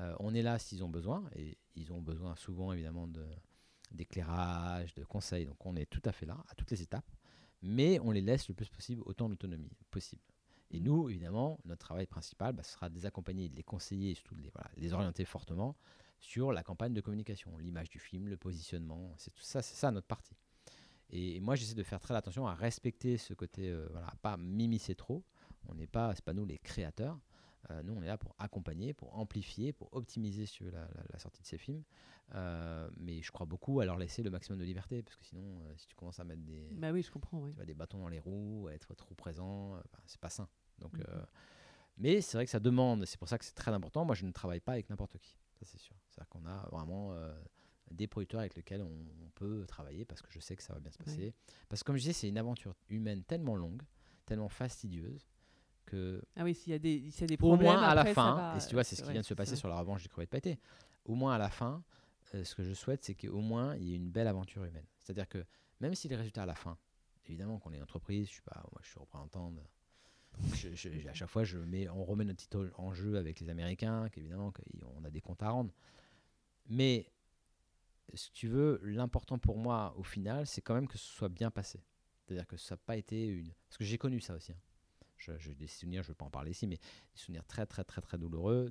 Euh, 0.00 0.14
on 0.18 0.34
est 0.34 0.42
là 0.42 0.58
s'ils 0.58 0.82
ont 0.82 0.88
besoin, 0.88 1.24
et 1.36 1.56
ils 1.76 1.92
ont 1.92 2.00
besoin 2.00 2.34
souvent 2.34 2.72
évidemment 2.72 3.08
d'éclairage, 3.92 4.94
de 4.94 5.04
conseils. 5.04 5.46
Donc 5.46 5.64
on 5.64 5.76
est 5.76 5.86
tout 5.86 6.02
à 6.04 6.12
fait 6.12 6.26
là, 6.26 6.42
à 6.48 6.54
toutes 6.54 6.70
les 6.70 6.82
étapes, 6.82 7.10
mais 7.62 8.00
on 8.00 8.10
les 8.10 8.20
laisse 8.20 8.48
le 8.48 8.54
plus 8.54 8.68
possible 8.68 9.02
autant 9.04 9.28
d'autonomie 9.28 9.70
possible. 9.90 10.22
Et 10.74 10.80
nous, 10.80 11.08
évidemment, 11.08 11.60
notre 11.66 11.86
travail 11.86 12.06
principal, 12.06 12.52
bah, 12.52 12.64
ce 12.64 12.72
sera 12.72 12.88
de 12.88 12.94
les 12.96 13.06
accompagner, 13.06 13.48
de 13.48 13.54
les 13.54 13.62
conseiller 13.62 14.10
et 14.10 14.14
surtout 14.14 14.34
de 14.34 14.42
les, 14.76 14.92
orienter 14.92 15.24
fortement 15.24 15.76
sur 16.18 16.50
la 16.50 16.64
campagne 16.64 16.92
de 16.92 17.00
communication, 17.00 17.56
l'image 17.58 17.90
du 17.90 18.00
film, 18.00 18.26
le 18.26 18.36
positionnement. 18.36 19.14
C'est 19.16 19.30
tout 19.30 19.44
ça, 19.44 19.62
c'est 19.62 19.76
ça 19.76 19.92
notre 19.92 20.08
partie. 20.08 20.34
Et, 21.10 21.38
moi, 21.38 21.54
j'essaie 21.54 21.76
de 21.76 21.82
faire 21.84 22.00
très 22.00 22.16
attention 22.16 22.48
à 22.48 22.54
respecter 22.54 23.18
ce 23.18 23.34
côté, 23.34 23.70
euh, 23.70 23.86
voilà, 23.92 24.12
pas 24.20 24.36
m'immiscer 24.36 24.96
trop. 24.96 25.22
On 25.68 25.76
n'est 25.76 25.86
pas, 25.86 26.12
c'est 26.16 26.24
pas 26.24 26.32
nous 26.32 26.44
les 26.44 26.58
créateurs. 26.58 27.20
Euh, 27.70 27.82
nous, 27.82 27.94
on 27.94 28.02
est 28.02 28.06
là 28.06 28.18
pour 28.18 28.34
accompagner, 28.38 28.92
pour 28.92 29.16
amplifier, 29.16 29.72
pour 29.72 29.88
optimiser 29.94 30.46
sur 30.46 30.66
la, 30.70 31.18
sortie 31.18 31.42
de 31.42 31.46
ces 31.46 31.58
films. 31.58 31.82
Euh, 32.34 32.88
mais 32.96 33.22
je 33.22 33.30
crois 33.30 33.46
beaucoup 33.46 33.80
à 33.80 33.84
leur 33.84 33.98
laisser 33.98 34.22
le 34.22 34.30
maximum 34.30 34.58
de 34.58 34.64
liberté, 34.64 35.02
parce 35.02 35.16
que 35.16 35.24
sinon, 35.24 35.62
euh, 35.62 35.72
si 35.76 35.86
tu 35.86 35.94
commences 35.94 36.20
à 36.20 36.24
mettre 36.24 36.42
des, 36.42 36.68
bah 36.72 36.90
oui, 36.90 37.02
je 37.02 37.10
comprends, 37.10 37.38
oui. 37.38 37.52
des 37.66 37.74
bâtons 37.74 37.98
dans 37.98 38.08
les 38.08 38.18
roues, 38.18 38.66
à 38.68 38.74
être 38.74 38.94
trop 38.94 39.14
présent, 39.14 39.76
bah, 39.92 40.00
c'est 40.06 40.20
pas 40.20 40.30
sain. 40.30 40.48
Donc, 40.78 40.98
mm-hmm. 40.98 41.26
mais 41.98 42.20
c'est 42.20 42.36
vrai 42.36 42.44
que 42.44 42.50
ça 42.50 42.60
demande, 42.60 43.04
c'est 43.06 43.18
pour 43.18 43.28
ça 43.28 43.38
que 43.38 43.44
c'est 43.44 43.54
très 43.54 43.72
important. 43.72 44.04
Moi, 44.04 44.14
je 44.14 44.24
ne 44.24 44.32
travaille 44.32 44.60
pas 44.60 44.72
avec 44.72 44.90
n'importe 44.90 45.18
qui, 45.18 45.36
ça 45.54 45.64
c'est 45.64 45.78
sûr. 45.78 45.96
C'est-à-dire 46.08 46.28
qu'on 46.28 46.46
a 46.46 46.68
vraiment 46.70 47.14
des 47.90 48.06
producteurs 48.06 48.40
avec 48.40 48.54
lesquels 48.54 48.82
on, 48.82 49.30
peut 49.34 49.64
travailler, 49.66 50.04
parce 50.04 50.22
que 50.22 50.30
je 50.30 50.38
sais 50.38 50.54
que 50.54 50.62
ça 50.62 50.72
va 50.74 50.78
bien 50.78 50.92
se 50.92 50.98
passer. 50.98 51.34
Parce 51.68 51.82
que 51.82 51.86
comme 51.86 51.96
je 51.96 52.02
disais, 52.02 52.12
c'est 52.12 52.28
une 52.28 52.38
aventure 52.38 52.76
humaine 52.88 53.24
tellement 53.24 53.56
longue, 53.56 53.82
tellement 54.26 54.48
fastidieuse, 54.48 55.26
que 55.84 56.22
ah 56.36 56.44
oui 56.44 56.54
s'il 56.54 56.72
y 56.72 56.74
a 56.74 56.78
des 56.78 56.96
y 57.20 57.24
a 57.24 57.26
des 57.26 57.36
problèmes 57.36 57.68
au 57.68 57.72
moins 57.72 57.82
à 57.82 57.94
la 57.94 58.04
fin 58.04 58.56
et 58.56 58.66
tu 58.66 58.74
vois 58.74 58.84
c'est 58.84 58.96
ce 58.96 59.02
qui 59.02 59.10
vient 59.12 59.20
de 59.20 59.26
se 59.26 59.34
passer 59.34 59.56
sur 59.56 59.68
la 59.68 59.78
revanche 59.78 60.02
du 60.02 60.08
crevettes 60.08 60.30
pâté 60.30 60.58
au 61.04 61.14
moins 61.14 61.34
à 61.34 61.38
la 61.38 61.50
fin 61.50 61.82
euh, 62.34 62.44
ce 62.44 62.54
que 62.54 62.62
je 62.62 62.72
souhaite 62.72 63.04
c'est 63.04 63.14
qu'au 63.14 63.40
moins 63.40 63.76
il 63.76 63.84
y 63.84 63.92
ait 63.92 63.96
une 63.96 64.10
belle 64.10 64.28
aventure 64.28 64.64
humaine 64.64 64.86
c'est 64.98 65.10
à 65.10 65.14
dire 65.14 65.28
que 65.28 65.44
même 65.80 65.94
si 65.94 66.08
les 66.08 66.16
résultats 66.16 66.44
à 66.44 66.46
la 66.46 66.54
fin 66.54 66.78
évidemment 67.26 67.58
qu'on 67.58 67.72
est 67.72 67.76
une 67.76 67.82
entreprise 67.82 68.28
je 68.28 68.32
suis 68.32 68.42
pas 68.42 68.62
moi 68.72 68.80
je 68.82 68.88
suis 68.88 68.98
représentant 68.98 69.52
à 71.08 71.14
chaque 71.14 71.28
fois 71.28 71.42
on 71.92 72.04
remet 72.04 72.24
notre 72.24 72.40
titre 72.40 72.70
en 72.76 72.92
jeu 72.92 73.16
avec 73.16 73.40
les 73.40 73.48
américains 73.48 74.08
qu'évidemment 74.10 74.52
on 74.96 75.04
a 75.04 75.10
des 75.10 75.20
comptes 75.20 75.42
à 75.42 75.50
rendre 75.50 75.72
mais 76.68 77.10
si 78.12 78.32
tu 78.32 78.48
veux, 78.48 78.80
l'important 78.82 79.38
pour 79.38 79.58
moi, 79.58 79.94
au 79.96 80.02
final, 80.02 80.46
c'est 80.46 80.60
quand 80.60 80.74
même 80.74 80.88
que 80.88 80.98
ce 80.98 81.06
soit 81.06 81.28
bien 81.28 81.50
passé. 81.50 81.82
C'est-à-dire 82.20 82.46
que 82.46 82.56
ça 82.56 82.74
n'a 82.74 82.78
pas 82.78 82.96
été 82.96 83.26
une. 83.26 83.52
Parce 83.68 83.78
que 83.78 83.84
j'ai 83.84 83.98
connu 83.98 84.20
ça 84.20 84.34
aussi. 84.34 84.52
Hein. 84.52 85.36
J'ai 85.38 85.54
des 85.54 85.66
souvenirs, 85.66 86.02
je 86.02 86.08
ne 86.08 86.12
vais 86.12 86.16
pas 86.16 86.26
en 86.26 86.30
parler 86.30 86.50
ici, 86.50 86.66
mais 86.66 86.76
des 86.76 87.18
souvenirs 87.18 87.44
très, 87.46 87.64
très, 87.66 87.84
très, 87.84 88.02
très 88.02 88.18
douloureux 88.18 88.70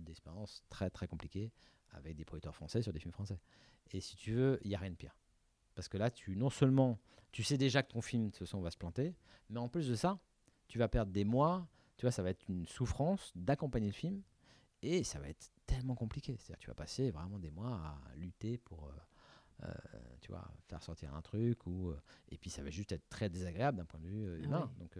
d'expériences 0.00 0.64
très, 0.70 0.88
très 0.88 1.06
compliquées 1.06 1.52
avec 1.90 2.16
des 2.16 2.24
producteurs 2.24 2.54
français 2.54 2.80
sur 2.80 2.92
des 2.92 3.00
films 3.00 3.12
français. 3.12 3.38
Et 3.92 4.00
si 4.00 4.16
tu 4.16 4.32
veux, 4.32 4.58
il 4.62 4.68
n'y 4.68 4.74
a 4.74 4.78
rien 4.78 4.90
de 4.90 4.96
pire. 4.96 5.14
Parce 5.74 5.88
que 5.88 5.98
là, 5.98 6.10
tu 6.10 6.36
non 6.36 6.48
seulement, 6.48 6.98
tu 7.32 7.42
sais 7.42 7.58
déjà 7.58 7.82
que 7.82 7.92
ton 7.92 8.00
film, 8.00 8.26
de 8.26 8.30
toute 8.30 8.38
façon, 8.38 8.60
va 8.60 8.70
se 8.70 8.78
planter, 8.78 9.14
mais 9.50 9.58
en 9.58 9.68
plus 9.68 9.88
de 9.88 9.94
ça, 9.94 10.18
tu 10.70 10.78
vas 10.78 10.88
perdre 10.88 11.12
des 11.12 11.24
mois. 11.24 11.68
Tu 11.96 12.06
vois, 12.06 12.12
ça 12.12 12.22
va 12.22 12.30
être 12.30 12.48
une 12.48 12.64
souffrance 12.64 13.32
d'accompagner 13.34 13.88
le 13.88 13.92
film. 13.92 14.22
Et 14.82 15.04
ça 15.04 15.18
va 15.18 15.28
être 15.28 15.50
tellement 15.66 15.94
compliqué. 15.94 16.36
C'est-à-dire, 16.38 16.58
tu 16.58 16.68
vas 16.68 16.74
passer 16.74 17.10
vraiment 17.10 17.38
des 17.38 17.50
mois 17.50 17.74
à 17.74 18.14
lutter 18.16 18.56
pour. 18.56 18.86
Euh, 18.86 18.92
euh, 19.64 19.74
tu 20.22 20.32
vois, 20.32 20.50
faire 20.68 20.82
sortir 20.82 21.14
un 21.14 21.20
truc 21.20 21.66
ou 21.66 21.90
euh, 21.90 22.00
et 22.30 22.38
puis 22.38 22.48
ça 22.48 22.62
va 22.62 22.70
juste 22.70 22.92
être 22.92 23.06
très 23.10 23.28
désagréable 23.28 23.76
d'un 23.76 23.84
point 23.84 24.00
de 24.00 24.06
vue 24.06 24.42
humain. 24.42 24.72
Donc, 24.78 24.96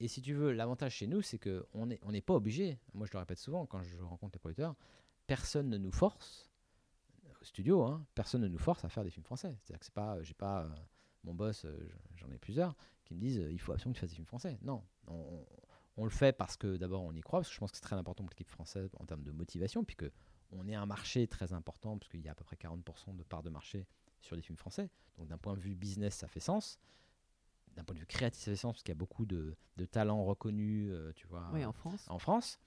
et 0.00 0.08
si 0.08 0.22
tu 0.22 0.32
veux, 0.32 0.52
l'avantage 0.52 0.94
chez 0.94 1.06
nous, 1.06 1.20
c'est 1.20 1.38
que 1.38 1.66
on 1.74 1.86
n'est 1.86 2.00
on 2.02 2.12
n'est 2.12 2.22
pas 2.22 2.32
obligé. 2.32 2.78
Moi, 2.94 3.06
je 3.06 3.12
le 3.12 3.18
répète 3.18 3.38
souvent 3.38 3.66
quand 3.66 3.82
je 3.82 3.98
rencontre 3.98 4.36
les 4.36 4.38
producteurs, 4.38 4.74
personne 5.26 5.68
ne 5.68 5.76
nous 5.76 5.92
force 5.92 6.50
au 7.42 7.44
studio. 7.44 7.82
Hein, 7.82 8.06
personne 8.14 8.40
ne 8.40 8.48
nous 8.48 8.58
force 8.58 8.86
à 8.86 8.88
faire 8.88 9.04
des 9.04 9.10
films 9.10 9.26
français. 9.26 9.54
C'est-à-dire 9.60 9.80
que 9.80 9.84
c'est 9.84 9.94
pas, 9.94 10.22
j'ai 10.22 10.34
pas 10.34 10.66
mon 11.22 11.34
boss, 11.34 11.66
j'en 12.16 12.30
ai 12.30 12.38
plusieurs 12.38 12.74
qui 13.04 13.14
me 13.14 13.20
disent 13.20 13.44
il 13.50 13.60
faut 13.60 13.72
absolument 13.72 13.92
que 13.92 13.98
tu 13.98 14.00
fasses 14.00 14.10
des 14.10 14.16
films 14.16 14.26
français. 14.26 14.58
Non, 14.62 14.82
on, 15.06 15.44
on 15.96 16.04
le 16.04 16.10
fait 16.10 16.36
parce 16.36 16.56
que 16.56 16.76
d'abord 16.76 17.02
on 17.02 17.12
y 17.12 17.20
croit, 17.20 17.40
parce 17.40 17.48
que 17.48 17.54
je 17.54 17.60
pense 17.60 17.70
que 17.70 17.76
c'est 17.76 17.82
très 17.82 17.96
important 17.96 18.24
pour 18.24 18.30
l'équipe 18.30 18.50
française 18.50 18.90
en 18.98 19.06
termes 19.06 19.22
de 19.22 19.30
motivation, 19.30 19.84
puis 19.84 19.96
on 20.52 20.68
est 20.68 20.74
un 20.74 20.86
marché 20.86 21.26
très 21.26 21.52
important, 21.52 21.98
parce 21.98 22.10
qu'il 22.10 22.20
y 22.20 22.28
a 22.28 22.32
à 22.32 22.34
peu 22.34 22.44
près 22.44 22.56
40% 22.56 23.16
de 23.16 23.22
part 23.22 23.42
de 23.42 23.50
marché 23.50 23.86
sur 24.20 24.36
les 24.36 24.42
films 24.42 24.58
français. 24.58 24.90
Donc 25.18 25.28
d'un 25.28 25.38
point 25.38 25.54
de 25.54 25.60
vue 25.60 25.74
business, 25.74 26.14
ça 26.14 26.28
fait 26.28 26.40
sens. 26.40 26.78
D'un 27.76 27.84
point 27.84 27.94
de 27.94 28.00
vue 28.00 28.06
créatif, 28.06 28.42
ça 28.42 28.50
fait 28.50 28.56
sens, 28.56 28.74
parce 28.74 28.82
qu'il 28.82 28.92
y 28.92 28.96
a 28.96 28.98
beaucoup 28.98 29.26
de, 29.26 29.56
talents 29.90 30.24
reconnus, 30.24 30.90
euh, 30.92 31.12
tu 31.14 31.26
vois, 31.26 31.50
en 31.52 31.72
France. 31.72 32.06
En 32.08 32.18
France. 32.18 32.58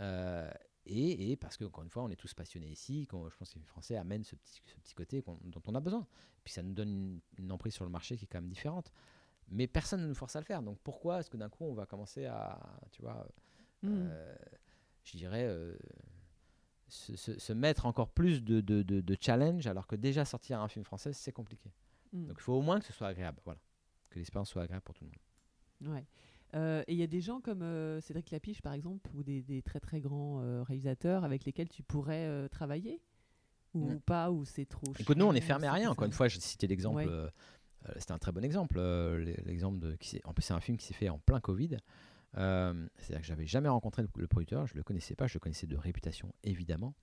Euh, 0.00 0.50
et, 0.86 1.36
parce 1.36 1.56
que, 1.56 1.64
encore 1.64 1.82
une 1.82 1.90
fois, 1.90 2.04
on 2.04 2.10
est 2.10 2.16
tous 2.16 2.34
passionnés 2.34 2.68
ici, 2.68 3.06
quand, 3.08 3.28
je 3.28 3.36
pense 3.36 3.52
que 3.52 3.58
les 3.58 3.64
Français 3.64 3.96
amènent 3.96 4.24
ce 4.24 4.36
petit, 4.36 4.62
ce 4.64 4.74
petit 4.76 4.94
côté 4.94 5.22
dont 5.22 5.62
on 5.66 5.74
a 5.74 5.80
besoin. 5.80 6.02
Et 6.02 6.40
puis 6.44 6.52
ça 6.52 6.62
nous 6.62 6.74
donne 6.74 6.90
une, 6.90 7.20
une, 7.38 7.50
emprise 7.50 7.74
sur 7.74 7.84
le 7.84 7.90
marché 7.90 8.16
qui 8.16 8.24
est 8.24 8.28
quand 8.28 8.40
même 8.40 8.48
différente 8.48 8.92
mais 9.48 9.66
personne 9.66 10.02
ne 10.02 10.06
nous 10.06 10.14
force 10.14 10.36
à 10.36 10.40
le 10.40 10.44
faire. 10.44 10.62
Donc 10.62 10.78
pourquoi 10.82 11.20
est-ce 11.20 11.30
que 11.30 11.36
d'un 11.36 11.48
coup 11.48 11.64
on 11.64 11.74
va 11.74 11.86
commencer 11.86 12.26
à, 12.26 12.58
tu 12.90 13.02
vois, 13.02 13.26
hmm. 13.82 14.08
euh, 14.10 14.36
je 15.04 15.16
dirais, 15.16 15.46
euh, 15.46 15.76
se, 16.88 17.52
mettre 17.52 17.86
encore 17.86 18.10
plus 18.10 18.42
de, 18.42 18.60
de, 18.60 18.82
de, 18.82 19.16
challenge 19.20 19.66
alors 19.66 19.86
que 19.86 19.96
déjà 19.96 20.24
sortir 20.24 20.60
un 20.60 20.68
film 20.68 20.84
français 20.84 21.12
c'est 21.12 21.32
compliqué. 21.32 21.70
Hmm. 22.12 22.26
Donc 22.26 22.36
il 22.38 22.42
faut 22.42 22.54
au 22.54 22.62
moins 22.62 22.78
que 22.78 22.86
ce 22.86 22.92
soit 22.92 23.08
agréable, 23.08 23.40
voilà, 23.44 23.60
que 24.10 24.18
l'expérience 24.18 24.50
soit 24.50 24.62
agréable 24.62 24.84
pour 24.84 24.94
tout 24.94 25.04
le 25.04 25.10
monde. 25.10 25.94
Ouais. 25.94 26.06
Euh, 26.54 26.82
et 26.86 26.92
il 26.92 26.98
y 26.98 27.02
a 27.02 27.08
des 27.08 27.20
gens 27.20 27.40
comme 27.40 28.00
Cédric 28.00 28.30
Lapiche 28.30 28.62
par 28.62 28.72
exemple 28.72 29.10
ou 29.14 29.22
des, 29.22 29.42
des 29.42 29.62
très 29.62 29.80
très 29.80 30.00
grands 30.00 30.64
réalisateurs 30.64 31.24
avec 31.24 31.44
lesquels 31.44 31.68
tu 31.68 31.82
pourrais 31.82 32.48
travailler? 32.48 33.00
Ou 33.74 33.90
hmm. 33.90 34.00
pas 34.00 34.30
ou 34.30 34.46
c'est 34.46 34.64
trop. 34.64 34.86
Écoute, 34.98 35.18
nous 35.18 35.26
on 35.26 35.34
est 35.34 35.40
fermé 35.42 35.66
à 35.66 35.72
rien. 35.72 35.90
Encore 35.90 36.06
une 36.06 36.12
fois, 36.12 36.28
je 36.28 36.38
citais 36.38 36.66
l'exemple. 36.66 37.30
C'était 37.98 38.12
un 38.12 38.18
très 38.18 38.32
bon 38.32 38.44
exemple. 38.44 38.76
Euh, 38.78 39.34
l'exemple 39.44 39.78
de, 39.78 39.96
qui 39.96 40.20
en 40.24 40.32
plus, 40.32 40.42
c'est 40.42 40.54
un 40.54 40.60
film 40.60 40.76
qui 40.76 40.86
s'est 40.86 40.94
fait 40.94 41.08
en 41.08 41.18
plein 41.18 41.40
Covid. 41.40 41.76
Euh, 42.36 42.88
c'est-à-dire 42.98 43.20
que 43.20 43.26
j'avais 43.26 43.46
jamais 43.46 43.68
rencontré 43.68 44.02
le, 44.02 44.26
producteur, 44.26 44.66
je 44.66 44.74
le 44.74 44.82
connaissais 44.82 45.14
pas, 45.14 45.26
je 45.26 45.34
le 45.34 45.40
connaissais 45.40 45.66
de 45.66 45.76
réputation 45.76 46.34
évidemment, 46.44 46.94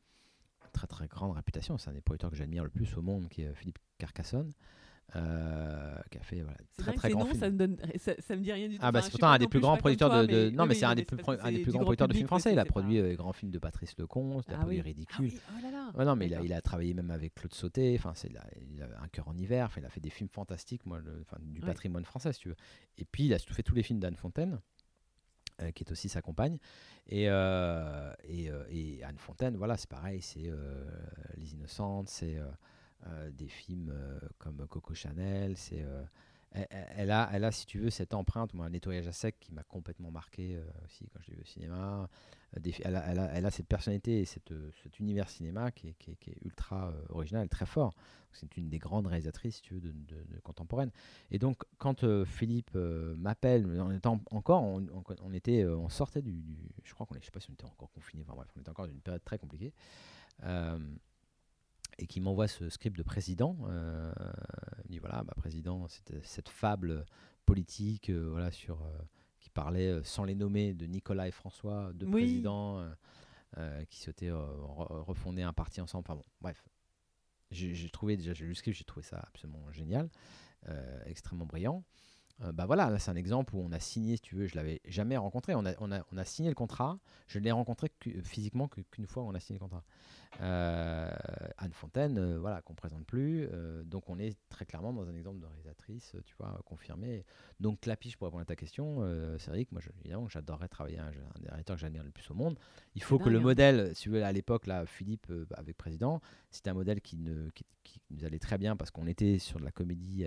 très 0.73 0.87
très 0.87 1.07
grande 1.07 1.35
réputation. 1.35 1.77
C'est 1.77 1.89
un 1.89 1.93
des 1.93 2.01
producteurs 2.01 2.29
que 2.29 2.35
j'admire 2.35 2.63
le 2.63 2.69
plus 2.69 2.95
au 2.97 3.01
monde, 3.01 3.29
qui 3.29 3.41
est 3.41 3.53
Philippe 3.55 3.79
Carcassonne. 3.97 4.51
Euh, 5.15 5.95
qui 6.09 6.17
a 6.17 6.21
fait 6.21 6.41
voilà, 6.41 6.57
très 6.75 6.93
très 6.93 7.09
grand 7.11 7.25
film. 7.25 7.39
Ça 7.39 7.51
me, 7.51 7.57
donne, 7.57 7.77
ça, 7.97 8.35
me 8.35 8.41
dit 8.41 8.51
rien 8.51 8.67
du 8.67 8.77
tout. 8.77 8.81
Ah 8.83 8.91
bah 8.91 9.01
c'est 9.03 9.11
pourtant 9.11 9.27
un 9.27 9.37
des 9.37 9.47
plus 9.47 9.59
grands 9.59 9.77
producteurs 9.77 10.25
de, 10.25 10.49
non 10.49 10.65
mais 10.65 10.73
c'est 10.73 10.85
un 10.85 10.95
des 10.95 11.05
plus 11.05 11.17
un 11.27 11.51
des 11.51 11.59
plus 11.59 11.71
grands 11.71 11.83
producteurs 11.83 12.07
de 12.07 12.13
films 12.13 12.27
français. 12.27 12.53
Il 12.53 12.59
a 12.59 12.65
produit 12.65 12.99
les 12.99 13.15
grands 13.15 13.33
films 13.33 13.51
de 13.51 13.59
Patrice 13.59 13.95
Lecomte, 13.99 14.45
il 14.47 14.53
a 14.53 14.57
ah 14.57 14.61
produit 14.61 14.81
Ridicule. 14.81 15.31
Ah 15.49 15.91
oh 15.95 16.03
non 16.03 16.15
mais 16.15 16.25
il 16.25 16.33
a, 16.33 16.41
il 16.41 16.51
a, 16.51 16.61
travaillé 16.61 16.95
même 16.95 17.11
avec 17.11 17.35
Claude 17.35 17.53
Sauté. 17.53 17.95
Enfin 17.97 18.13
c'est 18.15 18.31
il 18.71 18.81
a 18.81 18.87
un 19.03 19.07
cœur 19.07 19.27
en 19.27 19.37
hiver. 19.37 19.69
Il 19.77 19.85
a 19.85 19.89
fait 19.89 20.01
des 20.01 20.09
films 20.09 20.29
fantastiques 20.29 20.85
moi 20.85 20.99
du 21.41 21.61
patrimoine 21.61 22.05
français 22.05 22.33
si 22.33 22.39
tu 22.39 22.49
veux. 22.49 22.57
Et 22.97 23.05
puis 23.05 23.25
il 23.25 23.33
a 23.35 23.39
fait 23.39 23.63
tous 23.63 23.75
les 23.75 23.83
films 23.83 23.99
d'Anne 23.99 24.15
Fontaine. 24.15 24.59
Euh, 25.61 25.69
qui 25.71 25.83
est 25.83 25.91
aussi 25.91 26.09
sa 26.09 26.21
compagne. 26.23 26.57
Et, 27.07 27.29
euh, 27.29 28.11
et, 28.23 28.49
et, 28.71 29.03
Anne 29.03 29.19
Fontaine, 29.19 29.55
voilà, 29.55 29.77
c'est 29.77 29.89
pareil, 29.89 30.19
c'est 30.19 30.49
Les 31.37 31.53
Innocentes, 31.53 32.09
c'est 32.09 32.37
euh, 32.37 32.49
des 33.31 33.47
films 33.47 33.91
euh, 33.93 34.19
comme 34.37 34.65
Coco 34.67 34.93
Chanel. 34.93 35.57
C'est 35.57 35.81
euh, 35.81 36.03
elle, 36.95 37.09
a, 37.11 37.29
elle 37.33 37.43
a, 37.43 37.51
si 37.51 37.65
tu 37.65 37.79
veux, 37.79 37.89
cette 37.89 38.13
empreinte, 38.13 38.53
moi, 38.53 38.67
un 38.67 38.69
nettoyage 38.69 39.07
à 39.07 39.11
sec 39.11 39.39
qui 39.39 39.51
m'a 39.51 39.63
complètement 39.63 40.11
marqué 40.11 40.59
aussi 40.85 41.09
quand 41.11 41.19
je 41.23 41.31
l'ai 41.31 41.37
vu 41.37 41.41
au 41.41 41.45
cinéma. 41.45 42.07
elle, 42.53 42.95
a, 42.95 43.09
elle, 43.09 43.19
a, 43.19 43.25
elle, 43.33 43.45
a, 43.47 43.49
cette 43.49 43.67
personnalité 43.67 44.21
et 44.21 44.25
cet 44.25 44.51
univers 44.99 45.29
cinéma 45.29 45.71
qui 45.71 45.87
est, 45.87 46.45
ultra 46.45 46.93
original, 47.09 47.49
très 47.49 47.65
fort. 47.65 47.95
C'est 48.33 48.55
une 48.55 48.69
des 48.69 48.77
grandes 48.77 49.07
réalisatrices, 49.07 49.55
si 49.55 49.61
tu 49.63 49.73
veux, 49.73 49.93
contemporaine. 50.43 50.91
Et 51.31 51.39
donc, 51.39 51.63
quand 51.79 52.05
Philippe 52.23 52.75
m'appelle, 52.75 53.81
en 53.81 53.89
étant 53.89 54.21
encore, 54.29 54.61
on, 54.61 54.85
on, 55.23 55.33
était, 55.33 55.65
on 55.65 55.89
sortait 55.89 56.21
du, 56.21 56.43
je 56.83 56.93
crois 56.93 57.07
qu'on 57.07 57.15
est, 57.15 57.21
je 57.21 57.25
sais 57.25 57.31
pas 57.31 57.39
si 57.39 57.49
on 57.49 57.53
était 57.53 57.65
encore 57.65 57.91
confiné, 57.91 58.21
enfin 58.21 58.35
bref, 58.35 58.49
on 58.55 58.59
était 58.59 58.69
encore 58.69 58.85
dans 58.85 58.93
une 58.93 59.01
période 59.01 59.23
très 59.23 59.39
compliquée 59.39 59.73
et 61.99 62.07
qui 62.07 62.21
m'envoie 62.21 62.47
ce 62.47 62.69
script 62.69 62.97
de 62.97 63.03
président. 63.03 63.57
Euh, 63.67 64.11
il 64.85 64.91
dit 64.91 64.99
voilà, 64.99 65.23
bah, 65.23 65.33
président, 65.35 65.87
c'était 65.87 66.19
cette 66.23 66.49
fable 66.49 67.05
politique, 67.45 68.09
euh, 68.09 68.29
voilà, 68.29 68.51
sur 68.51 68.81
euh, 68.81 68.97
qui 69.39 69.49
parlait 69.49 70.01
sans 70.03 70.23
les 70.23 70.35
nommer 70.35 70.73
de 70.73 70.85
Nicolas 70.85 71.27
et 71.27 71.31
François, 71.31 71.91
deux 71.93 72.09
présidents 72.09 72.85
qui 73.89 73.99
souhaitaient 73.99 74.31
refonder 74.31 75.43
un 75.43 75.53
parti 75.53 75.81
ensemble. 75.81 76.05
Enfin 76.07 76.15
bon, 76.15 76.25
bref. 76.41 76.63
J'ai 77.51 77.89
trouvé 77.89 78.17
déjà, 78.17 78.33
j'ai 78.33 78.45
lu 78.45 78.49
le 78.49 78.55
script, 78.55 78.75
j'ai 78.75 78.85
trouvé 78.85 79.05
ça 79.05 79.19
absolument 79.27 79.69
génial, 79.71 80.09
extrêmement 81.05 81.45
brillant. 81.45 81.83
Bah 82.39 82.65
voilà, 82.65 82.89
là 82.89 82.99
c'est 82.99 83.11
un 83.11 83.15
exemple 83.15 83.55
où 83.55 83.59
on 83.59 83.71
a 83.71 83.79
signé, 83.79 84.15
si 84.17 84.21
tu 84.21 84.35
veux, 84.35 84.47
je 84.47 84.55
l'avais 84.55 84.81
jamais 84.85 85.15
rencontré. 85.17 85.55
On 85.55 85.65
a, 85.65 85.73
on, 85.79 85.91
a, 85.91 86.01
on 86.11 86.17
a 86.17 86.25
signé 86.25 86.49
le 86.49 86.55
contrat, 86.55 86.99
je 87.27 87.39
ne 87.39 87.43
l'ai 87.43 87.51
rencontré 87.51 87.89
physiquement 88.23 88.67
qu'une 88.91 89.07
fois 89.07 89.23
on 89.23 89.33
a 89.33 89.39
signé 89.39 89.59
le 89.59 89.63
contrat. 89.63 89.83
Euh, 90.41 91.11
Anne 91.57 91.73
Fontaine, 91.73 92.17
euh, 92.17 92.39
voilà, 92.39 92.61
qu'on 92.61 92.73
présente 92.73 93.05
plus. 93.05 93.47
Euh, 93.51 93.83
donc 93.83 94.09
on 94.09 94.17
est 94.17 94.35
très 94.49 94.65
clairement 94.65 94.93
dans 94.93 95.07
un 95.07 95.15
exemple 95.15 95.39
de 95.39 95.45
réalisatrice, 95.45 96.15
tu 96.25 96.35
vois, 96.39 96.59
confirmée. 96.65 97.23
Donc 97.59 97.81
Clapiche, 97.81 98.17
pour 98.17 98.27
répondre 98.27 98.41
à 98.41 98.45
ta 98.45 98.55
question, 98.55 99.01
c'est 99.37 99.51
vrai 99.51 99.65
que 99.65 99.69
moi, 99.71 99.81
évidemment, 99.99 100.27
j'adorerais 100.27 100.67
travailler 100.67 100.99
un, 100.99 101.07
un 101.07 101.41
réalisateurs 101.45 101.75
que 101.75 101.81
j'admire 101.81 102.03
le 102.03 102.11
plus 102.11 102.29
au 102.31 102.33
monde. 102.33 102.57
Il 102.95 103.03
faut 103.03 103.19
que 103.19 103.29
le 103.29 103.39
modèle, 103.39 103.95
si 103.95 104.07
vous 104.07 104.15
voulez, 104.15 104.23
à 104.23 104.31
l'époque, 104.31 104.67
là, 104.67 104.85
Philippe, 104.85 105.31
avec 105.55 105.77
président, 105.77 106.21
c'était 106.51 106.69
un 106.69 106.73
modèle 106.73 107.01
qui, 107.01 107.17
ne, 107.17 107.49
qui, 107.51 107.65
nous 108.11 108.25
allait 108.25 108.39
très 108.39 108.57
bien 108.57 108.75
parce 108.75 108.91
qu'on 108.91 109.07
était 109.07 109.39
sur 109.39 109.59
de 109.59 109.65
la 109.65 109.71
comédie 109.71 110.25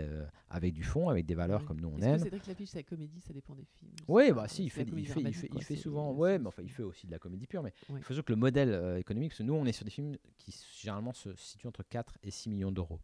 avec 0.50 0.72
du 0.72 0.82
fond, 0.82 1.08
avec 1.08 1.26
des 1.26 1.34
valeurs 1.34 1.64
comme 1.64 1.80
nous 1.80 1.90
on 1.96 2.02
aime. 2.02 2.18
C'est 2.18 2.30
que 2.30 2.36
Clapiche, 2.36 2.68
c'est 2.70 2.78
la 2.78 2.82
comédie, 2.82 3.20
ça 3.20 3.32
dépend 3.32 3.54
des 3.54 3.64
films. 3.64 3.92
Oui, 4.08 4.32
bah 4.32 4.48
si, 4.48 4.64
il 4.64 4.70
fait, 4.70 4.86
il 4.96 5.08
fait, 5.08 5.20
il 5.20 5.34
fait, 5.34 5.50
il 5.54 5.62
fait 5.62 5.76
souvent, 5.76 6.12
ouais, 6.12 6.38
mais 6.38 6.46
enfin, 6.46 6.62
il 6.62 6.70
fait 6.70 6.82
aussi 6.82 7.06
de 7.06 7.12
la 7.12 7.18
comédie 7.18 7.46
pure, 7.46 7.62
mais 7.62 7.72
il 7.90 8.02
faut 8.02 8.14
que 8.14 8.32
le 8.32 8.36
modèle 8.36 8.98
économique, 8.98 9.30
parce 9.30 9.38
que 9.38 9.44
nous, 9.44 9.54
on 9.54 9.64
est 9.66 9.72
sur 9.72 9.84
des 9.84 9.90
qui 9.90 10.54
généralement 10.80 11.12
se 11.12 11.34
situe 11.36 11.66
entre 11.66 11.82
4 11.82 12.18
et 12.22 12.30
6 12.30 12.50
millions 12.50 12.72
d'euros. 12.72 13.00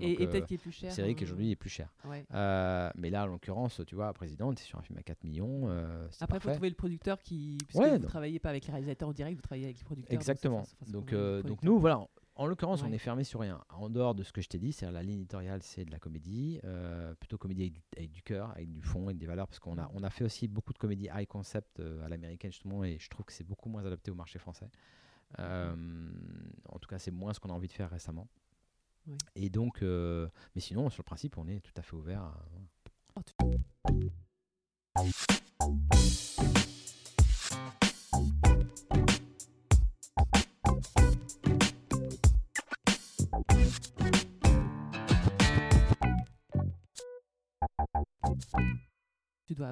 Et, 0.00 0.16
peut-être 0.16 0.34
euh, 0.34 0.46
qu'il 0.46 0.54
est 0.56 0.58
plus 0.58 0.72
cher. 0.72 0.92
C'est 0.92 1.02
vrai 1.02 1.14
qu'aujourd'hui 1.14 1.46
il 1.46 1.50
est 1.52 1.56
plus 1.56 1.70
cher. 1.70 1.88
Euh, 2.34 2.90
mais 2.96 3.10
là, 3.10 3.24
en 3.24 3.26
l'occurrence, 3.26 3.80
tu 3.86 3.94
vois, 3.94 4.12
président, 4.12 4.52
tu 4.52 4.62
es 4.62 4.66
sur 4.66 4.78
un 4.78 4.82
film 4.82 4.98
à 4.98 5.02
4 5.02 5.24
millions. 5.24 5.62
Euh, 5.68 6.06
Après, 6.20 6.38
il 6.38 6.40
faut 6.40 6.50
trouver 6.50 6.68
le 6.68 6.74
producteur 6.74 7.20
qui. 7.20 7.58
Puisque 7.66 7.82
vous 7.82 7.98
ne 7.98 8.06
travaillez 8.06 8.38
pas 8.38 8.50
avec 8.50 8.66
les 8.66 8.72
réalisateurs 8.72 9.08
en 9.08 9.12
direct, 9.12 9.36
vous 9.36 9.42
travaillez 9.42 9.66
avec 9.66 9.78
les 9.78 9.84
producteurs. 9.84 10.14
Exactement. 10.14 10.64
Donc, 10.88 11.14
donc, 11.14 11.62
nous, 11.62 11.78
voilà. 11.78 12.06
En 12.42 12.46
l'occurrence, 12.46 12.82
on 12.82 12.90
est 12.90 12.98
fermé 12.98 13.22
sur 13.22 13.38
rien. 13.38 13.62
En 13.68 13.88
dehors 13.88 14.16
de 14.16 14.24
ce 14.24 14.32
que 14.32 14.40
je 14.40 14.48
t'ai 14.48 14.58
dit, 14.58 14.72
c'est 14.72 14.90
la 14.90 15.04
ligne 15.04 15.20
éditoriale, 15.20 15.62
c'est 15.62 15.84
de 15.84 15.92
la 15.92 16.00
comédie, 16.00 16.60
plutôt 17.20 17.38
comédie 17.38 17.62
avec 17.62 17.72
du, 17.74 17.82
avec 17.96 18.10
du 18.10 18.20
cœur, 18.22 18.50
avec 18.50 18.72
du 18.72 18.82
fond, 18.82 19.04
avec 19.04 19.18
des 19.18 19.26
valeurs, 19.26 19.46
parce 19.46 19.60
qu'on 19.60 19.78
a, 19.78 19.88
on 19.94 20.02
a 20.02 20.10
fait 20.10 20.24
aussi 20.24 20.48
beaucoup 20.48 20.72
de 20.72 20.78
comédie 20.78 21.08
high 21.14 21.28
concept 21.28 21.78
à 21.78 22.08
l'américaine 22.08 22.50
justement, 22.50 22.82
et 22.82 22.98
je 22.98 23.08
trouve 23.08 23.24
que 23.26 23.32
c'est 23.32 23.44
beaucoup 23.44 23.68
moins 23.68 23.84
adapté 23.86 24.10
au 24.10 24.16
marché 24.16 24.40
français. 24.40 24.68
Euh, 25.38 26.10
en 26.68 26.78
tout 26.80 26.88
cas, 26.88 26.98
c'est 26.98 27.12
moins 27.12 27.32
ce 27.32 27.38
qu'on 27.38 27.50
a 27.50 27.52
envie 27.52 27.68
de 27.68 27.72
faire 27.72 27.90
récemment. 27.90 28.28
Et 29.36 29.48
donc, 29.48 29.82
euh, 29.82 30.28
mais 30.56 30.60
sinon, 30.60 30.90
sur 30.90 31.02
le 31.02 31.06
principe, 31.06 31.38
on 31.38 31.46
est 31.46 31.60
tout 31.60 31.72
à 31.76 31.82
fait 31.82 31.94
ouvert. 31.94 32.22
À... 32.22 33.22
Tu 33.24 33.34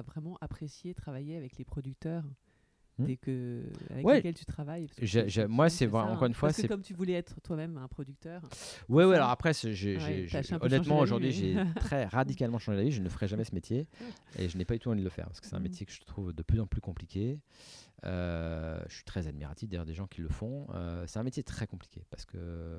vraiment 0.01 0.37
apprécier 0.41 0.93
travailler 0.93 1.37
avec 1.37 1.57
les 1.57 1.65
producteurs 1.65 2.23
Hmm. 2.97 3.05
dès 3.05 3.15
que, 3.15 3.63
avec 3.89 4.05
Ouais. 4.05 4.15
lesquels 4.15 4.33
tu 4.33 4.43
travailles 4.43 4.85
parce 4.87 4.99
que 4.99 5.05
J'ai- 5.05 5.21
je- 5.21 5.27
j'ai- 5.29 5.41
je- 5.43 5.47
moi, 5.47 5.69
c'est 5.69 5.85
vrai, 5.85 6.01
encore 6.03 6.25
une 6.25 6.31
hein. 6.31 6.35
fois, 6.35 6.51
c'est- 6.51 6.67
comme 6.67 6.81
tu 6.81 6.93
voulais 6.93 7.13
être 7.13 7.39
toi-même 7.41 7.77
un 7.77 7.87
producteur. 7.87 8.41
Ouais, 8.89 9.05
ouais, 9.05 9.15
alors 9.15 9.29
après, 9.29 9.51
Ouais, 9.63 10.27
honnêtement, 10.61 10.99
aujourd'hui, 10.99 11.31
j'ai 11.31 11.55
très 11.89 12.05
radicalement 12.05 12.59
changé 12.59 12.77
la 12.77 12.83
vie. 12.83 12.91
Je 12.91 13.01
ne 13.01 13.07
ferai 13.07 13.29
jamais 13.29 13.45
ce 13.45 13.55
métier 13.55 13.87
et 14.37 14.49
je 14.49 14.57
n'ai 14.57 14.65
pas 14.65 14.73
du 14.73 14.81
tout 14.81 14.89
envie 14.89 14.99
de 14.99 15.05
le 15.05 15.09
faire 15.09 15.25
parce 15.27 15.39
que 15.39 15.47
c'est 15.47 15.55
un 15.55 15.59
Mhm. 15.59 15.63
métier 15.63 15.85
que 15.85 15.91
je 15.93 16.01
trouve 16.01 16.33
de 16.33 16.43
plus 16.43 16.59
en 16.59 16.67
plus 16.67 16.81
compliqué. 16.81 17.39
Euh, 18.03 18.83
je 18.89 18.95
suis 18.95 19.03
très 19.05 19.25
admiratif 19.27 19.69
d'ailleurs 19.69 19.85
des 19.85 19.93
gens 19.93 20.07
qui 20.07 20.19
le 20.21 20.27
font. 20.29 20.67
Euh, 20.73 21.05
c'est 21.07 21.17
un 21.19 21.23
métier 21.23 21.43
très 21.43 21.67
compliqué 21.67 22.03
parce 22.09 22.25
que 22.25 22.77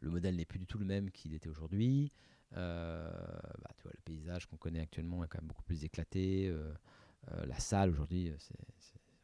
le 0.00 0.10
modèle 0.10 0.36
n'est 0.36 0.44
plus 0.44 0.60
du 0.60 0.66
tout 0.66 0.78
le 0.78 0.84
même 0.84 1.10
qu'il 1.10 1.34
était 1.34 1.48
aujourd'hui. 1.48 2.12
Euh, 2.56 3.10
bah, 3.62 3.70
tu 3.76 3.82
vois, 3.82 3.92
le 3.94 4.00
paysage 4.04 4.46
qu'on 4.46 4.56
connaît 4.56 4.80
actuellement 4.80 5.24
est 5.24 5.28
quand 5.28 5.38
même 5.38 5.48
beaucoup 5.48 5.62
plus 5.62 5.84
éclaté. 5.84 6.48
Euh, 6.48 6.72
euh, 7.32 7.46
la 7.46 7.58
salle 7.58 7.90
aujourd'hui, 7.90 8.32
c'est, 8.38 8.56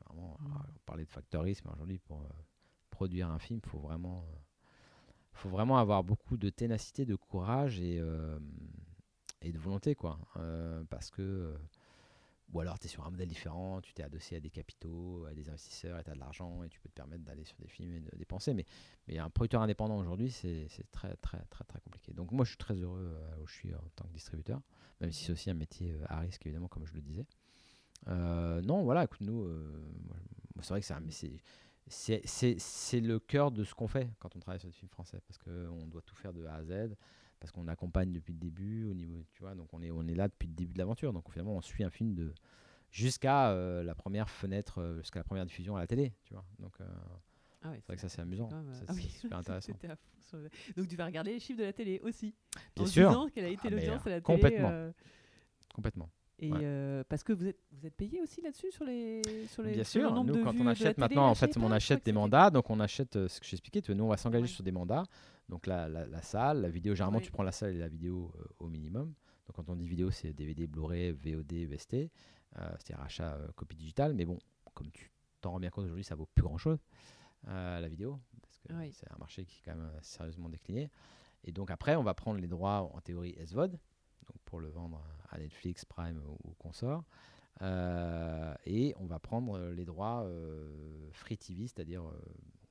vraiment. 0.04 0.36
Mhm. 0.40 0.52
On 0.56 0.78
parlait 0.84 1.04
de 1.04 1.10
factorisme 1.10 1.68
aujourd'hui 1.72 1.98
pour 1.98 2.26
produire 2.90 3.30
un 3.30 3.38
film, 3.38 3.60
il 3.64 3.68
faut 3.68 3.78
vraiment. 3.78 4.24
faut 5.32 5.48
vraiment 5.48 5.78
avoir 5.78 6.04
beaucoup 6.04 6.36
de 6.36 6.50
ténacité, 6.50 7.04
de 7.04 7.16
courage 7.16 7.80
et, 7.80 7.98
euh, 7.98 8.38
et 9.40 9.52
de 9.52 9.58
volonté, 9.58 9.94
quoi. 9.94 10.18
Euh, 10.36 10.84
parce 10.90 11.10
que. 11.10 11.54
Ou 12.54 12.60
alors 12.60 12.78
tu 12.78 12.86
es 12.86 12.88
sur 12.88 13.04
un 13.04 13.10
modèle 13.10 13.28
différent, 13.28 13.80
tu 13.80 13.92
t'es 13.92 14.04
adossé 14.04 14.36
à 14.36 14.40
des 14.40 14.48
capitaux, 14.48 15.26
à 15.26 15.34
des 15.34 15.48
investisseurs, 15.48 15.98
et 15.98 16.04
tu 16.04 16.10
as 16.10 16.14
de 16.14 16.20
l'argent, 16.20 16.62
et 16.62 16.68
tu 16.68 16.80
peux 16.80 16.88
te 16.88 16.94
permettre 16.94 17.24
d'aller 17.24 17.44
sur 17.44 17.56
des 17.58 17.66
films 17.68 17.92
et 17.96 18.00
de 18.00 18.16
dépenser. 18.16 18.54
Mais, 18.54 18.64
mais 19.08 19.18
un 19.18 19.28
producteur 19.28 19.60
indépendant 19.60 19.98
aujourd'hui, 19.98 20.30
c'est 20.30 20.68
très, 20.92 21.14
très, 21.16 21.44
très, 21.50 21.64
très 21.64 21.80
compliqué. 21.80 22.12
Donc 22.14 22.30
moi, 22.30 22.44
je 22.44 22.50
suis 22.50 22.58
très 22.58 22.74
heureux 22.74 23.12
euh, 23.12 23.42
où 23.42 23.46
je 23.46 23.54
suis 23.54 23.74
en 23.74 23.82
tant 23.96 24.06
que 24.06 24.12
distributeur, 24.12 24.60
même 25.00 25.10
si 25.10 25.24
c'est 25.24 25.32
aussi 25.32 25.50
un 25.50 25.54
métier 25.54 25.92
euh, 25.92 26.04
à 26.08 26.20
risque, 26.20 26.46
évidemment, 26.46 26.68
comme 26.68 26.86
je 26.86 26.94
le 26.94 27.00
disais. 27.00 27.26
Euh, 28.06 28.62
non, 28.62 28.84
voilà, 28.84 29.04
écoute, 29.04 29.20
nous, 29.20 29.48
c'est 30.60 30.68
vrai 30.68 30.80
que 30.80 30.86
c'est- 31.86 32.58
c'est 32.58 33.00
le 33.00 33.18
cœur 33.18 33.50
de 33.50 33.64
ce 33.64 33.74
qu'on 33.74 33.88
fait 33.88 34.10
quand 34.20 34.36
on 34.36 34.38
travaille 34.38 34.60
sur 34.60 34.68
des 34.68 34.74
films 34.74 34.90
français, 34.90 35.20
parce 35.26 35.38
qu'on 35.38 35.86
doit 35.86 36.02
tout 36.02 36.14
faire 36.14 36.32
de 36.32 36.44
A 36.46 36.54
à 36.54 36.64
Z, 36.64 36.94
parce 37.44 37.52
qu'on 37.52 37.68
accompagne 37.68 38.10
depuis 38.10 38.32
le 38.32 38.38
début, 38.38 38.84
au 38.86 38.94
niveau, 38.94 39.22
tu 39.34 39.40
vois, 39.42 39.54
donc 39.54 39.68
on 39.74 39.82
est, 39.82 39.90
on 39.90 40.06
est 40.06 40.14
là 40.14 40.28
depuis 40.28 40.48
le 40.48 40.54
début 40.54 40.72
de 40.72 40.78
l'aventure, 40.78 41.12
donc 41.12 41.30
finalement 41.30 41.54
on 41.54 41.60
suit 41.60 41.84
un 41.84 41.90
film 41.90 42.14
de 42.14 42.32
jusqu'à 42.90 43.50
euh, 43.50 43.82
la 43.84 43.94
première 43.94 44.30
fenêtre, 44.30 44.78
euh, 44.80 44.96
jusqu'à 45.00 45.20
la 45.20 45.24
première 45.24 45.44
diffusion 45.44 45.76
à 45.76 45.80
la 45.80 45.86
télé, 45.86 46.14
tu 46.24 46.32
vois. 46.32 46.46
Donc 46.58 46.72
euh, 46.80 46.86
Ah 47.60 47.68
ouais, 47.72 47.80
c'est 47.80 47.86
vrai 47.88 47.96
que 47.96 48.00
ça 48.00 48.08
c'est 48.08 48.22
amusant, 48.22 48.48
ah 48.50 48.62
c'est 48.72 48.90
oui, 48.92 49.02
super 49.10 49.36
intéressant. 49.40 49.72
Donc 50.74 50.88
tu 50.88 50.96
vas 50.96 51.04
regarder 51.04 51.32
les 51.34 51.38
chiffres 51.38 51.58
de 51.58 51.64
la 51.64 51.74
télé 51.74 52.00
aussi. 52.02 52.34
Bien 52.76 52.84
en 52.84 52.88
sûr. 52.88 53.08
disant 53.10 53.28
quelle 53.28 53.44
a 53.44 53.48
été 53.48 53.60
Ah, 53.66 53.70
l'audience 53.70 54.06
à 54.06 54.08
la 54.08 54.20
télé. 54.22 54.40
complètement. 54.40 54.90
Complètement. 55.74 56.10
Et 56.38 56.50
Ouais. 56.52 56.58
euh, 56.62 57.04
parce 57.08 57.22
que 57.22 57.32
vous 57.32 57.46
êtes, 57.46 57.58
vous 57.72 57.86
êtes 57.86 57.94
payé 57.94 58.20
aussi 58.20 58.40
là-dessus 58.40 58.70
sur 58.72 58.84
les, 58.84 59.22
sur 59.48 59.62
les 59.62 59.72
Bien 59.74 59.84
sur 59.84 60.00
sûr, 60.08 60.24
nous 60.24 60.42
quand 60.42 60.54
on 60.60 60.66
achète 60.66 60.98
maintenant, 60.98 61.28
en 61.28 61.34
fait, 61.34 61.56
on 61.56 61.70
achète 61.70 62.04
des 62.04 62.12
mandats, 62.12 62.50
donc 62.50 62.70
on 62.70 62.80
achète 62.80 63.16
euh, 63.16 63.28
ce 63.28 63.38
que 63.40 63.46
j'expliquais, 63.46 63.80
tu 63.82 63.92
vois, 63.92 63.98
nous 63.98 64.04
on 64.04 64.08
va 64.08 64.16
s'engager 64.16 64.42
Ouais. 64.42 64.48
sur 64.48 64.64
des 64.64 64.72
mandats, 64.72 65.04
donc 65.48 65.66
la, 65.66 65.88
la, 65.88 66.06
la 66.06 66.22
salle, 66.22 66.60
la 66.62 66.68
vidéo, 66.70 66.94
généralement 66.94 67.18
Ouais. 67.18 67.24
tu 67.24 67.30
prends 67.30 67.44
la 67.44 67.52
salle 67.52 67.74
et 67.76 67.78
la 67.78 67.88
vidéo 67.88 68.32
euh, 68.40 68.44
au 68.58 68.68
minimum, 68.68 69.14
donc 69.46 69.54
quand 69.54 69.68
on 69.68 69.76
dit 69.76 69.86
vidéo 69.86 70.10
c'est 70.10 70.32
DVD, 70.32 70.66
Blu-ray, 70.66 71.12
VOD, 71.12 71.52
VST, 71.68 72.10
c'est-à-dire 72.56 73.00
achat 73.00 73.38
copie 73.56 73.76
digitale, 73.76 74.14
mais 74.14 74.24
bon, 74.24 74.38
comme 74.74 74.90
tu 74.90 75.10
t'en 75.40 75.52
rends 75.52 75.60
bien 75.60 75.70
compte 75.70 75.84
aujourd'hui, 75.84 76.04
ça 76.04 76.14
vaut 76.16 76.26
plus 76.34 76.42
grand-chose, 76.42 76.78
la 77.46 77.88
vidéo, 77.88 78.18
parce 78.42 78.58
que 78.58 78.68
c'est 78.92 79.12
un 79.12 79.18
marché 79.18 79.44
qui 79.44 79.58
est 79.60 79.62
quand 79.70 79.76
même 79.76 79.90
sérieusement 80.02 80.48
décliné, 80.48 80.90
et 81.44 81.52
donc 81.52 81.70
après 81.70 81.94
on 81.96 82.02
va 82.02 82.14
prendre 82.14 82.40
les 82.40 82.46
droits 82.48 82.90
en 82.94 83.00
théorie 83.00 83.36
SVOD, 83.44 83.72
donc 83.72 84.38
pour 84.46 84.60
le 84.60 84.68
vendre 84.68 85.04
Netflix, 85.38 85.84
Prime 85.84 86.20
ou, 86.26 86.48
ou 86.48 86.54
consort. 86.54 87.04
Euh, 87.62 88.54
et 88.66 88.94
on 88.98 89.06
va 89.06 89.18
prendre 89.18 89.56
euh, 89.56 89.72
les 89.72 89.84
droits 89.84 90.24
euh, 90.24 91.08
Free 91.12 91.36
TV, 91.36 91.66
c'est-à-dire 91.66 92.02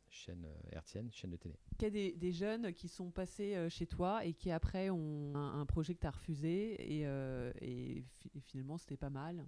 chaîne 0.09 0.45
hertzienne, 0.71 1.09
chaîne 1.11 1.31
de 1.31 1.37
télé. 1.37 1.55
Il 1.79 1.83
y 1.83 1.85
a 1.87 2.11
des, 2.11 2.31
jeunes 2.31 2.73
qui 2.73 2.87
sont 2.87 3.09
passés 3.09 3.67
chez 3.69 3.87
toi 3.87 4.23
et 4.25 4.33
qui 4.33 4.51
après 4.51 4.89
ont 4.89 5.35
un, 5.35 5.65
projet 5.65 5.95
que 5.95 6.01
tu 6.01 6.07
as 6.07 6.11
refusé 6.11 6.75
et 6.79 8.05
finalement 8.41 8.77
c'était 8.77 8.97
pas 8.97 9.09
mal. 9.09 9.43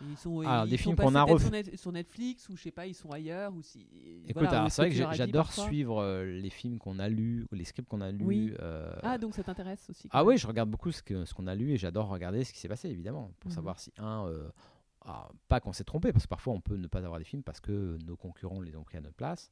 Ils 0.00 0.16
sont, 0.16 0.40
Alors, 0.40 0.64
ils 0.66 0.70
des 0.70 0.76
films 0.76 0.96
qu'on 0.96 1.14
a 1.14 1.24
peut-être 1.26 1.50
ref- 1.50 1.64
sur, 1.70 1.78
sur 1.78 1.92
Netflix 1.92 2.48
ou 2.48 2.56
je 2.56 2.62
sais 2.62 2.70
pas, 2.70 2.86
ils 2.86 2.94
sont 2.94 3.10
ailleurs 3.10 3.52
ou 3.54 3.62
si. 3.62 3.86
Écoute, 4.24 4.42
voilà, 4.42 4.50
alors, 4.58 4.70
c'est 4.70 4.82
vrai 4.82 4.90
que 4.90 5.14
j'adore 5.14 5.52
suivre 5.52 6.00
euh, 6.02 6.24
les 6.24 6.50
films 6.50 6.78
qu'on 6.78 6.98
a 6.98 7.08
lus, 7.08 7.46
ou 7.50 7.54
les 7.54 7.64
scripts 7.64 7.88
qu'on 7.88 8.00
a 8.00 8.10
lus. 8.10 8.24
Oui. 8.24 8.54
euh, 8.60 8.92
Ah 9.02 9.18
donc 9.18 9.34
ça 9.34 9.42
t'intéresse 9.44 9.88
aussi. 9.90 10.08
Ah 10.12 10.24
oui, 10.24 10.38
je 10.38 10.46
regarde 10.46 10.70
beaucoup 10.70 10.90
ce 10.92 11.02
qu'on 11.34 11.46
a 11.46 11.54
lu 11.54 11.72
et 11.72 11.76
j'adore 11.76 12.08
regarder 12.08 12.44
ce 12.44 12.52
qui 12.52 12.58
s'est 12.58 12.68
passé, 12.68 12.88
évidemment, 12.88 13.32
pour 13.40 13.50
Mhm. 13.50 13.54
savoir 13.54 13.78
si, 13.78 13.92
un, 13.98 14.26
euh, 14.26 14.48
ah, 15.04 15.28
pas 15.48 15.60
qu'on 15.60 15.72
s'est 15.72 15.84
trompé, 15.84 16.12
parce 16.12 16.24
que 16.24 16.28
parfois 16.30 16.52
on 16.54 16.60
peut 16.60 16.76
ne 16.76 16.86
pas 16.86 16.98
avoir 17.00 17.18
des 17.18 17.24
films 17.24 17.42
parce 17.42 17.60
que 17.60 17.98
nos 18.06 18.16
concurrents 18.16 18.60
les 18.60 18.76
ont 18.76 18.84
pris 18.84 18.96
à 18.98 19.00
notre 19.00 19.16
place. 19.16 19.50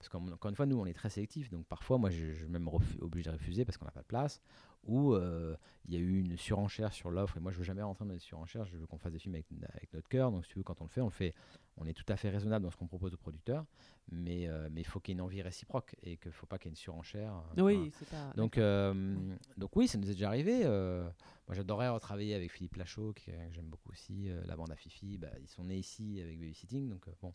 Parce 0.00 0.08
qu'encore 0.08 0.48
une 0.48 0.56
fois, 0.56 0.64
nous, 0.64 0.78
on 0.80 0.86
est 0.86 0.94
très 0.94 1.10
sélectifs, 1.10 1.50
donc 1.50 1.66
parfois, 1.66 1.98
moi, 1.98 2.08
je, 2.08 2.32
je 2.32 2.38
suis 2.38 2.48
même 2.48 2.66
obligé 3.02 3.28
de 3.28 3.36
refuser 3.36 3.66
parce 3.66 3.76
qu'on 3.76 3.84
n'a 3.84 3.90
pas 3.90 4.00
de 4.00 4.06
place, 4.06 4.40
ou 4.84 5.12
euh, 5.12 5.54
il 5.86 5.92
y 5.92 5.96
a 5.98 6.00
eu 6.00 6.20
une 6.20 6.38
surenchère 6.38 6.90
sur 6.94 7.10
l'offre, 7.10 7.36
et 7.36 7.40
moi, 7.40 7.52
je 7.52 7.58
veux 7.58 7.64
jamais 7.64 7.82
rentrer 7.82 8.06
dans 8.06 8.14
les 8.14 8.18
surenchères, 8.18 8.64
je 8.64 8.78
veux 8.78 8.86
qu'on 8.86 8.96
fasse 8.96 9.12
des 9.12 9.18
films 9.18 9.34
avec, 9.34 9.44
avec 9.74 9.92
notre 9.92 10.08
cœur, 10.08 10.32
donc 10.32 10.46
si 10.46 10.52
tu 10.52 10.56
veux, 10.58 10.64
quand 10.64 10.80
on 10.80 10.84
le 10.84 10.88
fait, 10.90 11.02
on 11.02 11.04
le 11.04 11.10
fait, 11.10 11.34
on 11.76 11.86
est 11.86 11.92
tout 11.92 12.10
à 12.10 12.16
fait 12.16 12.30
raisonnable 12.30 12.64
dans 12.64 12.70
ce 12.70 12.78
qu'on 12.78 12.86
propose 12.86 13.12
aux 13.12 13.18
producteurs, 13.18 13.66
mais 14.10 14.48
euh, 14.48 14.70
mais 14.72 14.80
il 14.80 14.84
faut 14.86 15.00
qu'il 15.00 15.12
y 15.12 15.12
ait 15.12 15.18
une 15.18 15.20
envie 15.20 15.42
réciproque, 15.42 15.94
et 16.02 16.16
qu'il 16.16 16.28
ne 16.30 16.32
faut 16.34 16.46
pas 16.46 16.56
qu'il 16.56 16.68
y 16.68 16.70
ait 16.70 16.72
une 16.72 16.76
surenchère. 16.76 17.34
euh, 17.58 17.62
Oui, 17.62 17.76
enfin, 17.90 17.96
c'est 17.98 18.08
pas. 18.08 18.32
donc, 18.36 18.56
euh, 18.56 19.34
donc 19.58 19.76
oui, 19.76 19.86
ça 19.86 19.98
nous 19.98 20.08
est 20.08 20.14
déjà 20.14 20.28
arrivé. 20.28 20.64
moi, 20.64 21.54
j'adorerais 21.54 21.90
retravailler 21.90 22.34
avec 22.34 22.50
Philippe 22.52 22.76
Lachaud, 22.76 23.12
qui- 23.12 23.26
que 23.26 23.32
j'aime 23.52 23.66
beaucoup 23.66 23.90
aussi. 23.92 24.30
la 24.46 24.56
bande 24.56 24.70
à 24.70 24.76
Fifi, 24.76 25.18
bah, 25.18 25.28
ils 25.42 25.48
sont 25.48 25.64
nés 25.64 25.76
ici 25.76 26.22
avec 26.22 26.38
Babysitting, 26.40 26.88
donc 26.88 27.04
bon. 27.20 27.34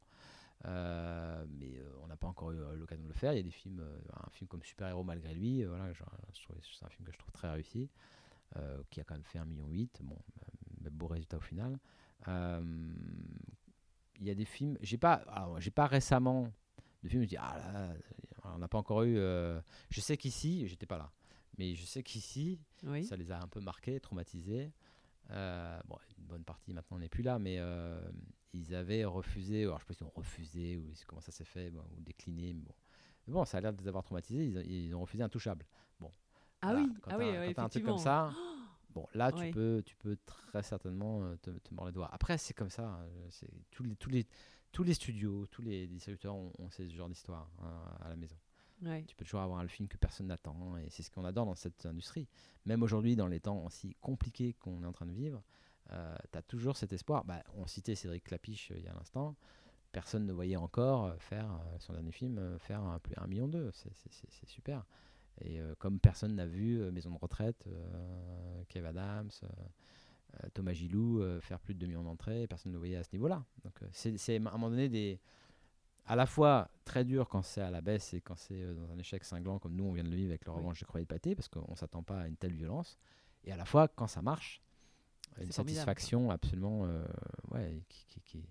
Euh, 0.66 1.46
mais 1.60 1.78
euh, 1.78 1.90
on 2.04 2.08
n'a 2.08 2.18
pas 2.18 2.28
encore 2.28 2.52
eu 2.52 2.60
euh, 2.60 2.76
l'occasion 2.76 3.04
de 3.04 3.10
le 3.10 3.14
faire. 3.14 3.34
Il 3.34 3.38
y 3.38 3.40
a 3.40 3.44
des 3.44 3.52
films, 3.52 3.84
un 4.14 4.30
film 4.32 4.48
comme 4.48 4.64
Super 4.64 4.88
Héros 4.88 5.04
malgré 5.04 5.34
lui. 5.34 5.64
voilà, 5.64 5.92
c'est 6.34 6.86
un 6.86 6.90
film 6.90 7.06
que 7.06 7.12
je 7.12 7.18
trouve 7.18 7.32
très 7.32 7.52
réussi, 7.52 7.90
qui 8.90 9.00
a 9.02 9.04
quand 9.04 9.16
même 9.16 9.24
fait 9.24 9.40
1,8 9.40 9.46
million. 9.46 9.88
Bon, 10.02 10.18
beau 10.92 11.08
résultat 11.08 11.38
au 11.38 11.42
final. 11.42 11.78
Il 12.28 14.26
y 14.26 14.30
a 14.30 14.36
des 14.36 14.46
films. 14.46 14.78
J'ai 14.82 14.98
pas, 14.98 15.24
j'ai 15.60 15.72
pas 15.72 15.88
récemment 15.88 16.52
de 17.04 17.10
films. 17.10 17.24
Je 17.24 17.28
dis 17.30 17.38
ah 17.38 17.58
là, 17.58 17.94
on 18.56 18.60
n'a 18.60 18.68
pas 18.68 18.78
encore 18.78 19.04
eu. 19.04 19.16
je 19.16 20.00
sais 20.02 20.18
qu'ici, 20.18 20.68
j'étais 20.68 20.86
pas 20.86 20.98
là. 20.98 21.12
Mais 21.58 21.74
je 21.76 21.86
sais 21.86 22.04
qu'ici, 22.04 22.60
Oui. 22.84 23.06
ça 23.06 23.16
les 23.16 23.32
a 23.32 23.42
un 23.42 23.48
peu 23.48 23.62
marqués, 23.62 24.00
traumatisés. 24.00 24.74
Euh, 25.32 25.80
bon, 25.88 25.98
une 26.18 26.26
bonne 26.26 26.44
partie 26.44 26.74
maintenant 26.74 27.00
n'est 27.00 27.10
plus 27.10 27.24
là, 27.24 27.40
mais 27.40 27.58
euh, 27.60 28.00
ils 28.56 28.74
avaient 28.76 29.06
refusé, 29.06 29.64
alors 29.64 29.78
je 29.80 29.84
sais 29.84 29.88
pas 29.88 29.94
s'ils 29.94 30.06
ont 30.08 30.12
refusé 30.16 30.78
ou 30.78 30.92
comment 31.08 31.22
ça 31.22 31.32
s'est 31.32 31.46
fait, 31.46 31.70
bon, 31.72 31.84
ou 31.98 32.02
décliné, 32.02 32.54
mais 32.54 32.62
bon. 32.62 32.74
Mais 33.28 33.34
bon, 33.34 33.44
ça 33.46 33.58
a 33.58 33.62
l'air 33.62 33.74
de 33.74 33.82
les 33.82 33.88
avoir 33.88 34.04
traumatisés, 34.04 34.46
ils, 34.46 34.58
ont- 34.58 34.64
ils 34.66 34.96
ont 34.96 35.02
refusé 35.02 35.24
Intouchable. 35.24 35.66
Ah 36.62 36.72
Voilà, 36.72 36.80
oui, 36.88 36.94
quand 37.02 37.12
ah 37.12 37.18
oui, 37.18 37.26
quand 37.26 37.32
ouais, 37.40 37.54
t'as 37.54 37.64
un 37.64 37.70
truc 37.70 37.84
comme 37.84 37.98
ça, 37.98 38.34
bon, 38.94 39.06
là 39.14 39.32
tu, 39.32 39.52
peux, 39.52 39.84
tu 39.86 39.96
peux 39.98 40.18
très 40.26 40.64
certainement 40.64 41.24
euh, 41.24 41.36
te, 41.38 41.52
te 41.52 41.74
mordre 41.74 41.90
les 41.90 41.94
doigts. 41.94 42.10
Après, 42.12 42.38
c'est 42.38 42.54
comme 42.54 42.70
ça, 42.70 43.06
c'est 43.30 43.50
tous 43.72 43.84
les, 43.84 43.96
tous, 43.96 44.10
les, 44.10 44.26
tous 44.72 44.84
les 44.84 44.94
studios, 44.94 45.46
tous 45.48 45.62
les 45.62 45.86
distributeurs 45.88 46.36
ont, 46.36 46.52
ont 46.58 46.70
ce 46.72 46.88
genre 46.90 47.10
d'histoire 47.10 47.50
hein, 47.62 47.84
à 48.02 48.10
la 48.10 48.16
maison. 48.16 48.38
Ouais. 48.82 49.04
Tu 49.08 49.16
peux 49.16 49.24
toujours 49.26 49.42
avoir 49.42 49.60
un 49.60 49.68
film 49.68 49.88
que 49.88 49.98
personne 49.98 50.28
n'attend 50.28 50.76
et 50.78 50.90
c'est 50.90 51.04
ce 51.04 51.10
qu'on 51.12 51.24
adore 51.26 51.46
dans 51.46 51.56
cette 51.56 51.86
industrie. 51.86 52.28
Même 52.66 52.84
aujourd'hui, 52.84 53.16
dans 53.16 53.28
les 53.28 53.40
temps 53.40 53.64
aussi 53.66 53.96
compliqués 54.02 54.54
qu'on 54.54 54.82
est 54.84 54.88
en 54.88 54.92
train 54.92 55.06
de 55.06 55.14
vivre, 55.14 55.44
tu 55.90 56.38
as 56.38 56.42
toujours 56.42 56.78
cet 56.78 56.94
espoir. 56.94 57.24
Bah, 57.26 57.44
on 57.56 57.68
citait 57.68 57.96
Cédric 57.96 58.24
Clapiche 58.26 58.72
euh, 58.72 58.76
il 58.78 58.84
y 58.86 58.88
a 58.88 58.94
un 58.94 59.00
instant. 59.00 59.36
Personne 59.92 60.26
ne 60.26 60.34
voyait 60.34 60.56
encore 60.58 61.06
euh, 61.06 61.16
faire 61.20 61.46
euh, 61.52 61.78
son 61.80 61.94
dernier 61.94 62.12
film 62.12 62.38
euh, 62.38 62.60
faire 62.60 62.82
un, 62.82 63.00
plus- 63.00 63.16
un 63.18 63.28
million 63.28 63.48
d'eux. 63.48 63.72
C'est- 63.74 63.92
super. 64.48 64.86
Et 65.42 65.60
euh, 65.60 65.76
comme 65.80 66.00
personne 66.00 66.36
n'a 66.36 66.46
vu 66.46 66.82
euh, 66.82 66.92
Maison 66.92 67.12
de 67.12 67.18
retraite, 67.18 67.66
euh, 67.68 68.64
Kev 68.70 68.86
Adams, 68.88 69.30
euh, 69.44 69.48
euh, 70.44 70.48
Thomas 70.54 70.74
Gilou 70.74 71.22
euh, 71.22 71.40
faire 71.42 71.60
plus 71.60 71.74
de 71.74 71.80
2 71.80 71.88
millions 71.88 72.04
d'entrées, 72.04 72.48
personne 72.48 72.72
ne 72.72 72.76
le 72.76 72.80
voyait 72.80 72.96
à 72.98 73.04
ce 73.04 73.10
niveau-là. 73.14 73.44
Donc 73.64 73.74
euh, 73.84 73.88
c'est 73.92 74.34
à 74.34 74.38
un 74.38 74.40
moment 74.52 74.70
donné 74.70 74.90
des, 74.90 75.20
à 76.06 76.16
la 76.16 76.26
fois 76.26 76.70
très 76.86 77.04
dur 77.06 77.28
quand 77.30 77.42
c'est 77.42 77.62
à 77.62 77.70
la 77.72 77.82
baisse 77.82 78.14
et 78.14 78.22
quand 78.22 78.36
c'est 78.36 78.62
euh, 78.62 78.74
dans 78.76 78.92
un 78.92 78.98
échec 78.98 79.24
cinglant 79.24 79.60
comme 79.60 79.76
nous 79.76 79.86
on 79.86 79.92
vient 79.94 80.04
de 80.04 80.10
le 80.10 80.16
vivre 80.16 80.30
avec 80.32 80.46
le 80.46 80.52
Oui. 80.52 80.58
revanche 80.58 80.80
de 80.80 80.86
Croix 80.86 81.04
Pâté 81.06 81.36
parce 81.36 81.48
qu'on 81.48 81.76
s'attend 81.76 82.04
pas 82.04 82.22
à 82.22 82.28
une 82.28 82.38
telle 82.38 82.54
violence 82.54 82.98
et 83.44 83.52
à 83.52 83.58
la 83.58 83.66
fois 83.66 83.88
quand 83.88 84.08
ça 84.08 84.22
marche 84.22 84.62
une 85.44 85.52
formidable. 85.52 85.70
satisfaction 85.86 86.30
absolument 86.32 86.86
euh, 86.86 87.04
ouais, 87.52 87.82
qui, 87.90 88.06
qui, 88.08 88.22
qui, 88.22 88.50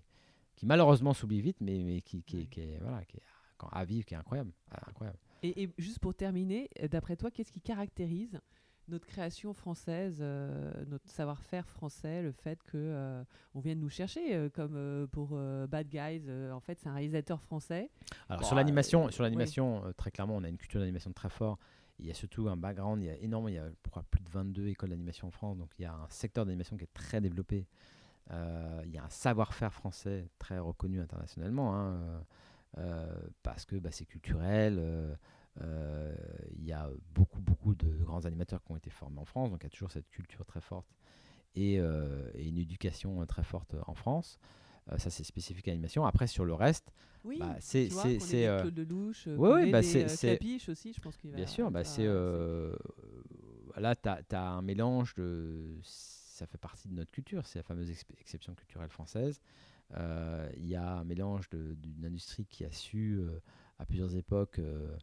qui 0.55 0.65
malheureusement 0.65 1.13
s'oublie 1.13 1.41
vite 1.41 1.57
mais, 1.61 1.83
mais 1.83 2.01
qui, 2.01 2.23
Oui. 2.33 2.47
est 2.57 2.77
voilà 2.81 3.03
qui 3.05 3.17
est 3.17 3.23
quand- 3.57 3.69
à 3.69 3.83
vivre 3.85 4.05
qui 4.05 4.13
est 4.13 4.17
incroyable 4.17 4.51
Ah, 4.71 4.81
incroyable 4.89 5.17
Et, 5.43 5.63
et 5.63 5.69
juste 5.77 5.99
pour 5.99 6.13
terminer, 6.15 6.69
euh, 6.81 6.87
d'après 6.87 7.15
toi, 7.15 7.31
qu'est-ce 7.31 7.51
qui 7.51 7.61
caractérise 7.61 8.39
notre 8.87 9.07
création 9.07 9.51
française, 9.53 10.17
euh, 10.21 10.71
notre 10.87 11.09
savoir-faire 11.09 11.67
français, 11.67 12.21
le 12.21 12.31
fait 12.31 12.61
que 12.63 12.77
euh, 12.77 13.23
on 13.55 13.59
vienne 13.59 13.79
nous 13.79 13.89
chercher, 13.89 14.35
euh, 14.35 14.47
comme 14.49 15.07
pour 15.11 15.29
Bad 15.67 15.87
Guys. 15.89 16.21
en 16.51 16.59
fait, 16.59 16.77
c'est 16.79 16.87
un 16.87 16.93
réalisateur 16.93 17.41
français. 17.41 17.89
Alors 18.29 18.41
Bon, 18.41 18.47
sur 18.47 18.55
l'animation, 18.55 19.09
sur 19.09 19.23
l'animation 19.23 19.81
très 19.97 20.11
clairement, 20.11 20.35
on 20.35 20.43
a 20.43 20.49
une 20.49 20.57
culture 20.57 20.79
d'animation 20.79 21.11
très 21.13 21.29
fort. 21.29 21.57
Il 21.99 22.05
y 22.05 22.11
a 22.11 22.13
surtout 22.13 22.49
un 22.49 22.57
background, 22.57 23.01
il 23.01 23.05
y 23.05 23.09
a 23.09 23.17
énormément, 23.17 23.47
il 23.47 23.55
y 23.55 23.57
a 23.57 24.03
plus 24.11 24.21
de 24.21 24.29
22 24.29 24.67
écoles 24.67 24.89
d'animation 24.89 25.27
en 25.27 25.31
France, 25.31 25.57
donc 25.57 25.69
il 25.79 25.83
y 25.83 25.85
a 25.85 25.93
un 25.93 26.09
secteur 26.09 26.45
d'animation 26.45 26.75
qui 26.77 26.83
est 26.83 26.93
très 26.93 27.21
développé. 27.21 27.67
Il 28.29 28.91
y 28.91 28.97
a 28.97 29.03
un 29.03 29.09
savoir-faire 29.09 29.73
français 29.73 30.27
très 30.37 30.59
reconnu 30.59 30.99
internationalement, 30.99 31.75
hein, 31.75 32.23
parce 33.43 33.65
que 33.65 33.77
bah, 33.77 33.91
c'est 33.91 34.05
culturel. 34.05 35.17
Il 35.61 36.65
y 36.65 36.73
a 36.73 36.89
beaucoup, 37.13 37.39
beaucoup 37.39 37.75
de 37.75 38.03
grands 38.03 38.25
animateurs 38.25 38.61
qui 38.63 38.71
ont 38.73 38.77
été 38.77 38.89
formés 38.89 39.19
en 39.19 39.25
France, 39.25 39.51
donc 39.51 39.61
il 39.61 39.65
y 39.65 39.67
a 39.67 39.69
toujours 39.69 39.91
cette 39.91 40.09
culture 40.09 40.45
très 40.45 40.61
forte 40.61 40.87
et 41.55 41.77
une 41.77 42.57
éducation 42.57 43.25
très 43.25 43.43
forte 43.43 43.75
en 43.87 43.93
France. 43.93 44.37
Ça, 44.97 45.09
c'est 45.09 45.23
spécifique 45.23 45.67
à 45.67 45.71
l'animation. 45.71 46.05
Après, 46.05 46.27
sur 46.27 46.45
le 46.45 46.53
reste, 46.53 46.91
oui, 47.23 47.39
bah, 47.39 47.55
c'est 47.59 47.89
c'est 47.89 48.47
euh... 48.47 48.69
de 48.69 48.83
louche, 48.83 49.27
ouais, 49.27 49.35
ouais, 49.35 49.71
bah, 49.71 49.81
c'est 49.81 50.07
c'est 50.07 50.39
aussi, 50.69 50.93
je 50.93 51.01
pense 51.01 51.17
qu'il 51.17 51.31
va. 51.31 51.35
Bien 51.35 51.47
sûr, 51.47 51.71
bah, 51.71 51.83
c'est 51.83 52.05
euh... 52.05 52.75
là 53.77 53.95
tu 53.95 54.35
as, 54.35 54.41
un 54.41 54.61
mélange 54.61 55.15
de 55.15 55.79
ça 55.83 56.45
fait 56.45 56.57
partie 56.57 56.87
de 56.87 56.93
notre 56.93 57.11
culture, 57.11 57.47
c'est 57.47 57.59
la 57.59 57.63
fameuse 57.63 57.89
exception 57.89 58.53
culturelle 58.53 58.89
française. 58.89 59.41
Euh, 59.95 60.49
il 60.57 60.67
y 60.67 60.75
a 60.75 60.97
un 60.97 61.03
mélange 61.03 61.49
d'une 61.49 62.05
industrie 62.05 62.45
qui 62.45 62.65
a 62.65 62.71
su 62.71 63.17
euh, 63.19 63.39
à 63.79 63.85
plusieurs 63.85 64.15
époques 64.15 64.59
euh, 64.59 64.97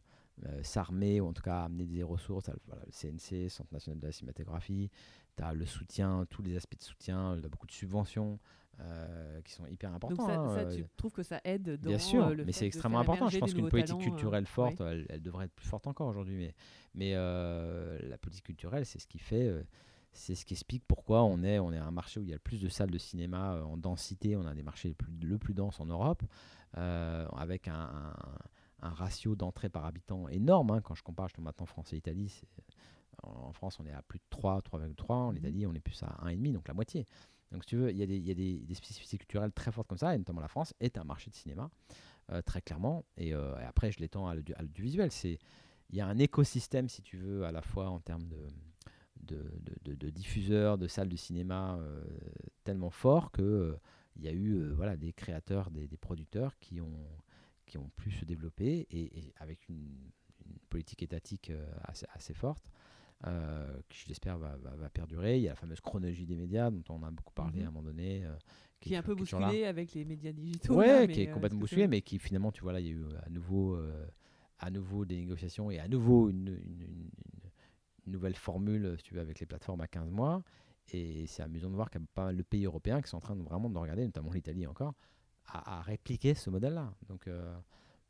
s'armer 0.61 1.21
ou 1.21 1.27
en 1.27 1.33
tout 1.33 1.41
cas 1.41 1.63
amener 1.63 1.85
des 1.85 2.03
ressources. 2.03 2.49
Voilà, 2.67 2.83
le 2.85 2.91
CNC, 2.91 3.49
Centre 3.49 3.73
national 3.73 3.99
de 3.99 4.05
la 4.05 4.11
cinématographie, 4.11 4.89
tu 5.35 5.43
as 5.43 5.53
le 5.53 5.65
soutien, 5.65 6.25
tous 6.29 6.41
les 6.41 6.55
aspects 6.55 6.77
de 6.77 6.83
soutien, 6.83 7.37
beaucoup 7.49 7.67
de 7.67 7.71
subventions. 7.71 8.39
Euh, 8.79 9.39
qui 9.43 9.53
sont 9.53 9.67
hyper 9.67 9.93
importants. 9.93 10.15
Donc 10.23 10.25
ça, 10.31 10.39
hein, 10.41 10.49
ça, 10.55 10.61
euh, 10.61 10.75
tu 10.75 10.83
trouves 10.97 11.11
que 11.13 11.21
ça 11.21 11.39
aide 11.43 11.79
dans 11.79 11.89
Bien 11.89 11.99
sûr, 11.99 12.25
euh, 12.25 12.33
le 12.33 12.43
mais 12.43 12.51
c'est 12.51 12.65
extrêmement 12.65 12.99
important. 12.99 13.27
Je 13.29 13.37
pense 13.37 13.53
qu'une 13.53 13.69
politique 13.69 13.99
talents, 13.99 14.09
culturelle 14.11 14.43
euh, 14.45 14.47
forte, 14.47 14.79
ouais. 14.79 14.87
elle, 14.91 15.05
elle 15.09 15.21
devrait 15.21 15.45
être 15.45 15.53
plus 15.53 15.67
forte 15.67 15.85
encore 15.85 16.07
aujourd'hui. 16.07 16.35
Mais, 16.37 16.55
mais 16.95 17.11
euh, 17.13 17.99
la 18.01 18.17
politique 18.17 18.45
culturelle, 18.45 18.85
c'est 18.87 18.97
ce 18.97 19.05
qui 19.05 19.19
fait, 19.19 19.47
euh, 19.47 19.63
c'est 20.11 20.33
ce 20.33 20.43
qui 20.43 20.55
explique 20.55 20.83
pourquoi 20.87 21.23
on 21.23 21.43
est, 21.43 21.59
on 21.59 21.71
est 21.71 21.77
un 21.77 21.91
marché 21.91 22.19
où 22.19 22.23
il 22.23 22.29
y 22.29 22.33
a 22.33 22.35
le 22.35 22.39
plus 22.39 22.61
de 22.61 22.67
salles 22.67 22.89
de 22.89 22.97
cinéma 22.97 23.53
euh, 23.57 23.63
en 23.63 23.77
densité. 23.77 24.35
On 24.35 24.45
a 24.47 24.55
des 24.55 24.63
marchés 24.63 24.87
les 24.87 24.95
plus, 24.95 25.11
le 25.21 25.37
plus 25.37 25.53
dense 25.53 25.79
en 25.79 25.85
Europe, 25.85 26.23
euh, 26.77 27.27
avec 27.37 27.67
un, 27.67 27.73
un, 27.75 28.15
un 28.87 28.89
ratio 28.89 29.35
d'entrée 29.35 29.69
par 29.69 29.85
habitant 29.85 30.27
énorme. 30.29 30.71
hein. 30.71 30.81
Quand 30.81 30.95
je 30.95 31.03
compare 31.03 31.27
justement 31.27 31.45
maintenant 31.45 31.67
France 31.67 31.93
et 31.93 31.97
Italie, 31.97 32.41
en 33.21 33.53
France, 33.53 33.79
on 33.79 33.85
est 33.85 33.93
à 33.93 34.01
plus 34.01 34.17
de 34.19 34.23
3, 34.31 34.59
3,3. 34.61 35.13
En 35.13 35.29
Mhm. 35.31 35.37
Italie, 35.37 35.67
on 35.67 35.73
est 35.75 35.79
plus 35.79 36.01
à 36.03 36.07
1,5, 36.25 36.51
donc 36.53 36.67
la 36.67 36.73
moitié. 36.73 37.05
Donc, 37.53 37.63
si 37.63 37.69
tu 37.69 37.77
veux, 37.77 37.91
il 37.91 37.97
y 37.97 38.01
a, 38.01 38.33
des, 38.33 38.75
spécificités 38.75 39.19
culturelles 39.19 39.51
très 39.51 39.71
fortes 39.71 39.87
comme 39.87 39.97
ça, 39.97 40.15
et 40.15 40.17
notamment 40.17 40.41
la 40.41 40.47
France 40.47 40.73
est 40.79 40.97
un 40.97 41.03
marché 41.03 41.29
de 41.29 41.35
cinéma, 41.35 41.69
euh, 42.31 42.41
très 42.41 42.61
clairement. 42.61 43.05
Et, 43.15 43.33
euh, 43.33 43.57
et 43.59 43.63
après, 43.63 43.91
je 43.91 43.99
l'étends 43.99 44.27
à 44.27 44.33
l'audio- 44.33 44.55
à 44.57 44.63
l'audiovisuel. 44.63 45.11
Il 45.23 45.95
y 45.95 46.01
a 46.01 46.07
un 46.07 46.17
écosystème, 46.17 46.89
si 46.89 47.03
tu 47.03 47.17
veux, 47.17 47.45
à 47.45 47.51
la 47.51 47.61
fois 47.61 47.89
en 47.89 47.99
termes 47.99 48.27
de, 49.21 50.09
diffuseurs, 50.09 50.79
de 50.79 50.87
salles 50.87 51.09
de 51.09 51.15
cinéma 51.15 51.77
euh, 51.77 52.03
tellement 52.63 52.89
fort 52.89 53.31
que 53.31 53.77
il 54.15 54.23
y 54.23 54.27
a 54.27 54.31
eu 54.31 54.69
voilà, 54.71 54.95
des 54.95 55.13
créateurs, 55.13 55.71
des, 55.71 55.87
producteurs 55.97 56.57
qui 56.59 56.81
ont, 56.81 57.07
qui 57.65 57.77
ont 57.77 57.89
pu 57.95 58.11
se 58.11 58.25
développer 58.25 58.87
et, 58.91 59.33
avec 59.37 59.69
une, 59.69 59.91
politique 60.69 61.03
étatique 61.03 61.51
assez 61.83 62.33
forte. 62.33 62.71
Euh, 63.25 63.79
qui 63.89 64.03
j'espère 64.07 64.37
va, 64.37 64.55
va- 64.57 64.75
va 64.75 64.89
perdurer. 64.89 65.37
Il 65.37 65.43
y 65.43 65.47
a 65.47 65.51
la 65.51 65.55
fameuse 65.55 65.79
chronologie 65.81 66.25
des 66.25 66.35
médias 66.35 66.69
dont 66.71 66.83
on 66.89 67.03
a 67.03 67.11
beaucoup 67.11 67.33
parlé 67.33 67.59
Mhm. 67.59 67.65
à 67.65 67.67
un 67.67 67.71
moment 67.71 67.83
donné. 67.87 68.25
euh, 68.25 68.35
qui 68.79 68.93
est 68.95 68.97
un 68.97 69.01
peu 69.01 69.15
toujours 69.15 69.39
là. 69.39 69.47
bousculé 69.47 69.65
avec 69.65 69.93
les 69.93 70.03
médias 70.03 70.33
digitaux. 70.33 70.81
Là, 70.81 71.07
qui 71.07 71.21
est 71.21 71.29
euh, 71.29 71.33
complètement 71.33 71.45
est-ce 71.45 71.53
que 71.55 71.59
bousculé, 71.61 71.81
c'est- 71.83 71.87
mais 71.87 72.01
qui 72.01 72.19
finalement, 72.19 72.51
tu 72.51 72.63
vois, 72.63 72.73
là, 72.73 72.81
il 72.81 72.85
y 72.87 72.89
a 72.89 72.91
eu 72.91 73.03
euh, 73.03 73.17
à 73.25 73.29
nouveau, 73.29 73.77
à 74.59 74.69
nouveau 74.71 75.05
des 75.05 75.15
négociations 75.17 75.71
et 75.71 75.79
à 75.79 75.87
nouveau 75.87 76.29
une, 76.29 76.47
une- 76.47 76.81
une- 76.81 76.81
une- 76.81 77.09
une 78.05 78.11
nouvelle 78.11 78.35
formule, 78.35 78.95
si 78.97 79.03
tu 79.03 79.13
veux, 79.13 79.21
avec 79.21 79.39
les 79.39 79.45
plateformes 79.45 79.79
à 79.81 79.87
15 79.87 80.09
mois. 80.11 80.43
Et 80.91 81.25
c'est 81.27 81.43
amusant 81.43 81.69
de 81.69 81.75
voir 81.75 81.89
qu'il 81.89 82.01
y 82.01 82.03
a 82.03 82.07
pas 82.13 82.25
mal 82.25 82.35
de 82.35 82.43
pays 82.43 82.65
européens 82.65 83.01
qui 83.01 83.07
sont 83.09 83.15
en 83.17 83.21
train 83.21 83.37
de 83.37 83.41
vraiment 83.41 83.69
de 83.69 83.77
regarder, 83.77 84.03
notamment 84.03 84.33
l'Italie 84.33 84.67
encore, 84.67 84.95
à, 85.45 85.77
à 85.79 85.81
répliquer 85.81 86.33
ce 86.33 86.49
modèle-là. 86.49 86.93
Donc, 87.07 87.27
euh, 87.27 87.55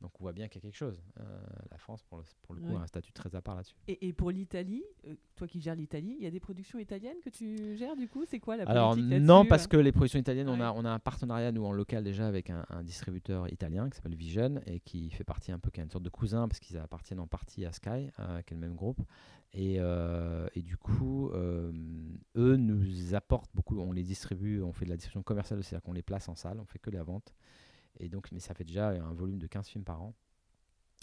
donc 0.02 0.12
on 0.20 0.24
voit 0.24 0.34
bien 0.34 0.48
qu'il 0.50 0.60
y 0.62 0.64
a 0.66 0.70
quelque 0.70 0.78
chose. 0.78 1.02
Euh, 1.20 1.24
la 1.72 1.78
France, 1.78 2.04
pour 2.04 2.18
le, 2.18 2.24
pour 2.42 2.56
le 2.56 2.62
coup, 2.62 2.68
Ouais. 2.72 2.76
a 2.78 2.82
un 2.82 2.88
statut 2.88 3.14
très 3.14 3.34
à 3.36 3.42
part 3.42 3.56
là-dessus. 3.56 3.76
Et, 3.88 4.08
et 4.08 4.14
pour 4.14 4.32
l'Italie, 4.32 4.84
euh, 5.08 5.16
toi 5.36 5.48
qui 5.48 5.62
gères 5.62 5.76
l'Italie, 5.76 6.16
il 6.20 6.24
y 6.24 6.28
a 6.28 6.32
des 6.32 6.40
productions 6.42 6.78
italiennes 6.80 7.18
que 7.24 7.30
tu 7.30 7.78
gères 7.78 7.96
du 7.96 8.10
coup? 8.10 8.26
C'est 8.26 8.40
quoi 8.40 8.58
la 8.58 8.64
Alors 8.64 8.98
non, 8.98 9.46
parce 9.46 9.66
euh? 9.66 9.68
que 9.70 9.78
les 9.78 9.92
productions 9.94 10.20
italiennes, 10.20 10.50
on, 10.50 10.60
a, 10.60 10.72
on 10.74 10.84
a 10.84 10.92
un 10.92 11.00
partenariat, 11.00 11.52
nous, 11.54 11.64
en 11.66 11.72
local 11.72 12.04
déjà, 12.04 12.28
avec 12.28 12.50
un, 12.50 12.66
un 12.70 12.84
distributeur 12.84 13.52
italien 13.52 13.90
qui 13.90 13.96
s'appelle 13.96 14.16
Vision 14.16 14.62
et 14.66 14.80
qui 14.82 15.10
fait 15.12 15.24
partie 15.24 15.52
un 15.52 15.60
peu, 15.60 15.72
qui 15.72 15.80
est 15.80 15.84
une 15.84 15.90
sorte 15.90 16.04
de 16.04 16.10
cousin, 16.10 16.48
parce 16.50 16.60
qu'ils 16.60 16.78
appartiennent 16.78 17.20
en 17.22 17.28
partie 17.28 17.66
à 17.66 17.72
Sky, 17.72 18.10
euh, 18.20 18.42
qui 18.42 18.54
est 18.54 18.58
le 18.58 18.62
même 18.62 18.76
groupe. 18.76 19.02
Et, 19.56 19.76
et 19.76 20.62
du 20.64 20.78
coup, 20.78 21.30
eux 21.32 22.56
nous 22.58 23.14
apportent 23.14 23.52
beaucoup, 23.54 23.80
on 23.80 23.92
les 23.92 24.02
distribue, 24.02 24.64
on 24.64 24.74
fait 24.74 24.86
de 24.86 24.90
la 24.90 24.96
distribution 24.96 25.22
commerciale, 25.22 25.64
c'est-à-dire 25.64 25.84
qu'on 25.84 25.94
les 25.94 26.02
place 26.02 26.28
en 26.28 26.34
salle, 26.34 26.60
on 26.60 26.66
fait 26.66 26.80
que 26.80 26.90
la 26.90 27.04
vente. 27.04 27.36
Et 28.00 28.10
donc, 28.10 28.32
mais 28.32 28.40
ça 28.40 28.54
fait 28.54 28.64
déjà 28.64 28.90
un 28.90 29.14
volume 29.14 29.40
de 29.40 29.48
15 29.48 29.68
films 29.68 29.84
par 29.84 30.02
an. 30.02 30.14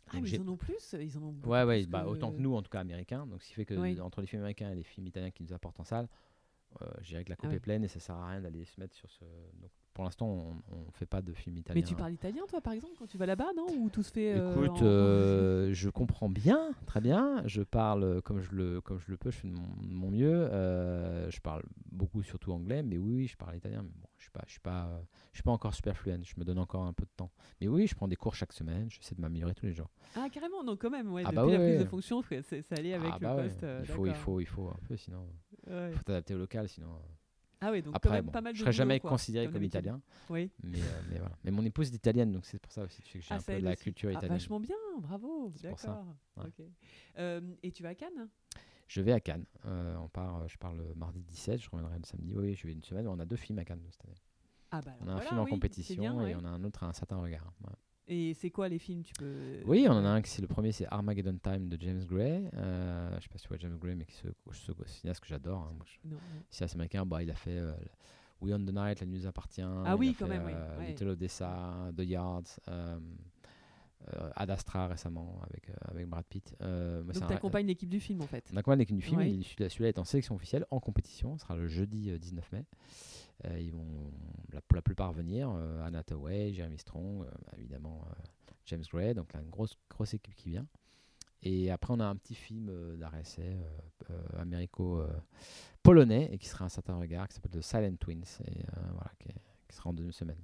Ah, 0.09 0.15
Donc 0.15 0.23
mais 0.25 0.31
ils 0.31 0.41
en 0.41 0.49
ont 0.49 0.57
plus 0.57 0.95
Ils 0.99 1.17
en 1.19 1.23
ont 1.23 1.33
beaucoup 1.33 1.51
Ouais, 1.51 1.63
ouais, 1.65 1.87
bah, 1.87 2.07
autant 2.07 2.33
que 2.33 2.39
nous, 2.41 2.55
en 2.55 2.63
tout 2.63 2.71
cas 2.71 2.81
américains. 2.81 3.27
Donc, 3.27 3.43
ce 3.43 3.49
qui 3.49 3.55
fait 3.55 3.65
que 3.65 3.75
Oui. 3.75 4.01
entre 4.01 4.21
les 4.21 4.27
films 4.27 4.43
américains 4.43 4.71
et 4.71 4.75
les 4.75 4.83
films 4.83 5.07
italiens 5.07 5.31
qui 5.31 5.43
nous 5.43 5.53
apportent 5.53 5.79
en 5.79 5.85
salle, 5.85 6.09
euh, 6.83 6.87
je 7.03 7.09
dirais 7.09 7.25
que 7.25 7.31
la 7.31 7.37
coupe 7.37 7.51
Ah 7.53 7.55
est 7.55 7.61
pleine 7.61 7.85
et 7.85 7.89
ça 7.89 8.01
sert 8.01 8.17
à 8.17 8.29
rien 8.31 8.41
d'aller 8.41 8.65
se 8.65 8.81
mettre 8.81 8.95
sur 8.95 9.11
ce. 9.11 9.25
Donc, 9.61 9.71
pour 9.95 10.05
l'instant, 10.05 10.27
on 10.71 10.77
ne 10.79 10.91
fait 10.93 11.07
pas 11.07 11.21
de 11.23 11.33
films 11.33 11.57
italiens. 11.59 11.81
Mais 11.83 11.87
tu 11.87 11.95
parles 11.95 12.13
italien, 12.13 12.43
toi, 12.49 12.61
par 12.61 12.73
exemple, 12.73 12.95
quand 12.99 13.07
tu 13.07 13.19
vas 13.19 13.27
là-bas, 13.27 13.49
non? 13.57 13.67
Ou 13.81 13.91
tout 13.91 14.03
se 14.03 14.13
fait. 14.13 14.33
euh, 14.35 14.51
Écoute, 14.53 14.83
en- 14.83 14.85
euh, 14.85 15.71
je 15.73 15.89
comprends 15.91 16.29
bien, 16.29 16.71
très 16.87 17.01
bien. 17.01 17.43
Je 17.47 17.63
parle 17.63 18.05
euh, 18.05 18.21
comme 18.21 18.41
je 18.41 18.51
le, 18.53 18.81
comme 18.81 18.99
je 18.99 19.11
le 19.11 19.17
peux, 19.17 19.31
je 19.31 19.39
fais 19.39 19.49
de 19.49 19.55
mon, 19.55 20.11
mieux. 20.11 20.49
Euh, 20.53 21.31
je 21.31 21.41
parle 21.41 21.63
beaucoup, 21.91 22.23
surtout 22.23 22.53
anglais, 22.53 22.83
mais 22.83 22.99
oui, 22.99 23.27
je 23.27 23.37
parle 23.37 23.57
italien. 23.57 23.83
Mais 23.83 23.91
bon, 23.97 24.09
je 24.19 24.25
suis 24.25 24.31
je 24.47 24.51
suis 24.53 24.61
pas, 24.61 25.03
je 25.33 25.37
suis 25.39 25.43
pas 25.43 25.51
encore 25.51 25.75
super 25.75 25.97
fluent. 25.97 26.23
Je 26.25 26.35
me 26.39 26.45
donne 26.45 26.59
encore 26.59 26.85
un 26.85 26.93
peu 26.93 27.05
de 27.05 27.11
temps. 27.17 27.31
Mais 27.61 27.69
oui, 27.69 27.87
je 27.87 27.95
prends 27.95 28.09
des 28.09 28.17
cours 28.17 28.35
chaque 28.35 28.53
semaine. 28.53 28.89
J'essaie 28.91 29.15
de 29.15 29.21
m'améliorer 29.21 29.55
tous 29.55 29.67
les 29.67 29.73
jours. 29.75 29.91
Ah, 30.15 30.29
carrément, 30.31 30.63
non, 30.65 30.77
quand 30.77 30.91
même, 30.91 31.13
ouais. 31.13 31.23
Ah 31.25 31.31
depuis 31.33 31.37
bah 31.37 31.47
la 31.53 31.59
ouais, 31.59 31.65
prise 31.65 31.79
de 31.81 31.85
fonction, 31.85 32.23
ça 32.23 32.75
allait 32.77 32.95
avec 32.95 33.11
Ah 33.13 33.19
le 33.21 33.27
bah 33.27 33.37
ouais, 33.37 33.43
poste. 33.49 33.67
il 33.81 33.87
faut, 33.87 34.07
il 34.07 34.15
faut, 34.15 34.41
il 34.41 34.47
faut 34.47 34.69
un 34.69 34.79
peu, 34.89 34.97
sinon, 34.97 35.27
il 35.67 35.93
faut 35.95 36.03
t'adapter 36.05 36.35
au 36.35 36.39
local, 36.39 36.69
sinon. 36.69 36.89
Ah, 37.63 37.71
oui, 37.73 37.83
donc 37.83 37.93
quand 37.93 37.97
Après, 37.97 38.11
même 38.11 38.25
bon, 38.27 38.33
pas 38.33 38.41
mal 38.41 38.53
de 38.53 38.57
je 38.59 38.63
serais 38.63 38.73
jamais 38.73 39.01
quoi, 39.01 39.11
considéré 39.11 39.51
comme 39.51 39.63
italien, 39.63 40.01
Oui. 40.31 40.51
mais, 40.63 40.79
euh, 40.81 41.03
mais 41.11 41.19
voilà. 41.19 41.37
Mais 41.45 41.51
mon 41.51 41.63
épouse 41.65 41.89
est 41.89 41.95
italienne, 41.95 42.33
donc 42.33 42.47
c'est 42.47 42.59
pour 42.59 42.73
ça 42.73 42.83
aussi 42.85 43.03
que 43.03 43.09
j'ai 43.21 43.21
Ah, 43.31 43.35
un 43.37 43.41
peu 43.43 43.59
de 43.59 43.65
la 43.65 43.73
aussi. 43.73 43.83
culture 43.83 44.09
Ah, 44.09 44.13
italienne. 44.13 44.33
vachement 44.39 44.61
bien, 44.61 44.77
bravo. 44.99 45.53
C'est 45.57 45.69
pour 45.69 45.79
ça, 45.79 45.89
D'accord. 45.89 46.07
ouais. 46.39 46.45
ok. 46.47 46.67
Euh, 47.19 47.41
et 47.63 47.71
tu 47.71 47.83
vas 47.83 47.91
à 47.91 47.95
Cannes? 47.95 48.29
Je 48.89 49.03
vais 49.03 49.13
à 49.13 49.21
Cannes. 49.21 49.45
Euh, 49.67 49.97
on 49.99 50.09
part, 50.09 50.39
euh, 50.43 50.49
je 50.49 50.57
pars 50.57 50.73
le 50.73 50.95
mardi 50.95 51.23
17, 51.23 51.61
je 51.63 51.69
reviendrai 51.71 51.99
le 51.99 52.05
samedi. 52.07 52.35
Oui, 52.35 52.55
je 52.55 52.67
vais 52.67 52.73
une 52.73 52.83
semaine. 52.83 53.07
On 53.07 53.19
a 53.21 53.27
deux 53.27 53.37
films 53.37 53.59
à 53.59 53.65
Cannes 53.65 53.83
cette 53.91 54.05
année. 54.07 54.17
Ah, 54.71 54.81
bah 54.81 54.93
On 55.01 55.09
a 55.09 55.11
un 55.11 55.15
voilà, 55.15 55.29
film 55.29 55.41
en 55.41 55.45
oui, 55.45 55.51
compétition 55.51 56.27
et 56.27 56.35
on 56.35 56.45
a 56.45 56.49
un 56.49 56.65
autre 56.65 56.83
à 56.83 56.87
un 56.89 56.93
certain 56.93 57.17
regard. 57.19 57.53
Ouais. 57.63 57.75
Et 58.13 58.35
c'est 58.35 58.51
quoi 58.51 58.69
les 58.69 58.81
films 58.81 59.03
tu 59.05 59.13
peux... 59.15 59.61
Oui, 59.67 59.87
on 59.89 59.93
en 59.93 60.05
a 60.05 60.09
un 60.09 60.21
qui 60.21 60.31
c'est 60.31 60.43
le 60.43 60.49
premier, 60.49 60.73
c'est 60.73 60.85
Armageddon 60.91 61.39
Time 61.41 61.69
de 61.69 61.81
James 61.81 62.05
Gray. 62.05 62.51
Euh, 62.55 63.09
je 63.19 63.23
sais 63.23 63.29
pas 63.29 63.39
si 63.39 63.43
tu 63.45 63.49
vois 63.49 63.57
James 63.59 63.79
Gray, 63.79 63.95
mais 63.95 64.07
ce, 64.09 64.27
ce 64.53 64.73
cinéaste 64.87 65.21
que 65.21 65.29
j'adore. 65.29 65.71
hein. 65.73 65.85
Je- 66.05 66.09
cinéaste 66.51 66.75
américain, 66.75 67.07
bah, 67.07 67.23
il 67.23 67.31
a 67.31 67.35
fait 67.35 67.57
euh, 67.57 67.73
We 68.41 68.53
on 68.53 68.59
the 68.59 68.73
Night, 68.75 68.99
La 69.01 69.07
nuit 69.07 69.19
nous 69.21 69.27
appartient. 69.29 69.63
Ah 69.63 69.97
oui, 69.97 70.09
a 70.09 70.13
quand 70.19 70.27
fait, 70.27 70.39
même, 70.39 70.45
oui, 70.47 70.53
euh, 70.57 70.79
ouais. 70.79 70.87
Little 70.89 71.09
Odessa, 71.11 71.93
The 71.97 72.01
Yards, 72.03 72.43
euh, 72.69 72.97
euh, 72.97 72.99
Ad 74.35 74.51
Astra 74.51 74.89
récemment 74.89 75.41
avec, 75.49 75.69
euh, 75.71 75.75
avec 75.83 76.07
Brad 76.09 76.25
Pitt. 76.25 76.57
Euh, 76.63 77.03
Donc 77.03 77.15
tu 77.29 77.33
accompagnes 77.35 77.67
l'équipe 77.67 77.89
du 77.89 78.01
film 78.01 78.21
en 78.23 78.27
fait. 78.27 78.49
On 78.53 78.57
accompagne 78.57 78.79
l'équipe 78.81 78.97
du 78.97 79.03
film. 79.03 79.19
Ouais. 79.21 79.69
celui-là 79.69 79.89
est 79.89 79.99
en 79.99 80.05
sélection 80.05 80.35
officielle, 80.35 80.67
en 80.71 80.81
compétition. 80.81 81.37
Ce 81.39 81.43
sera 81.45 81.57
le 81.57 81.67
jeudi 81.69 82.11
euh, 82.11 82.19
19 82.19 82.53
mai. 82.53 82.65
Euh, 83.47 83.59
ils 83.61 83.73
vont 83.73 84.11
la- 84.53 84.61
pour 84.63 84.77
la 84.77 84.83
plupart 84.83 85.13
venir. 85.13 85.51
Euh, 85.55 85.83
Anna 85.85 86.03
Tawai, 86.03 86.53
Jeremy 86.53 86.79
Strong, 86.79 87.25
euh, 87.25 87.31
évidemment 87.59 88.05
euh, 88.09 88.13
James 88.67 88.85
Gray. 88.93 89.15
Donc 89.15 89.33
là, 89.33 89.41
une 89.41 89.51
grosse, 89.51 89.77
grosse 89.89 90.15
équipe 90.15 90.35
qui 90.35 90.51
vient. 90.51 90.67
Et 91.43 91.71
après, 91.71 91.95
on 91.95 92.01
a 92.01 92.05
un 92.05 92.17
petit 92.17 92.35
film 92.35 92.69
euh, 92.69 92.97
euh, 93.03 93.63
euh, 94.11 94.41
américo-polonais 94.41 96.29
et 96.33 96.39
qui 96.39 96.49
sera 96.49 96.65
un 96.65 96.69
certain 96.69 96.97
regard 96.97 97.29
qui 97.29 97.35
s'appelle 97.35 97.53
The 97.53 97.63
Silent 97.63 97.97
Twins. 97.99 98.25
Et 98.47 98.61
euh, 98.61 98.81
voilà, 98.93 99.11
qui, 99.19 99.29
qui 99.69 99.77
sera 99.77 99.91
en 99.91 99.93
deuxième 99.93 100.13
semaine. 100.13 100.39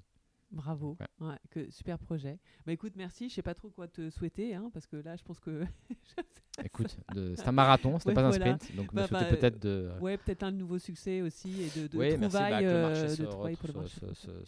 Bravo. 0.56 0.96
Ouais. 1.20 1.28
Ouais, 1.28 1.36
que, 1.50 1.70
super 1.70 1.98
projet. 1.98 2.38
Bah 2.66 2.72
écoute, 2.72 2.94
merci. 2.96 3.28
Je 3.28 3.34
sais 3.34 3.42
pas 3.42 3.54
trop 3.54 3.68
quoi 3.68 3.86
te 3.88 4.08
souhaiter 4.10 4.54
hein, 4.54 4.70
parce 4.72 4.86
que 4.86 4.96
là, 4.96 5.14
je 5.16 5.22
pense 5.22 5.38
que. 5.38 5.64
Écoute, 6.64 6.96
c'est 7.14 7.46
un 7.46 7.52
marathon, 7.52 7.98
ce 7.98 8.04
n'est 8.08 8.08
Ouais, 8.08 8.14
pas 8.14 8.26
un 8.28 8.32
sprint. 8.32 8.74
Donc, 8.74 8.94
Bah, 8.94 9.02
me 9.02 9.06
souhaiter 9.08 9.24
bah, 9.30 9.36
peut-être 9.36 9.58
de. 9.62 9.92
ouais, 10.00 10.16
peut-être 10.16 10.42
un 10.42 10.52
nouveau 10.52 10.78
succès 10.78 11.20
aussi 11.20 11.50
et 11.62 11.68
de, 11.78 11.86
de 11.86 11.98
oui, 11.98 12.16
merci. 12.16 12.18
bah, 12.18 12.28
trouvailles, 12.28 12.64
le 12.64 12.80
marché 12.82 13.22
euh, 13.22 13.26
pour 13.26 13.68
le 13.68 13.72
marché. 13.74 14.00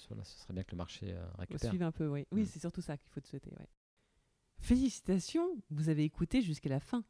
voilà, 0.09 0.24
ce 0.24 0.39
serait 0.39 0.55
bien 0.55 0.62
que 0.62 0.70
le 0.72 0.76
marché 0.78 1.12
euh, 1.12 1.22
récupère. 1.39 1.68
suivre 1.68 1.85
un 1.85 1.93
peu, 1.93 2.09
oui. 2.09 2.26
Oui, 2.32 2.43
Mm. 2.43 2.47
c'est 2.47 2.60
surtout 2.60 2.80
ça 2.80 2.97
qu'il 2.97 3.10
faut 3.10 3.20
te 3.20 3.28
souhaiter. 3.28 3.51
Félicitations, 4.59 5.48
vous 5.70 5.89
avez 5.90 6.05
écouté 6.05 6.40
jusqu'à 6.43 6.70
la 6.70 6.80
fin. 6.80 7.05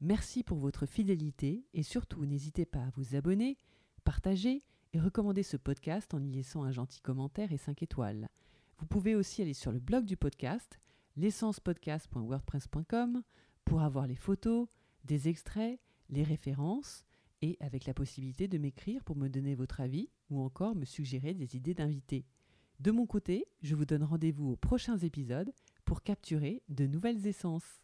Merci 0.00 0.42
pour 0.42 0.58
votre 0.58 0.84
fidélité 0.86 1.64
et 1.74 1.82
surtout 1.82 2.24
n'hésitez 2.26 2.64
pas 2.66 2.80
à 2.80 2.90
vous 2.96 3.14
abonner, 3.14 3.56
partager 4.04 4.62
et 4.92 5.00
recommander 5.00 5.42
ce 5.42 5.56
podcast 5.56 6.12
en 6.14 6.22
y 6.22 6.30
laissant 6.30 6.64
un 6.64 6.72
gentil 6.72 7.00
commentaire 7.00 7.52
et 7.52 7.58
5 7.58 7.82
étoiles. 7.82 8.28
Vous 8.78 8.86
pouvez 8.86 9.14
aussi 9.14 9.42
aller 9.42 9.54
sur 9.54 9.72
le 9.72 9.78
blog 9.78 10.04
du 10.04 10.16
podcast, 10.16 10.80
l'essencepodcast.wordpress.com, 11.16 13.22
pour 13.64 13.82
avoir 13.82 14.06
les 14.06 14.16
photos, 14.16 14.68
des 15.04 15.28
extraits, 15.28 15.80
les 16.08 16.22
références 16.22 17.04
et 17.42 17.56
avec 17.60 17.86
la 17.86 17.94
possibilité 17.94 18.48
de 18.48 18.58
m'écrire 18.58 19.04
pour 19.04 19.16
me 19.16 19.28
donner 19.28 19.54
votre 19.54 19.80
avis 19.80 20.10
ou 20.30 20.40
encore 20.40 20.74
me 20.74 20.84
suggérer 20.84 21.34
des 21.34 21.56
idées 21.56 21.74
d'invités. 21.74 22.26
De 22.80 22.90
mon 22.90 23.06
côté, 23.06 23.46
je 23.62 23.74
vous 23.74 23.84
donne 23.84 24.04
rendez-vous 24.04 24.52
aux 24.52 24.56
prochains 24.56 24.98
épisodes 24.98 25.52
pour 25.84 26.02
capturer 26.02 26.62
de 26.68 26.86
nouvelles 26.86 27.26
essences. 27.26 27.82